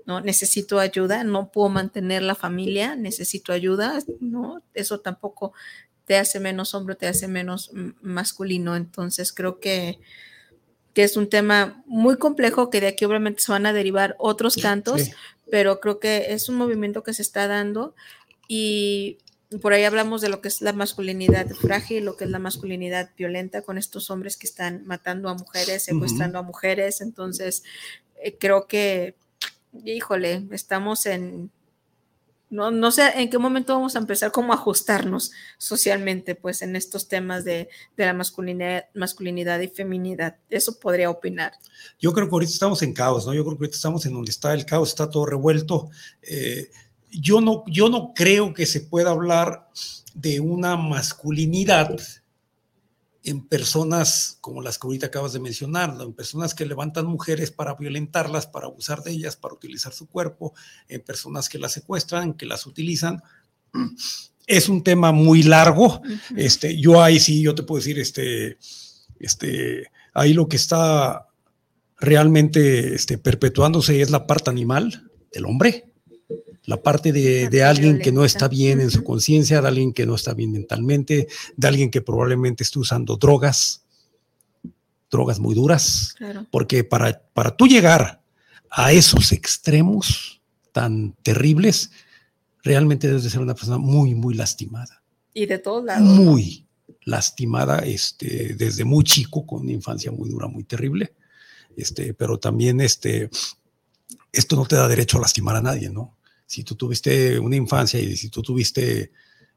¿no? 0.05 0.21
Necesito 0.21 0.79
ayuda, 0.79 1.23
no 1.23 1.51
puedo 1.51 1.69
mantener 1.69 2.21
la 2.21 2.35
familia, 2.35 2.95
necesito 2.95 3.51
ayuda, 3.51 3.99
¿no? 4.19 4.61
Eso 4.73 4.99
tampoco 4.99 5.53
te 6.05 6.17
hace 6.17 6.39
menos 6.39 6.73
hombre, 6.73 6.95
te 6.95 7.07
hace 7.07 7.27
menos 7.27 7.71
masculino. 8.01 8.75
Entonces 8.75 9.33
creo 9.33 9.59
que, 9.59 9.99
que 10.93 11.03
es 11.03 11.17
un 11.17 11.29
tema 11.29 11.83
muy 11.85 12.17
complejo 12.17 12.69
que 12.69 12.81
de 12.81 12.87
aquí 12.87 13.05
obviamente 13.05 13.41
se 13.41 13.51
van 13.51 13.65
a 13.65 13.73
derivar 13.73 14.15
otros 14.19 14.55
cantos, 14.57 15.11
pero 15.49 15.79
creo 15.79 15.99
que 15.99 16.33
es 16.33 16.49
un 16.49 16.55
movimiento 16.55 17.03
que 17.03 17.13
se 17.13 17.21
está 17.21 17.47
dando 17.47 17.95
y 18.47 19.17
por 19.61 19.73
ahí 19.73 19.83
hablamos 19.83 20.21
de 20.21 20.29
lo 20.29 20.41
que 20.41 20.47
es 20.47 20.61
la 20.61 20.71
masculinidad 20.71 21.47
frágil, 21.49 22.05
lo 22.05 22.15
que 22.15 22.23
es 22.23 22.29
la 22.29 22.39
masculinidad 22.39 23.09
violenta 23.17 23.61
con 23.61 23.77
estos 23.77 24.09
hombres 24.09 24.37
que 24.37 24.47
están 24.47 24.85
matando 24.85 25.27
a 25.27 25.33
mujeres, 25.33 25.83
secuestrando 25.83 26.39
a 26.39 26.43
mujeres. 26.43 27.01
Entonces, 27.01 27.63
eh, 28.23 28.37
creo 28.37 28.67
que, 28.67 29.15
híjole, 29.83 30.47
estamos 30.51 31.05
en, 31.05 31.51
no, 32.51 32.69
no, 32.69 32.91
sé 32.91 33.09
en 33.15 33.29
qué 33.29 33.37
momento 33.37 33.73
vamos 33.73 33.95
a 33.95 33.99
empezar 33.99 34.31
como 34.31 34.51
a 34.51 34.57
ajustarnos 34.57 35.31
socialmente, 35.57 36.35
pues 36.35 36.61
en 36.61 36.75
estos 36.75 37.07
temas 37.07 37.45
de, 37.45 37.69
la 37.95 38.13
masculinidad, 38.13 38.85
masculinidad, 38.93 39.59
y 39.61 39.69
feminidad. 39.69 40.35
Eso 40.49 40.77
podría 40.77 41.09
opinar. 41.09 41.53
Yo 41.97 42.11
creo 42.11 42.27
que 42.27 42.35
ahorita 42.35 42.51
estamos 42.51 42.81
en 42.83 42.93
caos, 42.93 43.25
¿no? 43.25 43.33
Yo 43.33 43.43
creo 43.43 43.57
que 43.57 43.63
ahorita 43.63 43.77
estamos 43.77 44.05
en 44.05 44.13
donde 44.13 44.31
está 44.31 44.53
el 44.53 44.65
caos, 44.65 44.89
está 44.89 45.09
todo 45.09 45.25
revuelto. 45.25 45.89
Eh, 46.21 46.69
yo 47.09 47.39
no, 47.39 47.63
yo 47.67 47.89
no 47.89 48.13
creo 48.13 48.53
que 48.53 48.65
se 48.65 48.81
pueda 48.81 49.11
hablar 49.11 49.69
de 50.13 50.41
una 50.41 50.75
masculinidad 50.75 51.95
en 53.23 53.47
personas 53.47 54.37
como 54.41 54.61
las 54.61 54.79
que 54.79 54.87
ahorita 54.87 55.07
acabas 55.07 55.33
de 55.33 55.39
mencionar, 55.39 55.95
en 55.99 56.13
personas 56.13 56.55
que 56.55 56.65
levantan 56.65 57.05
mujeres 57.05 57.51
para 57.51 57.75
violentarlas, 57.75 58.47
para 58.47 58.67
abusar 58.67 59.03
de 59.03 59.11
ellas, 59.11 59.35
para 59.35 59.53
utilizar 59.53 59.93
su 59.93 60.07
cuerpo, 60.07 60.53
en 60.87 61.01
personas 61.01 61.47
que 61.47 61.59
las 61.59 61.73
secuestran, 61.73 62.33
que 62.33 62.45
las 62.45 62.65
utilizan. 62.65 63.21
Es 64.47 64.67
un 64.67 64.83
tema 64.83 65.11
muy 65.11 65.43
largo. 65.43 66.01
este, 66.35 66.77
yo 66.77 67.01
ahí 67.01 67.19
sí, 67.19 67.41
yo 67.41 67.55
te 67.55 67.63
puedo 67.63 67.79
decir, 67.79 67.99
este, 67.99 68.57
este, 69.19 69.85
ahí 70.13 70.33
lo 70.33 70.49
que 70.49 70.57
está 70.57 71.27
realmente 71.97 72.95
este, 72.95 73.17
perpetuándose 73.19 74.01
es 74.01 74.09
la 74.09 74.25
parte 74.25 74.49
animal 74.49 75.09
del 75.31 75.45
hombre 75.45 75.90
la 76.65 76.81
parte 76.81 77.11
de, 77.11 77.63
alguien 77.63 77.99
que 77.99 78.11
no 78.11 78.23
está 78.23 78.47
bien 78.47 78.81
en 78.81 78.91
su 78.91 79.03
conciencia, 79.03 79.61
de 79.61 79.67
alguien 79.67 79.93
que 79.93 80.05
no 80.05 80.15
está 80.15 80.33
bien 80.33 80.51
mentalmente, 80.51 81.27
de 81.57 81.67
alguien 81.67 81.89
que 81.89 82.01
probablemente 82.01 82.63
esté 82.63 82.79
usando 82.79 83.17
drogas, 83.17 83.83
drogas 85.09 85.39
muy 85.39 85.55
duras, 85.55 86.15
porque 86.51 86.83
para, 86.83 87.21
para 87.33 87.55
tú 87.55 87.67
llegar 87.67 88.21
a 88.69 88.91
esos 88.91 89.31
extremos 89.31 90.41
tan 90.71 91.13
terribles, 91.23 91.91
realmente 92.63 93.07
debes 93.07 93.23
de 93.23 93.29
ser 93.29 93.41
una 93.41 93.55
persona 93.55 93.77
muy, 93.77 94.13
muy 94.15 94.35
lastimada. 94.35 95.01
Y 95.33 95.45
de 95.45 95.57
todos 95.57 95.83
lados. 95.83 96.07
Muy 96.07 96.67
lastimada, 97.03 97.79
este, 97.79 98.53
desde 98.55 98.85
muy 98.85 99.03
chico, 99.03 99.45
con 99.45 99.61
una 99.61 99.71
infancia 99.71 100.11
muy 100.11 100.29
dura, 100.29 100.47
muy 100.47 100.63
terrible. 100.63 101.13
Este, 101.75 102.13
pero 102.13 102.37
también 102.37 102.81
este, 102.81 103.29
esto 104.31 104.55
no 104.55 104.65
te 104.65 104.75
da 104.75 104.87
derecho 104.87 105.17
a 105.17 105.21
lastimar 105.21 105.55
a 105.55 105.61
nadie, 105.61 105.89
¿no? 105.89 106.17
Si 106.51 106.65
tú 106.65 106.75
tuviste 106.75 107.39
una 107.39 107.55
infancia 107.55 107.97
y 107.97 108.17
si 108.17 108.27
tú 108.27 108.41
tuviste 108.41 109.13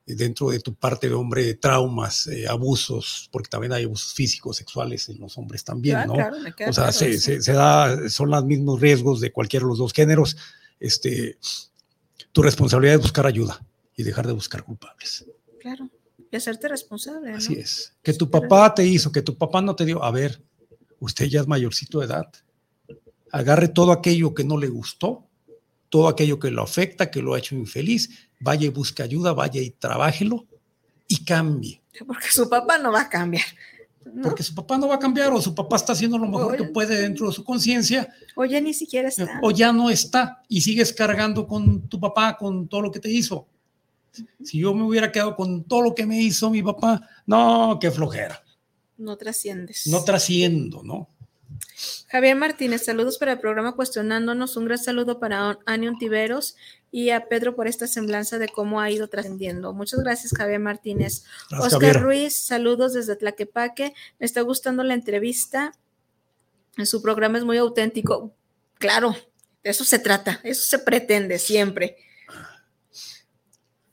dentro 0.07 0.51
de 0.51 0.61
tu 0.61 0.77
parte 0.77 1.09
de 1.09 1.15
hombre 1.15 1.55
traumas, 1.55 2.29
eh, 2.29 2.47
abusos, 2.47 3.29
porque 3.33 3.49
también 3.49 3.73
hay 3.73 3.83
abusos 3.83 4.15
físicos, 4.15 4.59
sexuales 4.59 5.09
en 5.09 5.19
los 5.19 5.37
hombres 5.37 5.65
también, 5.65 6.07
¿no? 6.07 6.15
o 6.15 6.73
sea, 6.73 6.93
se, 6.93 7.41
da, 7.53 8.09
son 8.09 8.31
los 8.31 8.45
mismos 8.45 8.81
riesgos 8.81 9.21
de 9.21 9.33
cualquiera 9.33 9.65
de 9.65 9.71
los 9.71 9.79
dos 9.79 9.93
géneros. 9.93 10.37
Este, 10.79 11.37
tu 12.31 12.43
responsabilidad 12.43 12.95
es 12.95 13.03
buscar 13.03 13.27
ayuda 13.27 13.61
y 13.97 14.05
dejar 14.05 14.29
de 14.29 14.35
buscar 14.35 14.63
culpables. 14.63 15.25
Claro, 15.59 15.91
y 16.31 16.37
hacerte 16.37 16.69
responsable. 16.69 17.33
Así 17.33 17.55
es. 17.55 17.93
Que 18.05 18.13
tu 18.13 18.31
papá 18.31 18.73
te 18.73 18.87
hizo, 18.87 19.11
que 19.11 19.23
tu 19.23 19.37
papá 19.37 19.61
no 19.61 19.75
te 19.75 19.85
dio. 19.85 20.05
A 20.05 20.13
ver, 20.13 20.41
usted 21.01 21.25
ya 21.25 21.41
es 21.41 21.49
mayorcito 21.49 21.99
de 21.99 22.07
edad. 22.07 22.31
Agarre 23.33 23.67
todo 23.67 23.91
aquello 23.91 24.33
que 24.33 24.45
no 24.45 24.59
le 24.59 24.69
gustó 24.69 25.29
todo 25.95 26.09
aquello 26.09 26.41
que 26.41 26.51
lo 26.51 26.65
afecta, 26.65 27.09
que 27.09 27.23
lo 27.23 27.35
ha 27.35 27.39
hecho 27.39 27.55
infeliz, 27.55 28.11
vaya 28.41 28.67
y 28.67 28.69
busque 28.69 29.01
ayuda, 29.01 29.33
vaya 29.33 29.61
y 29.61 29.71
trabájelo 29.71 30.45
y 31.07 31.25
cambie. 31.25 31.83
Porque 32.05 32.33
su 32.33 32.49
papá 32.49 32.79
no 32.79 32.91
va 32.91 33.03
a 33.03 33.09
cambiar. 33.09 33.45
Porque 34.21 34.43
su 34.43 34.57
papá 34.57 34.77
no 34.77 34.89
va 34.89 34.97
a 34.97 34.99
cambiar 34.99 35.33
o 35.33 35.41
su 35.41 35.55
papá 35.55 35.77
está 35.77 35.93
haciendo 35.93 36.19
lo 36.19 36.27
mejor 36.27 36.57
que 36.57 36.65
puede 36.65 37.01
dentro 37.01 37.29
de 37.29 37.33
su 37.33 37.45
conciencia. 37.45 38.13
O 38.35 38.45
ya 38.45 38.61
ni 38.61 38.75
siquiera 38.75 39.09
está. 39.09 39.39
O 39.41 39.53
ya 39.53 39.73
no 39.73 39.89
está 39.89 40.43
y 40.49 40.63
sigues 40.63 40.93
cargando 40.93 41.47
con 41.47 41.89
tu 41.89 42.01
papá, 42.01 42.37
con 42.37 42.67
todo 42.67 42.81
lo 42.81 42.91
que 42.91 42.99
te 42.99 43.09
hizo. 43.09 43.47
Si 44.43 44.59
yo 44.59 44.75
me 44.75 44.83
hubiera 44.83 45.13
quedado 45.13 45.37
con 45.37 45.63
todo 45.63 45.83
lo 45.83 45.95
que 45.95 46.07
me 46.07 46.21
hizo 46.21 46.51
mi 46.51 46.61
papá, 46.61 47.09
no, 47.25 47.79
qué 47.81 47.93
flojera. 47.93 48.43
No 48.97 49.17
trasciendes. 49.17 49.87
No 49.87 50.03
trasciendo, 50.03 50.83
¿no? 50.83 51.14
Javier 52.09 52.37
Martínez, 52.37 52.85
saludos 52.85 53.19
para 53.19 53.33
el 53.33 53.41
programa 53.41 53.75
Cuestionándonos. 53.75 54.57
Un 54.57 54.67
gran 54.67 54.79
saludo 54.79 55.19
para 55.19 55.59
Anion 55.67 55.99
Tiveros 55.99 56.57
y 56.91 57.11
a 57.11 57.27
Pedro 57.27 57.57
por 57.57 57.67
esta 57.67 57.89
semblanza 57.89 58.39
de 58.39 58.49
cómo 58.49 58.81
ha 58.81 58.91
ido 58.91 59.09
trascendiendo. 59.09 59.73
Muchas 59.73 60.01
gracias, 60.01 60.33
Javier 60.37 60.61
Martínez. 60.61 61.25
Oscar 61.59 62.01
Ruiz, 62.01 62.37
saludos 62.37 62.93
desde 62.93 63.17
Tlaquepaque. 63.17 63.95
Me 64.21 64.27
está 64.27 64.43
gustando 64.43 64.85
la 64.85 64.95
entrevista. 64.95 65.73
Su 66.85 67.03
programa 67.03 67.39
es 67.39 67.45
muy 67.45 67.59
auténtico. 67.59 68.33
Claro, 68.79 69.17
de 69.63 69.71
eso 69.71 69.85
se 69.85 69.99
trata, 69.99 70.41
eso 70.45 70.63
se 70.69 70.79
pretende 70.79 71.39
siempre. 71.39 71.97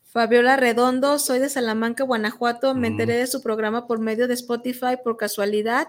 Fabiola 0.04 0.58
Redondo, 0.58 1.18
soy 1.20 1.40
de 1.40 1.50
Salamanca, 1.50 2.04
Guanajuato. 2.04 2.76
Me 2.76 2.90
mm. 2.90 2.92
enteré 2.92 3.16
de 3.16 3.28
su 3.28 3.42
programa 3.42 3.88
por 3.88 4.00
medio 4.00 4.28
de 4.28 4.34
Spotify 4.34 4.98
por 5.02 5.18
casualidad. 5.18 5.88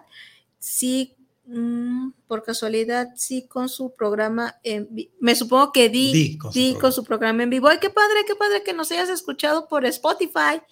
Sí, 0.58 1.16
Mm, 1.44 2.12
por 2.28 2.44
casualidad, 2.44 3.08
sí, 3.16 3.48
con 3.48 3.68
su 3.68 3.92
programa 3.94 4.60
en 4.62 4.88
Me 5.18 5.34
supongo 5.34 5.72
que 5.72 5.88
di, 5.88 6.38
con, 6.38 6.92
su 6.92 7.04
programa 7.04 7.42
en 7.42 7.50
vivo. 7.50 7.68
Ay, 7.68 7.78
qué 7.80 7.90
padre, 7.90 8.24
qué 8.26 8.36
padre 8.36 8.62
que 8.62 8.72
nos 8.72 8.92
hayas 8.92 9.08
escuchado 9.08 9.66
por 9.66 9.84
Spotify, 9.84 10.62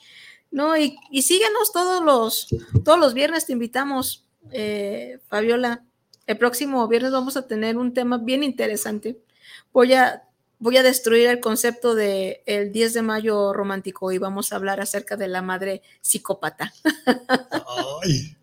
¿no? 0.50 0.76
Y, 0.76 0.96
y 1.10 1.22
síguenos 1.22 1.72
todos 1.72 2.04
los, 2.04 2.48
todos 2.84 3.00
los 3.00 3.14
viernes, 3.14 3.46
te 3.46 3.52
invitamos, 3.52 4.26
eh, 4.52 5.18
Fabiola. 5.26 5.84
El 6.26 6.38
próximo 6.38 6.86
viernes 6.86 7.10
vamos 7.10 7.36
a 7.36 7.48
tener 7.48 7.76
un 7.76 7.92
tema 7.92 8.18
bien 8.18 8.44
interesante. 8.44 9.18
Voy 9.72 9.94
a, 9.94 10.22
voy 10.60 10.76
a 10.76 10.84
destruir 10.84 11.26
el 11.28 11.40
concepto 11.40 11.96
de 11.96 12.44
el 12.46 12.70
10 12.70 12.94
de 12.94 13.02
mayo 13.02 13.52
romántico 13.52 14.12
y 14.12 14.18
vamos 14.18 14.52
a 14.52 14.56
hablar 14.56 14.80
acerca 14.80 15.16
de 15.16 15.26
la 15.26 15.42
madre 15.42 15.82
psicópata. 16.00 16.72
Ay. 18.04 18.36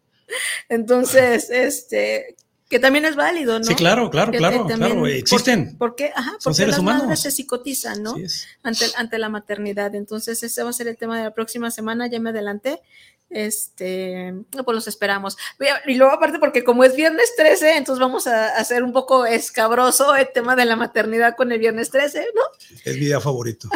Entonces, 0.70 1.50
este, 1.50 2.36
que 2.70 2.80
también 2.80 3.06
es 3.06 3.16
válido, 3.16 3.60
¿no? 3.60 3.66
Sí, 3.66 3.76
claro, 3.76 4.10
claro, 4.10 4.32
claro, 4.32 4.66
claro, 4.66 5.08
existen. 5.08 5.78
Porque, 5.78 6.12
ajá, 6.14 6.38
porque 6.44 6.68
las 6.68 6.82
madres 6.82 7.22
se 7.22 7.32
psicotizan, 7.32 8.04
¿no? 8.04 8.16
Ante, 8.64 8.86
ante 8.98 9.18
la 9.18 9.30
maternidad. 9.30 9.96
Entonces, 9.96 10.44
ese 10.44 10.64
va 10.64 10.70
a 10.70 10.74
ser 10.74 10.88
el 10.88 10.98
tema 10.98 11.18
de 11.18 11.24
la 11.26 11.34
próxima 11.34 11.72
semana, 11.72 12.08
ya 12.08 12.20
me 12.20 12.32
adelanté. 12.32 12.82
Este, 13.30 14.34
pues 14.52 14.76
los 14.76 14.88
esperamos. 14.88 15.38
Y 15.86 15.96
luego, 15.96 16.14
aparte, 16.14 16.40
porque 16.40 16.64
como 16.64 16.84
es 16.84 16.96
viernes 16.96 17.36
13, 17.36 17.78
entonces 17.78 18.00
vamos 18.00 18.28
a 18.28 18.56
hacer 18.58 18.84
un 18.84 18.94
poco 18.94 19.26
escabroso 19.26 20.16
el 20.16 20.30
tema 20.34 20.56
de 20.56 20.66
la 20.66 20.76
maternidad 20.76 21.36
con 21.36 21.52
el 21.52 21.60
viernes 21.60 21.90
13, 21.90 22.28
¿no? 22.36 22.42
Es 22.84 22.96
mi 22.96 23.06
día 23.06 23.20
favorito. 23.20 23.70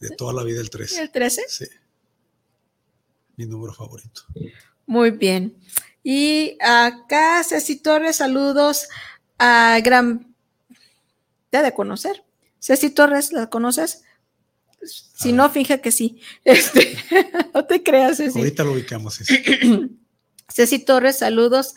de 0.00 0.10
toda 0.10 0.32
la 0.32 0.42
vida 0.42 0.60
el 0.60 0.68
13. 0.68 1.02
¿El 1.02 1.10
13? 1.10 1.42
Sí. 1.48 1.66
Mi 3.36 3.46
número 3.46 3.72
favorito. 3.72 4.22
Muy 4.86 5.10
bien. 5.10 5.56
Y 6.02 6.58
acá 6.60 7.42
Ceci 7.44 7.76
Torres, 7.76 8.16
saludos 8.16 8.88
a 9.38 9.78
Gran, 9.82 10.34
ya 11.50 11.62
de 11.62 11.72
conocer, 11.72 12.24
Ceci 12.60 12.90
Torres, 12.90 13.32
¿la 13.32 13.48
conoces? 13.48 14.02
Si 14.82 15.32
no, 15.32 15.48
finge 15.50 15.80
que 15.80 15.92
sí. 15.92 16.20
Este, 16.44 16.96
no 17.54 17.64
te 17.64 17.82
creas, 17.82 18.16
Ceci. 18.16 18.38
Ahorita 18.38 18.64
lo 18.64 18.72
ubicamos. 18.72 19.20
Ceci 20.48 20.78
Torres, 20.80 21.18
saludos 21.18 21.74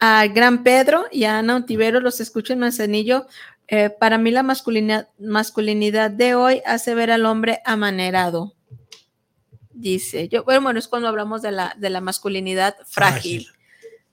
a 0.00 0.26
Gran 0.26 0.62
Pedro 0.62 1.06
y 1.10 1.24
a 1.24 1.38
Ana 1.38 1.56
Ontivero, 1.56 2.00
los 2.00 2.20
escucho 2.20 2.52
en 2.52 2.60
Manzanillo. 2.60 3.26
Eh, 3.68 3.90
para 3.90 4.18
mí 4.18 4.30
la 4.30 4.42
masculinidad, 4.42 5.08
masculinidad 5.18 6.10
de 6.10 6.34
hoy 6.34 6.62
hace 6.64 6.94
ver 6.94 7.10
al 7.10 7.26
hombre 7.26 7.60
amanerado. 7.64 8.54
Dice, 9.78 10.28
yo, 10.28 10.42
bueno, 10.42 10.76
es 10.76 10.88
cuando 10.88 11.06
hablamos 11.06 11.40
de 11.40 11.52
la, 11.52 11.76
de 11.78 11.88
la 11.88 12.00
masculinidad 12.00 12.74
frágil, 12.84 13.46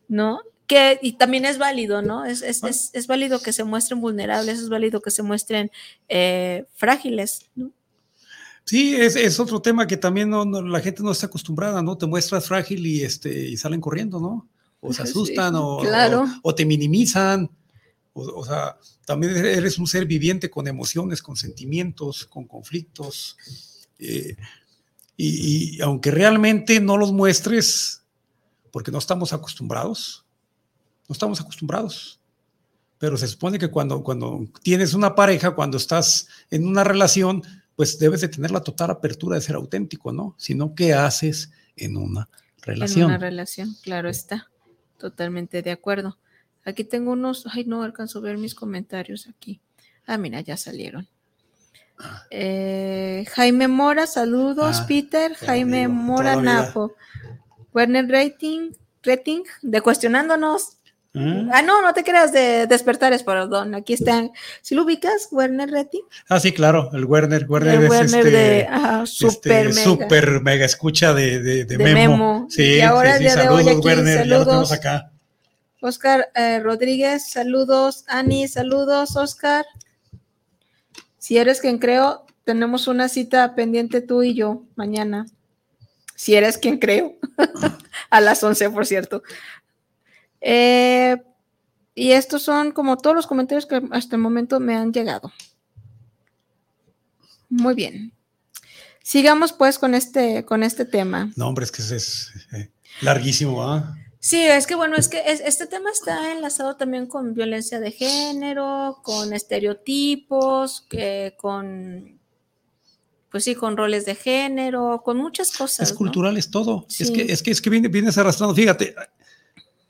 ¿no? 0.08 0.42
Que, 0.68 1.00
y 1.02 1.14
también 1.14 1.44
es 1.44 1.58
válido, 1.58 2.04
¿no? 2.04 2.24
Es, 2.24 2.44
es, 2.44 2.64
es, 2.64 2.92
es, 2.94 3.08
válido 3.08 3.42
que 3.42 3.52
se 3.52 3.64
muestren 3.64 4.00
vulnerables, 4.00 4.60
es 4.60 4.70
válido 4.70 5.02
que 5.02 5.10
se 5.10 5.24
muestren 5.24 5.72
eh, 6.08 6.66
frágiles, 6.76 7.50
¿no? 7.56 7.72
Sí, 8.64 8.96
es, 8.96 9.16
es, 9.16 9.40
otro 9.40 9.60
tema 9.60 9.88
que 9.88 9.98
también 9.98 10.30
no, 10.30 10.46
no, 10.46 10.62
la 10.62 10.82
gente 10.82 11.02
no 11.02 11.12
está 11.12 11.26
acostumbrada, 11.26 11.82
¿no? 11.82 11.98
Te 11.98 12.06
muestras 12.06 12.48
frágil 12.48 12.86
y, 12.86 13.02
este, 13.02 13.48
y 13.48 13.58
salen 13.58 13.82
corriendo, 13.82 14.20
¿no? 14.20 14.48
O 14.82 14.94
se 14.94 15.02
asustan 15.02 15.54
sí, 15.54 15.60
o, 15.60 15.80
claro. 15.80 16.26
o, 16.44 16.50
o, 16.50 16.54
te 16.54 16.64
minimizan. 16.64 17.50
O, 18.14 18.22
o, 18.22 18.46
sea, 18.46 18.78
también 19.04 19.36
eres 19.36 19.80
un 19.80 19.88
ser 19.88 20.06
viviente 20.06 20.52
con 20.52 20.68
emociones, 20.68 21.24
con 21.24 21.36
sentimientos, 21.36 22.26
con 22.26 22.46
conflictos. 22.46 23.36
Eh, 23.98 24.36
y, 25.18 25.78
y, 25.78 25.82
aunque 25.82 26.12
realmente 26.12 26.80
no 26.80 26.98
los 26.98 27.12
muestres, 27.12 28.04
porque 28.72 28.92
no 28.92 28.98
estamos 28.98 29.34
acostumbrados, 29.34 30.26
no 31.08 31.14
estamos 31.14 31.40
acostumbrados. 31.40 32.20
Pero 32.98 33.18
se 33.18 33.28
supone 33.28 33.60
que 33.60 33.70
cuando, 33.70 34.04
cuando 34.04 34.46
tienes 34.64 34.94
una 34.94 35.16
pareja, 35.16 35.52
cuando 35.52 35.78
estás 35.78 36.28
en 36.50 36.66
una 36.66 36.84
relación, 36.84 37.44
pues 37.76 38.00
debes 38.00 38.22
de 38.22 38.30
tener 38.30 38.52
la 38.52 38.62
total 38.62 38.92
apertura 38.92 39.36
de 39.36 39.42
ser 39.42 39.56
auténtico, 39.56 40.12
¿no? 40.12 40.36
Sino 40.38 40.76
qué 40.76 40.94
haces 40.94 41.52
en 41.76 41.98
una 41.98 42.30
relación. 42.62 43.02
En 43.02 43.08
una 43.08 43.18
relación, 43.18 43.76
claro 43.82 44.10
está. 44.10 44.50
Totalmente 44.98 45.62
de 45.62 45.72
acuerdo. 45.72 46.18
Aquí 46.64 46.84
tengo 46.84 47.12
unos, 47.12 47.46
ay, 47.52 47.66
no 47.66 47.84
alcanzo 47.84 48.20
a 48.20 48.22
ver 48.22 48.38
mis 48.38 48.56
comentarios 48.56 49.28
aquí. 49.28 49.60
Ah, 50.06 50.18
mira, 50.18 50.42
ya 50.42 50.58
salieron. 50.58 51.08
Eh, 52.30 53.26
Jaime 53.34 53.68
Mora, 53.68 54.08
saludos, 54.08 54.80
ah, 54.82 54.86
Peter. 54.88 55.34
Jaime 55.36 55.82
digo, 55.82 55.94
Mora 55.94 56.36
Napo. 56.36 56.94
Werner 57.74 58.08
Rating, 58.10 58.72
Rating, 59.04 59.44
de 59.62 59.82
cuestionándonos. 59.82 60.78
¿Mm? 61.14 61.50
Ah, 61.54 61.62
no, 61.62 61.82
no 61.82 61.94
te 61.94 62.04
creas 62.04 62.34
de 62.34 62.68
despertares, 62.68 63.24
perdón. 63.24 63.74
Aquí 63.74 63.94
están. 63.94 64.32
Si 64.62 64.76
lo 64.76 64.84
ubicas, 64.84 65.30
Werner 65.32 65.72
Rating. 65.72 66.02
Ah, 66.28 66.42
sí, 66.42 66.52
claro, 66.52 66.90
el 66.94 67.06
Werner. 67.06 67.46
Werner 67.48 67.76
el 67.76 67.84
es 67.86 67.90
Werner 67.90 68.28
este, 68.28 68.38
de 68.38 68.68
ajá, 68.70 69.06
super, 69.06 69.68
este, 69.68 69.80
mega. 69.80 69.84
super 69.84 70.42
mega 70.42 70.66
escucha 70.66 71.14
de, 71.14 71.40
de, 71.40 71.66
de, 71.66 71.78
de 71.78 71.78
Memo. 71.78 72.18
Memo. 72.18 72.48
Sí, 72.50 72.76
y 72.76 72.82
ahora 72.82 73.12
sí, 73.12 73.16
el 73.16 73.18
sí. 73.18 73.24
día 73.24 73.36
de 73.36 73.44
Saludos, 73.44 73.66
hoy 73.66 73.72
aquí, 73.78 73.88
Werner. 73.88 74.18
saludos. 74.18 74.28
Ya 74.30 74.38
lo 74.38 74.46
tenemos 74.46 74.72
acá. 74.74 75.12
Oscar 75.82 76.32
eh, 76.36 76.60
Rodríguez, 76.60 77.30
saludos. 77.30 78.04
Ani, 78.08 78.48
saludos, 78.50 79.16
Oscar. 79.16 79.66
Si 81.26 81.39
eres 81.39 81.60
quien 81.60 81.80
creo, 81.80 82.23
tenemos 82.43 82.88
una 82.88 83.10
cita 83.10 83.56
pendiente 83.56 83.99
tú 83.99 84.22
y 84.22 84.35
yo 84.35 84.61
mañana. 84.76 85.26
Si 86.14 86.35
eres 86.35 86.60
quien 86.60 86.77
creo. 86.77 87.15
A 88.11 88.22
las 88.22 88.43
11, 88.43 88.69
por 88.69 88.85
cierto. 88.85 89.23
Eh, 90.39 91.18
y 91.95 92.11
estos 92.11 92.43
son 92.43 92.72
como 92.72 92.97
todos 92.97 93.15
los 93.15 93.26
comentarios 93.26 93.65
que 93.65 93.81
hasta 93.89 94.15
el 94.15 94.22
momento 94.22 94.60
me 94.60 94.76
han 94.76 94.93
llegado. 94.93 95.34
Muy 97.49 97.73
bien. 97.73 98.14
Sigamos 99.02 99.52
pues 99.52 99.80
con 99.80 99.95
este, 99.95 100.45
con 100.45 100.61
este 100.61 100.85
tema. 100.85 101.31
No, 101.35 101.47
hombre, 101.47 101.65
es 101.65 101.72
que 101.72 101.81
es, 101.81 101.89
es 101.89 102.34
larguísimo, 103.02 103.64
¿ah? 103.64 103.97
Sí, 104.26 104.41
es 104.41 104.65
que 104.65 104.73
bueno, 104.73 104.95
es 104.95 105.07
que 105.07 105.22
es, 105.27 105.39
este 105.39 105.68
tema 105.68 105.91
está 105.91 106.31
enlazado 106.31 106.77
también 106.77 107.06
con 107.06 107.35
violencia 107.35 107.80
de 107.80 107.91
género, 107.91 108.97
con 109.03 109.34
estereotipos, 109.34 110.84
que, 110.89 111.35
con, 111.38 112.19
pues 113.30 113.43
sí, 113.43 113.53
con 113.53 113.77
roles 113.77 114.03
de 114.03 114.15
género, 114.15 115.03
con 115.06 115.18
muchas 115.18 115.56
cosas. 115.56 115.89
Es 115.89 115.91
¿no? 115.91 115.99
cultural, 115.99 116.38
es 116.38 116.49
todo. 116.49 116.88
Sí. 116.89 117.03
Es 117.03 117.11
que, 117.11 117.22
es 117.22 117.43
que, 117.43 117.52
es 117.52 117.61
que 117.61 117.69
vienes, 117.69 117.91
vienes 117.91 118.18
arrastrando. 118.18 118.56
Fíjate, 118.56 118.95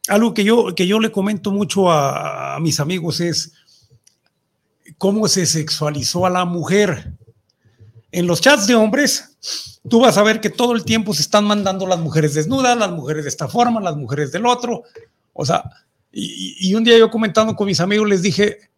algo 0.09 0.33
que 0.33 0.43
yo, 0.43 0.75
que 0.75 0.85
yo 0.85 0.99
le 0.99 1.13
comento 1.13 1.53
mucho 1.53 1.89
a, 1.89 2.57
a 2.57 2.59
mis 2.59 2.81
amigos 2.81 3.21
es 3.21 3.53
cómo 4.97 5.29
se 5.29 5.45
sexualizó 5.45 6.25
a 6.25 6.29
la 6.29 6.43
mujer. 6.43 7.13
En 8.15 8.27
los 8.27 8.39
chats 8.39 8.65
de 8.65 8.75
hombres, 8.75 9.37
tú 9.89 9.99
vas 9.99 10.17
a 10.17 10.23
ver 10.23 10.39
que 10.39 10.49
todo 10.49 10.73
el 10.73 10.85
tiempo 10.85 11.13
se 11.13 11.21
están 11.21 11.43
mandando 11.43 11.85
las 11.85 11.99
mujeres 11.99 12.33
desnudas, 12.33 12.77
las 12.77 12.89
mujeres 12.89 13.25
de 13.25 13.29
esta 13.29 13.49
forma, 13.49 13.81
las 13.81 13.97
mujeres 13.97 14.31
del 14.31 14.45
otro. 14.45 14.83
O 15.33 15.45
sea, 15.45 15.69
y, 16.13 16.55
y 16.69 16.75
un 16.75 16.85
día 16.85 16.97
yo 16.97 17.11
comentando 17.11 17.57
con 17.57 17.67
mis 17.67 17.81
amigos 17.81 18.07
les 18.07 18.21
dije, 18.21 18.69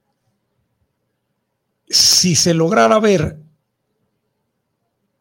si 1.88 2.34
se 2.34 2.56
lograra 2.56 2.98
ver 2.98 3.38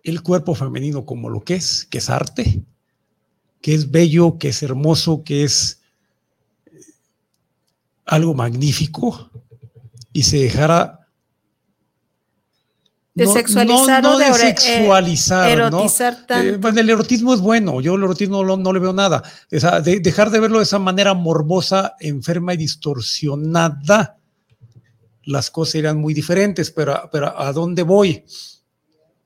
el 0.02 0.22
cuerpo 0.22 0.54
femenino 0.54 1.04
como 1.04 1.28
lo 1.28 1.42
que 1.42 1.56
es, 1.56 1.84
que 1.84 1.98
es 1.98 2.08
arte, 2.08 2.62
que 3.60 3.74
es 3.74 3.90
bello, 3.90 4.38
que 4.38 4.48
es 4.48 4.62
hermoso, 4.62 5.24
que 5.24 5.44
es 5.44 5.82
algo 8.06 8.32
magnífico, 8.32 9.30
y 10.14 10.22
se 10.22 10.38
dejara 10.38 11.05
de 13.16 13.24
no, 13.24 13.32
sexualizar 13.32 14.02
no, 14.02 14.10
no 14.10 14.16
o 14.16 14.18
de, 14.18 14.26
de 14.26 14.34
sexualizar, 14.34 15.48
eh, 15.48 15.52
erotizar 15.54 16.18
¿no? 16.20 16.26
tanto. 16.26 16.54
Eh, 16.54 16.58
pues 16.58 16.76
el 16.76 16.90
erotismo 16.90 17.32
es 17.32 17.40
bueno, 17.40 17.80
yo 17.80 17.94
el 17.94 18.04
erotismo 18.04 18.44
no, 18.44 18.58
no 18.58 18.72
le 18.74 18.78
veo 18.78 18.92
nada. 18.92 19.22
O 19.50 19.58
sea, 19.58 19.80
de, 19.80 20.00
dejar 20.00 20.30
de 20.30 20.38
verlo 20.38 20.58
de 20.58 20.64
esa 20.64 20.78
manera 20.78 21.14
morbosa, 21.14 21.94
enferma 21.98 22.52
y 22.52 22.58
distorsionada, 22.58 24.18
las 25.24 25.50
cosas 25.50 25.76
eran 25.76 25.96
muy 25.96 26.12
diferentes, 26.12 26.70
pero, 26.70 27.08
pero 27.10 27.40
¿a 27.40 27.54
dónde 27.54 27.84
voy? 27.84 28.22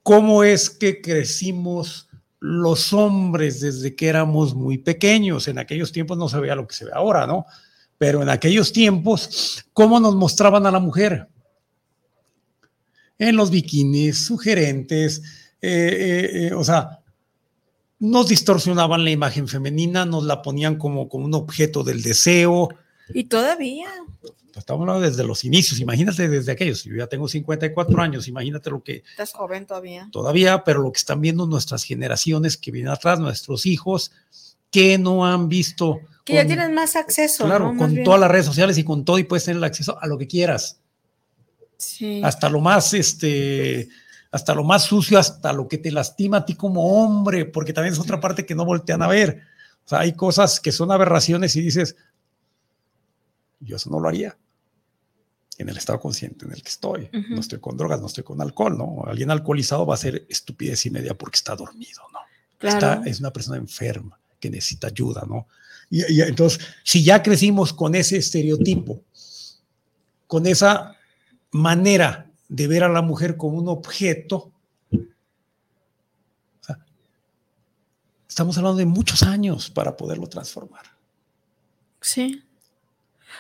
¿Cómo 0.05 0.45
es 0.45 0.71
que 0.71 1.01
crecimos 1.01 2.09
los 2.39 2.93
hombres 2.93 3.61
desde 3.61 3.97
que 3.97 4.07
éramos 4.07 4.55
muy 4.55 4.79
pequeños? 4.79 5.49
En 5.49 5.59
aquellos 5.59 5.91
tiempos 5.91 6.17
no 6.17 6.29
se 6.29 6.39
veía 6.39 6.55
lo 6.55 6.69
que 6.69 6.77
se 6.77 6.85
ve 6.85 6.93
ahora, 6.95 7.27
¿no? 7.27 7.45
Pero 7.99 8.23
en 8.23 8.29
aquellos 8.29 8.73
tiempos, 8.73 9.65
¿cómo 9.73 9.99
nos 9.99 10.15
mostraban 10.15 10.65
a 10.65 10.71
la 10.71 10.79
mujer? 10.79 11.27
En 13.21 13.37
los 13.37 13.51
bikinis, 13.51 14.25
sugerentes, 14.25 15.23
eh, 15.61 15.69
eh, 15.71 16.47
eh, 16.47 16.55
o 16.55 16.65
sea, 16.65 17.01
nos 17.99 18.29
distorsionaban 18.29 19.05
la 19.05 19.11
imagen 19.11 19.47
femenina, 19.47 20.07
nos 20.07 20.25
la 20.25 20.41
ponían 20.41 20.77
como, 20.77 21.07
como 21.07 21.27
un 21.27 21.35
objeto 21.35 21.85
del 21.85 22.03
deseo. 22.03 22.71
Y 23.13 23.25
todavía. 23.25 23.89
Estamos 24.57 24.83
hablando 24.83 25.03
desde 25.03 25.23
los 25.23 25.45
inicios, 25.45 25.81
imagínate 25.81 26.29
desde 26.29 26.53
aquellos, 26.53 26.85
yo 26.85 26.97
ya 26.97 27.07
tengo 27.07 27.29
54 27.29 28.03
años, 28.03 28.27
imagínate 28.27 28.71
lo 28.71 28.83
que... 28.83 29.05
Estás 29.11 29.33
joven 29.33 29.67
todavía. 29.67 30.09
Todavía, 30.11 30.65
pero 30.65 30.83
lo 30.83 30.91
que 30.91 30.99
están 30.99 31.21
viendo 31.21 31.47
nuestras 31.47 31.85
generaciones 31.85 32.57
que 32.57 32.71
vienen 32.71 32.93
atrás, 32.93 33.21
nuestros 33.21 33.65
hijos, 33.65 34.13
que 34.71 34.99
no 34.99 35.27
han 35.27 35.49
visto... 35.49 36.01
Que 36.25 36.33
con, 36.33 36.43
ya 36.43 36.47
tienen 36.47 36.75
más 36.75 36.97
acceso. 36.97 37.45
Claro, 37.45 37.73
¿no? 37.73 37.79
con 37.79 38.03
todas 38.03 38.21
las 38.21 38.31
redes 38.31 38.47
sociales 38.47 38.77
y 38.77 38.85
con 38.85 39.05
todo 39.05 39.19
y 39.19 39.25
puedes 39.25 39.45
tener 39.45 39.59
el 39.59 39.65
acceso 39.65 39.99
a 40.01 40.07
lo 40.07 40.19
que 40.19 40.27
quieras. 40.27 40.81
Sí. 41.81 42.23
hasta 42.23 42.49
lo 42.49 42.61
más, 42.61 42.95
este, 42.95 43.89
hasta 44.31 44.55
lo 44.55 44.65
más 44.65 44.85
sucio, 44.85 45.19
hasta 45.19 45.53
lo 45.53 45.67
que 45.67 45.79
te 45.79 45.91
lastima 45.91 46.39
a 46.39 46.45
ti 46.45 46.55
como 46.55 47.03
hombre, 47.03 47.47
porque 47.47 47.73
también 47.73 47.95
es 47.95 48.01
otra 48.01 48.21
parte 48.21 48.47
que 48.47 48.55
no 48.55 48.65
voltean 48.65 49.03
a 49.03 49.09
ver. 49.09 49.43
O 49.85 49.89
sea, 49.89 50.01
hay 50.01 50.13
cosas 50.13 50.61
que 50.61 50.73
son 50.73 50.93
aberraciones 50.93 51.57
y 51.57 51.63
dices, 51.63 51.97
yo 53.61 53.77
eso 53.77 53.91
no 53.91 53.99
lo 53.99 54.09
haría. 54.09 54.37
En 55.59 55.69
el 55.69 55.77
estado 55.77 56.01
consciente 56.01 56.47
en 56.47 56.53
el 56.53 56.63
que 56.63 56.71
estoy. 56.71 57.03
Uh 57.13 57.17
-huh. 57.17 57.29
No 57.31 57.41
estoy 57.41 57.59
con 57.61 57.77
drogas, 57.77 58.01
no 58.01 58.07
estoy 58.07 58.25
con 58.25 58.41
alcohol, 58.41 58.79
¿no? 58.79 59.05
Alguien 59.07 59.31
alcoholizado 59.31 59.85
va 59.85 59.95
a 59.95 59.99
ser 59.99 60.25
estupidez 60.29 60.87
y 60.87 60.91
media 60.91 61.15
porque 61.15 61.37
está 61.37 61.55
dormido, 61.55 62.03
¿no? 62.13 62.21
Claro. 62.57 62.77
Está, 62.77 63.03
es 63.11 63.21
una 63.21 63.33
persona 63.33 63.59
enferma 63.59 64.19
que 64.39 64.49
necesita 64.49 64.87
ayuda, 64.87 65.25
¿no? 65.29 65.49
Y, 65.91 66.15
y 66.15 66.23
entonces, 66.23 66.61
si 66.83 67.05
ya 67.05 67.23
crecimos 67.23 67.75
con 67.75 67.95
ese 67.95 68.17
estereotipo, 68.17 69.03
con 70.27 70.47
esa 70.47 70.97
manera 71.51 72.31
de 72.49 72.67
ver 72.67 72.85
a 72.85 72.89
la 72.89 73.03
mujer 73.03 73.37
como 73.37 73.59
un 73.59 73.69
objeto. 73.69 74.53
Estamos 78.29 78.57
hablando 78.59 78.79
de 78.79 78.87
muchos 78.87 79.23
años 79.23 79.71
para 79.71 79.97
poderlo 79.97 80.27
transformar. 80.29 80.85
Sí. 82.01 82.43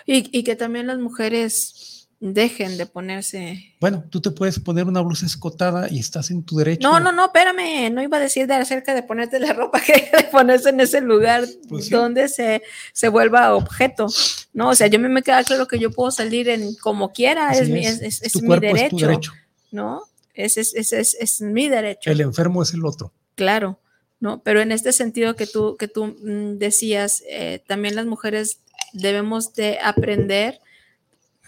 Y, 0.06 0.36
y, 0.36 0.44
que 0.44 0.56
también 0.56 0.86
las 0.86 0.98
mujeres 0.98 1.89
dejen 2.20 2.76
de 2.76 2.86
ponerse. 2.86 3.74
Bueno, 3.80 4.04
tú 4.08 4.20
te 4.20 4.30
puedes 4.30 4.60
poner 4.60 4.86
una 4.86 5.00
blusa 5.00 5.26
escotada 5.26 5.88
y 5.90 5.98
estás 5.98 6.30
en 6.30 6.42
tu 6.42 6.58
derecho. 6.58 6.86
No, 6.86 7.00
no, 7.00 7.12
no, 7.12 7.26
espérame. 7.26 7.92
No 7.92 8.02
iba 8.02 8.18
a 8.18 8.20
decir 8.20 8.46
de 8.46 8.54
acerca 8.54 8.94
de 8.94 9.02
ponerte 9.02 9.40
la 9.40 9.54
ropa 9.54 9.80
que 9.80 9.92
de 10.16 10.24
ponerse 10.30 10.68
en 10.68 10.80
ese 10.80 11.00
lugar 11.00 11.44
pues 11.68 11.86
sí. 11.86 11.90
donde 11.90 12.28
se, 12.28 12.62
se 12.92 13.08
vuelva 13.08 13.54
objeto. 13.54 14.06
No, 14.52 14.68
o 14.68 14.74
sea, 14.74 14.86
yo 14.86 14.98
me, 14.98 15.08
me 15.08 15.22
queda 15.22 15.42
claro 15.44 15.66
que 15.66 15.78
yo 15.78 15.90
puedo 15.90 16.10
salir 16.10 16.48
en 16.48 16.74
como 16.76 17.12
quiera, 17.12 17.52
es, 17.52 17.60
es, 17.60 17.68
mi, 17.70 17.86
es, 17.86 18.00
es, 18.02 18.22
es 18.22 18.42
mi 18.42 18.58
derecho. 18.58 18.96
derecho. 18.96 19.32
¿no? 19.70 20.02
Ese 20.34 20.60
es, 20.60 20.74
ese 20.74 21.00
es, 21.00 21.14
es 21.14 21.40
mi 21.40 21.68
derecho. 21.68 22.10
El 22.10 22.20
enfermo 22.20 22.62
es 22.62 22.72
el 22.74 22.84
otro. 22.84 23.12
Claro, 23.34 23.80
¿no? 24.20 24.42
Pero 24.42 24.60
en 24.60 24.72
este 24.72 24.92
sentido 24.92 25.36
que 25.36 25.46
tú, 25.46 25.76
que 25.78 25.88
tú 25.88 26.06
mm, 26.06 26.58
decías, 26.58 27.22
eh, 27.28 27.62
también 27.66 27.94
las 27.94 28.06
mujeres 28.06 28.60
debemos 28.92 29.54
de 29.54 29.78
aprender, 29.82 30.60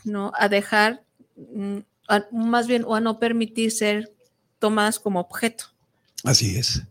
¿no? 0.05 0.33
A 0.39 0.49
dejar, 0.49 1.03
mm, 1.55 1.79
a- 2.09 2.27
más 2.33 2.67
bien, 2.67 2.85
o 2.87 2.95
a 2.95 3.01
no 3.01 3.19
permitir 3.19 3.71
ser 3.73 4.13
tomadas 4.59 4.99
como 5.01 5.21
objeto, 5.21 5.65
Así 6.25 6.57
es. 6.57 6.83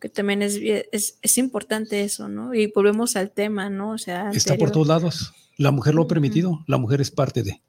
que 0.00 0.08
también 0.08 0.42
es, 0.42 0.58
es, 0.92 1.18
es 1.22 1.38
importante 1.38 2.02
eso, 2.04 2.28
¿no? 2.28 2.54
Y 2.54 2.66
volvemos 2.68 3.16
al 3.16 3.30
tema, 3.30 3.68
¿no? 3.70 3.90
O 3.92 3.98
sea, 3.98 4.30
Está 4.30 4.56
por 4.56 4.70
todos 4.70 4.86
lados. 4.86 5.32
La 5.58 5.70
mujer 5.70 5.94
lo 5.94 6.02
ha 6.02 6.08
permitido, 6.08 6.62
la 6.66 6.76
mujer 6.78 7.00
es 7.00 7.10
parte 7.10 7.42
de. 7.42 7.62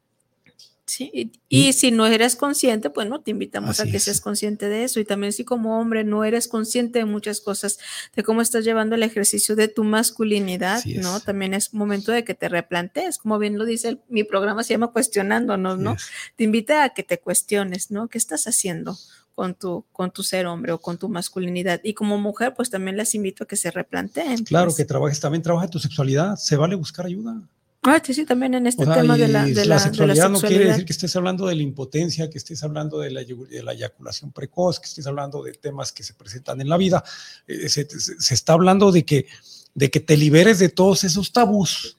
Sí, 0.89 1.11
y, 1.13 1.31
y 1.49 1.73
si 1.73 1.91
no 1.91 2.05
eres 2.07 2.37
consciente, 2.37 2.89
pues 2.89 3.09
no 3.09 3.19
te 3.21 3.31
invitamos 3.31 3.81
a 3.81 3.83
que 3.85 3.97
es. 3.97 4.03
seas 4.05 4.21
consciente 4.21 4.69
de 4.69 4.85
eso. 4.85 5.01
Y 5.01 5.05
también 5.05 5.33
si 5.33 5.43
como 5.43 5.79
hombre 5.81 6.05
no 6.05 6.23
eres 6.23 6.47
consciente 6.47 6.99
de 6.99 7.05
muchas 7.05 7.41
cosas, 7.41 7.77
de 8.15 8.23
cómo 8.23 8.41
estás 8.41 8.63
llevando 8.63 8.95
el 8.95 9.03
ejercicio 9.03 9.57
de 9.57 9.67
tu 9.67 9.83
masculinidad, 9.83 10.75
Así 10.77 10.95
es. 10.95 11.03
¿no? 11.03 11.19
También 11.19 11.53
es 11.53 11.73
momento 11.73 12.13
de 12.13 12.23
que 12.23 12.33
te 12.35 12.47
replantees, 12.47 13.17
como 13.17 13.37
bien 13.37 13.57
lo 13.57 13.65
dice 13.65 13.89
el- 13.89 14.01
mi 14.07 14.23
programa, 14.23 14.63
se 14.63 14.75
llama 14.75 14.93
Cuestionándonos, 14.93 15.77
¿no? 15.77 15.97
Te 16.37 16.45
invita 16.45 16.85
a 16.85 16.89
que 16.93 17.03
te 17.03 17.19
cuestiones, 17.19 17.91
¿no? 17.91 18.07
¿Qué 18.07 18.17
estás 18.17 18.47
haciendo? 18.47 18.97
Con 19.35 19.55
tu, 19.55 19.85
con 19.91 20.11
tu 20.11 20.23
ser 20.23 20.47
hombre 20.47 20.71
o 20.71 20.79
con 20.79 20.97
tu 20.97 21.09
masculinidad. 21.09 21.79
Y 21.83 21.93
como 21.95 22.17
mujer, 22.17 22.53
pues 22.55 22.69
también 22.69 22.95
les 22.97 23.13
invito 23.13 23.43
a 23.43 23.47
que 23.47 23.55
se 23.57 23.69
replanteen. 23.71 24.43
Claro 24.45 24.67
pues. 24.67 24.77
que 24.77 24.85
trabajes 24.85 25.19
también, 25.19 25.43
trabaja 25.43 25.67
tu 25.67 25.79
sexualidad. 25.79 26.37
Se 26.37 26.55
vale 26.55 26.75
buscar 26.75 27.05
ayuda. 27.05 27.41
Ah, 27.89 28.01
sí, 28.05 28.13
sí, 28.13 28.25
también 28.25 28.53
en 28.53 28.67
este 28.67 28.83
O 28.83 28.85
sea, 28.85 28.95
tema 29.01 29.17
de 29.17 29.27
la, 29.27 29.45
de 29.45 29.53
la, 29.53 29.61
de 29.61 29.65
la 29.65 29.75
la 29.75 29.79
sexualidad 29.79 30.29
no 30.29 30.39
quiere 30.39 30.47
sexualidad. 30.55 30.71
decir 30.73 30.85
que 30.85 30.93
estés 30.93 31.15
hablando 31.15 31.47
de 31.47 31.55
la 31.55 31.61
impotencia, 31.63 32.29
que 32.29 32.37
estés 32.37 32.63
hablando 32.63 32.99
de 32.99 33.11
la, 33.11 33.23
de 33.23 33.63
la 33.63 33.73
eyaculación 33.73 34.31
precoz, 34.31 34.79
que 34.79 34.87
estés 34.87 35.07
hablando 35.07 35.43
de 35.43 35.53
temas 35.53 35.91
que 35.91 36.03
se 36.03 36.13
presentan 36.13 36.59
en 36.61 36.69
la 36.69 36.77
vida. 36.77 37.03
Eh, 37.47 37.69
se, 37.69 37.89
se- 37.89 38.19
se 38.19 38.33
está 38.33 38.53
hablando 38.53 38.91
de 38.91 39.05
que, 39.05 39.25
de 39.73 39.89
que 39.89 39.99
te 39.99 40.17
liberes 40.17 40.59
de 40.59 40.69
todos 40.69 41.03
esos 41.03 41.31
tabús, 41.31 41.97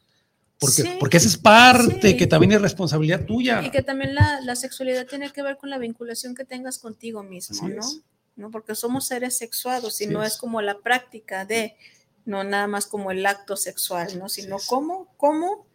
porque, 0.59 0.83
Sí, 0.83 0.89
porque 0.99 1.17
esa 1.19 1.29
es 1.29 1.37
parte 1.37 2.11
sí. 2.11 2.17
que 2.17 2.27
también 2.27 2.51
es 2.53 2.61
responsabilidad 2.61 3.25
tuya. 3.25 3.63
Y 3.63 3.71
que 3.71 3.83
también 3.83 4.15
la, 4.15 4.41
la 4.41 4.57
sexualidad 4.57 5.07
tiene 5.07 5.31
que 5.33 5.43
ver 5.43 5.57
con 5.57 5.71
la 5.71 5.79
vinculación 5.79 6.35
que 6.35 6.45
tengas 6.45 6.79
contigo 6.79 7.23
mismo, 7.23 7.57
Así 7.57 7.75
¿no? 7.75 7.81
es. 7.81 8.01
¿no? 8.35 8.51
Porque 8.51 8.75
somos 8.75 9.07
seres 9.07 9.39
sexuados 9.39 10.01
y 10.01 10.05
Así 10.05 10.13
no 10.13 10.25
es. 10.25 10.33
es 10.33 10.39
como 10.39 10.61
la 10.61 10.79
práctica 10.81 11.45
de, 11.45 11.77
no 12.25 12.43
nada 12.43 12.67
más 12.67 12.87
como 12.87 13.13
el 13.13 13.25
acto 13.25 13.57
sexual, 13.57 14.19
¿no? 14.19 14.29
Sino 14.29 14.57
cómo, 14.67 15.15
cómo, 15.17 15.68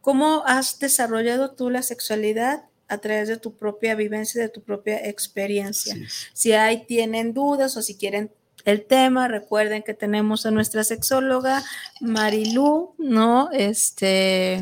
cómo 0.00 0.42
has 0.46 0.78
desarrollado 0.78 1.52
tú 1.52 1.70
la 1.70 1.82
sexualidad 1.82 2.64
a 2.88 2.98
través 2.98 3.28
de 3.28 3.36
tu 3.36 3.56
propia 3.56 3.94
vivencia, 3.94 4.42
de 4.42 4.48
tu 4.48 4.62
propia 4.62 5.06
experiencia. 5.08 5.94
Si 6.32 6.52
hay, 6.52 6.86
tienen 6.86 7.32
dudas 7.32 7.76
o 7.76 7.82
si 7.82 7.96
quieren 7.96 8.32
el 8.64 8.84
tema, 8.84 9.28
recuerden 9.28 9.82
que 9.82 9.94
tenemos 9.94 10.44
a 10.44 10.50
nuestra 10.50 10.84
sexóloga 10.84 11.62
Marilú, 12.00 12.94
¿no? 12.98 13.50
Este, 13.52 14.60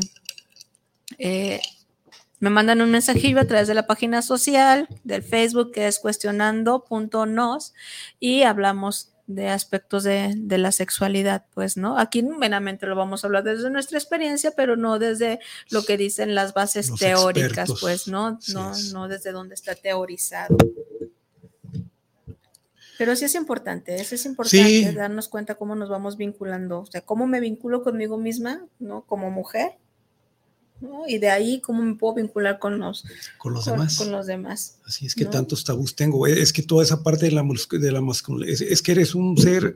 eh, 1.17 1.59
me 2.39 2.49
mandan 2.49 2.81
un 2.81 2.91
mensajillo 2.91 3.39
a 3.39 3.45
través 3.45 3.67
de 3.67 3.73
la 3.73 3.87
página 3.87 4.21
social 4.21 4.87
del 5.03 5.23
Facebook 5.23 5.71
que 5.71 5.87
es 5.87 5.99
cuestionando.nos 5.99 7.73
y 8.19 8.43
hablamos 8.43 9.11
de 9.31 9.47
aspectos 9.47 10.03
de, 10.03 10.33
de 10.35 10.57
la 10.57 10.71
sexualidad, 10.71 11.45
pues, 11.53 11.77
¿no? 11.77 11.99
Aquí 11.99 12.23
meramente 12.23 12.87
lo 12.87 12.95
vamos 12.95 13.23
a 13.23 13.27
hablar 13.27 13.43
desde 13.43 13.69
nuestra 13.69 13.99
experiencia, 13.99 14.51
pero 14.57 14.75
no 14.75 14.97
desde 14.97 15.39
lo 15.69 15.83
que 15.85 15.97
dicen 15.97 16.33
las 16.33 16.55
bases 16.55 16.89
Los 16.89 16.99
teóricas, 16.99 17.69
expertos. 17.69 17.79
pues, 17.79 18.07
¿no? 18.07 18.39
No, 18.51 18.71
es. 18.71 18.91
no 18.91 19.07
desde 19.07 19.31
donde 19.31 19.53
está 19.53 19.75
teorizado. 19.75 20.57
Pero 22.97 23.15
sí 23.15 23.25
es 23.25 23.35
importante, 23.35 23.95
eso 23.95 24.15
es 24.15 24.25
importante, 24.25 24.67
Sí. 24.89 24.91
darnos 24.95 25.29
cuenta 25.29 25.55
cómo 25.55 25.75
nos 25.75 25.89
vamos 25.89 26.17
vinculando, 26.17 26.79
o 26.81 26.85
sea, 26.87 27.01
cómo 27.01 27.27
me 27.27 27.39
vinculo 27.39 27.81
conmigo 27.83 28.17
misma, 28.17 28.65
¿no? 28.79 29.03
Como 29.03 29.29
mujer, 29.31 29.77
¿no? 30.81 31.07
Y 31.07 31.17
de 31.17 31.29
ahí 31.29 31.59
cómo 31.61 31.83
me 31.83 31.95
puedo 31.95 32.15
vincular 32.15 32.59
con 32.59 32.79
los, 32.79 33.03
Con 33.37 33.53
los 33.53 33.65
con, 33.65 33.73
demás. 33.73 33.97
con 33.97 34.11
los 34.11 34.25
demás. 34.27 34.77
Así 34.85 35.05
es 35.05 35.15
que 35.15 35.25
¿no? 35.25 35.29
tantos 35.31 35.63
tabús 35.63 35.95
tengo. 35.95 36.25
Es 36.27 36.53
que 36.53 36.61
toda 36.63 36.83
esa 36.83 37.03
parte 37.03 37.25
de 37.25 37.31
la, 37.31 37.43
de 37.43 37.91
la 37.91 38.01
masculinidad, 38.01 38.53
es, 38.53 38.61
es 38.61 38.81
que 38.81 38.91
eres 38.93 39.15
un 39.15 39.37
ser 39.37 39.75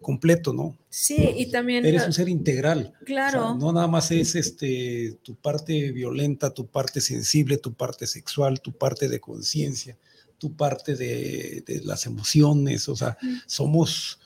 completo, 0.00 0.52
¿no? 0.52 0.76
Sí, 0.90 1.16
y 1.36 1.46
también, 1.46 1.86
Eres 1.86 2.04
un 2.06 2.12
ser 2.12 2.28
integral. 2.28 2.78
O 2.80 2.82
sea, 2.98 3.04
claro, 3.06 3.54
no 3.54 3.72
nada 3.72 3.86
más 3.86 4.10
es 4.10 4.34
este 4.34 5.16
tu 5.22 5.34
parte 5.36 5.92
violenta, 5.92 6.50
tu 6.52 6.66
parte 6.66 7.00
sensible, 7.00 7.56
tu 7.58 7.72
parte 7.72 8.06
sexual, 8.06 8.60
tu 8.60 8.72
parte 8.72 9.08
de 9.08 9.20
conciencia, 9.20 9.96
tu 10.38 10.54
parte 10.56 10.96
de, 10.96 11.62
de 11.66 11.80
las 11.84 12.04
emociones. 12.06 12.88
O 12.88 12.96
sea, 12.96 13.16
Mm. 13.22 13.36
somos 13.46 14.18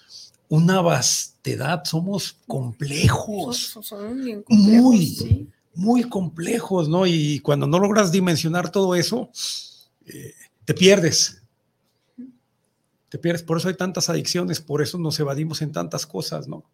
una 0.49 0.81
vastedad, 0.81 1.83
somos 1.85 2.37
complejos, 2.47 3.57
son, 3.59 3.83
son 3.83 4.25
bien 4.25 4.43
complejos, 4.43 4.83
Muy. 4.83 5.07
sí. 5.07 5.49
Muy 5.77 6.05
complejos, 6.05 6.89
¿no? 6.89 7.07
Y 7.07 7.41
cuando 7.41 7.67
no 7.67 7.79
logras 7.79 8.11
dimensionar 8.11 8.71
todo 8.71 8.95
eso, 8.95 9.31
eh, 10.07 10.35
te 10.65 10.75
pierdes. 10.75 11.43
Te 13.09 13.19
pierdes, 13.19 13.43
por 13.43 13.59
eso 13.59 13.69
hay 13.69 13.75
tantas 13.75 14.11
adicciones, 14.11 14.61
por 14.61 14.83
eso 14.83 14.99
nos 14.99 15.21
evadimos 15.21 15.63
en 15.63 15.73
tantas 15.73 16.07
cosas, 16.07 16.49
¿no? 16.49 16.65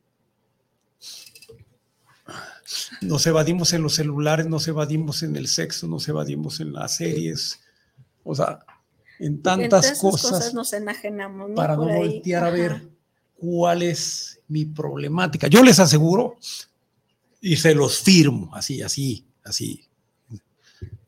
Nos 3.03 3.27
evadimos 3.27 3.73
en 3.73 3.83
los 3.83 3.97
celulares, 3.97 4.47
nos 4.47 4.67
evadimos 4.69 5.23
en 5.23 5.37
el 5.37 5.49
sexo, 5.49 5.87
nos 5.89 6.09
evadimos 6.09 6.61
en 6.61 6.73
las 6.73 6.97
series, 6.97 7.61
o 8.25 8.35
sea, 8.35 8.61
en 9.19 9.43
tantas 9.43 9.85
esas 9.87 9.99
cosas, 9.99 10.55
nos 10.55 10.73
enajenamos, 10.73 11.51
¿no? 11.51 11.55
para 11.55 11.77
no 11.77 11.87
ahí, 11.87 11.99
voltear 11.99 12.45
a 12.45 12.47
ajá. 12.47 12.57
ver 12.57 12.89
cuál 13.37 13.83
es 13.83 14.41
mi 14.49 14.65
problemática. 14.65 15.49
Yo 15.49 15.63
les 15.63 15.81
aseguro 15.81 16.39
y 17.43 17.57
se 17.57 17.75
los 17.75 18.01
firmo, 18.01 18.55
así, 18.55 18.81
así, 18.83 19.27
así, 19.43 19.85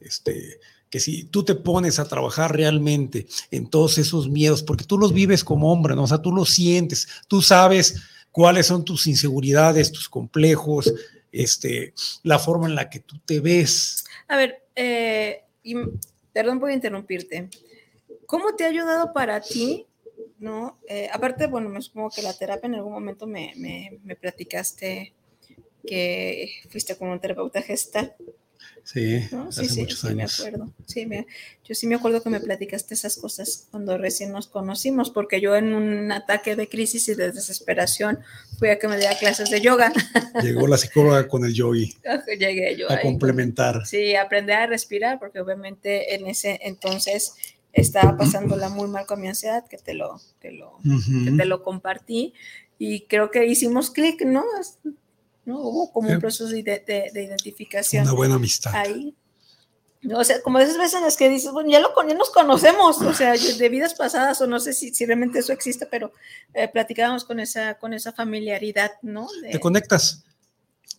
este, 0.01 0.59
que 0.91 0.99
si 0.99 1.25
tú 1.25 1.45
te 1.45 1.55
pones 1.55 1.99
a 2.01 2.09
trabajar 2.09 2.55
realmente 2.55 3.27
en 3.53 3.71
todos 3.71 3.99
esos 3.99 4.29
miedos, 4.29 4.63
porque 4.65 4.85
tú 4.85 4.99
los 4.99 5.15
vives 5.15 5.45
como 5.45 5.73
hombre, 5.73 5.95
¿no? 5.95 6.03
O 6.03 6.07
sea, 6.09 6.19
tú 6.19 6.33
los 6.33 6.51
sientes, 6.51 7.09
tú 7.29 7.41
sabes 7.41 8.03
cuáles 8.33 8.67
son 8.67 8.85
tus 8.85 9.07
inseguridades, 9.07 9.93
tus 9.93 10.09
complejos, 10.09 10.93
este, 11.31 11.95
la 12.25 12.41
forma 12.41 12.67
en 12.67 12.75
la 12.75 12.91
que 12.91 12.99
tú 12.99 13.17
te 13.25 13.39
ves. 13.39 14.05
A 14.27 14.37
ver, 14.37 14.65
eh, 14.75 15.45
y, 15.63 15.77
perdón 16.33 16.59
por 16.59 16.73
interrumpirte. 16.73 17.49
¿Cómo 18.27 18.57
te 18.57 18.65
ha 18.65 18.69
ayudado 18.69 19.13
para 19.13 19.41
ti? 19.41 19.87
¿No? 20.41 20.79
Eh, 20.89 21.09
aparte, 21.13 21.47
bueno, 21.47 21.69
me 21.69 21.81
supongo 21.81 22.11
que 22.11 22.23
la 22.23 22.37
terapia 22.37 22.67
en 22.67 22.75
algún 22.75 22.93
momento 22.93 23.27
me, 23.27 23.53
me, 23.57 24.01
me 24.03 24.17
platicaste 24.17 25.15
que 25.87 26.51
fuiste 26.71 26.97
con 26.97 27.09
un 27.09 27.21
terapeuta 27.21 27.63
gestal, 27.63 28.15
Sí, 28.83 29.21
¿no? 29.33 29.49
hace 29.49 29.63
Sí, 29.65 29.69
sí, 29.75 29.81
muchos 29.81 30.01
sí, 30.01 30.07
me 30.09 30.23
años. 30.23 30.41
acuerdo. 30.41 30.71
Sí, 30.87 31.07
me- 31.07 31.27
yo 31.65 31.75
sí 31.75 31.87
me 31.87 31.95
acuerdo 31.95 32.23
que 32.23 32.29
me 32.29 32.41
platicaste 32.41 32.93
esas 32.93 33.17
cosas 33.17 33.67
cuando 33.71 33.97
recién 33.97 34.31
nos 34.31 34.47
conocimos, 34.47 35.09
porque 35.11 35.41
yo 35.41 35.57
en 35.57 35.73
un 35.73 36.13
ataque 36.13 36.55
de 36.55 36.69
crisis 36.69 37.09
y 37.09 37.15
de 37.15 37.33
desesperación 37.33 38.19
fui 38.59 38.69
a 38.69 38.79
que 38.79 38.87
me 38.89 38.99
diera 38.99 39.17
clases 39.17 39.49
de 39.51 39.63
yoga. 39.63 39.91
Llegó 40.43 40.67
la 40.67 40.77
psicóloga 40.77 41.27
con 41.29 41.45
el 41.47 41.55
yogi 41.55 41.95
Llegué 42.39 42.77
yo 42.77 42.91
a 42.91 42.97
ahí. 42.97 43.03
complementar. 43.03 43.87
Sí, 43.87 44.17
aprender 44.17 44.57
a 44.57 44.67
respirar, 44.67 45.19
porque 45.19 45.41
obviamente 45.41 46.15
en 46.15 46.27
ese 46.27 46.59
entonces 46.63 47.33
estaba 47.73 48.17
pasándola 48.19 48.69
muy 48.69 48.89
mal 48.89 49.07
con 49.07 49.19
mi 49.21 49.29
ansiedad, 49.29 49.67
que 49.67 49.79
te 49.79 49.95
lo, 49.95 50.21
te 50.41 50.53
lo, 50.53 50.79
que 50.83 50.91
Ujú. 51.31 51.37
te 51.39 51.45
lo 51.47 51.63
compartí, 51.63 52.35
y 52.79 53.07
creo 53.07 53.31
que 53.31 53.47
hicimos 53.47 53.91
clic, 53.91 54.23
¿no? 54.27 54.45
¿No? 55.47 55.59
Hubo 55.61 55.93
como 55.93 56.09
un 56.09 56.15
Sí. 56.17 56.21
proceso 56.21 56.47
de, 56.47 56.63
de- 56.63 57.11
de 57.13 57.23
identificación 57.25 58.03
Una 58.05 58.13
buena 58.13 58.35
amistad. 58.37 58.75
ahí. 58.75 59.15
O 60.15 60.23
sea, 60.23 60.43
como 60.43 60.59
esas 60.59 60.77
veces 60.77 60.95
en 60.95 61.03
las 61.05 61.17
que 61.17 61.31
dices, 61.31 61.51
bueno, 61.53 61.71
ya, 61.71 61.81
lo, 61.81 61.89
ya 62.07 62.15
nos 62.15 62.29
conocemos, 62.31 63.01
o 63.01 63.15
sea, 63.15 63.33
de 63.33 63.69
vidas 63.71 63.95
pasadas, 63.95 64.39
o 64.43 64.47
no 64.47 64.61
sé 64.61 64.75
si, 64.75 64.93
si 64.95 65.07
realmente 65.07 65.39
eso 65.39 65.53
existe, 65.55 65.87
pero 65.87 66.13
eh, 66.53 66.69
platicábamos 66.69 67.25
con 67.25 67.41
esa, 67.41 67.79
con 67.79 67.95
esa 67.95 68.13
familiaridad, 68.13 68.91
¿no? 69.01 69.27
De- 69.43 69.49
te 69.51 69.61
conectas, 69.61 70.25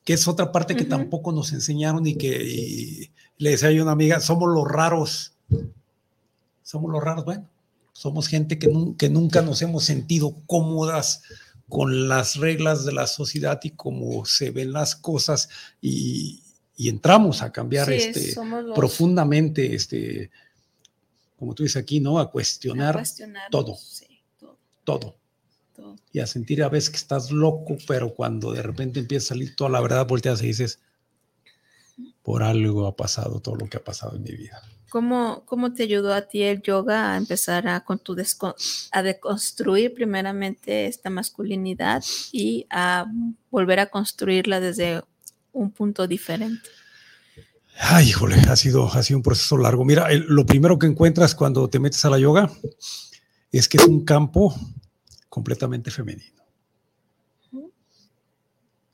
que 0.03 0.13
es 0.13 0.27
otra 0.27 0.51
parte 0.51 0.75
que 0.75 0.81
Ujú. 0.83 0.89
tampoco 0.89 1.31
nos 1.31 1.53
enseñaron 1.53 2.05
y 2.07 2.15
que 2.15 2.27
y 2.43 3.11
le 3.37 3.51
decía 3.51 3.69
yo 3.71 3.81
a 3.81 3.83
una 3.83 3.91
amiga, 3.91 4.19
somos 4.21 4.49
los 4.51 4.67
raros, 4.67 5.33
somos 6.63 6.91
los 6.91 7.03
raros, 7.03 7.25
bueno, 7.25 7.47
somos 7.93 8.27
gente 8.27 8.57
que, 8.57 8.67
nun- 8.67 8.95
que 8.97 9.09
nunca 9.09 9.41
nos 9.43 9.61
hemos 9.61 9.83
sentido 9.83 10.35
cómodas 10.47 11.21
con 11.69 12.07
las 12.07 12.35
reglas 12.35 12.85
de 12.85 12.91
la 12.93 13.07
sociedad 13.07 13.59
y 13.63 13.71
cómo 13.71 14.25
se 14.25 14.51
ven 14.51 14.71
las 14.71 14.95
cosas 14.95 15.49
y, 15.81 16.43
y 16.77 16.89
entramos 16.89 17.41
a 17.41 17.51
cambiar 17.51 17.87
Sí, 17.87 17.93
este, 17.93 18.35
los- 18.35 18.75
profundamente, 18.75 19.73
este, 19.75 20.29
como 21.37 21.53
tú 21.55 21.63
dices 21.63 21.81
aquí, 21.81 21.99
¿no? 21.99 22.19
A 22.19 22.23
a 22.23 22.31
cuestionar 22.31 22.95
cuestionarnos, 22.95 23.49
todo. 23.51 23.75
sí, 23.75 24.21
todo, 24.39 24.57
todo. 24.83 25.15
todo. 25.75 25.95
y 26.13 26.19
a 26.19 26.27
sentir 26.27 26.63
a 26.63 26.69
veces 26.69 26.89
que 26.91 26.97
estás 26.97 27.31
loco, 27.31 27.77
pero 27.87 28.13
cuando 28.13 28.51
de 28.53 28.61
repente 28.61 28.99
empieza 28.99 29.25
a 29.25 29.29
salir 29.29 29.55
toda 29.55 29.69
la 29.71 29.81
verdad, 29.81 30.05
volteas 30.07 30.41
y 30.43 30.47
dices, 30.47 30.79
por 32.23 32.43
algo 32.43 32.85
ha 32.87 32.95
pasado 32.95 33.39
todo 33.39 33.55
lo 33.55 33.67
que 33.67 33.77
ha 33.77 33.83
pasado 33.83 34.15
en 34.15 34.23
mi 34.23 34.31
vida. 34.31 34.61
¿Cómo, 34.95 35.43
¿Cómo 35.43 35.73
te 35.73 35.83
ayudó 35.83 36.13
a 36.13 36.21
ti 36.21 36.43
el 36.43 36.61
yoga 36.61 37.11
a 37.11 37.17
empezar 37.17 37.67
a, 37.67 37.83
con 37.83 37.99
tu 37.99 38.15
a 38.91 39.03
deconstruir 39.03 39.93
primeramente 39.93 40.87
esta 40.87 41.09
masculinidad 41.09 42.01
y 42.31 42.65
a 42.69 43.05
volver 43.51 43.81
a 43.81 43.89
construirla 43.89 44.61
desde 44.61 45.03
un 45.51 45.71
punto 45.71 46.07
diferente? 46.07 46.69
Ay, 47.77 48.07
híjole, 48.07 48.37
ha 48.47 48.55
sido, 48.55 48.87
ha 48.87 49.03
sido 49.03 49.17
un 49.17 49.23
proceso 49.23 49.57
largo. 49.57 49.83
Mira, 49.83 50.07
lo 50.13 50.45
primero 50.45 50.79
que 50.79 50.87
encuentras 50.87 51.35
cuando 51.35 51.69
te 51.69 51.79
metes 51.79 52.05
a 52.05 52.09
la 52.09 52.17
yoga 52.17 52.49
es 53.51 53.67
que 53.67 53.75
es 53.75 53.83
un 53.83 54.05
campo 54.05 54.55
completamente 55.27 55.91
femenino 55.91 56.41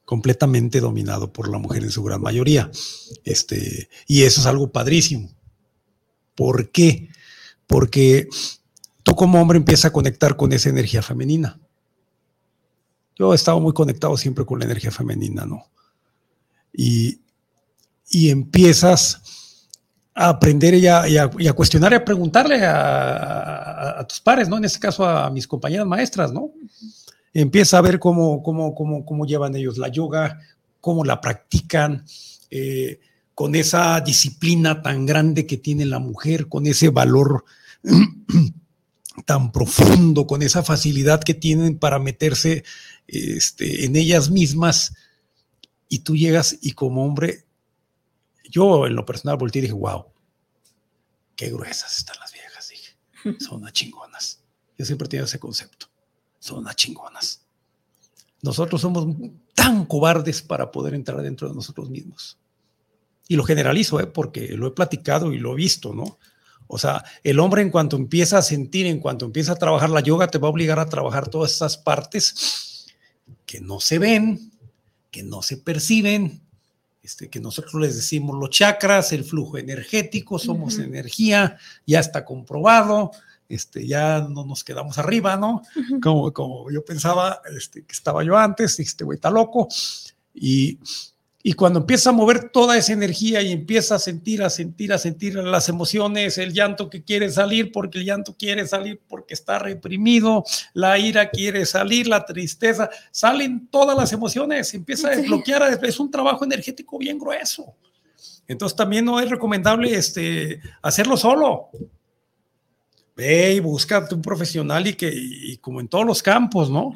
completamente 0.03 0.81
dominado 0.81 1.31
por 1.31 1.47
la 1.47 1.57
mujer 1.57 1.83
en 1.83 1.91
su 1.91 2.03
gran 2.03 2.21
mayoría. 2.21 2.69
Este, 3.23 3.87
y 4.07 4.23
eso 4.23 4.41
es 4.41 4.45
algo 4.45 4.69
padrísimo. 4.69 5.29
¿Por 6.41 6.71
qué? 6.71 7.07
Porque 7.67 8.27
tú 9.03 9.13
como 9.13 9.39
hombre 9.39 9.59
empiezas 9.59 9.85
a 9.85 9.93
conectar 9.93 10.35
con 10.35 10.51
esa 10.53 10.69
energía 10.69 11.03
femenina. 11.03 11.59
Yo 13.15 13.31
he 13.31 13.35
estado 13.35 13.59
muy 13.59 13.73
conectado 13.73 14.17
siempre 14.17 14.43
con 14.43 14.57
la 14.57 14.65
energía 14.65 14.89
femenina, 14.89 15.45
¿no? 15.45 15.67
Y, 16.73 17.21
empiezas 18.11 19.69
a 20.15 20.29
aprender 20.29 20.73
y 20.73 20.87
a, 20.87 21.53
cuestionar 21.53 21.91
y 21.91 21.95
a 21.97 22.03
preguntarle 22.03 22.65
a, 22.65 23.99
a, 23.99 24.07
tus 24.07 24.19
pares, 24.19 24.49
¿no? 24.49 24.57
En 24.57 24.65
este 24.65 24.79
caso 24.79 25.05
a 25.05 25.29
mis 25.29 25.45
compañeras 25.45 25.85
maestras, 25.85 26.33
¿no? 26.33 26.53
empieza 27.35 27.77
a 27.77 27.81
ver 27.81 27.99
cómo, 27.99 28.41
cómo, 28.41 28.73
cómo, 28.73 29.05
cómo 29.05 29.25
llevan 29.27 29.55
ellos 29.55 29.77
la 29.77 29.89
yoga, 29.89 30.39
cómo 30.79 31.05
la 31.05 31.21
practican, 31.21 32.03
eh, 32.49 32.99
con 33.41 33.55
esa 33.55 33.99
disciplina 34.01 34.83
tan 34.83 35.07
grande 35.07 35.47
que 35.47 35.57
tiene 35.57 35.83
la 35.83 35.97
mujer, 35.97 36.47
con 36.47 36.67
ese 36.67 36.89
valor 36.89 37.43
tan 39.25 39.51
profundo, 39.51 40.27
con 40.27 40.43
esa 40.43 40.61
facilidad 40.61 41.23
que 41.23 41.33
tienen 41.33 41.79
para 41.79 41.97
meterse 41.97 42.63
este, 43.07 43.85
en 43.85 43.95
ellas 43.95 44.29
mismas. 44.29 44.93
Y 45.89 46.01
tú 46.01 46.15
llegas 46.15 46.55
y 46.61 46.73
como 46.73 47.03
hombre, 47.03 47.47
yo 48.47 48.85
en 48.85 48.93
lo 48.93 49.07
personal 49.07 49.37
volteé 49.37 49.61
y 49.61 49.63
dije, 49.63 49.73
wow, 49.73 50.05
qué 51.35 51.49
gruesas 51.49 51.97
están 51.97 52.17
las 52.19 52.31
viejas, 52.31 52.69
dije, 52.69 53.39
son 53.43 53.61
unas 53.61 53.73
chingonas. 53.73 54.39
Yo 54.77 54.85
siempre 54.85 55.07
tenido 55.07 55.25
ese 55.25 55.39
concepto 55.39 55.87
son 56.37 56.59
unas 56.59 56.75
chingonas. 56.75 57.41
Nosotros 58.43 58.81
somos 58.81 59.07
tan 59.55 59.83
cobardes 59.85 60.43
para 60.43 60.71
poder 60.71 60.93
entrar 60.93 61.23
dentro 61.23 61.49
de 61.49 61.55
nosotros 61.55 61.89
mismos. 61.89 62.37
Y 63.31 63.37
lo 63.37 63.45
generalizo, 63.45 64.01
¿eh? 64.01 64.07
porque 64.07 64.49
lo 64.57 64.67
he 64.67 64.71
platicado 64.71 65.31
y 65.31 65.37
lo 65.37 65.53
he 65.53 65.55
visto, 65.55 65.93
¿no? 65.93 66.17
O 66.67 66.77
sea, 66.77 67.05
el 67.23 67.39
hombre 67.39 67.61
en 67.61 67.69
cuanto 67.69 67.95
empieza 67.95 68.39
a 68.39 68.41
sentir, 68.41 68.87
en 68.87 68.99
cuanto 68.99 69.23
empieza 69.23 69.53
a 69.53 69.55
trabajar 69.55 69.89
la 69.89 70.01
yoga, 70.01 70.27
te 70.27 70.37
va 70.37 70.49
a 70.49 70.51
obligar 70.51 70.79
a 70.79 70.89
trabajar 70.89 71.29
todas 71.29 71.53
esas 71.53 71.77
partes 71.77 72.87
que 73.45 73.61
no 73.61 73.79
se 73.79 73.99
ven, 73.99 74.51
que 75.11 75.23
no 75.23 75.43
se 75.43 75.55
perciben, 75.55 76.41
este, 77.03 77.29
que 77.29 77.39
nosotros 77.39 77.75
les 77.75 77.95
decimos 77.95 78.37
los 78.37 78.49
chakras, 78.49 79.13
el 79.13 79.23
flujo 79.23 79.57
energético, 79.57 80.37
somos 80.37 80.77
energía, 80.77 81.57
ya 81.87 82.01
está 82.01 82.25
comprobado, 82.25 83.11
este, 83.47 83.87
ya 83.87 84.27
no 84.29 84.43
nos 84.43 84.65
quedamos 84.65 84.97
arriba, 84.97 85.37
¿no? 85.37 85.61
como, 86.03 86.33
como 86.33 86.69
yo 86.69 86.83
pensaba 86.83 87.41
este, 87.55 87.85
que 87.85 87.93
estaba 87.93 88.25
yo 88.25 88.35
antes, 88.35 88.77
este 88.81 89.05
güey 89.05 89.15
está 89.15 89.29
loco. 89.29 89.69
Y, 90.33 90.77
y 91.43 91.53
cuando 91.53 91.79
empieza 91.79 92.11
a 92.11 92.13
mover 92.13 92.49
toda 92.49 92.77
esa 92.77 92.93
energía 92.93 93.41
y 93.41 93.51
empieza 93.51 93.95
a 93.95 93.99
sentir, 93.99 94.43
a 94.43 94.49
sentir, 94.49 94.93
a 94.93 94.97
sentir 94.97 95.35
las 95.35 95.69
emociones, 95.69 96.37
el 96.37 96.53
llanto 96.53 96.89
que 96.89 97.03
quiere 97.03 97.29
salir 97.31 97.71
porque 97.71 97.99
el 97.99 98.05
llanto 98.05 98.35
quiere 98.37 98.67
salir 98.67 99.01
porque 99.07 99.33
está 99.33 99.59
reprimido, 99.59 100.43
la 100.73 100.99
ira 100.99 101.29
quiere 101.29 101.65
salir, 101.65 102.07
la 102.07 102.25
tristeza, 102.25 102.89
salen 103.11 103.67
todas 103.67 103.97
las 103.97 104.13
emociones, 104.13 104.73
empieza 104.73 105.07
a 105.07 105.15
desbloquear, 105.15 105.79
es 105.83 105.99
un 105.99 106.11
trabajo 106.11 106.45
energético 106.45 106.97
bien 106.97 107.17
grueso. 107.17 107.75
Entonces 108.47 108.75
también 108.75 109.05
no 109.05 109.19
es 109.19 109.29
recomendable 109.29 109.95
este, 109.95 110.59
hacerlo 110.81 111.17
solo 111.17 111.69
ve 113.15 113.55
y 113.55 113.59
busca 113.59 114.07
un 114.11 114.21
profesional 114.21 114.87
y 114.87 114.93
que, 114.93 115.57
como 115.61 115.79
en 115.79 115.87
todos 115.87 116.05
los 116.05 116.23
campos, 116.23 116.69
¿no? 116.69 116.93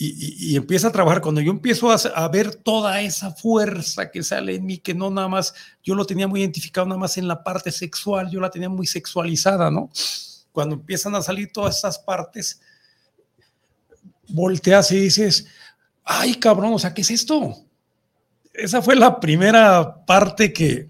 Y, 0.00 0.54
empieza 0.54 0.88
a 0.88 0.92
trabajar. 0.92 1.20
Cuando 1.20 1.40
yo 1.40 1.50
empiezo 1.50 1.90
a, 1.90 2.28
ver 2.28 2.54
toda 2.54 3.00
esa 3.02 3.32
fuerza 3.32 4.12
que 4.12 4.22
sale 4.22 4.54
en 4.54 4.64
mí, 4.64 4.78
que 4.78 4.94
no 4.94 5.10
nada 5.10 5.26
más, 5.26 5.52
yo 5.82 5.96
lo 5.96 6.06
tenía 6.06 6.28
muy 6.28 6.40
identificado 6.40 6.86
nada 6.86 7.00
más 7.00 7.18
en 7.18 7.26
la 7.26 7.42
parte 7.42 7.72
sexual, 7.72 8.30
yo 8.30 8.38
la 8.38 8.48
tenía 8.48 8.68
muy 8.68 8.86
sexualizada, 8.86 9.72
¿no? 9.72 9.90
Cuando 10.52 10.76
empiezan 10.76 11.16
a 11.16 11.22
salir 11.22 11.50
todas 11.52 11.78
esas 11.78 11.98
partes, 11.98 12.60
volteas 14.28 14.92
y 14.92 15.00
dices, 15.00 15.46
ay 16.04 16.36
cabrón, 16.36 16.74
o 16.74 16.78
sea, 16.78 16.94
¿qué 16.94 17.00
es 17.00 17.10
esto? 17.10 17.56
Esa 18.54 18.80
fue 18.80 18.94
la 18.94 19.18
primera 19.18 20.04
parte 20.06 20.52
que, 20.52 20.88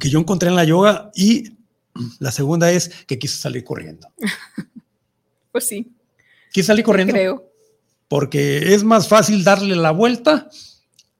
que 0.00 0.08
yo 0.08 0.18
encontré 0.18 0.48
en 0.48 0.56
la 0.56 0.64
yoga 0.64 1.10
y 1.14 1.58
la 2.20 2.32
segunda 2.32 2.70
es 2.70 2.88
que 3.06 3.18
quise 3.18 3.36
salir 3.36 3.64
corriendo. 3.64 4.08
pues 5.52 5.66
sí. 5.66 5.92
Quise 6.50 6.68
salir 6.68 6.84
corriendo. 6.86 7.12
Creo. 7.12 7.47
Porque 8.08 8.74
es 8.74 8.84
más 8.84 9.08
fácil 9.08 9.44
darle 9.44 9.76
la 9.76 9.90
vuelta 9.90 10.48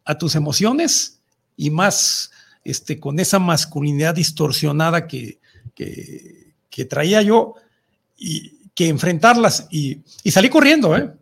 a 0.04 0.16
tus 0.16 0.34
emociones 0.34 1.20
y 1.56 1.70
más 1.70 2.30
este, 2.64 2.98
con 2.98 3.20
esa 3.20 3.38
masculinidad 3.38 4.14
distorsionada 4.14 5.06
que, 5.06 5.38
que, 5.74 6.84
traía 6.88 7.22
yo 7.22 7.54
y 8.16 8.70
que 8.74 8.88
enfrentarlas 8.88 9.66
y, 9.70 9.98
y 10.22 10.30
salí 10.30 10.48
corriendo, 10.48 10.96
¿eh? 10.96 11.12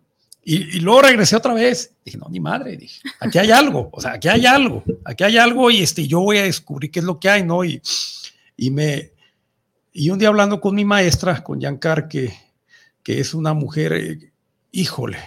Y, 0.48 0.78
luego 0.78 1.02
regresé 1.02 1.34
otra 1.34 1.55
vez. 1.55 1.93
Dije, 2.05 2.18
no, 2.18 2.28
ni 2.30 2.38
madre, 2.38 2.76
dije, 2.76 3.01
aquí 3.18 3.38
hay 3.38 3.51
algo, 3.51 3.88
o 3.93 4.01
sea, 4.01 4.12
aquí 4.12 4.28
hay 4.28 4.47
algo, 4.47 4.84
aquí 5.05 5.24
hay 5.24 5.38
algo 5.38 5.72
y 5.72 5.82
este, 5.82 6.06
yo 6.06 6.20
voy 6.20 6.38
a 6.38 6.44
descubrir 6.44 6.93
qué 6.93 7.01
es 7.01 7.05
lo 7.05 7.18
que 7.18 7.28
hay, 7.28 7.43
¿no? 7.43 7.64
Y, 7.64 7.82
y 8.56 8.70
me, 8.70 9.10
y 9.93 10.10
un 10.10 10.20
día 10.20 10.28
hablando 10.28 10.60
con 10.60 10.76
mi 10.76 10.84
maestra, 10.84 11.43
con 11.43 11.60
Yankar, 11.60 12.06
que, 12.06 12.32
que 13.02 13.18
es 13.18 13.34
una 13.34 13.55
mujer, 13.55 13.93
eh, 13.94 14.32
híjole, 14.70 15.18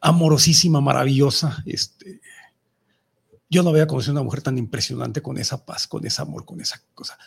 amorosísima, 0.00 0.80
maravillosa. 0.80 1.62
Este, 1.66 2.20
yo 3.50 3.62
no 3.62 3.70
había 3.70 3.86
conocido 3.86 4.12
una 4.12 4.22
mujer 4.22 4.42
tan 4.42 4.58
impresionante 4.58 5.22
con 5.22 5.38
esa 5.38 5.64
paz, 5.64 5.86
con 5.86 6.06
ese 6.06 6.22
amor, 6.22 6.44
con 6.44 6.60
esa 6.60 6.80
cosa. 6.94 7.18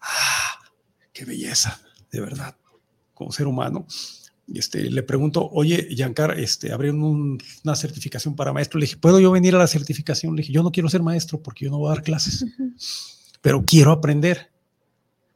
¡Ah! 0.00 0.60
¡Qué 1.12 1.24
belleza! 1.24 1.80
De 2.10 2.20
verdad, 2.20 2.56
como 3.14 3.32
ser 3.32 3.46
humano. 3.46 3.86
Este, 4.52 4.90
le 4.90 5.02
pregunto, 5.02 5.48
oye, 5.52 5.88
Yankar, 5.94 6.38
este, 6.40 6.72
abrieron 6.72 7.38
una 7.64 7.76
certificación 7.76 8.34
para 8.34 8.52
maestro. 8.52 8.80
Le 8.80 8.86
dije, 8.86 8.96
¿puedo 8.96 9.20
yo 9.20 9.30
venir 9.30 9.54
a 9.54 9.58
la 9.58 9.66
certificación? 9.68 10.34
Le 10.34 10.42
dije, 10.42 10.52
yo 10.52 10.62
no 10.62 10.72
quiero 10.72 10.88
ser 10.88 11.02
maestro 11.02 11.40
porque 11.40 11.66
yo 11.66 11.70
no 11.70 11.78
voy 11.78 11.88
a 11.88 11.94
dar 11.94 12.02
clases, 12.02 12.44
pero 13.40 13.64
quiero 13.64 13.92
aprender 13.92 14.50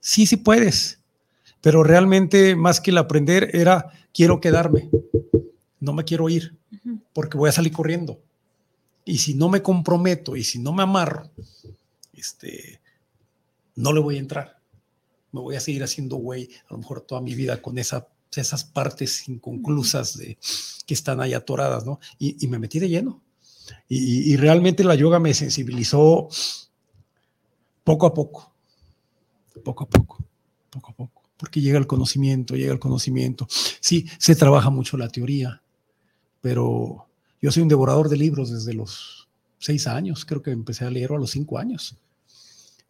sí, 0.04 0.26
sí 0.26 0.36
puedes, 0.36 1.00
pero 1.62 1.82
realmente 1.82 2.54
más 2.54 2.80
que 2.80 2.90
el 2.90 2.98
aprender 2.98 3.48
era, 3.54 3.90
quiero 4.12 4.38
quedarme, 4.38 4.90
no 5.80 5.94
me 5.94 6.04
quiero 6.04 6.28
ir, 6.28 6.58
porque 7.12 7.38
voy 7.38 7.48
a 7.48 7.52
salir 7.52 7.72
corriendo. 7.72 8.20
Y 9.04 9.18
si 9.18 9.34
no 9.34 9.48
me 9.48 9.62
comprometo 9.62 10.36
y 10.36 10.44
si 10.44 10.58
no 10.58 10.72
me 10.72 10.82
amarro, 10.82 11.30
este, 12.14 12.80
no 13.76 13.92
le 13.92 14.00
voy 14.00 14.16
a 14.16 14.20
entrar. 14.20 14.58
Me 15.32 15.40
voy 15.40 15.56
a 15.56 15.60
seguir 15.60 15.82
haciendo 15.82 16.16
güey, 16.16 16.48
a 16.68 16.72
lo 16.72 16.78
mejor 16.78 17.00
toda 17.02 17.20
mi 17.20 17.34
vida 17.34 17.60
con 17.60 17.76
esa, 17.78 18.08
esas 18.34 18.64
partes 18.64 19.28
inconclusas 19.28 20.16
de, 20.16 20.38
que 20.86 20.94
están 20.94 21.20
ahí 21.20 21.34
atoradas, 21.34 21.84
¿no? 21.84 22.00
Y, 22.18 22.46
me 22.48 22.58
metí 22.58 22.78
de 22.78 22.88
lleno. 22.88 23.20
y 23.88 24.36
realmente 24.36 24.84
la 24.84 24.94
yoga 24.94 25.18
me 25.18 25.34
sensibilizó 25.34 26.28
poco 27.82 28.06
a 28.06 28.14
poco 28.14 28.54
poco 29.64 29.84
a 29.84 29.88
poco, 29.88 30.18
poco 30.70 30.90
a 30.90 30.94
poco, 30.94 31.22
porque 31.36 31.60
llega 31.60 31.78
el 31.78 31.86
conocimiento, 31.86 32.54
llega 32.56 32.72
el 32.72 32.78
conocimiento. 32.78 33.46
Sí, 33.80 34.06
se 34.18 34.36
trabaja 34.36 34.70
mucho 34.70 34.96
la 34.96 35.08
teoría, 35.08 35.62
pero 36.44 37.08
yo 37.40 37.50
soy 37.50 37.62
un 37.62 37.70
devorador 37.70 38.10
de 38.10 38.18
libros 38.18 38.50
desde 38.50 38.74
los 38.74 39.30
seis 39.58 39.86
años, 39.86 40.26
creo 40.26 40.42
que 40.42 40.50
empecé 40.50 40.84
a 40.84 40.90
leer 40.90 41.10
a 41.12 41.16
los 41.16 41.30
cinco 41.30 41.56
años. 41.56 41.96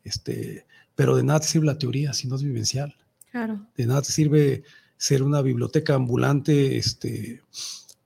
Este, 0.03 0.67
pero 0.97 1.15
de 1.15 1.23
nada 1.23 1.39
te 1.39 1.47
sirve 1.47 1.67
la 1.67 1.79
teoría 1.79 2.13
si 2.15 2.27
no 2.27 2.35
es 2.35 2.43
vivencial. 2.43 2.97
Claro. 3.31 3.65
De 3.77 3.87
nada 3.87 4.03
te 4.03 4.11
sirve 4.11 4.65
ser 4.97 5.23
una 5.23 5.41
biblioteca 5.41 5.95
ambulante 5.95 6.77
este, 6.77 7.43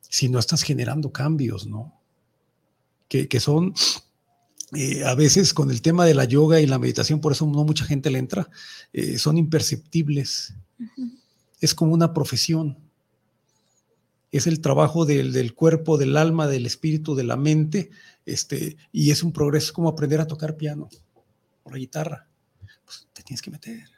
si 0.02 0.28
no 0.28 0.38
estás 0.38 0.60
generando 0.60 1.12
cambios, 1.12 1.66
¿no? 1.66 1.98
Que, 3.08 3.26
que 3.26 3.40
son 3.40 3.72
eh, 4.74 5.02
a 5.02 5.14
veces 5.14 5.54
con 5.54 5.70
el 5.70 5.80
tema 5.80 6.04
de 6.04 6.12
la 6.12 6.26
yoga 6.26 6.60
y 6.60 6.66
la 6.66 6.78
meditación, 6.78 7.22
por 7.22 7.32
eso 7.32 7.46
no 7.46 7.64
mucha 7.64 7.86
gente 7.86 8.10
le 8.10 8.18
entra, 8.18 8.50
eh, 8.92 9.16
son 9.16 9.38
imperceptibles. 9.38 10.52
Es 11.58 11.74
como 11.74 11.94
una 11.94 12.12
profesión. 12.12 12.76
Es 14.30 14.46
el 14.46 14.60
trabajo 14.60 15.06
del, 15.06 15.54
cuerpo, 15.54 15.96
del 15.96 16.16
alma, 16.16 16.46
del 16.46 16.66
espíritu, 16.66 17.14
de 17.14 17.24
la 17.24 17.36
mente, 17.36 17.90
este, 18.26 18.76
y 18.92 19.10
es 19.10 19.22
un 19.22 19.32
progreso 19.32 19.72
como 19.72 19.88
aprender 19.88 20.20
a 20.20 20.26
tocar 20.26 20.56
piano 20.56 20.88
o 21.62 21.70
la 21.70 21.78
guitarra. 21.78 22.28
pues 22.84 23.06
te 23.12 23.22
tienes 23.22 23.40
que 23.40 23.50
meter. 23.50 23.88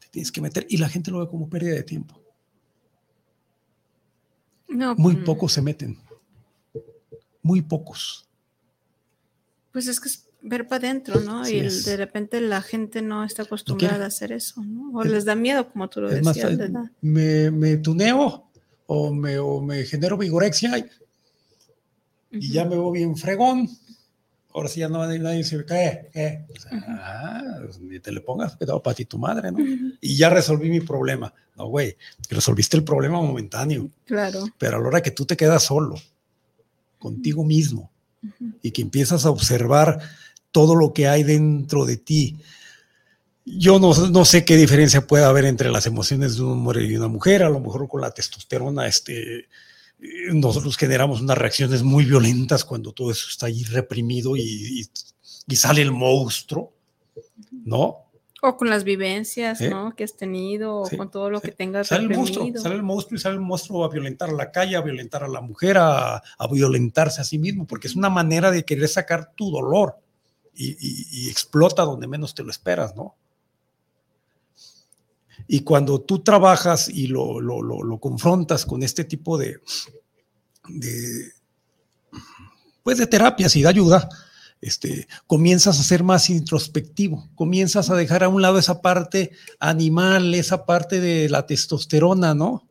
Te 0.00 0.08
tienes 0.10 0.30
que 0.30 0.40
meter. 0.40 0.66
Y 0.68 0.76
la 0.76 0.88
gente 0.88 1.10
lo 1.10 1.20
ve 1.20 1.28
como 1.28 1.48
pérdida 1.48 1.74
de 1.74 1.82
tiempo. 1.82 2.20
No, 4.68 4.94
Muy 4.96 5.16
mm, 5.16 5.24
pocos 5.24 5.52
se 5.52 5.62
meten. 5.62 5.98
Muy 7.42 7.62
pocos. 7.62 8.28
Pues 9.72 9.86
es 9.86 10.00
que 10.00 10.08
es 10.08 10.26
ver 10.42 10.66
para 10.68 10.88
adentro, 10.88 11.20
¿no? 11.20 11.44
Sí 11.44 11.54
y 11.54 11.58
es. 11.60 11.84
de 11.84 11.96
repente 11.96 12.40
la 12.40 12.60
gente 12.60 13.00
no 13.02 13.24
está 13.24 13.42
acostumbrada 13.42 14.04
a 14.04 14.08
hacer 14.08 14.32
eso, 14.32 14.62
¿no? 14.62 14.90
O 14.92 15.04
les 15.04 15.24
da 15.24 15.34
miedo, 15.34 15.70
como 15.70 15.88
tú 15.88 16.00
lo 16.00 16.08
más, 16.22 16.36
decías, 16.36 16.58
me, 17.00 17.50
me 17.50 17.76
tuneo 17.78 18.45
o 18.86 19.12
me, 19.12 19.38
o 19.38 19.60
me 19.60 19.84
genero 19.84 20.16
vigorexia 20.16 20.78
y, 20.78 20.86
y 22.32 22.52
ya 22.52 22.64
me 22.64 22.70
veo 22.76 22.90
bien 22.90 23.16
fregón. 23.16 23.68
Ahora 24.54 24.68
sí 24.70 24.80
ya 24.80 24.88
no 24.88 24.98
nadie 24.98 25.18
nadie 25.18 25.38
dice, 25.38 25.64
¿qué? 25.66 26.08
¿Qué? 26.12 26.46
O 26.56 26.60
sea, 26.60 26.70
ah, 26.88 27.58
pues, 27.62 27.78
ni 27.78 28.00
te 28.00 28.10
le 28.10 28.22
pongas 28.22 28.56
cuidado 28.56 28.82
para 28.82 28.94
ti 28.94 29.04
tu 29.04 29.18
madre, 29.18 29.52
¿no? 29.52 29.58
Y 30.00 30.16
ya 30.16 30.30
resolví 30.30 30.70
mi 30.70 30.80
problema. 30.80 31.32
No, 31.56 31.66
güey, 31.66 31.96
resolviste 32.30 32.76
el 32.76 32.84
problema 32.84 33.20
momentáneo, 33.20 33.90
Claro. 34.06 34.46
pero 34.56 34.76
a 34.78 34.80
la 34.80 34.88
hora 34.88 35.02
que 35.02 35.10
tú 35.10 35.26
te 35.26 35.36
quedas 35.36 35.62
solo, 35.64 35.96
contigo 36.98 37.44
mismo, 37.44 37.90
y 38.62 38.70
que 38.70 38.80
empiezas 38.82 39.26
a 39.26 39.30
observar 39.30 40.00
todo 40.52 40.74
lo 40.74 40.92
que 40.94 41.06
hay 41.06 41.22
dentro 41.22 41.84
de 41.84 41.98
ti. 41.98 42.38
Yo 43.48 43.78
no, 43.78 43.94
no 44.08 44.24
sé 44.24 44.44
qué 44.44 44.56
diferencia 44.56 45.06
puede 45.06 45.24
haber 45.24 45.44
entre 45.44 45.70
las 45.70 45.86
emociones 45.86 46.36
de 46.36 46.42
un 46.42 46.50
hombre 46.52 46.84
y 46.84 46.96
una 46.96 47.06
mujer. 47.08 47.44
A 47.44 47.48
lo 47.48 47.60
mejor 47.60 47.86
con 47.88 48.00
la 48.00 48.10
testosterona, 48.10 48.88
este, 48.88 49.38
eh, 49.38 49.46
nosotros 50.32 50.76
generamos 50.76 51.20
unas 51.20 51.38
reacciones 51.38 51.84
muy 51.84 52.04
violentas 52.04 52.64
cuando 52.64 52.92
todo 52.92 53.12
eso 53.12 53.28
está 53.30 53.46
ahí 53.46 53.62
reprimido 53.64 54.36
y, 54.36 54.42
y- 54.80 54.86
y 55.48 55.56
sale 55.56 55.80
el 55.80 55.92
monstruo, 55.92 56.72
¿no? 57.64 57.98
O 58.42 58.56
con 58.56 58.68
las 58.68 58.82
vivencias, 58.82 59.60
¿Eh? 59.60 59.70
¿no? 59.70 59.94
Que 59.94 60.02
has 60.04 60.16
tenido, 60.16 60.82
o 60.82 60.90
con 60.96 61.08
todo 61.10 61.30
lo 61.30 61.38
sí. 61.38 61.46
que 61.46 61.52
tengas 61.52 61.86
Sale 61.86 62.02
el 62.12 62.16
monstruo, 62.18 62.50
sale 62.56 62.74
el 62.74 62.82
monstruo 62.82 63.16
y 63.16 63.20
sale 63.20 63.34
el 63.36 63.40
monstruo 63.40 63.84
a 63.84 63.88
violentar 63.88 64.28
a 64.28 64.32
la 64.32 64.50
calle, 64.50 64.74
a 64.74 64.80
violentar 64.80 65.22
a 65.22 65.28
la 65.28 65.40
mujer, 65.40 65.78
a, 65.78 66.16
a 66.16 66.46
violentarse 66.50 67.20
a 67.20 67.24
sí 67.24 67.38
mismo, 67.38 67.64
porque 67.64 67.86
es 67.86 67.94
una 67.94 68.10
manera 68.10 68.50
de 68.50 68.64
querer 68.64 68.88
sacar 68.88 69.32
tu 69.36 69.52
dolor 69.52 69.96
y, 70.52 70.70
y- 70.80 71.06
y 71.12 71.30
explota 71.30 71.82
donde 71.82 72.08
menos 72.08 72.34
te 72.34 72.42
lo 72.42 72.50
esperas, 72.50 72.94
¿no? 72.96 73.14
Y 75.48 75.60
cuando 75.60 76.00
tú 76.00 76.20
trabajas 76.20 76.88
y 76.88 77.06
lo, 77.06 77.40
lo- 77.40 77.62
lo- 77.62 77.98
confrontas 77.98 78.66
con 78.66 78.82
este 78.82 79.04
tipo 79.04 79.38
de, 79.38 79.60
pues 82.82 82.98
de 82.98 83.06
terapias 83.06 83.54
y 83.56 83.62
de 83.62 83.68
ayuda, 83.68 84.08
este, 84.60 85.06
comienzas 85.26 85.78
a 85.78 85.82
ser 85.82 86.02
más 86.02 86.30
introspectivo, 86.30 87.28
comienzas 87.34 87.90
a 87.90 87.94
dejar 87.96 88.24
a 88.24 88.28
un 88.28 88.42
lado 88.42 88.58
esa 88.58 88.80
parte 88.80 89.32
animal, 89.58 90.34
esa 90.34 90.64
parte 90.64 91.00
de 91.00 91.28
la 91.28 91.46
testosterona, 91.46 92.34
¿no? 92.34 92.66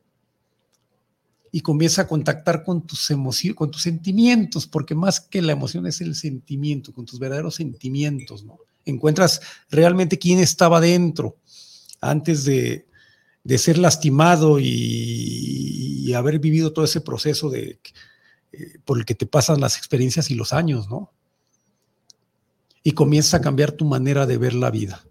Y 1.51 1.61
comienza 1.61 2.01
a 2.03 2.07
contactar 2.07 2.63
con 2.63 2.85
tus 2.85 3.09
emociones, 3.11 3.55
con 3.55 3.71
tus 3.71 3.83
sentimientos, 3.83 4.67
porque 4.67 4.95
más 4.95 5.21
que 5.21 5.41
la 5.41 5.53
emoción 5.53 5.85
es 5.87 6.01
el 6.01 6.15
sentimiento, 6.15 6.91
con 6.91 7.05
tus 7.05 7.19
verdaderos 7.19 7.55
sentimientos, 7.55 8.43
¿no? 8.43 8.57
Encuentras 8.83 9.41
realmente 9.69 10.19
quién 10.19 10.39
estaba 10.39 10.79
dentro 10.81 11.37
antes 12.09 12.45
de, 12.45 12.85
de 13.43 13.57
ser 13.57 13.77
lastimado 13.77 14.59
y, 14.59 14.65
y 16.05 16.13
haber 16.13 16.39
vivido 16.39 16.73
todo 16.73 16.85
ese 16.85 17.01
proceso 17.01 17.49
de, 17.49 17.79
eh, 18.51 18.79
por 18.85 18.97
el 18.97 19.05
que 19.05 19.15
te 19.15 19.25
pasan 19.25 19.59
las 19.59 19.77
experiencias 19.77 20.31
y 20.31 20.35
los 20.35 20.53
años, 20.53 20.89
¿no? 20.89 21.11
Y 22.83 22.91
comienza 22.91 23.37
a 23.37 23.41
cambiar 23.41 23.71
tu 23.71 23.85
manera 23.85 24.25
de 24.25 24.37
ver 24.37 24.53
la 24.53 24.71
vida. 24.71 25.03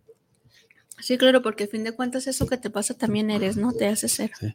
Sí, 1.00 1.18
claro, 1.18 1.42
porque 1.42 1.64
a 1.64 1.66
fin 1.68 1.84
de 1.84 1.92
cuentas 1.92 2.26
eso 2.26 2.46
que 2.46 2.56
te 2.56 2.70
pasa 2.70 2.94
también 2.94 3.30
eres, 3.30 3.56
¿no? 3.56 3.72
Te 3.72 3.86
hace 3.86 4.08
ser. 4.08 4.30
Sí. 4.38 4.54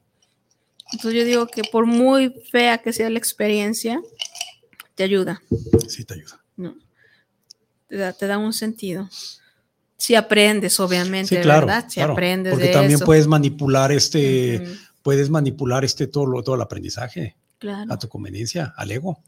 Entonces 0.94 1.20
yo 1.20 1.26
digo 1.26 1.48
que 1.48 1.64
por 1.64 1.86
muy 1.86 2.34
fea 2.49 2.80
que 2.80 2.94
sea 2.94 3.10
la 3.10 3.20
experiencia, 3.20 4.02
te 4.95 5.03
ayuda, 5.03 5.41
Sí, 5.88 6.03
te 6.03 6.16
ayuda. 6.16 6.44
¿no? 6.57 6.76
Te 7.88 7.98
da, 7.98 8.14
te 8.14 8.26
da 8.28 8.38
un 8.38 8.53
sentido. 8.53 9.10
Si 9.99 10.15
aprendes, 10.15 10.80
obviamente, 10.80 11.35
Sí, 11.35 11.41
claro. 11.41 11.67
¿verdad? 11.67 11.85
Si 11.89 11.95
claro, 11.95 12.13
aprendes 12.13 12.51
porque 12.53 12.67
de 12.67 12.73
también 12.73 12.95
eso. 12.95 13.05
puedes 13.05 13.27
manipular 13.27 13.91
este, 13.91 14.65
puedes 15.03 15.30
manipular 15.30 15.84
este 15.84 16.07
todo, 16.07 16.26
lo- 16.26 16.41
todo 16.41 16.55
el 16.55 16.61
aprendizaje 16.61 17.35
claro. 17.57 17.93
a 17.93 17.99
tu 17.99 18.07
conveniencia, 18.07 18.73
al 18.77 18.89
ego. 18.91 19.21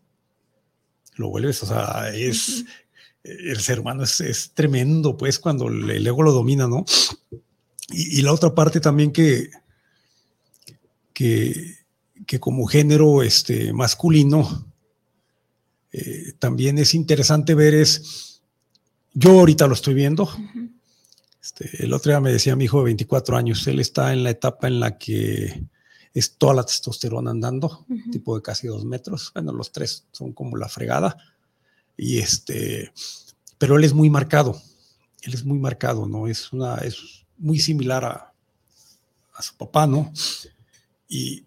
Lo 1.16 1.30
vuelves, 1.30 1.62
o 1.64 1.66
sea, 1.66 2.10
es 2.14 2.64
el 3.24 3.60
ser 3.60 3.82
humano 3.82 4.04
es, 4.04 4.20
es 4.22 4.52
tremendo, 4.54 5.18
pues, 5.18 5.38
cuando 5.40 5.68
el, 5.68 5.90
el 5.92 6.08
ego 6.08 6.24
lo 6.24 6.32
domina, 6.32 6.68
¿no? 6.68 6.86
Y, 7.90 8.20
y 8.20 8.22
la 8.22 8.32
otra 8.34 8.56
parte 8.56 8.80
también 8.80 9.12
que, 9.12 9.50
que, 11.14 11.76
que 12.26 12.40
como 12.40 12.66
género 12.66 13.22
este, 13.24 13.74
masculino, 13.74 14.66
eh, 15.92 16.34
también 16.40 16.78
es 16.78 16.94
interesante 16.94 17.54
ver 17.56 17.74
es, 17.74 18.31
yo 19.14 19.32
ahorita 19.40 19.68
lo 19.68 19.74
estoy 19.74 19.94
viendo, 19.94 20.30
este, 21.42 21.84
el 21.84 21.94
otro 21.94 22.12
día 22.12 22.20
me 22.20 22.32
decía 22.32 22.56
mi 22.56 22.66
hijo 22.66 22.80
de 22.80 22.86
24 22.86 23.38
años, 23.38 23.66
él 23.68 23.80
está 23.80 24.14
en 24.14 24.24
la 24.24 24.30
etapa 24.30 24.68
en 24.68 24.80
la 24.80 24.98
que 24.98 25.64
es 26.14 26.38
toda 26.38 26.54
la 26.54 26.64
testosterona 26.64 27.32
andando, 27.32 27.86
tipo 28.12 28.36
de 28.36 28.42
casi 28.42 28.68
dos 28.68 28.84
metros. 28.86 29.32
Bueno, 29.34 29.54
los 29.54 29.72
tres 29.72 30.06
son 30.12 30.34
como 30.34 30.58
la 30.58 30.68
fregada. 30.68 31.18
Y 31.96 32.20
este, 32.20 32.92
pero 33.58 33.78
él 33.78 33.84
es 33.84 33.94
muy 33.94 34.10
marcado. 34.10 34.62
Él 35.22 35.34
es 35.34 35.46
muy 35.46 35.58
marcado, 35.58 36.08
¿no? 36.08 36.28
Es 36.28 36.52
una, 36.52 36.76
es 36.78 37.26
muy 37.38 37.60
similar 37.60 38.04
a, 38.04 38.34
a 39.34 39.42
su 39.42 39.56
papá, 39.56 39.88
¿no? 39.88 40.12
Y, 41.08 41.46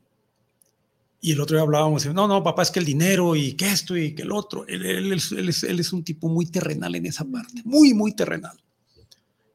y 1.26 1.32
el 1.32 1.40
otro 1.40 1.56
día 1.56 1.62
hablábamos, 1.62 2.04
no, 2.04 2.28
no, 2.28 2.42
papá, 2.42 2.62
es 2.64 2.70
que 2.70 2.80
el 2.80 2.84
dinero 2.84 3.34
y 3.34 3.54
que 3.54 3.70
esto 3.70 3.96
y 3.96 4.14
que 4.14 4.22
el 4.22 4.30
otro. 4.32 4.66
Él, 4.68 4.84
él 4.84 5.12
es, 5.14 5.32
él 5.32 5.48
es- 5.48 5.62
él 5.64 5.80
es 5.80 5.90
un 5.94 6.04
tipo 6.04 6.28
muy 6.28 6.44
terrenal 6.46 6.94
en 6.94 7.06
esa 7.06 7.24
parte, 7.24 7.62
muy, 7.64 7.94
muy 7.94 8.12
terrenal. 8.14 8.56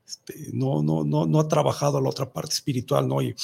Este, 0.07 0.49
no, 0.51 0.81
no, 0.81 1.03
no, 1.03 1.27
no 1.27 1.39
ha 1.39 1.47
trabajado 1.47 2.01
la 2.01 2.09
otra 2.09 2.31
parte 2.33 2.53
espiritual, 2.55 3.07
¿no? 3.07 3.21
Y, 3.21 3.35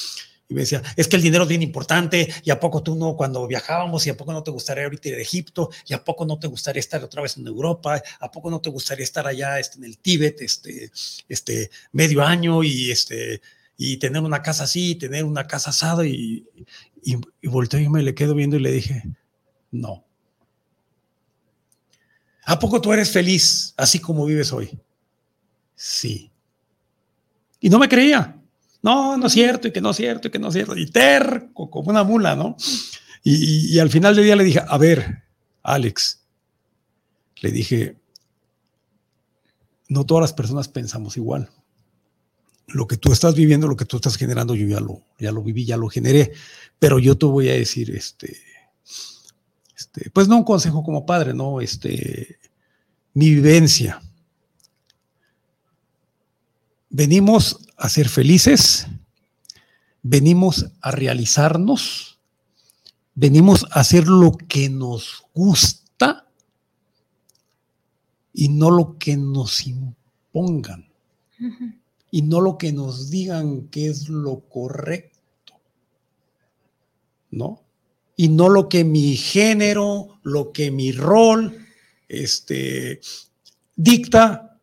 y 0.48 0.54
me 0.54 0.62
decía, 0.62 0.82
es 0.96 1.06
que 1.06 1.14
el 1.14 1.22
dinero 1.22 1.44
es 1.44 1.48
bien 1.48 1.62
importante, 1.62 2.28
y 2.44 2.50
a 2.50 2.58
poco 2.58 2.82
tú 2.82 2.96
no, 2.96 3.14
cuando 3.16 3.46
viajábamos, 3.46 4.04
y 4.06 4.10
a 4.10 4.16
poco 4.16 4.32
no 4.32 4.42
te 4.42 4.50
gustaría 4.50 4.84
ahorita 4.84 5.08
ir 5.08 5.14
a 5.14 5.20
Egipto, 5.20 5.70
y 5.86 5.94
a 5.94 6.02
poco 6.02 6.26
no 6.26 6.36
te 6.38 6.48
gustaría 6.48 6.80
estar 6.80 7.04
otra 7.04 7.22
vez 7.22 7.36
en 7.36 7.46
Europa, 7.46 8.02
a 8.18 8.30
poco 8.32 8.50
no 8.50 8.60
te 8.60 8.70
gustaría 8.70 9.04
estar 9.04 9.26
allá 9.26 9.60
este, 9.60 9.78
en 9.78 9.84
el 9.84 9.98
Tíbet, 9.98 10.40
este, 10.40 10.90
este, 11.28 11.70
medio 11.92 12.22
año, 12.22 12.64
y 12.64 12.90
este, 12.90 13.40
y 13.76 13.98
tener 13.98 14.22
una 14.22 14.42
casa 14.42 14.64
así, 14.64 14.92
y 14.92 14.94
tener 14.96 15.24
una 15.24 15.46
casa 15.46 15.70
asada, 15.70 16.04
y, 16.04 16.44
y, 17.12 17.14
y 17.40 17.48
y 17.82 17.88
me 17.88 18.02
le 18.02 18.14
quedo 18.14 18.34
viendo 18.34 18.56
y 18.56 18.60
le 18.60 18.72
dije, 18.72 19.04
no. 19.70 20.04
¿A 22.44 22.58
poco 22.58 22.80
tú 22.80 22.92
eres 22.92 23.10
feliz 23.12 23.74
así 23.76 24.00
como 24.00 24.26
vives 24.26 24.52
hoy? 24.52 24.78
Sí. 25.74 26.32
Y 27.60 27.68
no 27.70 27.78
me 27.78 27.88
creía. 27.88 28.40
No, 28.82 29.16
no 29.16 29.26
es 29.26 29.32
cierto, 29.32 29.68
y 29.68 29.72
que 29.72 29.80
no 29.80 29.90
es 29.90 29.96
cierto, 29.96 30.28
y 30.28 30.30
que 30.30 30.38
no 30.38 30.48
es 30.48 30.54
cierto. 30.54 30.76
Y 30.76 30.86
terco, 30.90 31.70
como 31.70 31.90
una 31.90 32.04
mula, 32.04 32.34
¿no? 32.36 32.56
Y, 33.22 33.34
y- 33.34 33.74
y 33.74 33.78
al 33.78 33.90
final 33.90 34.14
del 34.14 34.24
día 34.24 34.36
le 34.36 34.44
dije, 34.44 34.60
a 34.66 34.78
ver, 34.78 35.24
Alex, 35.62 36.24
le 37.40 37.50
dije, 37.50 37.96
no 39.88 40.04
todas 40.06 40.22
las 40.22 40.32
personas 40.32 40.68
pensamos 40.68 41.16
igual. 41.16 41.50
Lo 42.68 42.86
que 42.86 42.96
tú 42.96 43.12
estás 43.12 43.34
viviendo, 43.34 43.68
lo 43.68 43.76
que 43.76 43.84
tú 43.84 43.96
estás 43.96 44.16
generando, 44.16 44.54
yo 44.54 44.66
ya 44.66 44.80
lo, 44.80 45.02
ya 45.18 45.32
lo 45.32 45.42
viví, 45.42 45.64
ya 45.64 45.76
lo 45.76 45.88
generé. 45.88 46.32
Pero 46.78 46.98
yo 46.98 47.16
te 47.16 47.26
voy 47.26 47.48
a 47.48 47.54
decir, 47.54 47.90
este, 47.94 48.36
este, 49.76 50.10
pues 50.10 50.28
no 50.28 50.38
un 50.38 50.44
consejo 50.44 50.82
como 50.82 51.06
padre, 51.06 51.32
no, 51.32 51.60
este, 51.60 52.38
mi 53.14 53.30
vivencia. 53.30 54.02
Venimos 56.90 57.60
a 57.76 57.88
ser 57.88 58.08
felices, 58.08 58.86
venimos 60.02 60.66
a 60.80 60.90
realizarnos, 60.90 62.18
venimos 63.14 63.64
a 63.70 63.80
hacer 63.80 64.06
lo 64.06 64.32
que 64.36 64.68
nos 64.68 65.24
gusta 65.34 66.26
y 68.32 68.48
no 68.48 68.70
lo 68.70 68.98
que 68.98 69.16
nos 69.16 69.66
impongan. 69.66 70.86
Y 72.10 72.22
no 72.22 72.40
lo 72.40 72.58
que 72.58 72.72
nos 72.72 73.10
digan 73.10 73.68
que 73.68 73.88
es 73.88 74.08
lo 74.08 74.40
correcto, 74.48 75.54
¿no? 77.30 77.62
Y 78.16 78.28
no 78.28 78.48
lo 78.48 78.68
que 78.68 78.84
mi 78.84 79.16
género, 79.16 80.18
lo 80.22 80.52
que 80.52 80.70
mi 80.70 80.92
rol, 80.92 81.58
este, 82.08 83.00
dicta 83.74 84.58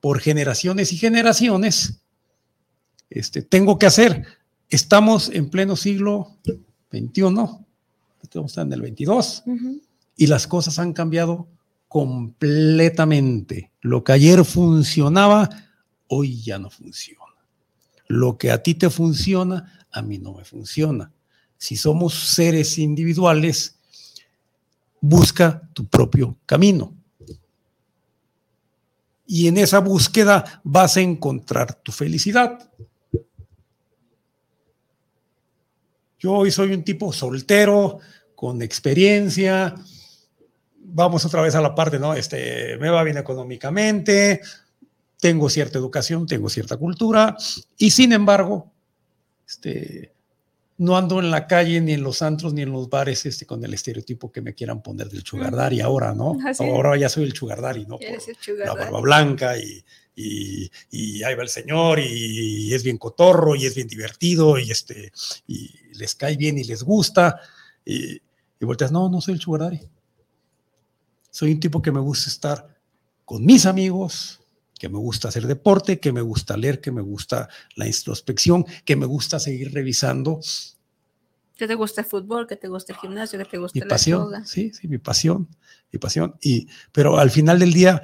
por 0.00 0.20
generaciones 0.20 0.92
y 0.92 0.98
generaciones, 0.98 2.00
este, 3.10 3.42
tengo 3.42 3.78
que 3.78 3.86
hacer. 3.86 4.24
Estamos 4.68 5.28
en 5.30 5.50
pleno 5.50 5.76
siglo 5.76 6.38
XXI, 6.90 7.22
estamos 8.22 8.56
en 8.56 8.72
el 8.72 8.80
22, 8.82 9.42
Ujú. 9.46 9.80
y 10.16 10.26
las 10.26 10.46
cosas 10.46 10.78
han 10.78 10.92
cambiado 10.92 11.48
completamente. 11.88 13.70
Lo 13.80 14.02
que 14.04 14.12
ayer 14.12 14.44
funcionaba, 14.44 15.50
hoy 16.14 16.42
ya 16.42 16.58
no 16.58 16.68
funciona. 16.68 17.34
Lo 18.06 18.36
que 18.36 18.50
a 18.50 18.62
ti 18.62 18.74
te 18.74 18.90
funciona, 18.90 19.86
a 19.90 20.02
mí 20.02 20.18
no 20.18 20.34
me 20.34 20.44
funciona. 20.44 21.10
Si 21.56 21.76
somos 21.76 22.12
seres 22.12 22.76
individuales, 22.76 23.78
busca 25.00 25.62
tu 25.72 25.86
propio 25.86 26.36
camino. 26.44 26.94
Y 29.26 29.48
en 29.48 29.56
esa 29.56 29.78
búsqueda 29.78 30.60
vas 30.62 30.98
a 30.98 31.00
encontrar 31.00 31.74
tu 31.82 31.92
felicidad. 31.92 32.70
Yo 36.18 36.32
hoy 36.32 36.50
soy 36.50 36.74
un 36.74 36.84
tipo 36.84 37.10
soltero, 37.10 38.00
con 38.34 38.60
experiencia. 38.60 39.74
Vamos 40.76 41.24
otra 41.24 41.40
vez 41.40 41.54
a 41.54 41.62
la 41.62 41.74
parte, 41.74 41.98
¿no? 41.98 42.12
Este, 42.12 42.76
me 42.76 42.90
va 42.90 43.02
bien 43.02 43.16
económicamente, 43.16 44.42
tengo 45.22 45.48
cierta 45.48 45.78
educación, 45.78 46.26
tengo 46.26 46.48
cierta 46.48 46.76
cultura, 46.76 47.36
y 47.78 47.92
sin 47.92 48.12
embargo, 48.12 48.72
este, 49.46 50.12
no 50.78 50.96
ando 50.96 51.20
en 51.20 51.30
la 51.30 51.46
calle, 51.46 51.80
ni 51.80 51.92
en 51.92 52.02
los 52.02 52.22
antros, 52.22 52.52
ni 52.52 52.62
en 52.62 52.72
los 52.72 52.90
bares 52.90 53.24
este, 53.24 53.46
con 53.46 53.64
el 53.64 53.72
estereotipo 53.72 54.32
que 54.32 54.40
me 54.40 54.52
quieran 54.52 54.82
poner 54.82 55.08
del 55.08 55.22
chugardari 55.22 55.80
ahora, 55.80 56.12
¿no? 56.12 56.36
Ahora 56.58 56.96
ya 56.96 57.08
soy 57.08 57.22
el 57.22 57.34
chugardari, 57.34 57.86
¿no? 57.86 58.00
la 58.64 58.74
barba 58.74 59.00
blanca 59.00 59.56
y, 59.56 59.84
y, 60.16 61.22
ahí 61.22 61.36
va 61.36 61.44
el 61.44 61.48
señor 61.48 62.00
y, 62.00 62.74
es 62.74 62.82
bien 62.82 62.98
cotorro 62.98 63.54
y 63.54 63.66
es 63.66 63.76
bien 63.76 63.86
divertido 63.86 64.58
y, 64.58 64.72
este, 64.72 65.12
y 65.46 65.70
les 65.94 66.16
cae 66.16 66.36
bien 66.36 66.58
y 66.58 66.64
les 66.64 66.82
gusta. 66.82 67.38
Y, 67.84 68.14
y 68.14 68.64
volteas, 68.64 68.90
no, 68.90 69.08
no 69.08 69.20
soy 69.20 69.34
el 69.34 69.40
sugar 69.40 69.78
Soy 71.30 71.52
un 71.52 71.60
tipo 71.60 71.80
que 71.80 71.92
me 71.92 72.00
gusta 72.00 72.28
estar 72.28 72.76
con 73.24 73.44
mis 73.46 73.66
amigos, 73.66 74.41
que 74.82 74.88
me 74.88 74.98
gusta 74.98 75.28
hacer 75.28 75.46
deporte, 75.46 76.00
que 76.00 76.10
me 76.10 76.22
gusta 76.22 76.56
leer, 76.56 76.80
que 76.80 76.90
me 76.90 77.02
gusta 77.02 77.48
la 77.76 77.86
introspección, 77.86 78.66
que 78.84 78.96
me 78.96 79.06
gusta 79.06 79.38
seguir 79.38 79.72
revisando. 79.72 80.40
Que 81.56 81.68
te 81.68 81.76
gusta 81.76 82.00
el 82.00 82.08
fútbol, 82.08 82.48
que 82.48 82.56
te 82.56 82.66
gusta 82.66 82.92
el 82.92 82.98
gimnasio, 82.98 83.38
que 83.38 83.44
te 83.44 83.58
gusta 83.58 83.78
mi 83.78 83.88
pasión, 83.88 84.44
Sí, 84.44 84.72
sí, 84.74 84.88
mi 84.88 84.98
pasión, 84.98 85.46
mi 85.92 86.00
pasión. 86.00 86.34
Y, 86.40 86.66
pero 86.90 87.16
al 87.16 87.30
final 87.30 87.60
del 87.60 87.72
día, 87.72 88.02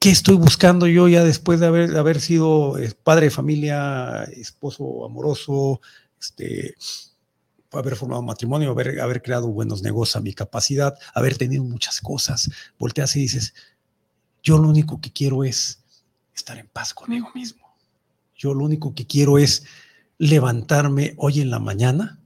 ¿qué 0.00 0.10
estoy 0.10 0.34
buscando 0.34 0.88
yo 0.88 1.06
ya 1.06 1.22
después 1.22 1.60
de 1.60 1.66
haber, 1.66 1.92
de 1.92 1.98
haber 2.00 2.20
sido 2.20 2.78
eh, 2.78 2.92
padre 3.04 3.26
de 3.26 3.30
familia, 3.30 4.24
esposo 4.24 5.04
amoroso, 5.04 5.80
este, 6.20 6.74
haber 7.70 7.94
formado 7.94 8.22
matrimonio, 8.22 8.72
haber, 8.72 8.98
haber 8.98 9.22
creado 9.22 9.52
buenos 9.52 9.82
negocios 9.82 10.16
a 10.16 10.20
mi 10.20 10.34
capacidad, 10.34 10.98
haber 11.14 11.38
tenido 11.38 11.62
muchas 11.62 12.00
cosas. 12.00 12.50
Volteas 12.76 13.14
y 13.14 13.20
dices, 13.20 13.54
yo 14.42 14.58
lo 14.58 14.68
único 14.68 15.00
que 15.00 15.12
quiero 15.12 15.44
es 15.44 15.81
estar 16.34 16.58
en 16.58 16.68
paz 16.68 16.94
conmigo 16.94 17.30
mismo. 17.34 17.76
Yo 18.36 18.54
lo 18.54 18.64
único 18.64 18.94
que 18.94 19.06
quiero 19.06 19.38
es 19.38 19.64
levantarme 20.18 21.14
hoy 21.16 21.40
en 21.40 21.50
la 21.50 21.58
mañana. 21.58 22.20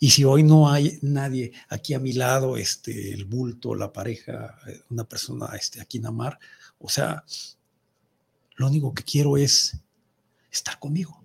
Y 0.00 0.10
si 0.10 0.24
hoy 0.24 0.44
no 0.44 0.70
hay 0.70 0.98
nadie 1.02 1.52
aquí 1.68 1.94
a 1.94 1.98
mi 1.98 2.12
lado, 2.12 2.56
este, 2.56 3.12
el 3.12 3.24
bulto, 3.24 3.74
la 3.74 3.92
pareja, 3.92 4.56
una 4.90 5.04
persona 5.04 5.46
este, 5.56 5.80
a 5.80 5.84
quien 5.84 6.06
amar, 6.06 6.38
o 6.78 6.88
sea, 6.88 7.24
lo 8.54 8.68
único 8.68 8.94
que 8.94 9.02
quiero 9.02 9.36
es 9.36 9.76
estar 10.50 10.78
conmigo. 10.78 11.20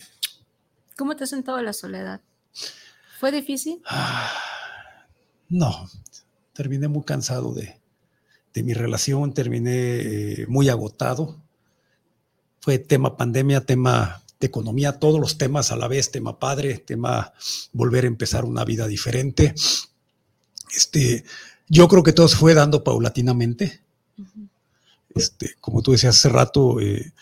¿Cómo 0.98 1.16
te 1.16 1.24
has 1.24 1.30
sentado 1.30 1.60
en 1.60 1.66
la 1.66 1.74
soledad? 1.74 2.22
¿Fue 3.20 3.32
difícil? 3.32 3.82
no, 5.50 5.90
terminé 6.54 6.88
muy 6.88 7.04
cansado 7.04 7.54
de, 7.54 7.80
mi 8.62 8.74
relación, 8.74 9.34
terminé 9.34 9.72
eh, 9.72 10.46
muy 10.48 10.70
agotado. 10.70 11.42
Fue 12.60 12.78
tema 12.78 13.18
pandemia, 13.18 13.66
tema 13.66 14.22
de 14.40 14.48
economía, 14.48 15.00
todos 15.00 15.20
los 15.20 15.38
temas 15.38 15.72
a 15.72 15.76
la 15.76 15.88
vez, 15.88 16.12
tema 16.12 16.38
padre, 16.38 16.78
tema 16.78 17.34
volver 17.72 18.04
a 18.04 18.08
empezar 18.08 18.46
una 18.46 18.64
vida 18.64 18.86
diferente. 18.86 19.56
Este, 20.76 21.24
yo 21.68 21.88
creo 21.88 22.04
que 22.04 22.14
todo 22.14 22.28
se 22.28 22.36
fue 22.36 22.54
dando 22.54 22.84
paulatinamente. 22.84 23.82
este, 25.16 25.56
como 25.60 25.82
tú 25.82 25.94
decías 25.94 26.18
hace 26.18 26.30
rato, 26.30 26.80
eh, 26.80 27.14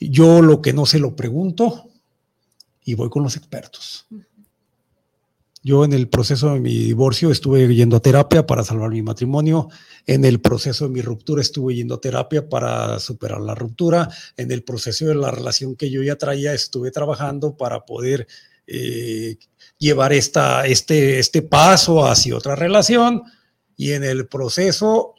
yo 0.00 0.40
lo 0.40 0.62
que 0.62 0.72
no 0.72 0.86
se 0.86 0.98
lo 0.98 1.14
pregunto, 1.14 1.90
y 2.86 2.94
voy 2.94 3.10
con 3.10 3.24
los 3.24 3.36
expertos. 3.36 4.06
Yo 5.66 5.84
en 5.84 5.92
el 5.92 6.08
proceso 6.08 6.54
de 6.54 6.60
mi 6.60 6.72
divorcio 6.72 7.32
estuve 7.32 7.66
yendo 7.74 7.96
a 7.96 8.00
terapia 8.00 8.46
para 8.46 8.62
salvar 8.62 8.90
mi 8.90 9.02
matrimonio. 9.02 9.68
En 10.06 10.24
el 10.24 10.40
proceso 10.40 10.84
de 10.84 10.92
mi 10.92 11.02
ruptura 11.02 11.42
estuve 11.42 11.74
yendo 11.74 11.96
a 11.96 12.00
terapia 12.00 12.48
para 12.48 13.00
superar 13.00 13.40
la 13.40 13.56
ruptura. 13.56 14.08
En 14.36 14.52
el 14.52 14.62
proceso 14.62 15.06
de 15.06 15.16
la 15.16 15.32
relación 15.32 15.74
que 15.74 15.90
yo 15.90 16.04
ya 16.04 16.14
traía 16.14 16.54
estuve 16.54 16.92
trabajando 16.92 17.56
para 17.56 17.84
poder 17.84 18.28
eh, 18.68 19.38
llevar 19.76 20.12
esta, 20.12 20.64
este, 20.68 21.18
este 21.18 21.42
paso 21.42 22.06
hacia 22.06 22.36
otra 22.36 22.54
relación. 22.54 23.24
Y 23.76 23.90
en 23.90 24.04
el 24.04 24.28
proceso, 24.28 25.16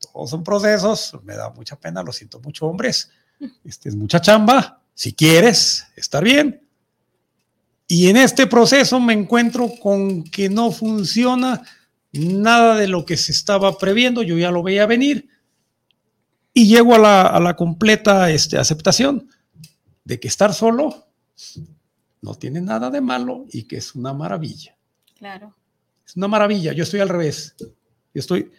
todos 0.00 0.30
son 0.30 0.44
procesos, 0.44 1.12
me 1.24 1.36
da 1.36 1.50
mucha 1.50 1.78
pena, 1.78 2.02
lo 2.02 2.12
siento 2.14 2.40
mucho, 2.40 2.64
hombres. 2.64 3.10
Este 3.66 3.90
es 3.90 3.96
mucha 3.96 4.18
chamba. 4.22 4.80
Si 4.94 5.12
quieres 5.12 5.84
estar 5.94 6.24
bien, 6.24 6.67
y 7.88 8.08
en 8.08 8.18
este 8.18 8.46
proceso 8.46 9.00
me 9.00 9.14
encuentro 9.14 9.72
con 9.80 10.22
que 10.22 10.50
no 10.50 10.70
funciona 10.70 11.62
nada 12.12 12.76
de 12.76 12.86
lo 12.86 13.06
que 13.06 13.16
se 13.16 13.32
estaba 13.32 13.76
previendo, 13.78 14.22
yo 14.22 14.36
ya 14.36 14.50
lo 14.50 14.62
veía 14.62 14.84
venir, 14.84 15.28
y 16.52 16.68
llego 16.68 16.94
a 16.94 17.40
la, 17.40 17.56
completa 17.56 18.30
este, 18.30 18.58
aceptación 18.58 19.30
de 20.04 20.20
que 20.20 20.28
estar 20.28 20.52
solo 20.52 21.08
no 22.20 22.34
tiene 22.34 22.60
nada 22.60 22.90
de 22.90 23.00
malo 23.00 23.46
y 23.50 23.64
que 23.64 23.76
es 23.76 23.94
una 23.94 24.12
maravilla. 24.12 24.76
Claro. 25.16 25.56
Es 26.04 26.16
una 26.16 26.28
maravilla, 26.28 26.72
yo 26.72 26.82
estoy 26.82 27.00
al 27.00 27.08
revés, 27.08 27.54
yo 27.58 27.68
estoy 28.14 28.50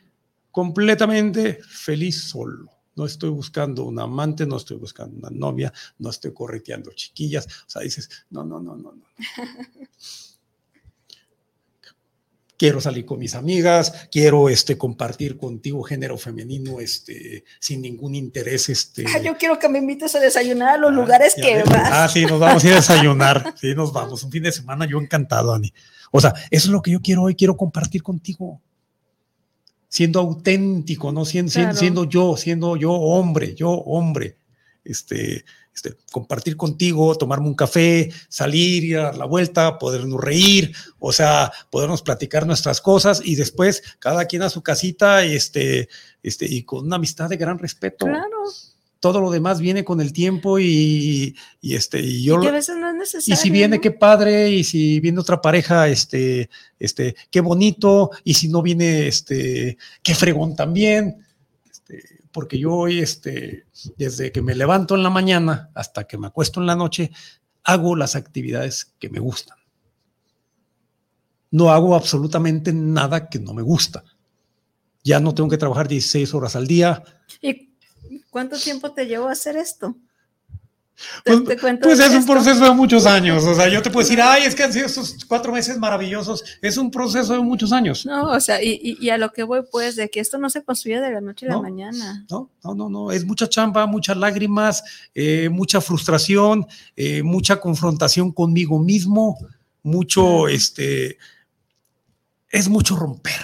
completamente 0.50 1.60
feliz 1.68 2.24
solo. 2.30 2.72
No 3.00 3.06
estoy 3.06 3.30
buscando 3.30 3.86
un 3.86 3.98
amante, 3.98 4.46
no 4.46 4.58
estoy 4.58 4.76
buscando 4.76 5.16
una 5.16 5.30
novia, 5.30 5.72
no 6.00 6.10
estoy 6.10 6.34
correteando 6.34 6.92
chiquillas. 6.92 7.48
O 7.66 7.70
sea, 7.70 7.82
dices, 7.82 8.10
no, 8.30 8.44
no, 8.44 8.60
no, 8.60 8.76
no, 8.76 8.92
no. 8.92 9.06
quiero 12.58 12.82
salir 12.82 13.06
con 13.06 13.20
mis 13.20 13.36
amigas, 13.36 14.10
quiero 14.12 14.50
este, 14.50 14.78
compartir 14.78 15.38
contigo 15.38 15.82
género 15.82 16.18
femenino 16.18 16.82
este, 16.82 17.46
sin 17.62 17.82
ningún 17.82 18.16
interés. 18.16 18.68
Este. 18.68 19.06
Ah, 19.08 19.20
yo 19.20 19.38
quiero 19.38 19.58
que 19.58 19.70
me 19.70 19.80
invites 19.80 20.14
a 20.16 20.20
desayunar 20.20 20.76
a 20.76 20.78
los 20.78 20.92
ah, 20.92 20.94
lugares 20.94 21.36
que 21.36 21.64
vas. 21.64 21.90
Ah, 21.94 22.10
sí, 22.10 22.26
nos 22.26 22.38
vamos 22.38 22.62
a 22.66 22.68
ir 22.68 22.74
a 22.74 22.76
desayunar. 22.76 23.56
Sí, 23.56 23.74
nos 23.76 23.94
vamos. 23.94 24.26
Un 24.26 24.32
fin 24.32 24.44
de 24.44 24.52
semana, 24.52 24.86
yo 24.86 25.00
encantado, 25.00 25.54
Ani. 25.54 25.74
O 26.12 26.20
sea, 26.20 26.34
eso 26.52 26.68
es 26.68 26.74
lo 26.74 26.82
que 26.82 26.92
yo 26.92 27.02
quiero 27.02 27.24
hoy, 27.24 27.36
quiero 27.36 27.56
compartir 27.56 28.04
contigo 28.04 28.60
siendo 29.90 30.20
auténtico, 30.20 31.12
¿no? 31.12 31.26
Siendo, 31.26 31.52
siendo, 31.74 32.06
yo, 32.06 32.38
siendo 32.38 32.78
yo 32.78 32.94
hombre, 32.94 33.56
yo 33.56 33.72
hombre. 33.72 34.38
Este, 34.86 35.44
este, 35.74 35.96
compartir 36.12 36.56
contigo, 36.56 37.16
tomarme 37.16 37.48
un 37.48 37.56
café, 37.56 38.12
salir, 38.28 38.84
ir 38.84 38.98
a 38.98 39.04
dar 39.04 39.18
la 39.18 39.26
vuelta, 39.26 39.78
podernos 39.78 40.20
reír, 40.20 40.74
o 41.00 41.12
sea, 41.12 41.52
podernos 41.70 42.02
platicar 42.02 42.48
nuestras 42.48 42.82
cosas 42.82 43.22
y 43.24 43.36
después 43.36 43.84
cada 44.00 44.26
quien 44.26 44.42
a 44.44 44.50
su 44.50 44.62
casita, 44.62 45.24
este, 45.24 45.90
este, 46.24 46.46
y 46.46 46.64
con 46.64 46.86
una 46.86 46.96
amistad 46.96 47.30
de 47.30 47.38
gran 47.38 47.60
respeto. 47.60 48.06
Claro 48.06 48.44
todo 49.00 49.22
lo 49.22 49.32
demás 49.32 49.60
viene 49.60 49.84
con 49.86 50.02
el 50.02 50.12
tiempo 50.12 50.60
y, 50.60 51.36
este 51.62 52.02
y 52.02 52.24
yo 52.24 52.42
y 52.44 52.48
a 52.48 52.52
veces 52.52 52.78
no 52.78 52.90
es 52.90 52.96
necesario. 52.96 53.34
Y 53.34 53.38
si 53.38 53.50
viene 53.50 53.80
qué 53.80 53.92
padre 53.92 54.50
y 54.50 54.64
si 54.64 55.00
viene 55.00 55.20
otra 55.20 55.42
pareja 55.42 55.88
este 55.88 56.50
este 56.78 57.16
qué 57.30 57.42
bonito 57.42 58.12
y 58.24 58.34
si 58.34 58.50
no 58.50 58.62
viene 58.62 59.08
este 59.08 59.78
qué 60.04 60.16
fregón 60.16 60.56
también. 60.56 61.26
Este, 61.70 62.04
porque 62.32 62.60
yo 62.60 62.74
hoy 62.74 63.00
este 63.00 63.66
desde 63.98 64.32
que 64.32 64.42
me 64.42 64.56
levanto 64.56 64.96
en 64.96 65.04
la 65.04 65.10
mañana 65.10 65.70
hasta 65.74 66.06
que 66.06 66.18
me 66.18 66.28
acuesto 66.28 66.60
en 66.60 66.68
la 66.68 66.76
noche 66.76 67.12
hago 67.64 67.96
las 67.96 68.16
actividades 68.16 68.94
que 69.00 69.10
me 69.10 69.20
gustan. 69.20 69.58
No 71.52 71.72
hago 71.72 71.96
absolutamente 71.96 72.74
nada 72.74 73.30
que 73.30 73.40
no 73.40 73.54
me 73.54 73.62
gusta. 73.62 74.04
Ya 75.04 75.20
no 75.20 75.34
tengo 75.34 75.50
que 75.50 75.58
trabajar 75.58 75.88
16 75.88 76.34
horas 76.34 76.56
al 76.56 76.68
día. 76.68 77.04
¿Y 77.42 77.69
¿Cuánto 78.30 78.58
tiempo 78.58 78.92
te 78.92 79.08
llevó 79.08 79.30
a 79.30 79.34
hacer 79.34 79.58
esto? 79.58 79.96
Pues, 81.24 81.42
pues 81.82 82.00
es 82.00 82.12
un 82.14 82.26
proceso 82.26 82.64
de 82.64 82.72
muchos 82.72 83.06
años. 83.06 83.44
O 83.46 83.56
sea, 83.56 83.70
yo 83.70 83.82
te 83.82 83.90
puedo 83.90 84.06
decir, 84.06 84.22
ay, 84.22 84.44
es 84.44 84.54
que 84.54 84.64
han 84.64 84.74
sido 84.74 84.86
estos 84.86 85.24
cuatro 85.26 85.52
meses 85.54 85.78
maravillosos. 85.78 86.44
Es 86.62 86.78
un 86.78 86.92
proceso 86.92 87.34
de 87.34 87.40
muchos 87.40 87.72
años. 87.72 88.06
No, 88.06 88.32
o 88.32 88.40
sea, 88.40 88.62
y, 88.62 89.10
a 89.10 89.18
lo 89.18 89.32
que 89.32 89.44
voy, 89.44 89.62
pues, 89.72 89.96
de 89.96 90.10
que 90.10 90.20
esto 90.20 90.38
no 90.38 90.50
se 90.50 90.64
construye 90.64 91.00
de 91.00 91.12
la 91.12 91.22
noche 91.22 91.46
a 91.46 91.50
la 91.50 91.62
mañana. 91.62 92.26
No, 92.30 92.50
no, 92.64 92.74
no, 92.76 92.90
no. 92.90 93.12
Es 93.12 93.26
mucha 93.26 93.48
chamba, 93.48 93.86
muchas 93.86 94.18
lágrimas, 94.18 94.84
eh, 95.16 95.50
mucha 95.50 95.80
frustración, 95.80 96.68
eh, 96.96 97.24
mucha 97.24 97.60
confrontación 97.62 98.32
conmigo 98.32 98.78
mismo, 98.80 99.38
mucho, 99.84 100.48
este, 100.50 101.18
es 102.50 102.68
mucho 102.68 102.96
romper, 102.98 103.42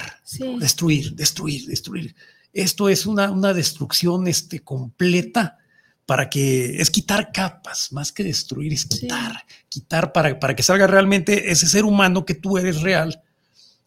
destruir, 0.60 1.16
destruir, 1.16 1.66
destruir. 1.68 2.16
Esto 2.56 2.88
es 2.88 3.06
una, 3.06 3.30
una 3.32 3.54
destrucción 3.54 4.30
este, 4.30 4.62
completa 4.62 5.58
para 6.06 6.30
que 6.30 6.82
es 6.82 6.90
quitar 6.90 7.34
capas, 7.34 7.92
más 7.92 8.14
que 8.14 8.24
destruir, 8.24 8.72
es 8.72 8.86
quitar, 8.86 9.44
quitar 9.68 10.14
para, 10.14 10.40
para 10.40 10.56
que 10.56 10.64
salga 10.64 10.88
realmente 10.88 11.52
ese 11.52 11.68
ser 11.68 11.84
humano 11.84 12.26
que 12.26 12.34
tú 12.34 12.58
eres 12.58 12.82
real, 12.82 13.22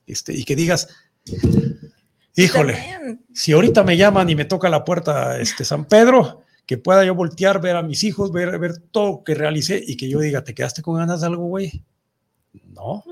este, 0.07 0.35
y 0.35 0.45
que 0.45 0.55
digas, 0.55 0.87
híjole, 2.37 3.19
si 3.33 3.53
ahorita 3.53 3.85
me 3.85 3.97
llaman 3.97 4.29
y 4.29 4.35
me 4.35 4.45
toca 4.45 4.69
la 4.69 4.85
puerta 4.85 5.41
este 5.41 5.65
San 5.65 5.87
Pedro, 5.87 6.43
que 6.67 6.77
pueda 6.77 7.07
yo 7.07 7.15
voltear, 7.15 7.63
ver 7.63 7.77
a 7.77 7.83
mis 7.83 8.05
hijos, 8.05 8.33
ver, 8.33 8.59
ver 8.59 8.77
todo 8.91 9.25
que 9.25 9.35
realicé 9.35 9.83
y 9.83 9.97
que 9.97 10.11
yo 10.11 10.21
diga, 10.21 10.45
¿te 10.45 10.55
quedaste 10.55 10.83
con 10.83 10.97
ganas 10.97 11.23
de 11.23 11.29
algo, 11.29 11.47
güey? 11.47 11.83
No. 12.75 13.03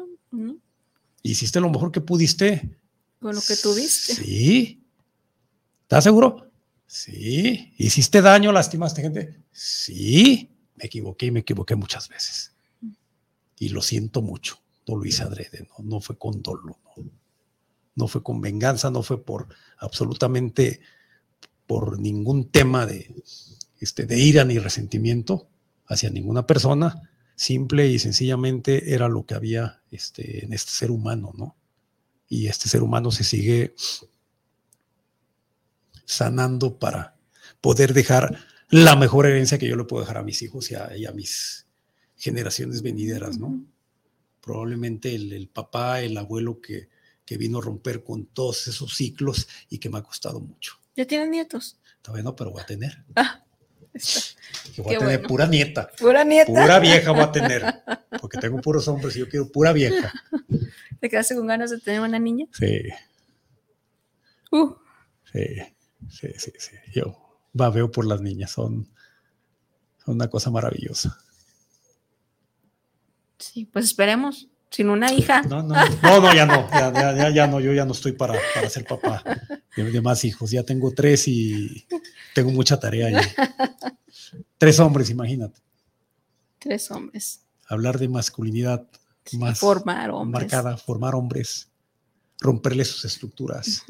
Hiciste 1.23 1.61
lo 1.61 1.71
mejor 1.71 1.91
que 1.91 2.03
pudiste. 2.03 2.77
Con 3.19 3.35
lo 3.35 3.41
que 3.41 3.57
tuviste. 3.57 4.15
Sí. 4.17 4.86
¿Estás 5.87 6.03
seguro? 6.03 6.51
Sí. 6.85 7.73
¿Hiciste 7.79 8.21
daño, 8.21 8.51
lastimaste 8.51 9.03
gente? 9.03 9.41
Sí. 9.53 10.51
Me 10.75 10.87
equivoqué 10.87 11.27
y 11.27 11.31
me 11.31 11.41
equivoqué 11.41 11.77
muchas 11.77 12.09
veces. 12.09 12.57
Y 13.61 13.69
lo 13.69 13.81
siento 13.83 14.21
mucho. 14.21 14.59
No 14.89 14.97
lo 14.97 15.05
hice 15.05 15.23
adrede, 15.23 15.69
no, 15.69 15.85
no 15.85 16.01
fue 16.01 16.19
con 16.19 16.43
dolor, 16.43 16.77
no. 16.97 17.05
no 17.95 18.09
fue 18.09 18.21
con 18.21 18.41
venganza, 18.41 18.91
no 18.91 19.05
fue 19.05 19.25
por 19.25 19.47
absolutamente 19.79 20.81
por 21.69 22.01
ningún 22.01 22.51
tema 22.51 22.85
de, 22.85 23.15
este, 23.79 24.07
de 24.07 24.19
ira 24.19 24.45
ni 24.45 24.59
resentimiento 24.59 25.49
hacia 25.87 26.11
ninguna 26.11 26.49
persona, 26.49 27.01
simple 27.37 27.89
y 27.89 28.01
sencillamente 28.01 28.93
era 28.93 29.09
lo 29.09 29.25
que 29.25 29.35
había 29.35 29.83
este, 29.93 30.45
en 30.45 30.53
este 30.53 30.73
ser 30.73 30.91
humano, 30.91 31.33
¿no? 31.37 31.55
Y 32.29 32.49
este 32.49 32.69
ser 32.69 32.83
humano 32.83 33.13
se 33.13 33.23
sigue 33.23 33.75
sanando 36.07 36.79
para 36.79 37.17
poder 37.61 37.93
dejar 37.93 38.39
la 38.71 38.97
mejor 38.97 39.27
herencia 39.27 39.59
que 39.59 39.69
yo 39.69 39.77
le 39.77 39.85
puedo 39.85 40.03
dejar 40.03 40.17
a 40.19 40.23
mis 40.23 40.41
hijos 40.41 40.71
y 40.71 40.75
a, 40.75 41.13
mis 41.13 41.67
generaciones 42.17 42.81
venideras, 42.83 43.39
¿no? 43.39 43.63
Probablemente 44.41 45.15
el, 45.15 45.49
papá, 45.53 46.01
el 46.01 46.17
abuelo 46.17 46.61
que, 46.61 46.89
que 47.25 47.37
vino 47.37 47.59
a 47.59 47.63
romper 47.63 48.03
con 48.03 48.27
todos 48.27 48.67
esos 48.69 48.97
ciclos 48.97 49.49
y 49.69 49.79
que 49.79 49.91
me 49.91 49.99
ha 49.99 50.03
costado 50.03 50.41
mucho. 50.41 50.79
¿Ya 50.97 51.07
tienen 51.07 51.31
nietos? 51.31 51.79
Todavía 52.01 52.25
no, 52.25 52.35
pero 52.35 52.53
voy 52.53 52.63
a 52.63 52.67
tener. 52.67 53.05
Ah, 53.17 53.45
que 54.75 54.83
voy 54.83 54.95
a 54.95 54.99
tener 54.99 55.23
pura 55.23 55.47
nieta. 55.47 55.91
Pura 55.99 56.25
nieta. 56.25 56.47
Pura 56.53 56.79
vieja 56.79 57.13
voy 57.13 57.23
a 57.23 57.33
tener. 57.33 57.65
Porque 58.21 58.39
tengo 58.39 58.61
puros 58.61 58.87
hombres 58.89 59.17
y 59.17 59.21
yo 59.21 59.29
quiero 59.29 59.51
pura 59.51 59.73
vieja. 59.73 60.13
¿Te 61.01 61.09
quedaste 61.09 61.35
con 61.35 61.47
ganas 61.47 61.71
de 61.71 61.81
tener 61.81 62.01
una 62.01 62.19
niña? 62.19 62.47
Sí. 62.53 62.83
Uh. 64.51 64.75
Sí, 65.33 65.45
sí, 66.09 66.29
sí, 66.37 66.53
sí. 66.59 66.77
Yo 66.95 67.17
babeo 67.53 67.91
por 67.91 68.07
las 68.07 68.21
niñas. 68.21 68.51
Son, 68.51 68.89
son 70.05 70.15
una 70.15 70.29
cosa 70.29 70.51
maravillosa. 70.51 71.19
Sí, 73.39 73.65
pues 73.67 73.87
esperemos 73.87 74.49
sin 74.71 74.91
una 74.91 75.13
hija. 75.13 75.43
No, 75.43 75.63
no, 75.63 75.75
no, 76.03 76.21
no 76.21 76.35
ya 76.35 76.47
no, 76.47 76.69
ya, 76.71 77.15
ya, 77.15 77.31
ya, 77.31 77.47
no, 77.47 77.61
yo 77.61 77.73
ya 77.73 77.85
no 77.85 77.93
estoy 77.93 78.13
para, 78.13 78.35
para 78.55 78.69
ser 78.69 78.85
papá 78.85 79.23
de, 79.77 80.01
más 80.01 80.25
hijos, 80.25 80.51
ya 80.51 80.63
tengo 80.63 80.93
tres 80.93 81.29
y 81.29 81.87
tengo 82.35 82.51
mucha 82.51 82.79
tarea 82.79 83.11
ya. 83.11 83.67
Tres 84.59 84.81
hombres, 84.81 85.11
imagínate. 85.11 85.61
Tres 86.59 86.91
hombres. 86.91 87.43
Hablar 87.69 87.99
de 87.99 88.09
masculinidad 88.09 88.87
más 89.33 89.59
formar 89.59 90.11
hombres. 90.11 90.45
marcada, 90.45 90.77
formar 90.77 91.15
hombres, 91.15 91.69
romperle 92.41 92.85
sus 92.85 93.05
estructuras. 93.05 93.83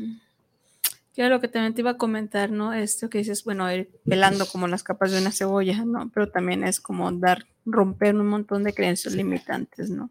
Yo 1.17 1.29
lo 1.29 1.41
que 1.41 1.49
también 1.49 1.75
te 1.75 1.81
iba 1.81 1.93
a 1.93 1.97
comentar, 1.97 2.51
¿no? 2.51 2.75
Esto 2.75 3.09
que 3.09 3.19
dices, 3.19 3.43
bueno, 3.45 3.73
ir 3.73 3.89
pelando 4.05 4.47
como 4.47 4.69
las 4.69 4.83
capas 4.83 5.13
de 5.13 5.21
una 5.21 5.33
cebolla, 5.33 5.85
¿no? 5.85 6.11
Pero 6.13 6.29
también 6.29 6.63
es 6.63 6.79
como 6.79 7.11
dar, 7.11 7.47
romper 7.65 8.15
un 8.15 8.27
montón 8.27 8.65
de 8.65 8.75
creencias 8.75 9.15
limitantes, 9.15 9.89
¿no? 9.91 10.11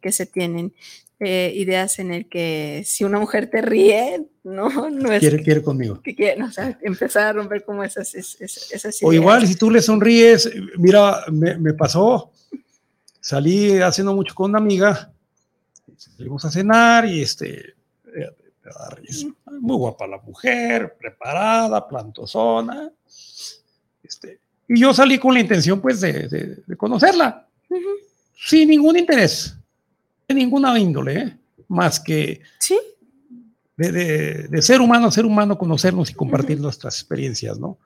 que, 0.00 0.12
se 0.12 0.26
tienen. 0.26 0.72
Eh, 1.20 1.52
ideas 1.56 1.98
en 1.98 2.12
el 2.12 2.28
que 2.28 2.84
si 2.86 3.02
una 3.02 3.18
mujer 3.18 3.50
te 3.50 3.60
ríe, 3.60 4.24
no, 4.44 4.68
no 4.90 5.12
es... 5.12 5.18
Quiere, 5.18 5.42
quiere 5.42 5.62
conmigo. 5.62 6.00
Que 6.00 6.14
quiere, 6.14 6.40
o 6.42 6.50
sea, 6.52 6.78
empezar 6.80 7.26
a 7.26 7.32
romper 7.32 7.64
como 7.64 7.82
esas, 7.82 8.14
esas, 8.14 8.70
esas 8.70 8.98
O 9.02 9.12
igual, 9.12 9.44
si 9.46 9.56
tú 9.56 9.68
le 9.68 9.82
sonríes, 9.82 10.48
mira, 10.76 11.24
me, 11.32 11.58
me, 11.58 11.74
pasó, 11.74 12.30
salí 13.20 13.80
haciendo 13.80 14.14
mucho 14.14 14.32
con 14.32 14.50
una 14.50 14.60
amiga, 14.60 15.12
salimos 15.96 16.44
a 16.44 16.52
cenar 16.52 17.04
y 17.04 17.22
este, 17.22 17.74
muy 19.60 19.76
guapa 19.76 20.06
la 20.06 20.18
mujer, 20.18 20.96
preparada, 20.98 21.86
plantosona, 21.86 22.90
este, 24.02 24.40
y 24.68 24.80
yo 24.80 24.92
salí 24.92 25.18
con 25.18 25.34
la 25.34 25.40
intención 25.40 25.80
pues 25.80 26.00
de, 26.00 26.28
de, 26.66 26.76
conocerla, 26.76 27.46
sin 28.36 28.68
ningún 28.68 28.96
interés 28.98 29.56
de 30.26 30.34
ninguna 30.34 30.78
índole, 30.78 31.18
¿eh? 31.18 31.38
más 31.68 31.98
que 31.98 32.42
¿Sí? 32.58 32.78
de, 33.76 34.62
ser 34.62 34.80
humano 34.80 35.06
a 35.06 35.12
ser 35.12 35.24
humano, 35.24 35.56
conocernos 35.56 36.10
y 36.10 36.14
compartir 36.14 36.60
nuestras 36.60 36.96
experiencias, 36.96 37.58
¿no? 37.58 37.78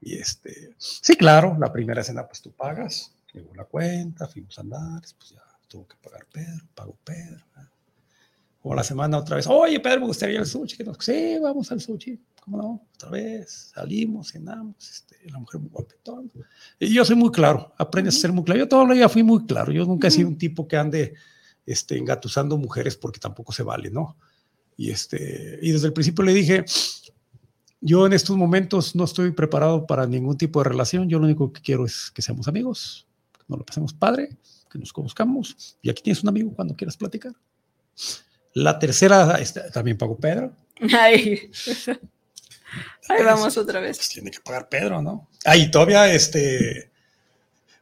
Y 0.00 0.16
este, 0.16 0.74
sí, 0.78 1.16
claro, 1.16 1.56
la 1.58 1.72
primera 1.72 2.02
escena, 2.02 2.26
pues 2.26 2.40
tú 2.40 2.52
pagas, 2.52 3.12
llegó 3.32 3.54
la 3.54 3.64
cuenta, 3.64 4.26
fuimos 4.26 4.56
a 4.58 4.62
andar, 4.62 5.02
pues 5.18 5.30
ya 5.30 5.42
tuvo 5.68 5.86
que 5.88 5.96
pagar 6.02 6.26
Pedro, 6.32 6.64
pagó 6.74 6.96
Pedro. 7.04 7.44
O 8.66 8.74
la 8.74 8.82
semana 8.82 9.18
otra 9.18 9.36
vez, 9.36 9.46
oye 9.46 9.78
Pedro, 9.78 10.00
me 10.00 10.06
gustaría 10.06 10.38
el 10.38 10.46
sushi, 10.46 10.78
que 10.78 10.84
nos, 10.84 10.96
sí, 10.98 11.36
vamos 11.38 11.70
al 11.70 11.82
sushi, 11.82 12.18
¿cómo 12.40 12.56
no? 12.56 12.88
Otra 12.94 13.10
vez, 13.10 13.72
salimos, 13.74 14.32
cenamos, 14.32 14.76
este, 14.78 15.30
la 15.30 15.38
mujer 15.38 15.60
muy 15.60 15.68
guapetona. 15.68 16.30
Y 16.78 16.94
yo 16.94 17.04
soy 17.04 17.14
muy 17.14 17.30
claro, 17.30 17.74
aprendes 17.76 18.16
a 18.16 18.20
ser 18.20 18.32
muy 18.32 18.42
claro. 18.42 18.60
Yo 18.60 18.66
todavía 18.66 19.06
fui 19.10 19.22
muy 19.22 19.44
claro, 19.44 19.70
yo 19.70 19.84
nunca 19.84 20.08
he 20.08 20.10
sido 20.10 20.28
un 20.28 20.38
tipo 20.38 20.66
que 20.66 20.78
ande 20.78 21.12
este, 21.66 21.98
engatusando 21.98 22.56
mujeres 22.56 22.96
porque 22.96 23.20
tampoco 23.20 23.52
se 23.52 23.62
vale, 23.62 23.90
¿no? 23.90 24.16
Y, 24.78 24.90
este, 24.90 25.58
y 25.60 25.70
desde 25.70 25.88
el 25.88 25.92
principio 25.92 26.24
le 26.24 26.32
dije, 26.32 26.64
yo 27.82 28.06
en 28.06 28.14
estos 28.14 28.34
momentos 28.34 28.96
no 28.96 29.04
estoy 29.04 29.32
preparado 29.32 29.86
para 29.86 30.06
ningún 30.06 30.38
tipo 30.38 30.62
de 30.62 30.70
relación, 30.70 31.06
yo 31.10 31.18
lo 31.18 31.26
único 31.26 31.52
que 31.52 31.60
quiero 31.60 31.84
es 31.84 32.10
que 32.10 32.22
seamos 32.22 32.48
amigos, 32.48 33.06
que 33.30 33.44
nos 33.46 33.58
lo 33.58 33.66
pasemos 33.66 33.92
padre, 33.92 34.38
que 34.70 34.78
nos 34.78 34.90
conozcamos, 34.90 35.76
y 35.82 35.90
aquí 35.90 36.02
tienes 36.02 36.22
un 36.22 36.30
amigo 36.30 36.50
cuando 36.54 36.74
quieras 36.74 36.96
platicar. 36.96 37.34
La 38.54 38.78
tercera, 38.78 39.36
este, 39.40 39.60
también 39.70 39.98
pagó 39.98 40.16
Pedro. 40.16 40.52
Ahí, 40.96 41.50
Ahí 43.08 43.22
vamos 43.22 43.56
otra 43.56 43.80
vez. 43.80 43.98
Pues 43.98 44.08
tiene 44.08 44.30
que 44.30 44.40
pagar 44.40 44.68
Pedro, 44.68 45.02
¿no? 45.02 45.28
Ahí 45.44 45.70
todavía, 45.70 46.12
este, 46.12 46.90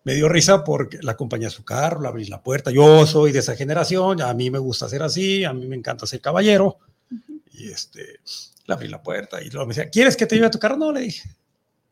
me 0.04 0.14
dio 0.14 0.28
risa 0.28 0.64
porque 0.64 0.98
la 1.00 1.12
acompañé 1.12 1.46
a 1.46 1.50
su 1.50 1.64
carro, 1.64 2.00
le 2.00 2.08
abrí 2.08 2.24
la 2.26 2.42
puerta. 2.42 2.70
Yo 2.70 3.06
soy 3.06 3.32
de 3.32 3.38
esa 3.38 3.54
generación, 3.54 4.20
a 4.20 4.34
mí 4.34 4.50
me 4.50 4.58
gusta 4.58 4.88
ser 4.88 5.02
así, 5.02 5.44
a 5.44 5.52
mí 5.52 5.66
me 5.66 5.76
encanta 5.76 6.06
ser 6.06 6.20
caballero. 6.20 6.78
Y 7.52 7.70
este, 7.70 8.20
le 8.66 8.74
abrí 8.74 8.88
la 8.88 9.02
puerta 9.02 9.40
y 9.42 9.50
luego 9.50 9.66
me 9.66 9.74
decía, 9.74 9.90
¿quieres 9.90 10.16
que 10.16 10.26
te 10.26 10.34
lleve 10.34 10.48
a 10.48 10.50
tu 10.50 10.58
carro? 10.58 10.76
No, 10.76 10.92
le 10.92 11.00
dije. 11.00 11.36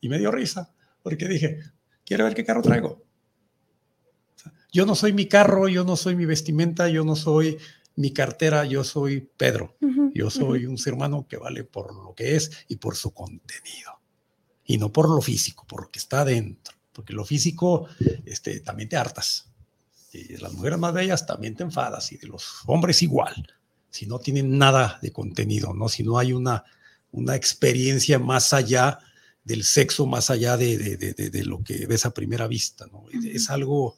Y 0.01 0.09
me 0.09 0.19
dio 0.19 0.31
risa 0.31 0.73
porque 1.02 1.28
dije, 1.28 1.61
quiero 2.05 2.24
ver 2.24 2.35
qué 2.35 2.44
carro 2.44 2.62
traigo. 2.62 3.05
yo 4.73 4.86
no 4.86 4.94
soy 4.94 5.12
mi 5.12 5.27
carro, 5.27 5.69
yo 5.69 5.85
no 5.85 5.97
soy 5.97 6.16
mi 6.16 6.27
vestimenta, 6.27 6.89
yo 6.89 7.05
no 7.05 7.15
soy 7.15 7.59
mi 8.01 8.12
cartera, 8.12 8.64
yo 8.64 8.85
soy 8.85 9.20
Pedro. 9.20 9.77
yo 10.14 10.31
soy 10.31 10.66
un 10.66 10.78
ser 10.78 10.94
humano 10.94 11.27
que 11.28 11.36
vale 11.36 11.64
por 11.64 11.94
lo 11.94 12.14
que 12.14 12.36
es 12.36 12.51
y 12.68 12.77
por 12.77 12.97
su 12.97 13.12
contenido. 13.12 14.01
Y 14.64 14.78
no 14.78 14.93
por 14.93 15.09
lo 15.09 15.20
físico, 15.20 15.66
por 15.66 15.82
lo 15.82 15.90
que 15.90 15.98
está 15.98 16.24
dentro 16.24 16.81
porque 16.93 17.12
lo 17.12 17.24
físico 17.24 17.89
este, 18.27 18.60
también 18.60 18.89
te 18.89 18.97
hartas. 18.97 19.51
Y 20.12 20.24
de 20.24 20.39
las 20.39 20.52
mujeres 20.52 20.78
más 20.78 20.93
bellas 20.93 21.27
también 21.27 21.55
te 21.55 21.62
enfadas 21.62 22.12
y 22.12 22.18
de 22.18 22.27
los 22.27 22.44
hombres 22.66 23.02
igual, 23.02 23.47
si 23.90 24.06
no 24.06 24.18
tienen 24.18 24.59
nada 24.59 24.98
de 25.01 25.12
contenido, 25.12 25.72
¿no? 25.72 25.89
si 25.89 26.02
no 26.02 26.18
hay 26.18 26.32
una, 26.32 26.64
una 27.12 27.36
experiencia 27.36 28.18
más 28.18 28.52
allá 28.52 28.98
del 29.44 29.64
sexo, 29.64 30.06
más 30.06 30.31
allá 30.31 30.56
de, 30.56 30.97
de, 30.97 31.12
de, 31.14 31.44
lo 31.44 31.62
que 31.62 31.86
ves 31.86 32.05
a 32.05 32.12
primera 32.12 32.47
vista. 32.47 32.86
¿no? 32.93 33.05
Es 33.24 33.51
algo 33.51 33.97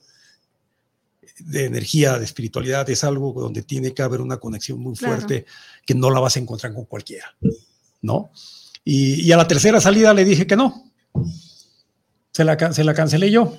de 1.38 1.66
energía, 1.66 2.18
de 2.18 2.24
espiritualidad, 2.24 2.88
es 2.90 3.04
algo 3.04 3.32
donde 3.32 3.62
tiene 3.62 3.92
que 3.92 4.02
haber 4.02 4.20
una 4.20 4.38
conexión 4.38 4.80
muy 4.80 4.96
fuerte 4.96 5.46
que 5.86 5.94
no 5.94 6.10
la 6.10 6.20
vas 6.20 6.36
a 6.36 6.40
encontrar 6.40 6.74
con 6.74 6.84
cualquiera. 6.84 7.34
¿no? 8.00 8.30
Y, 8.84 9.22
y 9.22 9.32
a 9.32 9.36
la 9.36 9.46
tercera 9.46 9.80
salida 9.80 10.12
le 10.12 10.24
dije 10.24 10.46
que 10.46 10.56
no 10.56 10.92
se 12.32 12.44
la, 12.44 12.72
se 12.72 12.84
la 12.84 12.94
cancelé 12.94 13.30
yo. 13.30 13.56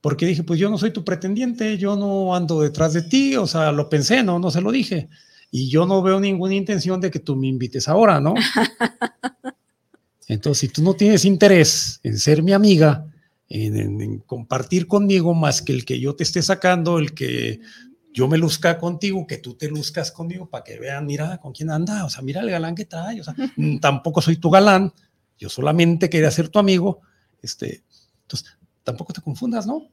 Porque 0.00 0.26
dije, 0.26 0.42
pues 0.42 0.58
yo 0.58 0.68
no 0.68 0.78
soy 0.78 0.90
tu 0.90 1.04
pretendiente, 1.04 1.78
yo 1.78 1.94
no 1.94 2.34
ando 2.34 2.60
detrás 2.60 2.92
de 2.92 3.02
ti, 3.02 3.36
o 3.36 3.46
sea, 3.46 3.70
lo 3.70 3.88
pensé, 3.88 4.24
no, 4.24 4.40
no 4.40 4.50
se 4.50 4.60
lo 4.60 4.72
dije. 4.72 5.08
Y 5.50 5.68
yo 5.68 5.86
no 5.86 6.02
veo 6.02 6.18
ninguna 6.18 6.54
intención 6.54 7.00
de 7.00 7.10
que 7.10 7.20
tú 7.20 7.36
me 7.36 7.46
invites 7.46 7.86
ahora, 7.86 8.20
¿no? 8.20 8.34
Entonces, 10.26 10.58
si 10.60 10.68
tú 10.68 10.82
no 10.82 10.94
tienes 10.94 11.24
interés 11.24 12.00
en 12.02 12.18
ser 12.18 12.42
mi 12.42 12.52
amiga, 12.52 13.06
en, 13.54 14.20
compartir 14.20 14.86
conmigo 14.86 15.34
más 15.34 15.60
que 15.60 15.72
el 15.72 15.84
que 15.84 16.00
yo 16.00 16.16
te 16.16 16.24
esté 16.24 16.40
sacando, 16.40 16.98
el 16.98 17.12
que 17.12 17.60
yo 18.12 18.26
me 18.26 18.38
luzca 18.38 18.78
contigo, 18.78 19.26
que 19.26 19.38
tú 19.38 19.54
te 19.54 19.68
luzcas 19.68 20.10
conmigo 20.10 20.48
para 20.48 20.64
que 20.64 20.78
vean, 20.78 21.04
mira 21.04 21.38
con 21.38 21.52
quién 21.52 21.70
anda, 21.70 22.04
o 22.04 22.10
sea, 22.10 22.22
mira 22.22 22.40
el 22.40 22.50
galán 22.50 22.74
que 22.74 22.86
trae, 22.86 23.20
o 23.20 23.24
sea, 23.24 23.34
tampoco 23.80 24.22
soy 24.22 24.36
tu 24.36 24.50
galán, 24.50 24.92
yo 25.38 25.50
solamente 25.50 26.08
quería 26.08 26.30
ser 26.30 26.48
tu 26.48 26.58
amigo, 26.58 27.00
este, 27.42 27.82
entonces 28.22 28.56
tampoco 28.82 29.12
te 29.12 29.20
confundas, 29.20 29.66
¿no? 29.66 29.76
O 29.76 29.90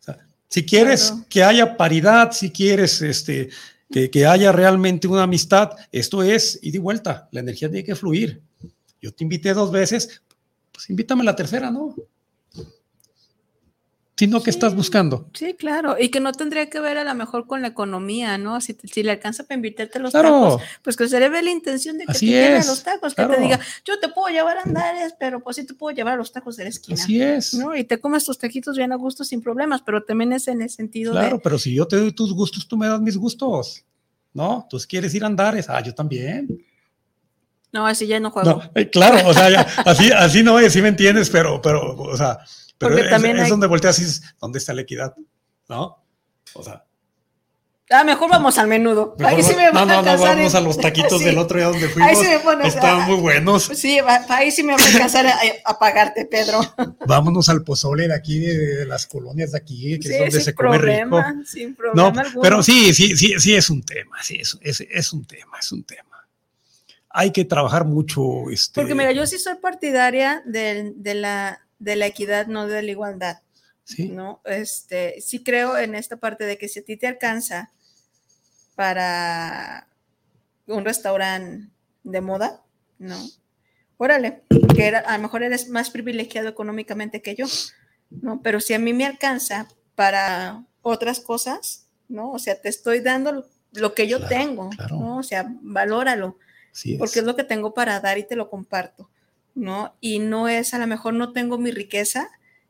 sea, 0.00 0.18
si 0.48 0.66
quieres 0.66 1.10
Claro. 1.10 1.26
que 1.30 1.44
haya 1.44 1.76
paridad, 1.78 2.32
si 2.32 2.50
quieres 2.50 3.00
este, 3.00 3.48
que, 3.90 4.10
que 4.10 4.26
haya 4.26 4.52
realmente 4.52 5.08
una 5.08 5.22
amistad, 5.22 5.70
esto 5.92 6.22
es 6.22 6.58
ida 6.62 6.76
y 6.76 6.80
vuelta, 6.80 7.28
la 7.32 7.40
energía 7.40 7.70
tiene 7.70 7.84
que 7.84 7.94
fluir. 7.94 8.42
Yo 9.00 9.12
te 9.12 9.24
invité 9.24 9.54
dos 9.54 9.70
veces, 9.70 10.22
pues 10.72 10.90
invítame 10.90 11.24
la 11.24 11.36
tercera, 11.36 11.70
¿no? 11.70 11.94
Si 14.16 14.28
no, 14.28 14.40
¿qué 14.44 14.50
estás 14.50 14.70
Sí. 14.70 14.76
buscando? 14.76 15.28
Sí, 15.34 15.54
claro, 15.54 15.96
y 15.98 16.08
que 16.08 16.20
no 16.20 16.30
tendría 16.30 16.70
que 16.70 16.78
ver 16.78 16.98
a 16.98 17.04
lo 17.04 17.14
mejor 17.16 17.48
con 17.48 17.62
la 17.62 17.68
economía, 17.68 18.38
¿no? 18.38 18.60
Si, 18.60 18.72
te- 18.74 18.86
si 18.86 19.02
le 19.02 19.10
alcanza 19.10 19.42
para 19.42 19.56
invitarte 19.56 19.98
a 19.98 20.00
los 20.02 20.12
Claro. 20.12 20.28
tacos, 20.56 20.62
pues 20.82 20.96
que 20.96 21.08
se 21.08 21.18
le 21.18 21.28
ve 21.28 21.42
la 21.42 21.50
intención 21.50 21.98
de 21.98 22.04
que 22.06 22.12
Así 22.12 22.28
te 22.30 22.56
es, 22.58 22.66
los 22.68 22.84
tacos, 22.84 23.12
que 23.14 23.22
claro. 23.24 23.34
te 23.34 23.40
diga, 23.40 23.58
yo 23.84 23.98
te 23.98 24.08
puedo 24.10 24.28
llevar 24.28 24.58
a 24.58 24.62
Andares, 24.62 25.14
pero 25.18 25.40
pues 25.40 25.56
sí 25.56 25.66
te 25.66 25.74
puedo 25.74 25.96
llevar 25.96 26.14
a 26.14 26.16
los 26.16 26.30
tacos 26.30 26.56
de 26.56 26.62
la 26.62 26.70
esquina. 26.70 27.02
Así 27.02 27.20
es. 27.20 27.54
¿no? 27.54 27.74
Y 27.74 27.82
te 27.82 27.98
comes 27.98 28.24
tus 28.24 28.38
taquitos 28.38 28.76
bien 28.76 28.92
a 28.92 28.96
gusto 28.96 29.24
sin 29.24 29.42
problemas, 29.42 29.82
pero 29.82 30.04
también 30.04 30.32
es 30.32 30.46
en 30.46 30.62
el 30.62 30.70
sentido 30.70 31.10
Claro, 31.10 31.36
de, 31.38 31.42
pero 31.42 31.58
si 31.58 31.74
yo 31.74 31.88
te 31.88 31.96
doy 31.96 32.12
tus 32.12 32.32
gustos, 32.32 32.68
tú 32.68 32.76
me 32.76 32.86
das 32.86 33.00
mis 33.00 33.16
gustos. 33.16 33.84
¿No? 34.32 34.66
Tú 34.70 34.78
quieres 34.88 35.14
ir 35.14 35.22
a 35.24 35.26
Andares. 35.28 35.68
Ah, 35.68 35.80
yo 35.80 35.94
también. 35.94 36.48
no, 37.72 37.84
así 37.86 38.06
ya 38.06 38.20
no 38.20 38.30
juego. 38.30 38.50
No, 38.50 38.70
eh, 38.80 38.88
claro, 38.90 39.28
o 39.28 39.34
sea, 39.34 39.50
ya, 39.50 39.60
así, 39.84 40.10
así 40.12 40.42
no 40.44 40.58
es, 40.60 40.72
sí 40.72 40.80
me 40.82 40.88
entiendes, 40.88 41.28
pero, 41.30 41.60
pero, 41.60 41.96
o 41.96 42.16
sea, 42.16 42.38
pero 42.84 42.94
Porque 42.94 43.02
es, 43.06 43.10
también 43.10 43.36
es 43.36 43.44
hay- 43.44 43.50
donde 43.50 43.66
volteas 43.66 43.98
y 43.98 44.04
dices, 44.04 44.22
¿dónde 44.40 44.58
está 44.58 44.72
la 44.74 44.82
equidad? 44.82 45.14
¿No? 45.68 46.02
O 46.54 46.62
sea, 46.62 46.84
Ah, 47.90 48.02
mejor 48.02 48.30
vamos 48.30 48.56
al 48.56 48.66
menudo. 48.66 49.14
mejor 49.18 49.34
Ahí 49.34 49.42
sí 49.42 49.54
me 49.54 49.66
no, 49.66 49.72
van 49.74 49.88
no, 49.88 49.92
a 49.92 49.96
no, 49.96 49.98
alcanzar 50.10 50.36
vamos 50.38 50.54
en- 50.54 50.56
a 50.58 50.60
los 50.62 50.78
taquitos 50.78 51.18
Sí. 51.18 51.24
del 51.26 51.36
otro 51.36 51.58
día 51.58 51.66
donde 51.68 51.84
Ahí 51.86 51.92
fuimos. 51.92 52.18
sí 52.18 52.26
me 52.28 52.38
pones. 52.38 52.74
Estaban 52.74 53.02
ah, 53.02 53.06
muy 53.06 53.16
buenos. 53.20 53.64
Sí, 53.74 53.98
ahí 54.30 54.50
sí 54.50 54.62
me 54.62 54.72
va 54.74 54.82
a 54.82 54.86
alcanzar 54.86 55.26
a, 55.26 55.34
a 55.66 55.78
pagarte, 55.78 56.24
Pedro. 56.24 56.60
Vámonos 57.06 57.48
al 57.50 57.62
pozole 57.62 58.08
de 58.08 58.14
aquí, 58.14 58.38
de, 58.40 58.56
de 58.78 58.86
las 58.86 59.06
colonias 59.06 59.52
de 59.52 59.58
aquí, 59.58 59.98
que 60.00 60.08
Sí, 60.08 60.14
es 60.14 60.18
donde 60.20 60.40
se 60.40 60.54
come 60.54 60.78
rico. 60.78 61.10
problema, 61.10 61.42
sin 61.44 61.74
problema 61.76 62.10
No, 62.10 62.20
alguno. 62.20 62.40
pero 62.40 62.62
sí, 62.62 62.94
sí, 62.94 63.16
sí, 63.18 63.34
sí 63.38 63.54
es 63.54 63.68
un 63.68 63.82
tema, 63.82 64.16
sí, 64.22 64.38
es, 64.40 64.56
es, 64.62 64.80
es 64.80 65.12
un 65.12 65.26
tema, 65.26 65.58
es 65.60 65.70
un 65.70 65.84
tema. 65.84 66.26
Hay 67.10 67.30
que 67.32 67.44
trabajar 67.44 67.84
mucho. 67.84 68.50
Este, 68.50 68.80
Porque 68.80 68.94
mira, 68.94 69.12
yo 69.12 69.26
sí 69.26 69.38
soy 69.38 69.56
partidaria 69.56 70.42
del- 70.46 70.94
de, 70.96 71.14
la, 71.14 71.60
de 71.78 71.96
la 71.96 72.06
equidad, 72.06 72.46
no 72.46 72.66
de 72.66 72.82
la 72.82 72.90
igualdad. 72.90 73.38
sí, 73.84 74.08
¿no? 74.08 74.40
Este, 74.46 75.20
sí 75.20 75.42
creo 75.44 75.76
en 75.76 75.94
esta 75.94 76.16
parte 76.16 76.44
de 76.44 76.56
que 76.56 76.68
si 76.68 76.78
a 76.80 76.84
ti 76.84 76.96
te 76.96 77.06
alcanza 77.06 77.70
para 78.74 79.86
un 80.66 80.84
restaurante 80.84 81.68
de 82.02 82.20
moda, 82.20 82.62
¿no? 82.98 83.16
Órale, 83.96 84.42
que 84.74 84.86
era- 84.86 85.00
a 85.00 85.16
lo 85.16 85.22
mejor 85.22 85.42
eres 85.42 85.68
más 85.68 85.90
privilegiado 85.90 86.48
económicamente 86.48 87.22
que 87.22 87.34
yo, 87.34 87.46
¿no? 88.10 88.40
Pero 88.42 88.60
si 88.60 88.74
a 88.74 88.78
mí 88.78 88.92
me 88.92 89.06
alcanza 89.06 89.68
para 89.94 90.64
otras 90.82 91.20
cosas, 91.20 91.86
¿no? 92.08 92.32
O 92.32 92.38
sea, 92.38 92.60
te 92.60 92.68
estoy 92.68 93.00
dando 93.00 93.46
lo 93.72 93.94
que 93.94 94.06
yo 94.08 94.18
Claro, 94.18 94.34
tengo, 94.34 94.70
claro. 94.70 94.96
¿no? 94.98 95.18
O 95.18 95.22
sea, 95.22 95.46
valóralo 95.62 96.38
sí 96.72 96.94
es. 96.94 96.98
porque 96.98 97.20
es 97.20 97.24
lo 97.24 97.36
que 97.36 97.44
tengo 97.44 97.74
para 97.74 98.00
dar 98.00 98.18
y 98.18 98.26
te 98.26 98.36
lo 98.36 98.50
comparto, 98.50 99.10
¿no? 99.54 99.94
Y 100.00 100.18
no 100.18 100.48
es, 100.48 100.74
a 100.74 100.78
lo 100.78 100.86
mejor 100.86 101.14
no 101.14 101.32
tengo 101.32 101.58
mi 101.58 101.70
riqueza, 101.70 102.28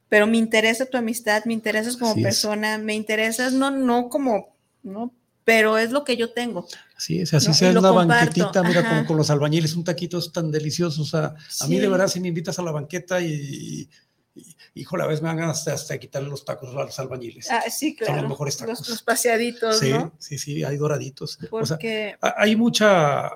pero 0.08 0.26
me 0.26 0.36
interesa 0.36 0.86
tu 0.86 0.96
amistad, 0.96 1.44
me 1.46 1.52
interesas 1.54 1.96
como 1.96 2.12
Así 2.12 2.20
es. 2.20 2.24
persona, 2.26 2.78
me 2.78 2.94
interesas, 2.94 3.52
no, 3.52 3.70
no 3.70 4.08
como, 4.08 4.54
¿no? 4.82 5.12
Pero 5.44 5.76
es 5.76 5.90
lo 5.90 6.04
que 6.04 6.16
yo 6.16 6.32
tengo. 6.32 6.66
Así 6.96 7.20
es, 7.20 7.34
así 7.34 7.48
¿no? 7.48 7.54
sea 7.54 7.70
una 7.70 7.80
comparto, 7.90 8.08
banquetita, 8.08 8.62
mira, 8.62 8.80
ajá. 8.80 8.88
como 8.90 9.06
con 9.06 9.16
los 9.18 9.28
albañiles, 9.30 9.76
un 9.76 9.84
taquito 9.84 10.18
es 10.18 10.32
tan 10.32 10.50
delicioso. 10.50 11.02
O 11.02 11.04
sea, 11.04 11.34
a 11.60 11.66
mí 11.66 11.78
de 11.78 11.88
verdad, 11.88 12.08
si 12.08 12.20
me 12.20 12.28
invitas 12.28 12.58
a 12.58 12.62
la 12.62 12.70
banqueta 12.70 13.20
y, 13.20 13.88
y 14.34 14.56
híjole, 14.74 15.02
a 15.04 15.06
veces 15.06 15.22
me 15.22 15.28
hagan 15.28 15.50
hasta, 15.50 15.74
hasta 15.74 15.98
quitarle 15.98 16.28
los 16.30 16.44
tacos 16.46 16.70
a 16.74 16.84
los 16.84 16.98
albañiles. 16.98 17.50
Ah, 17.50 17.62
sí, 17.68 17.90
Son 17.98 18.06
los 18.06 18.14
claro. 18.14 18.28
mejores 18.30 18.56
tacos. 18.56 18.78
Los, 18.80 18.88
los 18.88 19.02
paseaditos, 19.02 19.78
sí, 19.80 19.90
¿no? 19.90 20.14
sí, 20.18 20.38
sí, 20.38 20.64
hay 20.64 20.76
doraditos. 20.78 21.36
O 21.50 21.66
sea, 21.66 21.76
Porque, 21.76 22.16
ha- 22.22 22.34
hay 22.38 22.56
mucha, 22.56 23.30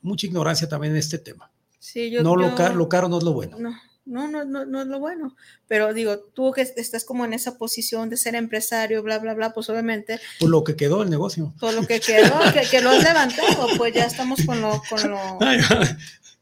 mucha 0.00 0.26
ignorancia 0.26 0.68
también 0.68 0.94
en 0.94 0.98
este 0.98 1.18
tema. 1.18 1.48
Sí, 1.82 2.10
yo... 2.10 2.22
no, 2.22 2.36
lo, 2.36 2.54
caro 2.88 3.08
no 3.08 3.18
es 3.18 3.24
lo 3.24 3.32
bueno. 3.32 3.58
No, 3.58 3.74
no, 4.04 4.28
no, 4.28 4.44
no, 4.44 4.64
no 4.64 4.82
es 4.82 4.86
lo 4.86 5.00
bueno. 5.00 5.36
Pero 5.66 5.92
digo, 5.92 6.18
tú 6.18 6.52
que 6.52 6.62
estás 6.62 7.04
como 7.04 7.24
en 7.24 7.32
esa 7.32 7.58
posición 7.58 8.08
de 8.08 8.16
ser 8.16 8.36
empresario, 8.36 9.02
bla, 9.02 9.18
bla, 9.18 9.34
bla, 9.34 9.52
pues 9.52 9.68
obviamente 9.68 10.20
Por 10.38 10.50
lo 10.50 10.62
que 10.62 10.76
quedó 10.76 11.02
el 11.02 11.10
negocio. 11.10 11.52
todo 11.58 11.72
lo 11.72 11.86
que 11.86 12.00
quedó, 12.00 12.38
que, 12.52 12.62
que 12.70 12.80
lo 12.80 12.90
has 12.90 13.02
levantado, 13.02 13.66
pues 13.76 13.92
ya 13.94 14.04
estamos 14.04 14.44
con 14.46 14.60
lo, 14.60 14.80
con 14.88 15.10
lo, 15.10 15.38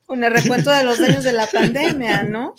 con 0.06 0.22
el 0.24 0.32
recuento 0.32 0.70
de 0.70 0.84
los 0.84 0.98
daños 0.98 1.24
de 1.24 1.32
la 1.32 1.46
pandemia, 1.46 2.22
¿no? 2.24 2.54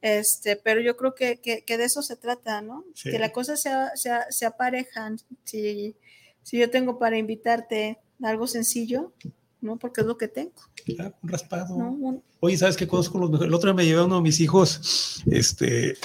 Este, 0.00 0.56
pero 0.56 0.80
yo 0.80 0.96
creo 0.96 1.14
que, 1.14 1.40
que, 1.40 1.64
que 1.64 1.76
de 1.76 1.84
eso 1.84 2.02
se 2.02 2.16
trata, 2.16 2.62
¿no? 2.62 2.84
Sí. 2.94 3.10
Que 3.10 3.18
la 3.18 3.32
cosa 3.32 3.56
se, 3.56 3.70
se, 3.96 4.10
se 4.30 4.46
aparejan. 4.46 5.18
Si, 5.44 5.96
si 6.42 6.58
yo 6.58 6.70
tengo 6.70 6.98
para 6.98 7.18
invitarte 7.18 7.98
algo 8.22 8.46
sencillo, 8.46 9.12
¿no? 9.60 9.76
Porque 9.76 10.00
es 10.02 10.06
lo 10.06 10.16
que 10.16 10.28
tengo, 10.28 10.52
Claro, 10.84 11.14
un 11.22 11.28
raspado. 11.28 11.76
¿no? 11.76 11.90
Un- 11.92 12.22
Oye, 12.40 12.56
¿sabes 12.56 12.76
qué 12.76 12.86
conozco 12.88 13.18
los 13.18 13.30
mejores? 13.30 13.48
El 13.48 13.54
otro 13.54 13.68
día 13.70 13.74
me 13.76 13.84
llevé 13.84 14.00
a 14.00 14.04
uno 14.04 14.16
de 14.16 14.22
mis 14.22 14.40
hijos, 14.40 15.22
este, 15.30 15.96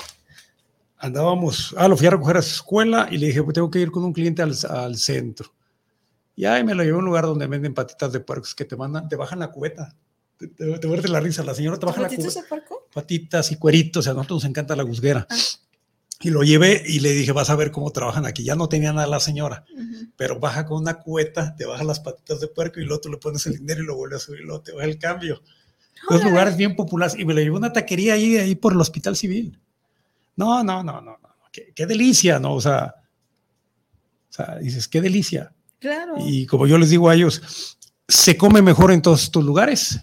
andábamos, 0.98 1.74
ah, 1.78 1.88
lo 1.88 1.98
fui 1.98 2.08
a 2.08 2.12
recoger 2.12 2.38
a 2.38 2.42
su 2.42 2.56
escuela 2.56 3.08
y 3.12 3.18
le 3.18 3.28
dije, 3.28 3.44
pues 3.44 3.54
tengo 3.54 3.70
que 3.70 3.80
ir 3.80 3.92
con 3.92 4.04
un 4.04 4.14
cliente 4.14 4.42
al, 4.42 4.54
al 4.70 4.98
centro. 4.98 5.54
Y 6.36 6.46
ahí 6.46 6.64
me 6.64 6.76
lo 6.76 6.84
llevé 6.84 6.96
a 6.96 7.00
un 7.00 7.06
lugar 7.06 7.26
donde 7.26 7.48
venden 7.48 7.74
patitas 7.74 8.12
de 8.12 8.20
puercos 8.20 8.54
que 8.56 8.66
te 8.66 8.76
mandan, 8.76 9.08
te 9.08 9.16
bajan 9.16 9.40
la 9.40 9.52
cubeta. 9.52 9.96
Te, 10.38 10.48
te, 10.48 11.08
la 11.08 11.20
risa, 11.22 11.44
la 11.44 11.54
señora 11.56 11.80
te 11.80 11.86
baja 11.86 12.02
la 12.02 12.08
¿Patitos 12.10 12.26
cubeta. 12.34 12.42
de 12.42 12.48
puerco? 12.50 12.88
Patitas 12.94 13.52
y 13.54 13.56
cueritos, 13.56 14.08
a 14.08 14.14
nosotros 14.14 14.44
nos 14.44 14.50
encanta 14.50 14.76
la 14.76 14.84
gusguera. 14.84 15.26
Ah. 15.30 15.36
Y 16.22 16.30
lo 16.30 16.44
llevé 16.44 16.82
y 16.86 17.00
le 17.00 17.12
dije, 17.12 17.32
vas 17.34 17.50
a 17.50 17.56
ver 17.56 17.72
cómo 17.72 17.92
trabajan 17.92 18.26
aquí. 18.26 18.44
Ya 18.44 18.56
no 18.56 18.70
tenía 18.70 18.94
nada 18.94 19.08
la 19.08 19.20
señora, 19.20 19.66
pero 20.16 20.40
baja 20.40 20.66
con 20.66 20.82
una 20.82 21.00
cubeta, 21.00 21.56
te 21.56 21.66
baja 21.66 21.84
las 21.84 22.00
patitas 22.00 22.40
de 22.40 22.48
puerco 22.48 22.80
y 22.80 22.86
luego 22.86 23.02
tú 23.02 23.10
le 23.10 23.18
pones 23.18 23.46
el 23.48 23.58
dinero 23.58 23.84
y 23.84 23.86
lo 23.86 23.96
vuelve 23.96 24.16
a 24.16 24.20
subir, 24.20 24.42
y 24.42 24.44
luego 24.44 24.62
te 24.62 24.72
baja 24.72 24.86
el 24.86 24.98
cambio. 24.98 25.42
Órale. 26.10 26.30
lugares 26.30 26.58
bien 26.58 26.76
populares. 26.76 27.18
Y 27.18 27.26
me 27.26 27.34
lo 27.34 27.42
llevé 27.42 27.56
a 27.56 27.60
una 27.60 27.74
taquería 27.74 28.14
ahí, 28.14 28.38
ahí 28.38 28.56
por 28.56 28.74
el 28.74 28.82
Hospital 28.82 29.16
Civil. 29.16 29.60
No, 30.36 30.64
no, 30.64 30.84
no, 30.84 31.02
no, 31.02 31.18
no. 31.18 31.30
Qué, 31.52 31.72
qué 31.74 31.86
delicia, 31.86 32.40
¿no? 32.40 32.54
O 32.54 32.62
sea, 32.62 32.96
o 34.30 34.34
sea, 34.34 34.58
dices, 34.58 34.88
qué 34.88 35.02
delicia. 35.02 35.54
Claro. 35.80 36.16
Y 36.20 36.46
como 36.46 36.68
yo 36.68 36.78
les 36.78 36.90
digo 36.90 37.10
a 37.10 37.16
ellos, 37.16 37.78
se 38.08 38.38
come 38.38 38.62
mejor 38.62 38.92
en 38.92 39.02
todos 39.02 39.24
estos 39.24 39.44
lugares 39.44 40.00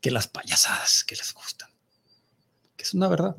que 0.00 0.10
las 0.10 0.26
payasadas 0.26 1.04
que 1.04 1.14
les 1.14 1.32
gustan. 1.32 1.70
Que 2.76 2.82
es 2.82 2.94
una 2.94 3.08
verdad. 3.08 3.36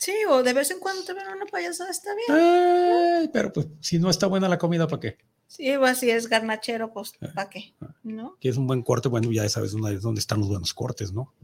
Sí, 0.00 0.14
o 0.30 0.42
de 0.42 0.54
vez 0.54 0.70
en 0.70 0.78
cuando 0.80 1.04
te 1.04 1.12
ven 1.12 1.24
una 1.28 1.44
payasada, 1.44 1.90
está 1.90 2.08
bien. 2.14 2.40
Ay, 2.40 3.28
pero 3.32 3.52
pues 3.52 3.66
si 3.80 3.98
no 3.98 4.08
está 4.08 4.26
buena 4.28 4.48
la 4.48 4.56
comida, 4.56 4.86
¿para 4.88 4.98
qué? 5.00 5.18
Sí, 5.46 5.68
o 5.76 5.84
así 5.84 6.08
es 6.10 6.26
garnachero, 6.26 6.90
pues. 6.90 7.12
¿para 7.34 7.50
qué? 7.50 7.74
¿No? 8.02 8.36
Que 8.40 8.48
es 8.48 8.56
un 8.56 8.66
buen 8.66 8.82
corte, 8.82 9.08
bueno, 9.10 9.30
ya 9.30 9.46
sabes 9.50 9.72
dónde, 9.72 9.98
dónde 9.98 10.20
están 10.20 10.38
los 10.40 10.48
buenos 10.48 10.72
cortes, 10.72 11.12
¿no? 11.12 11.34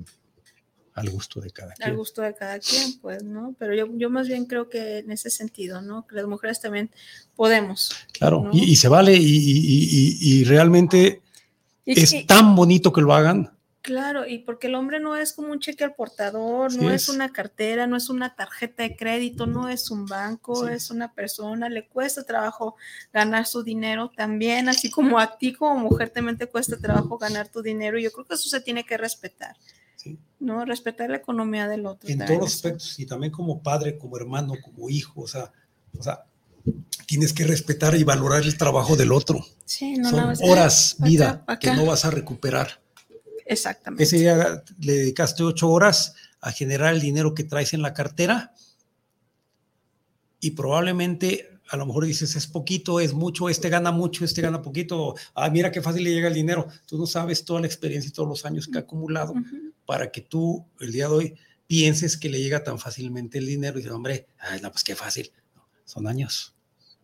Al 0.94 1.10
gusto 1.10 1.40
de 1.42 1.50
cada 1.50 1.72
Al 1.72 1.76
quien. 1.76 1.96
gusto 1.96 2.22
de 2.22 2.34
cada 2.34 2.58
quien, 2.58 2.98
pues, 3.02 3.22
¿no? 3.22 3.54
Pero 3.58 3.74
yo, 3.74 3.86
yo 3.98 4.08
más 4.08 4.26
bien 4.28 4.46
creo 4.46 4.70
que 4.70 4.98
en 5.00 5.10
ese 5.10 5.28
sentido, 5.28 5.82
¿no? 5.82 6.06
Que 6.06 6.16
las 6.16 6.26
mujeres 6.26 6.58
también 6.58 6.90
podemos. 7.34 7.90
Claro, 8.12 8.44
¿no? 8.44 8.50
y, 8.54 8.62
y 8.64 8.76
se 8.76 8.88
vale 8.88 9.12
y, 9.12 9.20
y- 9.22 10.18
y- 10.40 10.44
realmente 10.44 11.20
es 11.84 12.26
tan 12.26 12.56
bonito 12.56 12.90
que 12.94 13.02
lo 13.02 13.12
hagan. 13.12 13.55
Claro, 13.86 14.26
y 14.26 14.38
porque 14.38 14.66
el 14.66 14.74
hombre 14.74 14.98
no 14.98 15.14
es 15.14 15.32
como 15.32 15.52
un 15.52 15.60
cheque 15.60 15.84
al 15.84 15.94
portador, 15.94 16.72
Sí 16.72 16.78
no 16.78 16.90
es. 16.90 17.02
es. 17.04 17.08
una 17.08 17.30
cartera, 17.32 17.86
no 17.86 17.96
es 17.96 18.08
una 18.08 18.34
tarjeta 18.34 18.82
de 18.82 18.96
crédito, 18.96 19.46
no 19.46 19.68
es 19.68 19.92
un 19.92 20.06
banco, 20.06 20.66
Sí. 20.66 20.72
es 20.74 20.90
una 20.90 21.12
persona, 21.14 21.68
le 21.68 21.86
cuesta 21.86 22.24
trabajo 22.24 22.74
ganar 23.12 23.46
su 23.46 23.62
dinero 23.62 24.10
también, 24.16 24.68
así 24.68 24.90
como 24.90 25.20
a 25.20 25.38
ti 25.38 25.52
como 25.52 25.78
mujer 25.78 26.10
también 26.10 26.36
te 26.36 26.48
cuesta 26.48 26.76
trabajo 26.78 27.16
ganar 27.16 27.46
tu 27.48 27.62
dinero. 27.62 27.96
y 27.96 28.02
Yo 28.02 28.10
creo 28.10 28.24
que 28.24 28.34
eso 28.34 28.48
se 28.48 28.60
tiene 28.60 28.84
que 28.84 28.96
respetar, 28.96 29.54
Sí. 29.94 30.18
¿no? 30.40 30.64
Respetar 30.64 31.08
la 31.08 31.18
economía 31.18 31.68
del 31.68 31.86
otro. 31.86 32.10
en 32.10 32.18
todos 32.18 32.40
los 32.40 32.54
aspectos 32.56 32.98
y 32.98 33.06
también 33.06 33.30
como 33.32 33.62
padre, 33.62 33.96
como 33.98 34.16
hermano, 34.16 34.54
como 34.64 34.88
hijo, 34.90 35.20
o 35.20 35.28
sea, 35.28 35.52
o 35.96 36.02
sea, 36.02 36.24
tienes 37.06 37.32
que 37.32 37.44
respetar 37.44 37.94
y 37.94 38.02
valorar 38.02 38.42
el 38.42 38.58
trabajo 38.58 38.96
del 38.96 39.12
otro. 39.12 39.46
Sí, 39.64 39.96
no 39.96 40.10
Son 40.10 40.34
horas, 40.42 40.94
"Ah, 40.94 41.02
pa' 41.02 41.06
vida, 41.06 41.30
acá, 41.46 41.58
que 41.60 41.68
acá". 41.70 41.76
no 41.76 41.86
vas 41.86 42.04
a 42.04 42.10
recuperar. 42.10 42.80
Exactamente. 43.46 44.02
Ese 44.04 44.18
día 44.18 44.62
le 44.80 44.92
dedicaste 44.92 45.42
ocho 45.42 45.68
horas 45.70 46.14
a 46.40 46.52
generar 46.52 46.94
el 46.94 47.00
dinero 47.00 47.34
que 47.34 47.44
traes 47.44 47.72
en 47.74 47.82
la 47.82 47.94
cartera 47.94 48.52
y 50.40 50.50
probablemente 50.52 51.48
a 51.68 51.76
lo 51.76 51.86
mejor 51.86 52.04
dices 52.04 52.36
es 52.36 52.46
poquito, 52.46 53.00
es 53.00 53.12
mucho, 53.12 53.48
este 53.48 53.68
gana 53.68 53.90
mucho, 53.90 54.24
este 54.24 54.40
gana 54.40 54.62
poquito, 54.62 55.16
ah, 55.34 55.50
mira 55.50 55.72
qué 55.72 55.82
fácil 55.82 56.04
le 56.04 56.12
llega 56.12 56.28
el 56.28 56.34
dinero. 56.34 56.68
Tú 56.86 56.96
no 56.98 57.06
sabes 57.06 57.44
toda 57.44 57.60
la 57.60 57.66
experiencia 57.66 58.08
y 58.08 58.12
todos 58.12 58.28
los 58.28 58.44
años 58.44 58.68
que 58.68 58.78
ha 58.78 58.82
acumulado 58.82 59.32
Ujú. 59.32 59.72
para 59.84 60.12
que 60.12 60.20
tú 60.20 60.64
el 60.80 60.92
día 60.92 61.08
de 61.08 61.14
hoy 61.14 61.34
pienses 61.66 62.16
que 62.16 62.28
le 62.28 62.38
llega 62.40 62.62
tan 62.62 62.78
fácilmente 62.78 63.38
el 63.38 63.46
dinero 63.46 63.78
y 63.78 63.82
dices, 63.82 63.92
hombre, 63.92 64.28
ay, 64.38 64.60
no, 64.60 64.70
pues 64.70 64.84
qué 64.84 64.94
fácil. 64.94 65.32
No, 65.56 65.66
son 65.84 66.06
años 66.06 66.54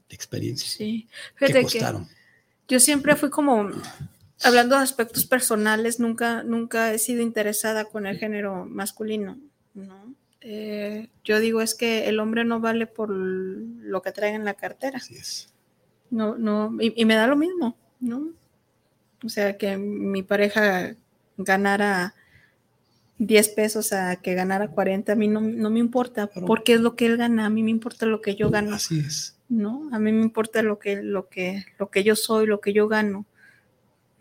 de 0.09 0.15
experiencia 0.15 0.69
Sí. 0.69 1.09
que 1.37 1.47
Fíjate 1.47 1.53
que 1.59 1.63
costaron. 1.65 2.09
yo 2.69 2.79
siempre 2.79 3.17
fui 3.17 3.31
como 3.31 3.69
hablando 4.45 4.77
de 4.77 4.83
aspectos 4.83 5.27
personales, 5.27 6.01
nunca, 6.01 6.43
nunca 6.43 6.93
he 6.93 6.99
sido 6.99 7.23
interesada 7.23 7.85
con 7.85 8.07
el 8.07 8.19
género 8.19 8.65
masculino, 8.67 9.39
¿no? 9.75 10.15
Eh, 10.41 11.09
yo 11.23 11.39
digo 11.39 11.61
es 11.61 11.75
que 11.75 12.09
el 12.09 12.19
hombre 12.19 12.45
no 12.45 12.61
vale 12.61 12.87
por 12.87 13.11
lo 13.11 14.03
que 14.03 14.13
trae 14.13 14.35
en 14.35 14.45
la 14.45 14.55
cartera. 14.55 14.99
Así 14.99 15.17
es. 15.17 15.53
No, 16.11 16.37
no, 16.37 16.77
y, 16.81 17.01
y 17.01 17.05
me 17.05 17.15
da 17.15 17.27
lo 17.27 17.37
mismo, 17.37 17.77
¿no? 18.01 18.31
O 19.25 19.29
sea, 19.29 19.57
que 19.57 19.77
mi 19.77 20.23
pareja 20.23 20.97
ganara 21.37 22.15
10 23.19 23.49
pesos 23.51 23.93
a 23.93 24.17
que 24.17 24.35
ganara 24.35 24.69
40, 24.69 25.13
a 25.13 25.17
mí 25.17 25.29
no, 25.29 25.41
no 25.41 25.71
me 25.71 25.79
importa, 25.79 26.29
porque 26.47 26.75
es 26.75 26.81
lo 26.81 26.97
que 26.97 27.07
él 27.07 27.17
gana, 27.17 27.47
a 27.47 27.51
mí 27.51 27.63
me 27.63 27.71
importa 27.71 28.07
lo 28.07 28.21
que 28.21 28.35
yo 28.35 28.51
gano. 28.51 28.75
Así 28.75 28.99
es. 28.99 29.37
¿no? 29.53 29.89
A 29.93 29.99
mí 29.99 30.13
me 30.13 30.23
importa 30.23 30.63
lo 30.63 30.79
que, 30.79 31.03
lo 31.03 31.29
que, 31.29 31.65
lo 31.79 31.91
que 31.91 32.03
yo 32.05 32.17
soy, 32.17 32.47
lo 32.47 32.61
que 32.61 32.73
yo 32.73 32.89
gano, 32.89 33.27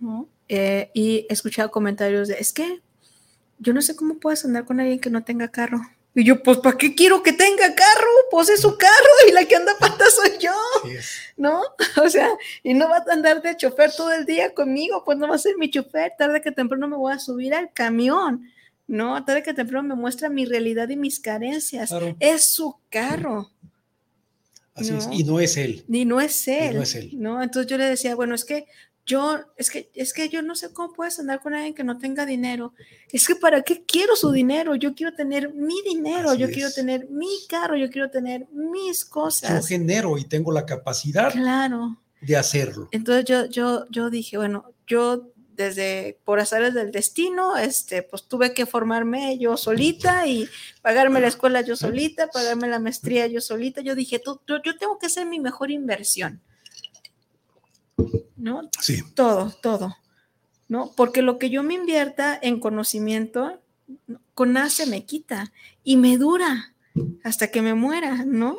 ¿no? 0.02 0.28
Eh, 0.50 0.92
y 0.94 1.26
he 1.30 1.34
escuchado 1.34 1.72
comentarios 1.72 2.28
de, 2.28 2.36
es 2.36 2.52
que 2.52 2.82
yo 3.60 3.74
no 3.74 3.82
sé 3.82 3.96
cómo 3.96 4.20
puedes 4.20 4.44
andar 4.44 4.66
con 4.66 4.80
alguien 4.80 5.00
que 5.00 5.10
no 5.10 5.24
tenga 5.24 5.48
carro. 5.48 5.80
Y 6.14 6.26
yo, 6.26 6.44
pues, 6.44 6.58
¿para 6.58 6.78
qué 6.78 6.94
quiero 6.94 7.24
que 7.24 7.32
tenga 7.32 7.74
carro? 7.74 8.10
Pues 8.32 8.50
es 8.50 8.60
su 8.62 8.78
carro 8.78 9.30
y 9.30 9.32
la 9.32 9.46
que 9.46 9.56
anda 9.56 9.72
pata 9.80 10.04
soy 10.10 10.32
yo, 10.40 10.90
es. 10.90 11.10
¿no? 11.38 11.62
O 12.04 12.10
sea, 12.10 12.30
y 12.64 12.74
no 12.74 12.90
va 12.90 12.98
a 12.98 13.14
andar 13.14 13.42
de 13.42 13.56
chofer 13.56 13.92
todo 13.96 14.12
el 14.12 14.26
día 14.26 14.54
conmigo, 14.54 15.04
pues 15.06 15.18
no 15.18 15.30
va 15.30 15.36
a 15.36 15.38
ser 15.38 15.56
mi 15.58 15.70
chofer, 15.70 16.12
tarde 16.18 16.42
que 16.42 16.52
temprano 16.52 16.88
me 16.90 16.98
voy 16.98 17.14
a 17.14 17.20
subir 17.20 17.54
al 17.54 17.72
camión, 17.72 18.50
¿no? 18.88 19.24
Tarde 19.24 19.44
que 19.44 19.54
temprano 19.54 19.88
me 19.88 20.02
muestra 20.02 20.30
mi 20.30 20.44
realidad 20.44 20.90
y 20.90 20.98
mis 20.98 21.22
carencias. 21.22 21.90
Claro. 21.90 22.16
Es 22.20 22.52
su 22.52 22.76
carro. 22.90 23.50
Así 24.74 24.94
es. 24.94 25.08
No. 25.08 25.14
Y 25.14 25.24
no 25.24 25.40
es 25.40 25.56
él. 25.56 25.86
Ni 25.88 26.04
no 26.04 26.20
es 26.20 26.48
él. 26.48 26.76
no 26.76 26.82
es 26.82 26.96
él. 26.96 27.12
¿no? 27.14 27.42
Entonces 27.42 27.70
yo 27.70 27.78
le 27.78 27.86
decía, 27.86 28.16
bueno, 28.16 28.36
es 28.36 28.44
que 28.44 28.66
yo, 29.12 29.40
es 29.58 29.70
que, 29.70 29.90
es 29.94 30.14
que 30.14 30.30
yo 30.30 30.42
no 30.42 30.56
sé 30.56 30.72
cómo 30.72 30.94
puedes 30.94 31.20
andar 31.20 31.42
con 31.42 31.54
alguien 31.54 31.74
que 31.74 31.84
no 31.84 31.98
tenga 31.98 32.26
dinero. 32.26 32.74
Es 33.12 33.28
que 33.28 33.36
para 33.36 33.62
qué 33.62 33.84
quiero 33.86 34.16
su 34.16 34.32
dinero. 34.32 34.76
Yo 34.76 34.96
quiero 34.96 35.14
tener 35.14 35.54
mi 35.54 35.82
dinero, 35.84 36.30
Así 36.32 36.40
yo 36.40 36.48
es. 36.48 36.54
quiero 36.54 36.72
tener 36.72 37.10
mi 37.10 37.28
carro, 37.50 37.76
yo 37.76 37.90
quiero 37.90 38.10
tener 38.10 38.48
mis 38.52 39.04
Yo 39.06 39.10
cosas. 39.10 39.68
genero 39.68 40.18
y 40.18 40.24
tengo 40.24 40.52
la 40.52 40.66
capacidad 40.66 41.32
Claro. 41.32 41.98
de 42.22 42.38
hacerlo. 42.38 42.88
Entonces 42.92 43.26
yo, 43.26 43.46
yo, 43.48 43.86
yo 43.90 44.10
dije, 44.10 44.38
bueno, 44.38 44.72
yo 44.88 45.28
desde 45.54 46.18
por 46.24 46.40
azares 46.40 46.74
del 46.74 46.92
destino, 46.92 47.58
este, 47.58 48.02
pues 48.04 48.24
tuve 48.28 48.54
que 48.54 48.66
formarme 48.66 49.38
yo 49.38 49.58
solita 49.58 50.26
y 50.26 50.48
pagarme 50.82 51.20
la 51.20 51.28
escuela 51.28 51.62
yo 51.62 51.76
solita, 51.76 52.28
pagarme 52.28 52.68
la 52.70 52.80
maestría 52.80 53.28
yo 53.28 53.42
solita. 53.42 53.82
Yo 53.82 53.94
dije, 53.94 54.20
tú, 54.20 54.40
yo, 54.48 54.62
yo 54.64 54.78
tengo 54.78 54.98
que 54.98 55.08
hacer 55.08 55.26
mi 55.28 55.40
mejor 55.40 55.70
inversión. 55.70 56.42
¿No? 58.38 58.70
Sí. 58.80 59.02
Todo, 59.16 59.52
todo. 59.62 59.96
¿No? 60.68 60.92
Porque 60.96 61.22
lo 61.22 61.38
que 61.38 61.50
yo 61.50 61.64
me 61.64 61.74
invierta 61.74 62.38
en 62.42 62.60
conocimiento, 62.60 63.60
con 64.34 64.58
se 64.70 64.86
me 64.86 65.06
quita 65.06 65.52
y 65.84 65.98
me 65.98 66.18
dura 66.18 66.74
hasta 67.24 67.50
que 67.50 67.62
me 67.62 67.74
muera, 67.74 68.24
¿no? 68.26 68.58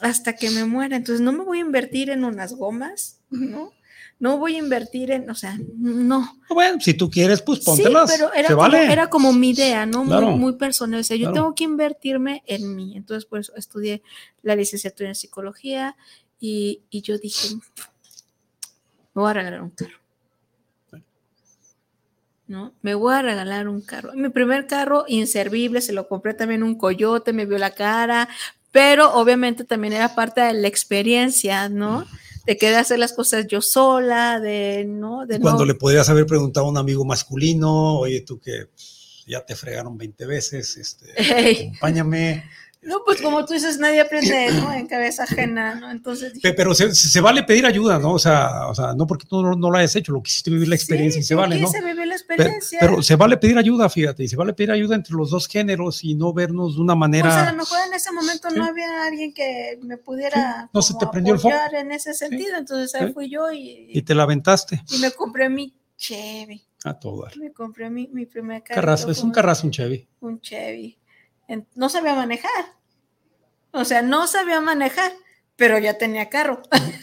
Hasta 0.00 0.34
que 0.36 0.50
me 0.50 0.64
muera. 0.64 0.96
Entonces 0.96 1.20
no 1.20 1.32
me 1.32 1.44
voy 1.44 1.58
a 1.58 1.62
invertir 1.62 2.10
en 2.10 2.24
unas 2.24 2.54
gomas, 2.54 3.20
¿no? 3.30 3.72
No 4.20 4.38
voy 4.38 4.54
a 4.56 4.58
invertir 4.58 5.10
en, 5.10 5.28
o 5.28 5.34
sea, 5.34 5.58
no. 5.76 6.38
Bueno, 6.48 6.80
si 6.80 6.94
tú 6.94 7.10
quieres, 7.10 7.42
pues 7.42 7.58
Sí, 7.60 7.64
póntelas. 7.64 8.12
pero 8.12 8.32
era 8.32 8.48
Se 8.48 8.54
como, 8.54 8.68
vale. 8.68 8.92
era 8.92 9.10
como 9.10 9.32
mi 9.32 9.50
idea, 9.50 9.86
¿no? 9.86 10.04
Muy- 10.04 10.52
personal. 10.54 11.00
O 11.00 11.04
sea, 11.04 11.16
yo 11.16 11.24
Claro. 11.24 11.34
tengo 11.34 11.54
que 11.54 11.64
invertirme 11.64 12.42
en 12.46 12.76
mí. 12.76 12.96
Entonces, 12.96 13.24
pues 13.26 13.50
estudié 13.56 14.02
la 14.42 14.54
licenciatura 14.54 15.08
en 15.08 15.14
psicología 15.14 15.96
y, 16.38 16.82
y 16.90 17.00
yo 17.02 17.18
dije, 17.18 17.56
me 19.14 19.22
voy 19.22 19.30
a 19.30 19.34
regalar 19.34 19.62
un 19.62 19.70
carro. 19.70 19.98
¿No? 22.46 22.74
Me 22.82 22.94
voy 22.94 23.14
a 23.14 23.22
regalar 23.22 23.68
un 23.68 23.80
carro. 23.80 24.12
Mi 24.14 24.28
primer 24.28 24.66
carro 24.66 25.04
inservible, 25.08 25.80
se 25.80 25.94
lo 25.94 26.08
compré 26.08 26.34
también 26.34 26.62
un 26.62 26.74
coyote, 26.76 27.32
me 27.32 27.46
vio 27.46 27.56
la 27.56 27.70
cara, 27.70 28.28
pero 28.70 29.14
obviamente 29.14 29.64
también 29.64 29.94
era 29.94 30.14
parte 30.14 30.42
de 30.42 30.52
la 30.52 30.68
experiencia, 30.68 31.70
¿no? 31.70 32.04
De 32.44 32.58
querer 32.58 32.76
hacer 32.76 32.98
las 32.98 33.14
cosas 33.14 33.46
yo 33.46 33.62
sola, 33.62 34.40
de, 34.40 34.84
¿no? 34.86 35.24
De 35.24 35.40
Cuando 35.40 35.60
no- 35.60 35.64
le 35.66 35.74
podrías 35.74 36.10
haber 36.10 36.26
preguntado 36.26 36.66
a 36.66 36.68
un 36.68 36.76
amigo 36.76 37.02
masculino, 37.06 37.98
oye, 38.00 38.20
tú 38.20 38.38
que 38.38 38.68
ya 39.26 39.40
te 39.46 39.56
fregaron 39.56 39.96
20 39.96 40.26
veces, 40.26 40.76
este, 40.76 41.14
acompáñame. 41.70 42.44
No, 42.86 43.02
pues 43.04 43.20
como 43.22 43.44
tú 43.44 43.54
dices, 43.54 43.78
nadie 43.78 44.00
aprende 44.00 44.50
¿no? 44.52 44.72
en 44.72 44.86
cabeza 44.86 45.24
ajena, 45.24 45.74
¿no? 45.74 45.90
Entonces 45.90 46.32
dije, 46.34 46.52
Pero 46.52 46.74
se, 46.74 46.94
se 46.94 47.20
vale 47.20 47.42
pedir 47.42 47.64
ayuda, 47.66 47.98
¿no? 47.98 48.12
O 48.12 48.18
sea, 48.18 48.66
o 48.68 48.74
sea, 48.74 48.94
no 48.94 49.06
porque 49.06 49.26
tú 49.26 49.42
no, 49.42 49.54
no 49.54 49.70
lo 49.70 49.78
hayas 49.78 49.96
hecho, 49.96 50.12
lo 50.12 50.22
quisiste 50.22 50.50
vivir 50.50 50.68
la 50.68 50.74
experiencia 50.74 51.20
sí, 51.20 51.24
y 51.24 51.28
se 51.28 51.34
vale, 51.34 51.60
¿no? 51.60 51.70
vivir 51.72 51.94
la 51.96 52.02
Pero, 52.04 52.12
experiencia. 52.12 52.78
pero 52.80 53.02
se 53.02 53.16
vale 53.16 53.36
pedir 53.36 53.56
ayuda, 53.58 53.88
fíjate, 53.88 54.22
y 54.24 54.28
se 54.28 54.36
vale 54.36 54.52
pedir 54.52 54.70
ayuda 54.70 54.94
entre 54.96 55.14
los 55.14 55.30
dos 55.30 55.48
géneros 55.48 56.04
y 56.04 56.14
no 56.14 56.32
vernos 56.32 56.76
de 56.76 56.80
una 56.82 56.92
Pues 56.94 56.96
a 56.96 56.98
manera. 56.98 57.52
lo 57.52 57.58
mejor 57.58 57.78
en 57.86 57.94
ese 57.94 58.12
momento 58.12 58.50
Sí. 58.50 58.56
no 58.58 58.64
había 58.64 59.04
alguien 59.06 59.32
que 59.32 59.78
me 59.82 59.96
pudiera 59.96 60.62
Sí, 60.64 60.68
no 60.74 60.82
se 60.82 60.92
como 60.92 61.00
te 61.06 61.12
prendió 61.12 61.34
el 61.34 61.40
foco. 61.40 61.54
apoyar 61.54 61.74
en 61.74 61.92
ese 61.92 62.12
sentido, 62.14 62.56
entonces 62.58 62.94
ahí 63.00 63.12
fui 63.12 63.30
yo 63.30 63.50
y, 63.52 63.88
Y 63.92 64.02
te 64.02 64.14
la 64.14 64.24
aventaste 64.24 64.82
y 64.90 64.98
me 64.98 65.10
compré 65.10 65.48
mi 65.48 65.74
Chevy, 65.96 66.62
a 66.84 66.92
todo 66.98 67.26
me 67.38 67.52
compré 67.52 67.88
mi, 67.88 68.08
mi 68.08 68.26
primer 68.26 68.62
carro. 68.62 68.74
Carrazo, 68.74 69.10
es 69.10 69.20
un 69.22 69.30
carrazo, 69.30 69.66
un 69.66 69.70
Chevy. 69.70 70.06
Un 70.20 70.40
Chevy. 70.40 70.98
No 71.74 71.88
sabía 71.88 72.14
manejar, 72.14 72.64
o 73.72 73.84
sea, 73.84 74.02
no 74.02 74.26
sabía 74.26 74.60
manejar, 74.60 75.12
pero 75.56 75.78
ya 75.78 75.98
tenía 75.98 76.28
carro. 76.30 76.62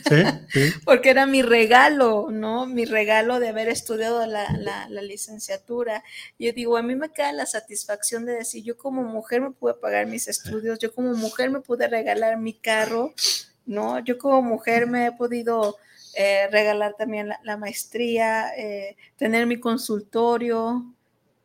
Sí, 0.09 0.23
sí. 0.51 0.71
porque 0.85 1.09
era 1.09 1.25
mi 1.25 1.41
regalo, 1.41 2.27
¿no? 2.31 2.65
Mi 2.65 2.85
regalo 2.85 3.39
de 3.39 3.49
haber 3.49 3.69
estudiado 3.69 4.25
la, 4.25 4.51
la- 4.57 4.87
la 4.89 5.01
licenciatura. 5.01 6.03
Yo 6.39 6.51
digo, 6.53 6.77
a 6.77 6.81
mí 6.83 6.95
me 6.95 7.09
queda 7.11 7.31
la 7.33 7.45
satisfacción 7.45 8.25
de 8.25 8.33
decir, 8.33 8.63
yo 8.63 8.77
como 8.77 9.03
mujer 9.03 9.41
me 9.41 9.51
pude 9.51 9.73
pagar 9.75 10.05
mis 10.07 10.27
estudios, 10.27 10.79
yo 10.79 10.93
como 10.93 11.13
mujer 11.13 11.49
me 11.49 11.61
pude 11.61 11.87
regalar 11.87 12.37
mi 12.37 12.53
carro, 12.53 13.13
¿no? 13.65 13.99
Yo 13.99 14.17
como 14.17 14.41
mujer 14.41 14.87
me 14.87 15.07
he 15.07 15.11
podido 15.11 15.77
eh, 16.15 16.47
regalar 16.51 16.95
también 16.97 17.29
la, 17.29 17.39
la 17.43 17.57
maestría, 17.57 18.51
eh, 18.57 18.97
tener 19.17 19.45
mi 19.45 19.59
consultorio, 19.59 20.85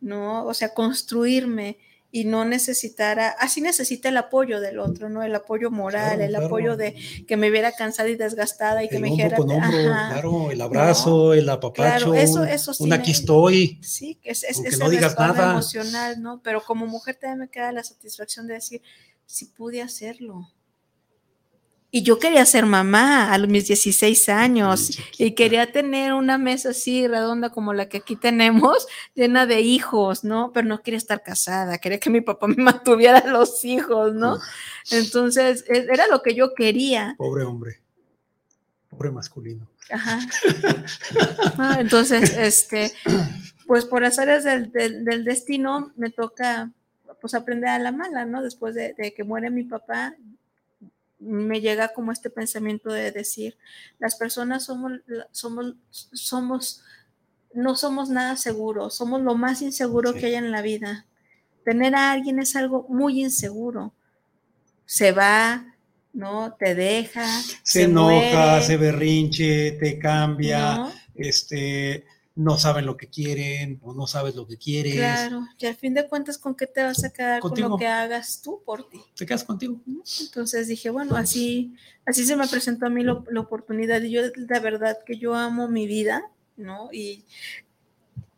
¿no? 0.00 0.44
O 0.46 0.54
sea, 0.54 0.72
construirme 0.74 1.78
y 2.18 2.24
no 2.24 2.46
necesitar, 2.46 3.20
a- 3.20 3.28
así 3.38 3.60
necesita 3.60 4.08
el 4.08 4.16
apoyo 4.16 4.58
del 4.60 4.78
otro, 4.78 5.10
¿no? 5.10 5.22
El 5.22 5.34
apoyo 5.34 5.70
moral, 5.70 6.16
Claro, 6.16 6.22
el 6.24 6.30
claro. 6.30 6.46
apoyo 6.46 6.76
de 6.78 6.94
que 7.28 7.36
me 7.36 7.50
viera 7.50 7.72
cansada 7.72 8.08
y 8.08 8.16
desgastada 8.16 8.82
y 8.82 8.88
que 8.88 8.98
me 8.98 9.10
dijera, 9.10 9.36
con 9.36 9.50
hombro, 9.50 9.92
ajá, 9.92 10.12
claro, 10.12 10.50
el 10.50 10.60
abrazo, 10.62 11.34
el 11.34 11.46
apapacho, 11.48 12.12
Claro, 12.12 12.14
eso- 12.14 12.44
eso 12.44 12.72
sí 12.72 12.84
un 12.84 12.92
aquí 12.94 13.10
estoy. 13.10 13.78
Sí, 13.82 14.14
que 14.22 14.30
es, 14.30 14.44
es, 14.44 14.58
ese 14.64 14.78
no 14.78 14.88
digas 14.88 15.14
nada. 15.18 15.50
emocional, 15.50 16.22
¿no? 16.22 16.40
Pero 16.42 16.62
como 16.64 16.86
mujer 16.86 17.16
también 17.20 17.40
me 17.40 17.48
queda 17.48 17.70
la 17.72 17.84
satisfacción 17.84 18.46
de 18.46 18.54
decir, 18.54 18.80
si 19.26 19.44
pude 19.46 19.82
hacerlo. 19.82 20.48
Y 21.96 22.02
yo 22.02 22.18
quería 22.18 22.44
ser 22.44 22.66
mamá 22.66 23.32
a 23.32 23.38
mis 23.38 23.68
16 23.68 24.28
años 24.28 24.98
y 25.16 25.30
quería 25.34 25.72
tener 25.72 26.12
una 26.12 26.36
mesa 26.36 26.68
así 26.68 27.08
redonda 27.08 27.48
como 27.48 27.72
la 27.72 27.88
que 27.88 27.96
aquí 27.96 28.16
tenemos, 28.16 28.86
llena 29.14 29.46
de 29.46 29.62
hijos, 29.62 30.22
¿no? 30.22 30.52
Pero 30.52 30.68
no 30.68 30.82
quería 30.82 30.98
estar 30.98 31.22
casada, 31.22 31.78
quería 31.78 31.98
que 31.98 32.10
mi 32.10 32.20
papá 32.20 32.48
me 32.48 32.56
mantuviera 32.62 33.26
los 33.26 33.64
hijos, 33.64 34.12
¿no? 34.12 34.38
Entonces, 34.90 35.64
e- 35.68 35.86
era 35.90 36.06
lo 36.08 36.20
que 36.20 36.34
yo 36.34 36.52
quería. 36.52 37.14
Pobre 37.16 37.44
hombre, 37.44 37.80
pobre 38.90 39.10
masculino. 39.10 39.66
Ajá. 39.88 40.18
Ah, 41.58 41.78
entonces, 41.80 42.36
este, 42.36 42.92
pues 43.66 43.86
por 43.86 44.04
azares 44.04 44.44
del, 44.44 44.70
del, 44.70 45.02
del 45.06 45.24
destino 45.24 45.92
me 45.96 46.10
toca 46.10 46.70
pues 47.22 47.32
aprender 47.32 47.70
a 47.70 47.78
la 47.78 47.90
mala, 47.92 48.26
¿no? 48.26 48.42
Después 48.42 48.74
de, 48.74 48.92
de 48.98 49.14
que 49.14 49.24
muere 49.24 49.48
mi 49.48 49.64
papá, 49.64 50.14
me 51.18 51.60
llega 51.60 51.88
como 51.94 52.12
este 52.12 52.30
pensamiento 52.30 52.90
de 52.90 53.10
decir, 53.12 53.56
las 53.98 54.16
personas 54.16 54.64
somos, 54.64 54.92
somos, 55.32 55.74
somos, 55.90 56.82
no 57.54 57.74
somos 57.74 58.10
nada 58.10 58.36
seguros, 58.36 58.94
somos 58.96 59.22
lo 59.22 59.34
más 59.34 59.62
inseguro 59.62 60.12
Sí. 60.12 60.20
que 60.20 60.26
hay 60.26 60.34
en 60.34 60.50
la 60.50 60.62
vida. 60.62 61.06
Tener 61.64 61.94
a 61.94 62.12
alguien 62.12 62.38
es 62.38 62.54
algo 62.54 62.86
muy 62.88 63.22
inseguro. 63.22 63.92
Se 64.84 65.12
va, 65.12 65.74
¿no? 66.12 66.54
Te 66.58 66.74
deja. 66.74 67.26
Se, 67.62 67.84
enoja, 67.84 68.10
muere, 68.10 68.62
se 68.62 68.76
berrinche, 68.76 69.72
te 69.72 69.98
cambia, 69.98 70.76
¿no? 70.76 70.92
este, 71.14 72.04
no 72.36 72.58
saben 72.58 72.84
lo 72.86 72.96
que 72.98 73.08
quieren 73.08 73.80
o 73.82 73.94
no 73.94 74.06
sabes 74.06 74.36
lo 74.36 74.46
que 74.46 74.56
quieres. 74.58 74.94
Claro, 74.94 75.46
y 75.58 75.66
al 75.66 75.74
fin 75.74 75.94
de 75.94 76.06
cuentas, 76.06 76.36
¿con 76.38 76.54
qué 76.54 76.66
te 76.66 76.82
vas 76.82 77.02
a 77.02 77.10
quedar 77.10 77.40
con 77.40 77.58
lo 77.58 77.76
que 77.78 77.86
hagas 77.86 78.40
tú 78.42 78.62
por 78.64 78.88
ti? 78.88 79.00
Te 79.16 79.24
quedas 79.26 79.42
contigo. 79.42 79.80
Entonces 80.20 80.68
dije, 80.68 80.90
bueno, 80.90 81.16
así, 81.16 81.74
así 82.04 82.24
se 82.26 82.36
me 82.36 82.46
presentó 82.46 82.86
a 82.86 82.90
mí 82.90 83.02
lo- 83.02 83.24
la 83.30 83.40
oportunidad 83.40 84.02
y 84.02 84.10
yo 84.10 84.20
la 84.36 84.60
verdad 84.60 84.98
que 85.06 85.16
yo 85.18 85.34
amo 85.34 85.66
mi 85.66 85.86
vida, 85.86 86.30
¿no? 86.56 86.90
Y, 86.92 87.24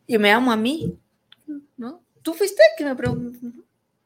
y 0.07 0.17
me 0.17 0.31
amo 0.31 0.51
a 0.51 0.57
mí, 0.57 0.97
¿no? 1.77 2.01
¿Tú 2.21 2.33
fuiste 2.33 2.61
que 2.77 2.85
me 2.85 2.95
preguntó? 2.95 3.39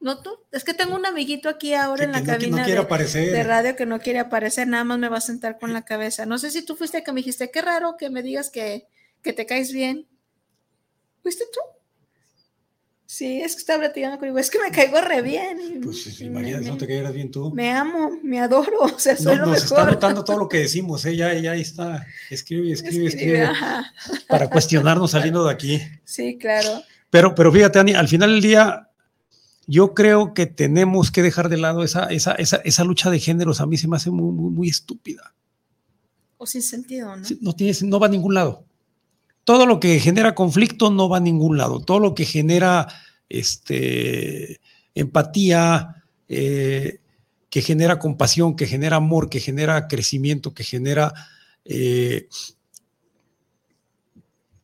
¿No 0.00 0.20
tú? 0.20 0.30
Es 0.52 0.64
que 0.64 0.74
tengo 0.74 0.96
un 0.96 1.06
amiguito 1.06 1.48
aquí 1.48 1.72
ahora 1.72 2.00
Que, 2.00 2.04
en 2.04 2.12
la 2.12 2.18
no, 2.20 2.24
que 2.26 2.30
cabina 2.32 2.56
no 2.58 2.64
quiere 2.64 2.80
de, 2.80 2.84
aparecer. 2.84 3.32
de 3.32 3.42
radio 3.42 3.74
que 3.76 3.86
no 3.86 4.00
quiere 4.00 4.18
aparecer, 4.18 4.68
nada 4.68 4.84
más 4.84 4.98
me 4.98 5.08
va 5.08 5.16
a 5.18 5.20
sentar 5.22 5.58
con 5.58 5.72
la 5.72 5.84
cabeza. 5.84 6.26
No 6.26 6.36
sé 6.38 6.50
si 6.50 6.62
tú 6.64 6.76
fuiste 6.76 7.02
que 7.02 7.12
me 7.12 7.20
dijiste, 7.20 7.50
qué 7.50 7.62
raro 7.62 7.96
que 7.96 8.10
me 8.10 8.22
digas 8.22 8.50
que, 8.50 8.86
que 9.24 9.32
te 9.32 9.46
caes 9.46 9.72
bien. 9.72 10.06
¿Fuiste 11.22 11.44
tú? 11.52 11.60
Sí, 13.06 13.40
es 13.40 13.54
que 13.54 13.60
estaba 13.60 13.80
platicando 13.80 14.18
conmigo, 14.18 14.38
es 14.38 14.50
que 14.50 14.58
me 14.58 14.70
caigo 14.70 15.00
re 15.00 15.22
bien. 15.22 15.80
Pues 15.82 16.20
imagínate, 16.20 16.66
no 16.66 16.76
te 16.76 16.86
caeras 16.86 17.12
bien 17.12 17.30
tú. 17.30 17.50
Me 17.54 17.70
amo, 17.70 18.10
me 18.22 18.40
adoro, 18.40 18.80
o 18.80 18.98
sea, 18.98 19.16
soy 19.16 19.36
no, 19.36 19.42
lo 19.42 19.52
nos 19.52 19.62
mejor. 19.62 19.78
está 19.78 19.90
notando 19.92 20.24
todo 20.24 20.38
lo 20.38 20.48
que 20.48 20.58
decimos, 20.58 21.04
¿eh? 21.06 21.16
ya, 21.16 21.32
ya 21.34 21.52
ahí 21.52 21.60
está, 21.60 22.06
escribe, 22.28 22.72
escribe, 22.72 23.06
escribe, 23.06 23.48
para 24.28 24.50
cuestionarnos 24.50 25.12
saliendo 25.12 25.44
de 25.44 25.52
aquí. 25.52 25.80
Sí, 26.04 26.36
claro. 26.38 26.82
Pero, 27.08 27.34
pero 27.34 27.52
fíjate, 27.52 27.78
Ani, 27.78 27.94
al 27.94 28.08
final 28.08 28.30
del 28.32 28.42
día, 28.42 28.90
yo 29.66 29.94
creo 29.94 30.34
que 30.34 30.46
tenemos 30.46 31.10
que 31.12 31.22
dejar 31.22 31.48
de 31.48 31.56
lado 31.56 31.84
esa, 31.84 32.06
esa, 32.06 32.32
esa, 32.32 32.56
esa 32.64 32.84
lucha 32.84 33.10
de 33.10 33.20
géneros, 33.20 33.60
a 33.60 33.66
mí 33.66 33.76
se 33.78 33.86
me 33.86 33.96
hace 33.96 34.10
muy, 34.10 34.32
muy, 34.32 34.50
muy 34.50 34.68
estúpida. 34.68 35.34
O 36.36 36.46
sin 36.46 36.62
sentido, 36.62 37.16
¿no? 37.16 37.24
Sí, 37.24 37.38
No, 37.40 37.54
tiene, 37.54 37.74
no 37.82 38.00
va 38.00 38.06
a 38.08 38.10
ningún 38.10 38.34
lado. 38.34 38.66
Todo 39.44 39.66
lo 39.66 39.78
que 39.78 40.00
genera 40.00 40.34
conflicto 40.34 40.90
no 40.90 41.08
va 41.08 41.18
a 41.18 41.20
ningún 41.20 41.56
lado. 41.56 41.80
Todo 41.80 41.98
lo 42.00 42.14
que 42.14 42.24
genera 42.24 42.88
este, 43.28 44.60
empatía, 44.94 46.02
eh, 46.28 47.00
que 47.50 47.62
genera 47.62 47.98
compasión, 47.98 48.56
que 48.56 48.66
genera 48.66 48.96
amor, 48.96 49.28
que 49.28 49.40
genera 49.40 49.86
crecimiento, 49.86 50.54
que 50.54 50.64
genera 50.64 51.12
eh, 51.64 52.26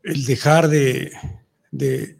el 0.03 0.25
dejar 0.25 0.69
de, 0.69 1.13
de, 1.71 2.17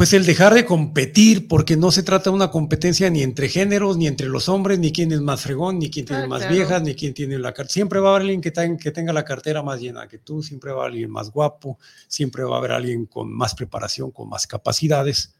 pues 0.00 0.14
el 0.14 0.24
dejar 0.24 0.54
de 0.54 0.64
competir, 0.64 1.46
porque 1.46 1.76
no 1.76 1.90
se 1.90 2.02
trata 2.02 2.30
de 2.30 2.36
una 2.36 2.50
competencia 2.50 3.10
ni 3.10 3.22
entre 3.22 3.50
géneros, 3.50 3.98
ni 3.98 4.06
entre 4.06 4.28
los 4.28 4.48
hombres, 4.48 4.78
ni 4.78 4.92
quién 4.92 5.12
es 5.12 5.20
más 5.20 5.42
fregón, 5.42 5.78
ni 5.78 5.90
quién 5.90 6.06
tiene 6.06 6.22
Ah, 6.22 6.26
más 6.26 6.38
claro. 6.40 6.54
viejas, 6.54 6.82
ni 6.82 6.94
quién 6.94 7.12
tiene 7.12 7.38
la 7.38 7.52
cartera. 7.52 7.74
Siempre 7.74 8.00
va 8.00 8.08
a 8.08 8.10
haber 8.12 8.22
alguien 8.22 8.40
que, 8.40 8.50
ten- 8.50 8.78
que 8.78 8.92
tenga 8.92 9.12
la 9.12 9.26
cartera 9.26 9.62
más 9.62 9.78
llena 9.78 10.08
que 10.08 10.16
tú, 10.16 10.42
siempre 10.42 10.70
va 10.72 10.78
a 10.78 10.80
haber 10.84 10.92
alguien 10.92 11.10
más 11.10 11.30
guapo, 11.30 11.78
siempre 12.08 12.44
va 12.44 12.54
a 12.56 12.58
haber 12.60 12.72
alguien 12.72 13.04
con 13.04 13.30
más 13.30 13.54
preparación, 13.54 14.10
con 14.10 14.26
más 14.30 14.46
capacidades. 14.46 15.34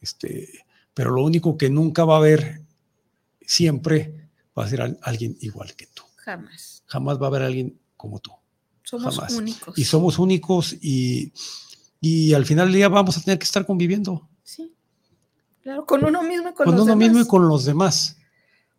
Este, 0.00 0.48
pero 0.92 1.10
lo 1.12 1.22
único 1.22 1.56
que 1.56 1.70
nunca 1.70 2.04
va 2.04 2.14
a 2.14 2.18
haber 2.18 2.62
siempre 3.46 4.28
va 4.58 4.64
a 4.64 4.68
ser 4.68 4.80
al- 4.82 4.98
alguien 5.02 5.36
igual 5.40 5.72
que 5.76 5.86
tú. 5.86 6.02
Jamás. 6.16 6.82
Jamás 6.86 7.20
va 7.20 7.26
a 7.26 7.28
haber 7.28 7.42
alguien 7.42 7.78
como 7.96 8.18
tú. 8.18 8.32
Somos 8.82 9.14
Jamás. 9.14 9.32
únicos. 9.34 9.78
Y 9.78 9.84
somos 9.84 10.18
únicos 10.18 10.72
y, 10.82 11.32
y 12.04 12.34
al 12.34 12.44
final 12.44 12.66
del 12.66 12.74
día 12.74 12.88
vamos 12.88 13.16
a 13.16 13.22
tener 13.22 13.38
que 13.38 13.44
estar 13.44 13.64
conviviendo 13.64 14.28
Sí. 14.42 14.70
Claro, 15.62 15.86
con 15.86 16.04
uno 16.04 16.22
mismo 16.22 16.50
y 16.50 16.52
con, 16.52 16.66
con, 16.66 16.74
los 16.74 16.82
uno 16.82 16.84
demás. 16.92 16.98
mismo 17.08 17.20
y 17.22 17.26
con 17.26 17.48
los 17.48 17.64
demás. 17.64 18.16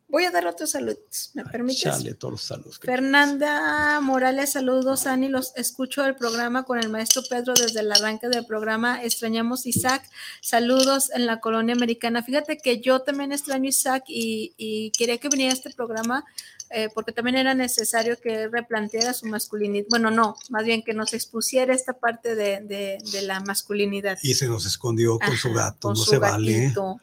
Voy 0.07 0.23
a 0.25 0.31
dar 0.31 0.45
otros 0.45 0.69
saludos, 0.69 1.31
¿me 1.33 1.43
permites? 1.43 1.81
Chale, 1.81 2.13
todos 2.13 2.33
los 2.33 2.41
saludos. 2.43 2.79
Fernanda 2.79 3.99
Morales, 4.01 4.51
saludos, 4.51 5.07
Ani. 5.07 5.27
Los 5.27 5.51
escucho 5.57 6.03
del 6.03 6.15
programa 6.15 6.63
con 6.63 6.77
el 6.77 6.89
maestro 6.89 7.23
Pedro 7.27 7.53
desde 7.55 7.79
el 7.79 7.91
arranque 7.91 8.29
del 8.29 8.45
programa. 8.45 9.03
Extrañamos 9.03 9.65
Isaac. 9.65 10.07
Saludos 10.41 11.09
en 11.11 11.25
la 11.25 11.39
colonia 11.39 11.73
americana. 11.73 12.21
Fíjate 12.21 12.57
que 12.57 12.79
yo 12.79 13.01
también 13.01 13.31
extraño 13.31 13.67
Isaac 13.67 14.03
y, 14.07 14.53
y 14.57 14.91
quería 14.91 15.17
que 15.17 15.27
viniera 15.27 15.51
a 15.51 15.57
este 15.57 15.71
programa 15.71 16.23
eh, 16.71 16.89
porque 16.93 17.11
también 17.11 17.37
era 17.37 17.53
necesario 17.53 18.17
que 18.19 18.47
replanteara 18.47 19.13
su 19.13 19.27
masculinidad. 19.27 19.85
Bueno, 19.89 20.11
no, 20.11 20.35
más 20.49 20.63
bien 20.65 20.83
que 20.83 20.93
nos 20.93 21.13
expusiera 21.13 21.73
esta 21.73 21.93
parte 21.93 22.35
de, 22.35 22.61
de- 22.61 22.97
de 23.11 23.21
la 23.21 23.39
masculinidad. 23.41 24.17
Y 24.23 24.33
se 24.33 24.47
nos 24.47 24.65
escondió 24.65 25.19
con 25.19 25.35
su 25.37 25.53
gato, 25.53 25.89
con 25.89 25.91
no 25.93 25.95
su 26.03 26.09
se 26.11 26.17
vale. 26.17 26.61
gatito. 26.63 26.99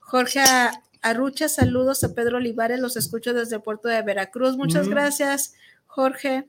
Jorge 0.00 0.40
Arrucha, 1.02 1.48
saludos 1.48 2.02
a 2.04 2.14
Pedro 2.14 2.38
Olivares, 2.38 2.80
los 2.80 2.96
escucho 2.96 3.34
desde 3.34 3.56
el 3.56 3.62
puerto 3.62 3.88
de 3.88 4.00
Veracruz. 4.02 4.56
Muchas 4.56 4.86
Mm. 4.86 4.90
gracias, 4.90 5.52
Jorge. 5.86 6.48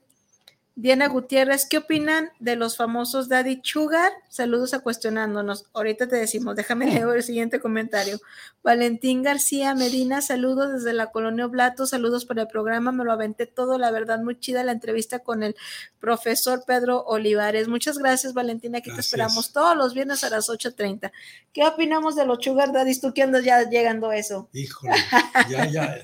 Diana 0.78 1.08
Gutiérrez, 1.08 1.64
¿qué 1.64 1.78
opinan 1.78 2.28
de 2.38 2.54
los 2.54 2.76
famosos 2.76 3.30
Daddy 3.30 3.62
Sugar? 3.64 4.12
Saludos 4.28 4.74
a 4.74 4.80
cuestionándonos. 4.80 5.64
Ahorita 5.72 6.06
te 6.06 6.16
decimos, 6.16 6.54
déjame 6.54 6.84
leer 6.92 7.08
el 7.16 7.22
siguiente 7.22 7.60
comentario. 7.60 8.18
Valentín 8.62 9.22
García 9.22 9.74
Medina, 9.74 10.20
saludos 10.20 10.74
desde 10.74 10.92
la 10.92 11.10
colonia 11.10 11.46
Oblato, 11.46 11.86
saludos 11.86 12.26
para 12.26 12.42
el 12.42 12.48
programa, 12.48 12.92
me 12.92 13.04
lo 13.04 13.12
aventé 13.12 13.46
todo, 13.46 13.78
la 13.78 13.90
verdad, 13.90 14.20
muy 14.20 14.38
chida 14.38 14.64
la 14.64 14.72
entrevista 14.72 15.20
con 15.20 15.42
el 15.42 15.56
profesor 15.98 16.62
Pedro 16.66 17.02
Olivares. 17.04 17.68
Muchas 17.68 17.96
gracias, 17.96 18.34
Valentina, 18.34 18.78
aquí 18.78 18.90
Gracias. 18.90 19.06
te 19.06 19.08
esperamos 19.08 19.54
todos 19.54 19.74
los 19.78 19.94
viernes 19.94 20.24
a 20.24 20.30
las 20.30 20.50
8.30. 20.50 21.10
¿Qué 21.54 21.64
opinamos 21.64 22.16
de 22.16 22.26
los 22.26 22.36
Sugar 22.44 22.74
Daddies? 22.74 23.00
¿Tú 23.00 23.14
qué 23.14 23.22
andas 23.22 23.44
ya 23.44 23.66
llegando 23.66 24.10
a 24.10 24.16
eso? 24.18 24.50
Híjole, 24.52 24.92
ya, 25.48 25.64
ya, 25.70 26.02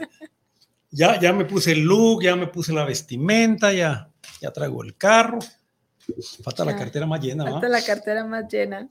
ya, 0.90 1.20
ya 1.20 1.32
me 1.34 1.44
puse 1.44 1.72
el 1.72 1.80
look, 1.80 2.22
ya 2.22 2.36
me 2.36 2.46
puse 2.46 2.72
la 2.72 2.86
vestimenta, 2.86 3.70
ya, 3.74 4.08
ya 4.42 4.50
traigo 4.52 4.82
el 4.82 4.96
carro. 4.96 5.38
Falta 6.42 6.64
la 6.64 6.76
cartera 6.76 7.06
más 7.06 7.20
llena, 7.20 7.44
¿va? 7.44 7.54
Hasta 7.56 7.68
la 7.68 7.82
cartera 7.82 8.24
más 8.24 8.44
llena. 8.52 8.88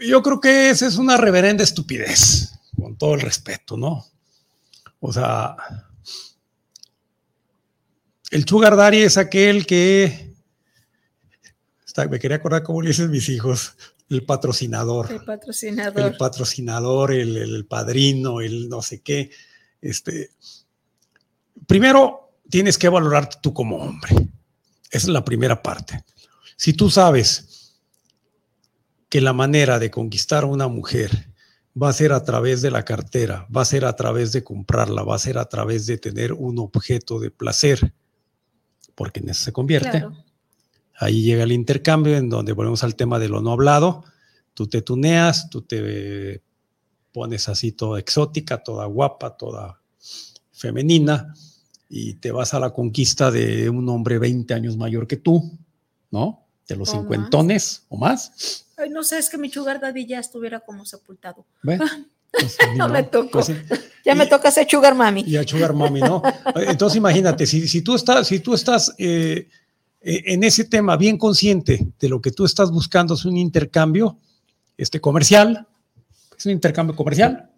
Yo 0.00 0.22
creo 0.22 0.40
que 0.40 0.70
esa 0.70 0.86
es 0.86 0.96
una 0.96 1.16
reverenda 1.16 1.64
estupidez, 1.64 2.52
con 2.76 2.96
todo 2.96 3.14
el 3.14 3.20
respeto, 3.20 3.76
¿no? 3.76 4.06
O 5.00 5.12
sea, 5.12 5.56
el 8.30 8.46
sugar 8.46 8.76
daddy 8.76 8.98
es 9.02 9.18
aquel 9.18 9.66
que, 9.66 10.32
está- 11.86 12.06
me 12.08 12.18
quería 12.18 12.36
acordar 12.38 12.62
cómo 12.62 12.80
le 12.82 12.88
dicen 12.88 13.10
mis 13.10 13.28
hijos, 13.28 13.74
el 14.08 14.24
patrocinador, 14.24 15.06
El 15.10 15.16
el 15.16 15.24
patrocinador. 15.24 16.16
patrocinador, 16.16 17.12
el, 17.12 17.36
el 17.36 17.66
padrino, 17.66 18.40
el 18.40 18.68
no 18.68 18.80
sé 18.82 19.00
qué. 19.00 19.30
Este, 19.80 20.30
primero, 21.66 22.30
tienes 22.48 22.78
que 22.78 22.88
valorarte 22.88 23.38
tú 23.42 23.52
como 23.52 23.76
hombre. 23.78 24.14
Esa 24.92 25.06
es 25.06 25.12
la 25.12 25.24
primera 25.24 25.62
parte. 25.62 26.04
Si 26.56 26.74
tú 26.74 26.90
sabes 26.90 27.78
que 29.08 29.22
la 29.22 29.32
manera 29.32 29.78
de 29.78 29.90
conquistar 29.90 30.44
a 30.44 30.46
una 30.46 30.68
mujer 30.68 31.32
va 31.80 31.88
a 31.88 31.92
ser 31.94 32.12
a 32.12 32.22
través 32.22 32.60
de 32.60 32.70
la 32.70 32.84
cartera, 32.84 33.46
va 33.54 33.62
a 33.62 33.64
ser 33.64 33.86
a 33.86 33.96
través 33.96 34.32
de 34.32 34.44
comprarla, 34.44 35.02
va 35.02 35.16
a 35.16 35.18
ser 35.18 35.38
a 35.38 35.46
través 35.46 35.86
de 35.86 35.96
tener 35.96 36.34
un 36.34 36.58
objeto 36.58 37.18
de 37.18 37.30
placer, 37.30 37.94
porque 38.94 39.20
en 39.20 39.30
eso 39.30 39.44
se 39.44 39.52
convierte. 39.52 40.00
Claro. 40.00 40.24
Ahí 40.96 41.22
llega 41.22 41.44
el 41.44 41.52
intercambio 41.52 42.18
en 42.18 42.28
donde 42.28 42.52
volvemos 42.52 42.84
al 42.84 42.94
tema 42.94 43.18
de 43.18 43.30
lo 43.30 43.40
no 43.40 43.52
hablado. 43.52 44.04
Tú 44.52 44.66
te 44.66 44.82
tuneas, 44.82 45.48
tú 45.48 45.62
te 45.62 46.42
pones 47.12 47.48
así 47.48 47.72
toda 47.72 47.98
exótica, 47.98 48.62
toda 48.62 48.84
guapa, 48.84 49.38
toda 49.38 49.80
femenina 50.52 51.34
y 51.94 52.14
te 52.14 52.32
vas 52.32 52.54
a 52.54 52.58
la 52.58 52.72
conquista 52.72 53.30
de 53.30 53.68
un 53.68 53.86
hombre 53.90 54.18
20 54.18 54.54
años 54.54 54.78
mayor 54.78 55.06
que 55.06 55.18
tú, 55.18 55.58
¿no? 56.10 56.46
De 56.66 56.74
los 56.74 56.88
O 56.88 56.92
más. 56.94 57.00
cincuentones 57.02 57.82
o 57.90 57.98
más. 57.98 58.64
Ay, 58.78 58.88
no 58.88 59.04
sé, 59.04 59.18
es 59.18 59.28
que 59.28 59.36
mi 59.36 59.50
Sugar 59.50 59.78
Daddy 59.78 60.06
ya 60.06 60.18
estuviera 60.18 60.60
como 60.60 60.86
sepultado. 60.86 61.44
¿Ve? 61.62 61.78
Pues, 62.32 62.56
No 62.78 62.88
me 62.88 63.00
modo. 63.02 63.10
tocó. 63.10 63.30
Pues. 63.40 63.52
Ya 64.06 64.14
me 64.14 64.24
toca 64.26 64.50
ser 64.50 64.66
Sugar 64.66 64.94
Mami. 64.94 65.22
y 65.26 65.36
a 65.36 65.46
Sugar 65.46 65.74
Mommy, 65.74 66.00
¿no? 66.00 66.22
Entonces 66.66 66.96
imagínate, 66.96 67.46
si, 67.46 67.68
si 67.68 67.82
tú 67.82 67.94
estás, 67.94 68.26
si 68.26 68.40
tú 68.40 68.54
estás 68.54 68.94
eh, 68.96 69.48
eh, 70.00 70.22
en 70.28 70.42
ese 70.42 70.64
tema 70.64 70.96
bien 70.96 71.18
consciente 71.18 71.92
de 72.00 72.08
lo 72.08 72.22
que 72.22 72.30
tú 72.30 72.46
estás 72.46 72.70
buscando 72.70 73.12
es 73.16 73.26
un 73.26 73.36
intercambio 73.36 74.16
este, 74.78 74.98
comercial, 74.98 75.66
es 76.38 76.46
un 76.46 76.52
intercambio 76.52 76.96
comercial, 76.96 77.50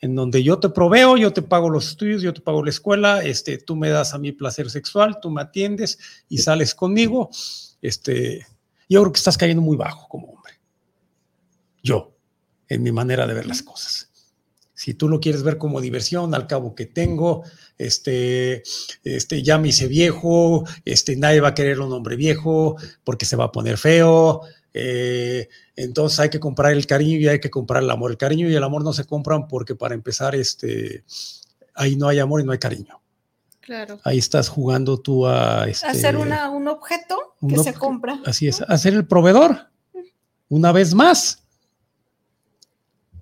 en 0.00 0.14
donde 0.14 0.42
yo 0.42 0.58
te 0.58 0.68
proveo, 0.68 1.16
yo 1.16 1.32
te 1.32 1.42
pago 1.42 1.70
los 1.70 1.88
estudios, 1.88 2.22
yo 2.22 2.32
te 2.32 2.40
pago 2.40 2.62
la 2.62 2.70
escuela, 2.70 3.22
este, 3.22 3.58
tú 3.58 3.76
me 3.76 3.88
das 3.88 4.14
a 4.14 4.18
mí 4.18 4.32
placer 4.32 4.70
sexual, 4.70 5.18
tú 5.20 5.30
me 5.30 5.42
atiendes 5.42 5.98
y 6.28 6.38
sales 6.38 6.74
conmigo, 6.74 7.30
este, 7.82 8.46
yo 8.88 9.00
creo 9.00 9.12
que 9.12 9.18
estás 9.18 9.38
cayendo 9.38 9.62
muy 9.62 9.76
bajo 9.76 10.08
como 10.08 10.28
hombre. 10.28 10.54
Yo, 11.82 12.16
en 12.68 12.82
mi 12.82 12.92
manera 12.92 13.26
de 13.26 13.34
ver 13.34 13.46
las 13.46 13.62
cosas. 13.62 14.08
Si 14.74 14.94
tú 14.94 15.08
lo 15.08 15.18
quieres 15.18 15.42
ver 15.42 15.58
como 15.58 15.80
diversión, 15.80 16.34
al 16.34 16.46
cabo 16.46 16.76
que 16.76 16.86
tengo, 16.86 17.42
este, 17.78 18.62
este, 19.02 19.42
ya 19.42 19.58
me 19.58 19.68
hice 19.68 19.88
viejo, 19.88 20.64
este, 20.84 21.16
nadie 21.16 21.40
va 21.40 21.48
a 21.48 21.54
querer 21.54 21.80
un 21.80 21.92
hombre 21.92 22.14
viejo 22.14 22.76
porque 23.02 23.26
se 23.26 23.34
va 23.34 23.46
a 23.46 23.52
poner 23.52 23.76
feo. 23.76 24.42
Eh, 24.74 25.48
entonces 25.76 26.20
hay 26.20 26.30
que 26.30 26.40
comprar 26.40 26.72
el 26.72 26.86
cariño 26.86 27.18
y 27.18 27.28
hay 27.28 27.40
que 27.40 27.50
comprar 27.50 27.82
el 27.82 27.90
amor. 27.90 28.10
El 28.10 28.16
cariño 28.16 28.48
y 28.48 28.54
el 28.54 28.64
amor 28.64 28.84
no 28.84 28.92
se 28.92 29.04
compran 29.04 29.48
porque 29.48 29.74
para 29.74 29.94
empezar, 29.94 30.34
este, 30.34 31.04
ahí 31.74 31.96
no 31.96 32.08
hay 32.08 32.18
amor 32.18 32.40
y 32.40 32.44
no 32.44 32.52
hay 32.52 32.58
cariño. 32.58 33.00
Claro. 33.60 34.00
Ahí 34.04 34.18
estás 34.18 34.48
jugando 34.48 34.98
tú 34.98 35.26
a 35.26 35.68
este, 35.68 35.86
Hacer 35.86 36.16
una, 36.16 36.48
un 36.48 36.68
objeto 36.68 37.34
un 37.40 37.50
que 37.50 37.58
se 37.58 37.74
compra. 37.74 38.20
Así 38.24 38.48
es, 38.48 38.62
a 38.62 38.78
ser 38.78 38.94
el 38.94 39.06
proveedor. 39.06 39.68
Una 40.48 40.72
vez 40.72 40.94
más, 40.94 41.44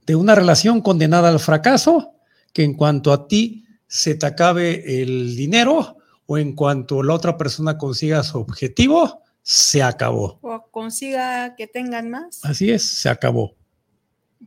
de 0.06 0.14
una 0.14 0.36
relación 0.36 0.80
condenada 0.80 1.28
al 1.28 1.40
fracaso, 1.40 2.12
que 2.52 2.62
en 2.62 2.74
cuanto 2.74 3.12
a 3.12 3.26
ti 3.26 3.66
se 3.88 4.14
te 4.14 4.26
acabe 4.26 5.02
el 5.02 5.36
dinero 5.36 5.96
o 6.26 6.38
en 6.38 6.54
cuanto 6.54 7.02
la 7.02 7.14
otra 7.14 7.36
persona 7.36 7.76
consiga 7.76 8.22
su 8.22 8.38
objetivo, 8.38 9.22
se 9.48 9.80
acabó. 9.80 10.40
O 10.42 10.60
consiga 10.72 11.54
que 11.54 11.68
tengan 11.68 12.10
más. 12.10 12.44
Así 12.44 12.68
es, 12.72 12.82
se 12.82 13.08
acabó. 13.08 13.54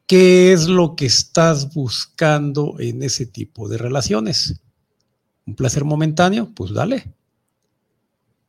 ¿Qué 0.06 0.52
es 0.52 0.68
lo 0.68 0.98
que 0.98 1.06
estás 1.06 1.74
buscando 1.74 2.76
en 2.80 3.02
ese 3.02 3.26
tipo 3.26 3.70
de 3.70 3.78
relaciones? 3.78 4.62
¿Un 5.48 5.56
placer 5.56 5.86
momentáneo? 5.86 6.52
Pues 6.54 6.74
dale. 6.74 7.14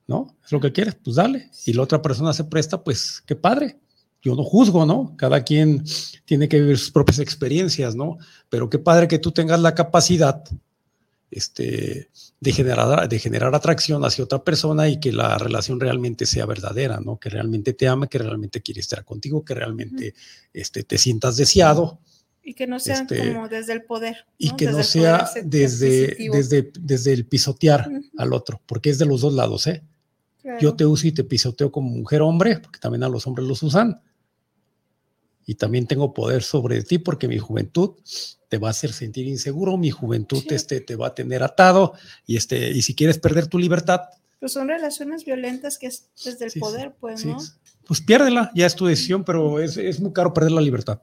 ¿No? 0.09 0.36
es 0.44 0.51
lo 0.51 0.59
que 0.59 0.72
quieres, 0.72 0.97
pues 0.97 1.14
dale. 1.14 1.52
Y 1.66 1.72
la 1.72 1.82
otra 1.82 2.02
persona 2.02 2.32
se 2.32 2.43
presta, 2.43 2.82
pues 2.82 3.22
qué 3.24 3.36
padre. 3.36 3.78
Yo 4.20 4.35
no 4.35 4.43
juzgo, 4.43 4.85
¿no? 4.85 5.14
Cada 5.16 5.44
quien 5.44 5.85
tiene 6.24 6.48
que 6.48 6.60
vivir 6.60 6.78
sus 6.78 6.90
propias 6.90 7.20
experiencias, 7.20 7.94
¿no? 7.94 8.18
Pero 8.48 8.68
qué 8.68 8.81
padre 8.81 9.06
que 9.06 9.20
tú 9.20 9.31
tengas 9.31 9.60
la 9.60 9.77
capacidad 9.77 10.43
este, 11.31 12.11
de, 12.40 12.52
generar, 12.52 13.09
de 13.09 13.19
generar 13.19 13.55
atracción 13.55 14.05
hacia 14.05 14.24
otra 14.24 14.43
persona 14.43 14.89
y 14.89 14.98
que 14.98 15.12
la 15.12 15.39
relación 15.39 15.78
realmente 15.78 16.27
sea 16.27 16.47
verdadera, 16.47 17.01
¿no? 17.01 17.19
Que 17.19 17.31
realmente 17.31 17.73
te 17.73 17.86
ama, 17.86 18.09
que 18.09 18.19
realmente 18.19 18.61
quiere 18.61 18.81
estar 18.81 19.05
contigo, 19.05 19.44
que 19.44 19.55
realmente 19.55 20.15
este, 20.52 20.82
te 20.82 20.98
sientas 20.98 21.36
deseado. 21.36 22.01
Y 22.43 22.55
que 22.55 22.66
no 22.66 22.81
sea 22.81 22.97
este, 22.97 23.32
como 23.32 23.48
desde 23.48 23.74
el 23.74 23.85
poder. 23.85 24.27
Y 24.39 24.57
que 24.57 24.66
no 24.66 24.82
sea 24.82 25.28
desde, 25.44 26.16
desde, 26.32 26.73
desde 26.81 27.12
el 27.12 27.27
pisotear 27.27 27.89
al 28.16 28.32
otro, 28.32 28.61
porque 28.66 28.90
es 28.90 28.98
de 28.98 29.07
los 29.07 29.20
dos 29.20 29.35
lados, 29.35 29.66
¿eh? 29.66 29.82
Yo 30.59 30.74
te 30.74 30.86
uso 30.86 31.07
y 31.07 31.12
te 31.12 31.23
pisoteo 31.23 31.70
como 31.70 31.90
mujer 31.90 32.23
hombre, 32.23 32.59
porque 32.59 32.81
también 32.81 33.05
a 33.05 33.09
los 33.09 33.27
hombres 33.27 33.47
los 33.47 33.62
usan. 33.62 34.01
Y 35.46 35.54
también 35.56 35.86
tengo 35.86 36.14
poder 36.14 36.42
sobre 36.42 36.82
ti 36.82 36.98
porque 36.98 37.28
mi 37.28 37.38
juventud 37.38 37.96
te 38.48 38.58
va 38.58 38.68
a 38.68 38.70
hacer 38.72 38.92
sentir 38.92 39.26
inseguro, 39.26 39.76
mi 39.76 39.90
juventud 39.90 40.42
este, 40.50 40.80
te 40.80 40.96
va 40.96 41.08
a 41.08 41.14
tener 41.14 41.42
atado 41.42 41.94
y, 42.26 42.36
este, 42.36 42.70
y 42.70 42.82
si 42.82 42.94
quieres 42.94 43.18
perder 43.18 43.46
tu 43.46 43.58
libertad. 43.58 44.00
Pues 44.40 44.52
son 44.52 44.68
relaciones 44.68 45.24
violentas 45.24 45.78
que 45.78 45.86
es 45.86 46.08
desde 46.24 46.46
el 46.46 46.52
poder, 46.58 46.94
pues, 46.98 47.24
¿no? 47.24 47.38
Pues 47.86 48.00
piérdela, 48.00 48.50
ya 48.54 48.66
es 48.66 48.74
tu 48.74 48.86
decisión, 48.86 49.24
pero 49.24 49.60
es, 49.60 49.76
es 49.76 50.00
muy 50.00 50.12
caro 50.12 50.32
perder 50.34 50.52
la 50.52 50.60
libertad. 50.60 51.00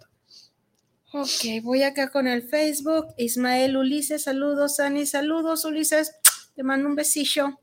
Ok, 1.13 1.63
voy 1.63 1.83
acá 1.83 2.09
con 2.09 2.27
el 2.27 2.43
Facebook. 2.43 3.07
Ismael 3.17 3.77
Ulises, 3.77 4.23
saludos, 4.23 4.81
Ani, 4.81 5.05
saludos, 5.05 5.63
Ulises. 5.63 6.15
Te 6.53 6.63
mando 6.63 6.89
un 6.89 6.95
besillo. 6.95 7.59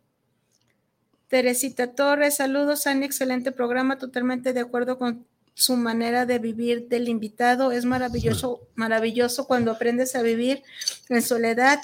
Teresita 1.29 1.95
Torres, 1.95 2.37
saludos, 2.37 2.87
Ani, 2.87 3.05
excelente 3.05 3.53
programa, 3.53 3.99
totalmente 3.99 4.55
de 4.55 4.61
acuerdo 4.61 4.99
con 4.99 5.27
su 5.55 5.77
manera 5.77 6.27
de 6.27 6.39
vivir 6.39 6.89
del 6.89 7.09
invitado. 7.09 7.73
Es 7.73 7.85
maravilloso, 7.85 8.69
maravilloso 8.75 9.47
cuando 9.47 9.71
aprendes 9.71 10.15
a 10.17 10.23
vivir 10.23 10.63
en 11.09 11.23
soledad 11.23 11.81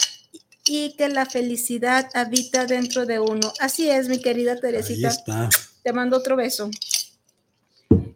y 0.66 0.94
que 0.96 1.08
la 1.08 1.26
felicidad 1.26 2.08
habita 2.14 2.66
dentro 2.66 3.06
de 3.06 3.18
uno. 3.18 3.52
Así 3.60 3.88
es, 3.88 4.08
mi 4.08 4.20
querida 4.20 4.60
Teresita. 4.60 5.16
Te 5.82 5.92
mando 5.92 6.16
otro 6.16 6.36
beso. 6.36 6.70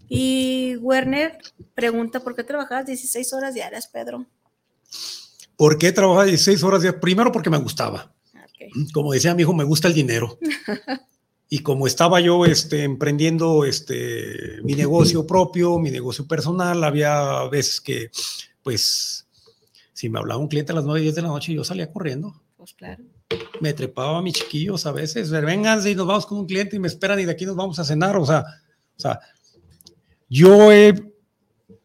Y 0.09 0.77
Werner 0.77 1.39
pregunta, 1.75 2.21
¿por 2.21 2.37
qué 2.37 2.45
trabajas 2.45 2.87
16 2.87 3.33
horas 3.33 3.55
diarias, 3.55 3.87
Pedro? 3.87 4.27
¿Por 5.57 5.79
qué 5.79 5.93
trabajas 5.93 6.27
16 6.27 6.63
horas 6.63 6.83
diarias? 6.83 7.01
Primero 7.01 7.33
porque 7.33 7.51
me 7.51 7.59
gustaba. 7.59 8.13
Como 8.93 9.13
decía 9.13 9.35
mi 9.35 9.43
hijo, 9.43 9.55
me 9.55 9.65
gusta 9.65 9.89
el 9.89 9.95
dinero. 9.95 10.39
y 11.49 11.61
como 11.61 11.87
estaba 11.87 12.21
yo 12.21 12.45
este, 12.47 12.83
emprendiendo 12.85 13.65
este, 13.65 14.61
mi 14.63 14.75
negocio 14.75 15.27
propio, 15.27 15.79
mi 15.79 15.91
negocio 15.91 16.27
personal, 16.27 16.83
había 16.83 17.45
veces 17.49 17.81
que, 17.81 18.11
pues, 18.63 19.27
si 19.93 20.09
me 20.09 20.19
hablaba 20.19 20.41
un 20.41 20.49
cliente 20.49 20.73
a 20.73 20.75
las 20.75 20.85
9, 20.85 21.01
10 21.01 21.15
de 21.15 21.23
la 21.23 21.29
noche, 21.29 21.55
yo 21.55 21.65
salía 21.65 21.93
corriendo. 21.93 22.43
Pues 22.57 22.75
claro. 22.75 23.05
Me 23.61 23.73
trepaba 23.73 24.19
a 24.19 24.23
mis 24.23 24.35
chiquillos 24.35 24.87
a 24.87 24.93
veces, 24.93 25.31
vengan 25.31 25.87
y 25.87 25.95
nos 25.95 26.07
vamos 26.07 26.27
con 26.27 26.39
un 26.39 26.47
cliente 26.47 26.77
y 26.77 26.79
me 26.79 26.89
esperan 26.89 27.21
y 27.21 27.25
de 27.25 27.33
aquí 27.33 27.47
nos 27.47 27.57
vamos 27.57 27.79
a 27.79 27.85
cenar. 27.85 28.17
O 28.17 28.27
sea, 28.27 28.41
o 28.97 29.01
sea 29.01 29.21
yo 30.29 30.73
he, 30.73 30.95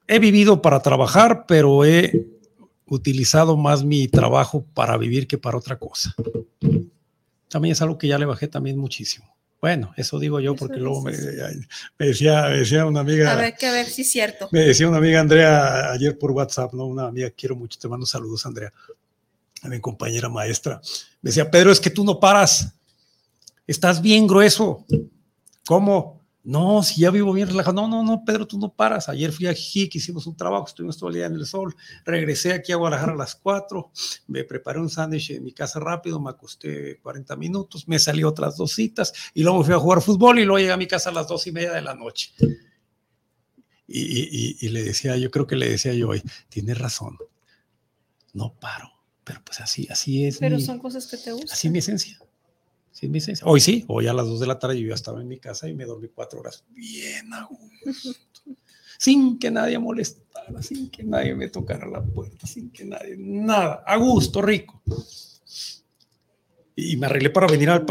he 0.08 0.20
vivido 0.20 0.62
para 0.62 0.82
trabajar, 0.82 1.46
pero 1.48 1.86
he 1.86 2.28
utilizado 2.86 3.58
más 3.58 3.84
mi 3.84 4.08
trabajo 4.08 4.66
para 4.74 4.98
vivir 4.98 5.28
que 5.28 5.38
para 5.38 5.58
otra 5.58 5.78
cosa. 5.78 6.16
También 7.48 7.74
es 7.74 7.82
algo 7.82 7.98
que 7.98 8.08
ya 8.08 8.18
le 8.18 8.26
bajé 8.26 8.48
también 8.48 8.78
muchísimo. 8.78 9.36
Bueno, 9.62 9.94
eso 9.98 10.20
digo 10.20 10.40
yo 10.40 10.56
porque 10.56 10.78
luego 10.78 11.02
me, 11.02 11.12
decía, 11.98 12.44
decía 12.44 12.86
una 12.86 13.02
amiga. 13.02 13.34
A 13.34 13.36
ver, 13.36 13.56
que 13.56 13.68
a 13.68 13.74
ver 13.74 13.88
si 13.88 14.04
es 14.04 14.12
cierto. 14.12 14.48
Me 14.52 14.62
decía 14.62 14.88
una 14.88 14.98
amiga 14.98 15.20
Andrea 15.20 15.92
ayer 15.92 16.18
por 16.18 16.32
WhatsApp, 16.32 16.74
¿no? 16.74 16.86
Una 16.86 17.08
amiga 17.08 17.30
quiero 17.32 17.56
mucho, 17.56 17.78
te 17.78 17.90
mando 17.90 18.06
saludos, 18.06 18.46
Andrea, 18.46 18.72
a 19.62 19.68
mi 19.68 19.80
compañera 19.82 20.30
maestra. 20.30 20.80
Me 21.22 21.30
decía, 21.30 21.52
Pedro, 21.52 21.72
es 21.72 21.80
que 21.82 21.90
tú 21.90 22.06
no 22.06 22.20
paras. 22.20 22.74
Estás 23.68 24.02
bien 24.02 24.28
grueso. 24.28 24.86
¿Cómo? 25.66 26.19
No, 26.44 26.82
si 26.84 27.02
ya 27.02 27.12
vivo 27.12 27.34
bien 27.34 27.48
relajado. 27.48 27.74
No, 27.74 27.88
no, 27.88 28.04
no, 28.04 28.24
Pedro, 28.24 28.48
tú 28.48 28.58
no 28.58 28.74
paras. 28.74 29.10
Ayer 29.10 29.32
fui 29.32 29.48
a 29.48 29.54
Jiquique, 29.54 29.98
hicimos 29.98 30.26
un 30.26 30.36
trabajo, 30.36 30.68
estuvimos 30.68 30.98
todo 30.98 31.10
el 31.10 31.16
día 31.16 31.26
en 31.26 31.34
el 31.34 31.46
sol. 31.46 31.76
Regresé 32.06 32.54
aquí 32.54 32.72
a 32.72 32.78
Guadalajara 32.78 33.14
a 33.14 33.18
las 33.18 33.36
4. 33.36 33.92
Me 34.28 34.44
preparé 34.46 34.80
un 34.80 34.90
sándwich 34.90 35.32
en 35.32 35.44
mi 35.44 35.52
casa 35.52 35.80
rápido, 35.80 36.20
me 36.20 36.30
acosté 36.30 37.00
40 37.02 37.36
minutos. 37.36 37.88
Me 37.88 38.00
salí 38.00 38.24
otras 38.24 38.56
dos 38.56 38.72
citas 38.72 39.14
y 39.34 39.44
luego 39.44 39.64
fui 39.64 39.74
a 39.74 39.80
jugar 39.80 40.02
fútbol 40.02 40.40
y 40.40 40.46
luego 40.46 40.60
llegué 40.60 40.72
a 40.72 40.78
mi 40.78 40.88
casa 40.88 41.10
a 41.10 41.14
las 41.14 41.28
dos 41.28 41.46
y 41.46 41.52
media 41.52 41.74
de 41.74 41.82
la 41.82 41.94
noche. 41.94 42.32
Y, 43.88 44.66
y 44.66 44.70
le 44.70 44.84
decía, 44.84 45.18
yo 45.18 45.32
creo 45.32 45.48
que 45.48 45.56
le 45.56 45.68
decía 45.68 45.94
yo 45.94 46.10
hoy, 46.10 46.22
tienes 46.48 46.78
razón, 46.78 47.18
no 48.34 48.54
paro. 48.60 48.92
Pero 49.30 49.44
pues 49.44 49.60
así, 49.60 49.88
así 49.92 50.26
es. 50.26 50.38
Pero 50.40 50.60
son 50.60 50.80
cosas 50.80 51.06
que 51.06 51.18
te 51.18 51.32
gustan. 51.32 51.52
Así 51.52 51.70
mi 51.70 51.78
esencia. 51.80 52.18
Hoy 53.44 53.60
sí, 53.62 53.86
hoy 53.88 54.08
a 54.08 54.14
las 54.14 54.28
2 54.28 54.40
de 54.42 54.48
la 54.48 54.60
tarde 54.60 54.80
yo 54.80 54.90
ya 54.90 54.96
estaba 54.96 55.22
en 55.22 55.28
mi 55.28 55.40
casa 55.40 55.70
y 55.70 55.74
me 55.74 55.86
dormí 55.86 56.10
cuatro 56.10 56.42
horas 56.42 56.66
bien 56.70 57.34
a 57.34 57.48
sin 58.98 59.40
que 59.40 59.50
nadie 59.50 59.80
molestara, 59.80 60.62
sin 60.62 60.90
que 60.90 61.04
nadie 61.04 61.34
me 61.34 61.48
tocara 61.48 61.88
la 61.88 62.04
puerta, 62.04 62.46
sin 62.46 62.70
que 62.70 62.84
nadie, 62.84 63.16
nada, 63.18 63.84
a 63.88 63.96
gusto, 63.96 64.42
rico. 64.42 64.82
Y 66.76 66.98
me 66.98 67.08
arreglé 67.08 67.30
para 67.30 67.48
venir 67.48 67.70
al, 67.70 67.86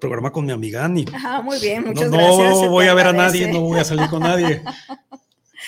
programa 0.00 0.32
con 0.32 0.44
mi 0.44 0.52
amiga 0.52 0.84
Ani. 0.84 1.04
Ajá, 1.12 1.42
muy 1.42 1.60
bien, 1.60 1.84
muchas 1.84 2.10
no, 2.10 2.16
gracias. 2.16 2.62
No 2.62 2.70
voy 2.70 2.86
a 2.86 2.94
ver 2.94 3.06
a 3.06 3.12
nadie, 3.12 3.50
no 3.52 3.60
voy 3.60 3.78
a 3.78 3.84
salir 3.84 4.08
con 4.08 4.20
nadie. 4.20 4.62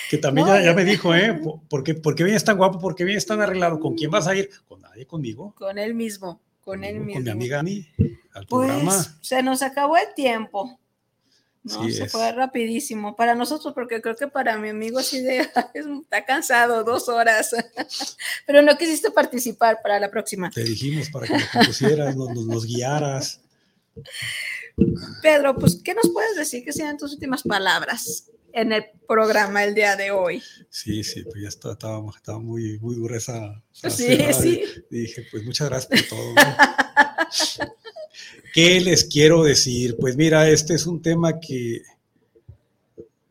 Que 0.09 0.19
también 0.19 0.49
ya, 0.49 0.73
me 0.73 0.85
dijo, 0.85 1.15
¿eh? 1.15 1.41
¿Por 1.69 1.85
qué, 1.85 1.95
¿Por 1.95 2.17
qué 2.17 2.25
vienes 2.25 2.43
tan 2.43 2.57
guapo? 2.57 2.81
¿Por 2.81 2.97
qué 2.97 3.05
vienes 3.05 3.27
tan 3.27 3.41
arreglado? 3.41 3.79
¿Con 3.79 3.95
quién 3.95 4.11
vas 4.11 4.27
a 4.27 4.35
ir? 4.35 4.51
Con 4.67 4.81
nadie, 4.81 5.07
conmigo. 5.07 5.55
Con 5.57 5.79
él 5.79 5.95
mismo, 5.95 6.41
con 6.61 6.83
él 6.83 6.99
mismo. 6.99 7.15
Con 7.15 7.25
mi 7.25 7.31
amiga 7.31 7.61
Ani 7.61 7.87
al 8.33 8.47
pues. 8.47 9.11
Se 9.21 9.43
nos 9.43 9.63
acabó 9.63 9.97
el 9.97 10.15
tiempo. 10.15 10.79
No, 11.63 11.91
se 11.91 12.09
fue 12.09 12.33
rapidísimo. 12.33 13.15
Para 13.17 13.35
nosotros, 13.35 13.75
porque 13.75 14.01
creo 14.01 14.17
que 14.17 14.29
para 14.29 14.57
mi 14.57 14.71
amigo 14.71 14.99
así 14.99 15.21
de 15.21 15.41
está 15.75 16.25
cansado, 16.25 16.85
dos 16.85 17.09
horas. 17.09 17.55
Pero 18.47 18.63
no 18.63 18.77
quisiste 18.79 19.11
participar 19.11 19.81
para 19.83 20.01
la 20.01 20.11
próxima. 20.11 20.51
Te 20.51 20.65
dijimos 20.65 21.11
para 21.11 21.27
que 21.27 21.35
nos 21.35 21.67
pusieras, 21.67 22.17
nos, 22.17 22.47
nos, 22.47 22.65
guiaras. 22.65 23.41
Pedro, 25.23 25.55
pues, 25.57 25.81
¿qué 25.85 25.93
nos 25.93 26.09
puedes 26.11 26.35
decir 26.37 26.65
que 26.65 26.73
sean 26.73 26.97
tus 26.97 27.13
últimas 27.13 27.43
palabras 27.43 28.31
en 28.53 28.73
el 28.73 28.87
programa 29.07 29.63
el 29.63 29.75
día 29.75 29.97
de 29.97 30.13
hoy? 30.13 30.43
Sí, 30.71 31.05
sí, 31.05 31.25
pues 31.25 31.43
ya 31.43 31.49
estaba, 31.49 31.77
estaba 32.17 32.39
muy, 32.39 32.79
muy 32.79 32.95
dura 32.95 33.19
esa. 33.19 33.63
sí, 33.73 34.19
sí. 34.33 34.65
dije, 34.89 35.27
pues 35.31 35.45
muchas 35.45 35.69
gracias 35.69 36.09
por 36.09 36.19
todo. 36.19 36.35
¿Qué 38.53 38.81
les 38.81 39.05
quiero 39.05 39.43
decir? 39.43 39.97
Pues 39.99 40.17
mira, 40.17 40.49
este 40.49 40.75
es 40.75 40.87
un 40.87 41.01
tema 41.01 41.39
que 41.39 41.83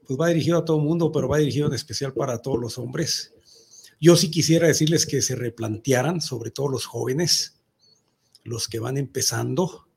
pues 0.10 0.19
va 0.19 0.30
dirigido 0.30 0.57
a 0.57 0.65
todo 0.65 0.77
el 0.77 0.84
mundo, 0.84 1.11
pero 1.11 1.27
va 1.27 1.38
dirigido 1.38 1.68
en 1.68 1.73
especial 1.73 2.14
para 2.14 2.41
todos 2.41 2.60
los 2.60 2.80
hombres. 2.80 3.31
Yo 4.01 4.15
sí 4.15 4.31
quisiera 4.31 4.68
decirles 4.68 5.06
que 5.06 5.22
se 5.22 5.35
replantearan, 5.35 6.19
sobre 6.19 6.51
todo 6.51 6.69
los 6.69 6.85
jóvenes, 6.85 7.60
los 8.43 8.68
que 8.68 8.80
van 8.80 8.97
empezando, 8.97 9.88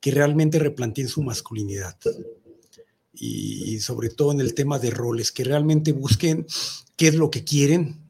que 0.00 0.10
realmente 0.10 0.58
replanteen 0.58 1.08
su 1.08 1.22
masculinidad. 1.22 1.96
Y, 3.12 3.78
sobre 3.78 4.08
todo 4.08 4.32
en 4.32 4.40
el 4.40 4.54
tema 4.54 4.80
de 4.80 4.90
roles, 4.90 5.30
que 5.30 5.44
realmente 5.44 5.92
busquen 5.92 6.46
qué 6.96 7.08
es 7.08 7.14
lo 7.14 7.30
que 7.30 7.44
quieren, 7.44 8.00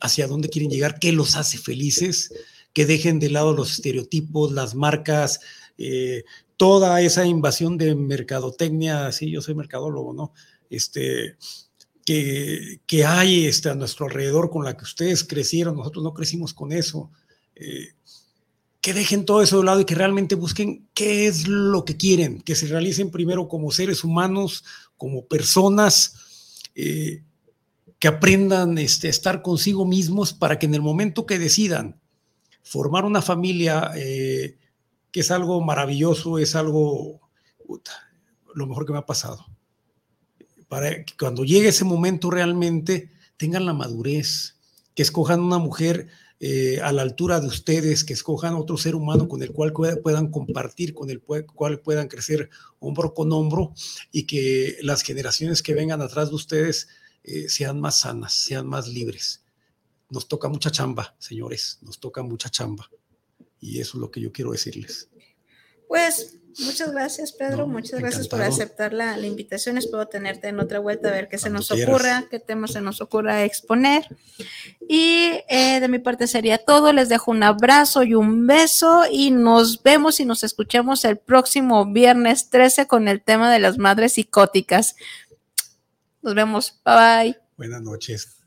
hacia 0.00 0.26
dónde 0.26 0.48
quieren 0.48 0.70
llegar, 0.70 0.98
qué 0.98 1.12
los 1.12 1.36
hace 1.36 1.58
felices, 1.58 2.32
que 2.72 2.86
dejen 2.86 3.18
de 3.18 3.30
lado 3.30 3.52
los 3.52 3.72
estereotipos, 3.72 4.52
las 4.52 4.74
marcas, 4.74 5.40
eh, 5.78 6.24
toda 6.56 7.00
esa 7.00 7.26
invasión 7.26 7.78
de 7.78 7.94
mercadotecnia, 7.94 9.10
sí, 9.12 9.30
yo 9.30 9.40
soy 9.40 9.54
mercadólogo, 9.54 10.12
¿no? 10.12 10.32
Este, 10.70 11.36
que, 12.04 12.80
que 12.86 13.04
hay 13.04 13.46
este, 13.46 13.70
a 13.70 13.74
nuestro 13.74 14.06
alrededor 14.06 14.50
con 14.50 14.64
la 14.64 14.76
que 14.76 14.84
ustedes 14.84 15.24
crecieron, 15.24 15.76
nosotros 15.76 16.02
no 16.04 16.14
crecimos 16.14 16.54
con 16.54 16.72
eso. 16.72 17.10
Eh, 17.54 17.92
que 18.80 18.94
dejen 18.94 19.24
todo 19.24 19.42
eso 19.42 19.58
de 19.58 19.64
lado 19.64 19.80
y 19.80 19.84
que 19.84 19.94
realmente 19.94 20.34
busquen 20.34 20.88
qué 20.94 21.26
es 21.26 21.48
lo 21.48 21.84
que 21.84 21.96
quieren, 21.96 22.40
que 22.40 22.54
se 22.54 22.66
realicen 22.66 23.10
primero 23.10 23.48
como 23.48 23.72
seres 23.72 24.04
humanos, 24.04 24.64
como 24.96 25.26
personas, 25.26 26.14
eh, 26.74 27.22
que 27.98 28.08
aprendan 28.08 28.78
este, 28.78 29.08
a 29.08 29.10
estar 29.10 29.42
consigo 29.42 29.84
mismos 29.84 30.32
para 30.32 30.58
que 30.58 30.66
en 30.66 30.74
el 30.74 30.82
momento 30.82 31.26
que 31.26 31.38
decidan 31.38 32.00
formar 32.68 33.04
una 33.04 33.22
familia, 33.22 33.92
que 33.94 35.20
es 35.20 35.30
algo 35.30 35.60
maravilloso, 35.60 36.38
es 36.38 36.54
algo, 36.54 37.20
lo 38.54 38.66
mejor 38.66 38.86
que 38.86 38.92
me 38.92 38.98
ha 38.98 39.06
pasado. 39.06 39.46
Para 40.68 41.04
que 41.04 41.14
cuando 41.18 41.44
llegue 41.44 41.68
ese 41.68 41.84
momento 41.84 42.30
realmente 42.30 43.10
tengan 43.36 43.64
la 43.64 43.72
madurez, 43.72 44.56
que 44.94 45.02
escojan 45.02 45.40
una 45.40 45.58
mujer 45.58 46.08
eh, 46.40 46.80
a 46.82 46.92
la 46.92 47.02
altura 47.02 47.40
de 47.40 47.48
ustedes, 47.48 48.04
que 48.04 48.12
escojan 48.12 48.54
otro 48.54 48.76
ser 48.76 48.94
humano 48.94 49.28
con 49.28 49.42
el 49.42 49.52
cual 49.52 49.72
puedan 49.72 50.30
compartir, 50.30 50.94
con 50.94 51.10
el 51.10 51.20
cual 51.20 51.80
puedan 51.80 52.08
crecer 52.08 52.50
hombro 52.78 53.14
con 53.14 53.32
hombro 53.32 53.72
y 54.12 54.24
que 54.24 54.76
las 54.82 55.02
generaciones 55.02 55.62
que 55.62 55.74
vengan 55.74 56.00
atrás 56.00 56.28
de 56.28 56.36
ustedes 56.36 56.88
eh, 57.24 57.48
sean 57.48 57.80
más 57.80 58.00
sanas, 58.00 58.34
sean 58.34 58.66
más 58.66 58.88
libres. 58.88 59.42
Nos 60.10 60.28
toca 60.28 60.48
mucha 60.48 60.70
chamba, 60.70 61.14
señores, 61.18 61.78
nos 61.82 61.98
toca 62.00 62.22
mucha 62.22 62.48
chamba. 62.48 62.90
Y 63.60 63.80
eso 63.80 63.98
es 63.98 64.00
lo 64.00 64.10
que 64.10 64.20
yo 64.20 64.32
quiero 64.32 64.52
decirles. 64.52 65.08
Pues 65.86 66.38
Muchas 66.60 66.90
gracias, 66.90 67.32
Pedro. 67.32 67.68
Muchas 67.68 68.00
gracias 68.00 68.26
por 68.26 68.42
aceptar 68.42 68.92
la, 68.92 69.18
invitación. 69.20 69.78
Espero 69.78 70.08
tenerte 70.08 70.48
en 70.48 70.58
otra 70.58 70.80
vuelta 70.80 71.08
a 71.08 71.12
ver 71.12 71.28
qué 71.28 71.38
se 71.38 71.50
nos 71.50 71.70
ocurra, 71.70 72.26
qué 72.30 72.40
temas 72.40 72.72
se 72.72 72.80
nos 72.80 73.00
ocurra 73.00 73.44
exponer. 73.44 74.04
Y 74.88 75.40
eh, 75.48 75.78
de 75.80 75.88
mi 75.88 76.00
parte 76.00 76.26
sería 76.26 76.58
todo. 76.58 76.92
Les 76.92 77.08
dejo 77.08 77.30
un 77.30 77.44
abrazo 77.44 78.02
y 78.02 78.14
un 78.14 78.46
beso 78.46 79.04
y 79.10 79.30
nos 79.30 79.82
vemos 79.82 80.18
y 80.18 80.24
nos 80.24 80.42
escuchamos 80.42 81.04
el 81.04 81.16
próximo 81.16 81.92
viernes 81.92 82.50
13 82.50 82.88
con 82.88 83.06
el 83.06 83.22
tema 83.22 83.52
de 83.52 83.60
las 83.60 83.78
madres 83.78 84.14
psicóticas. 84.14 84.96
Nos 86.22 86.34
vemos. 86.34 86.80
Bye 86.84 86.94
bye. 86.94 87.38
Buenas 87.56 87.82
noches. 87.82 88.38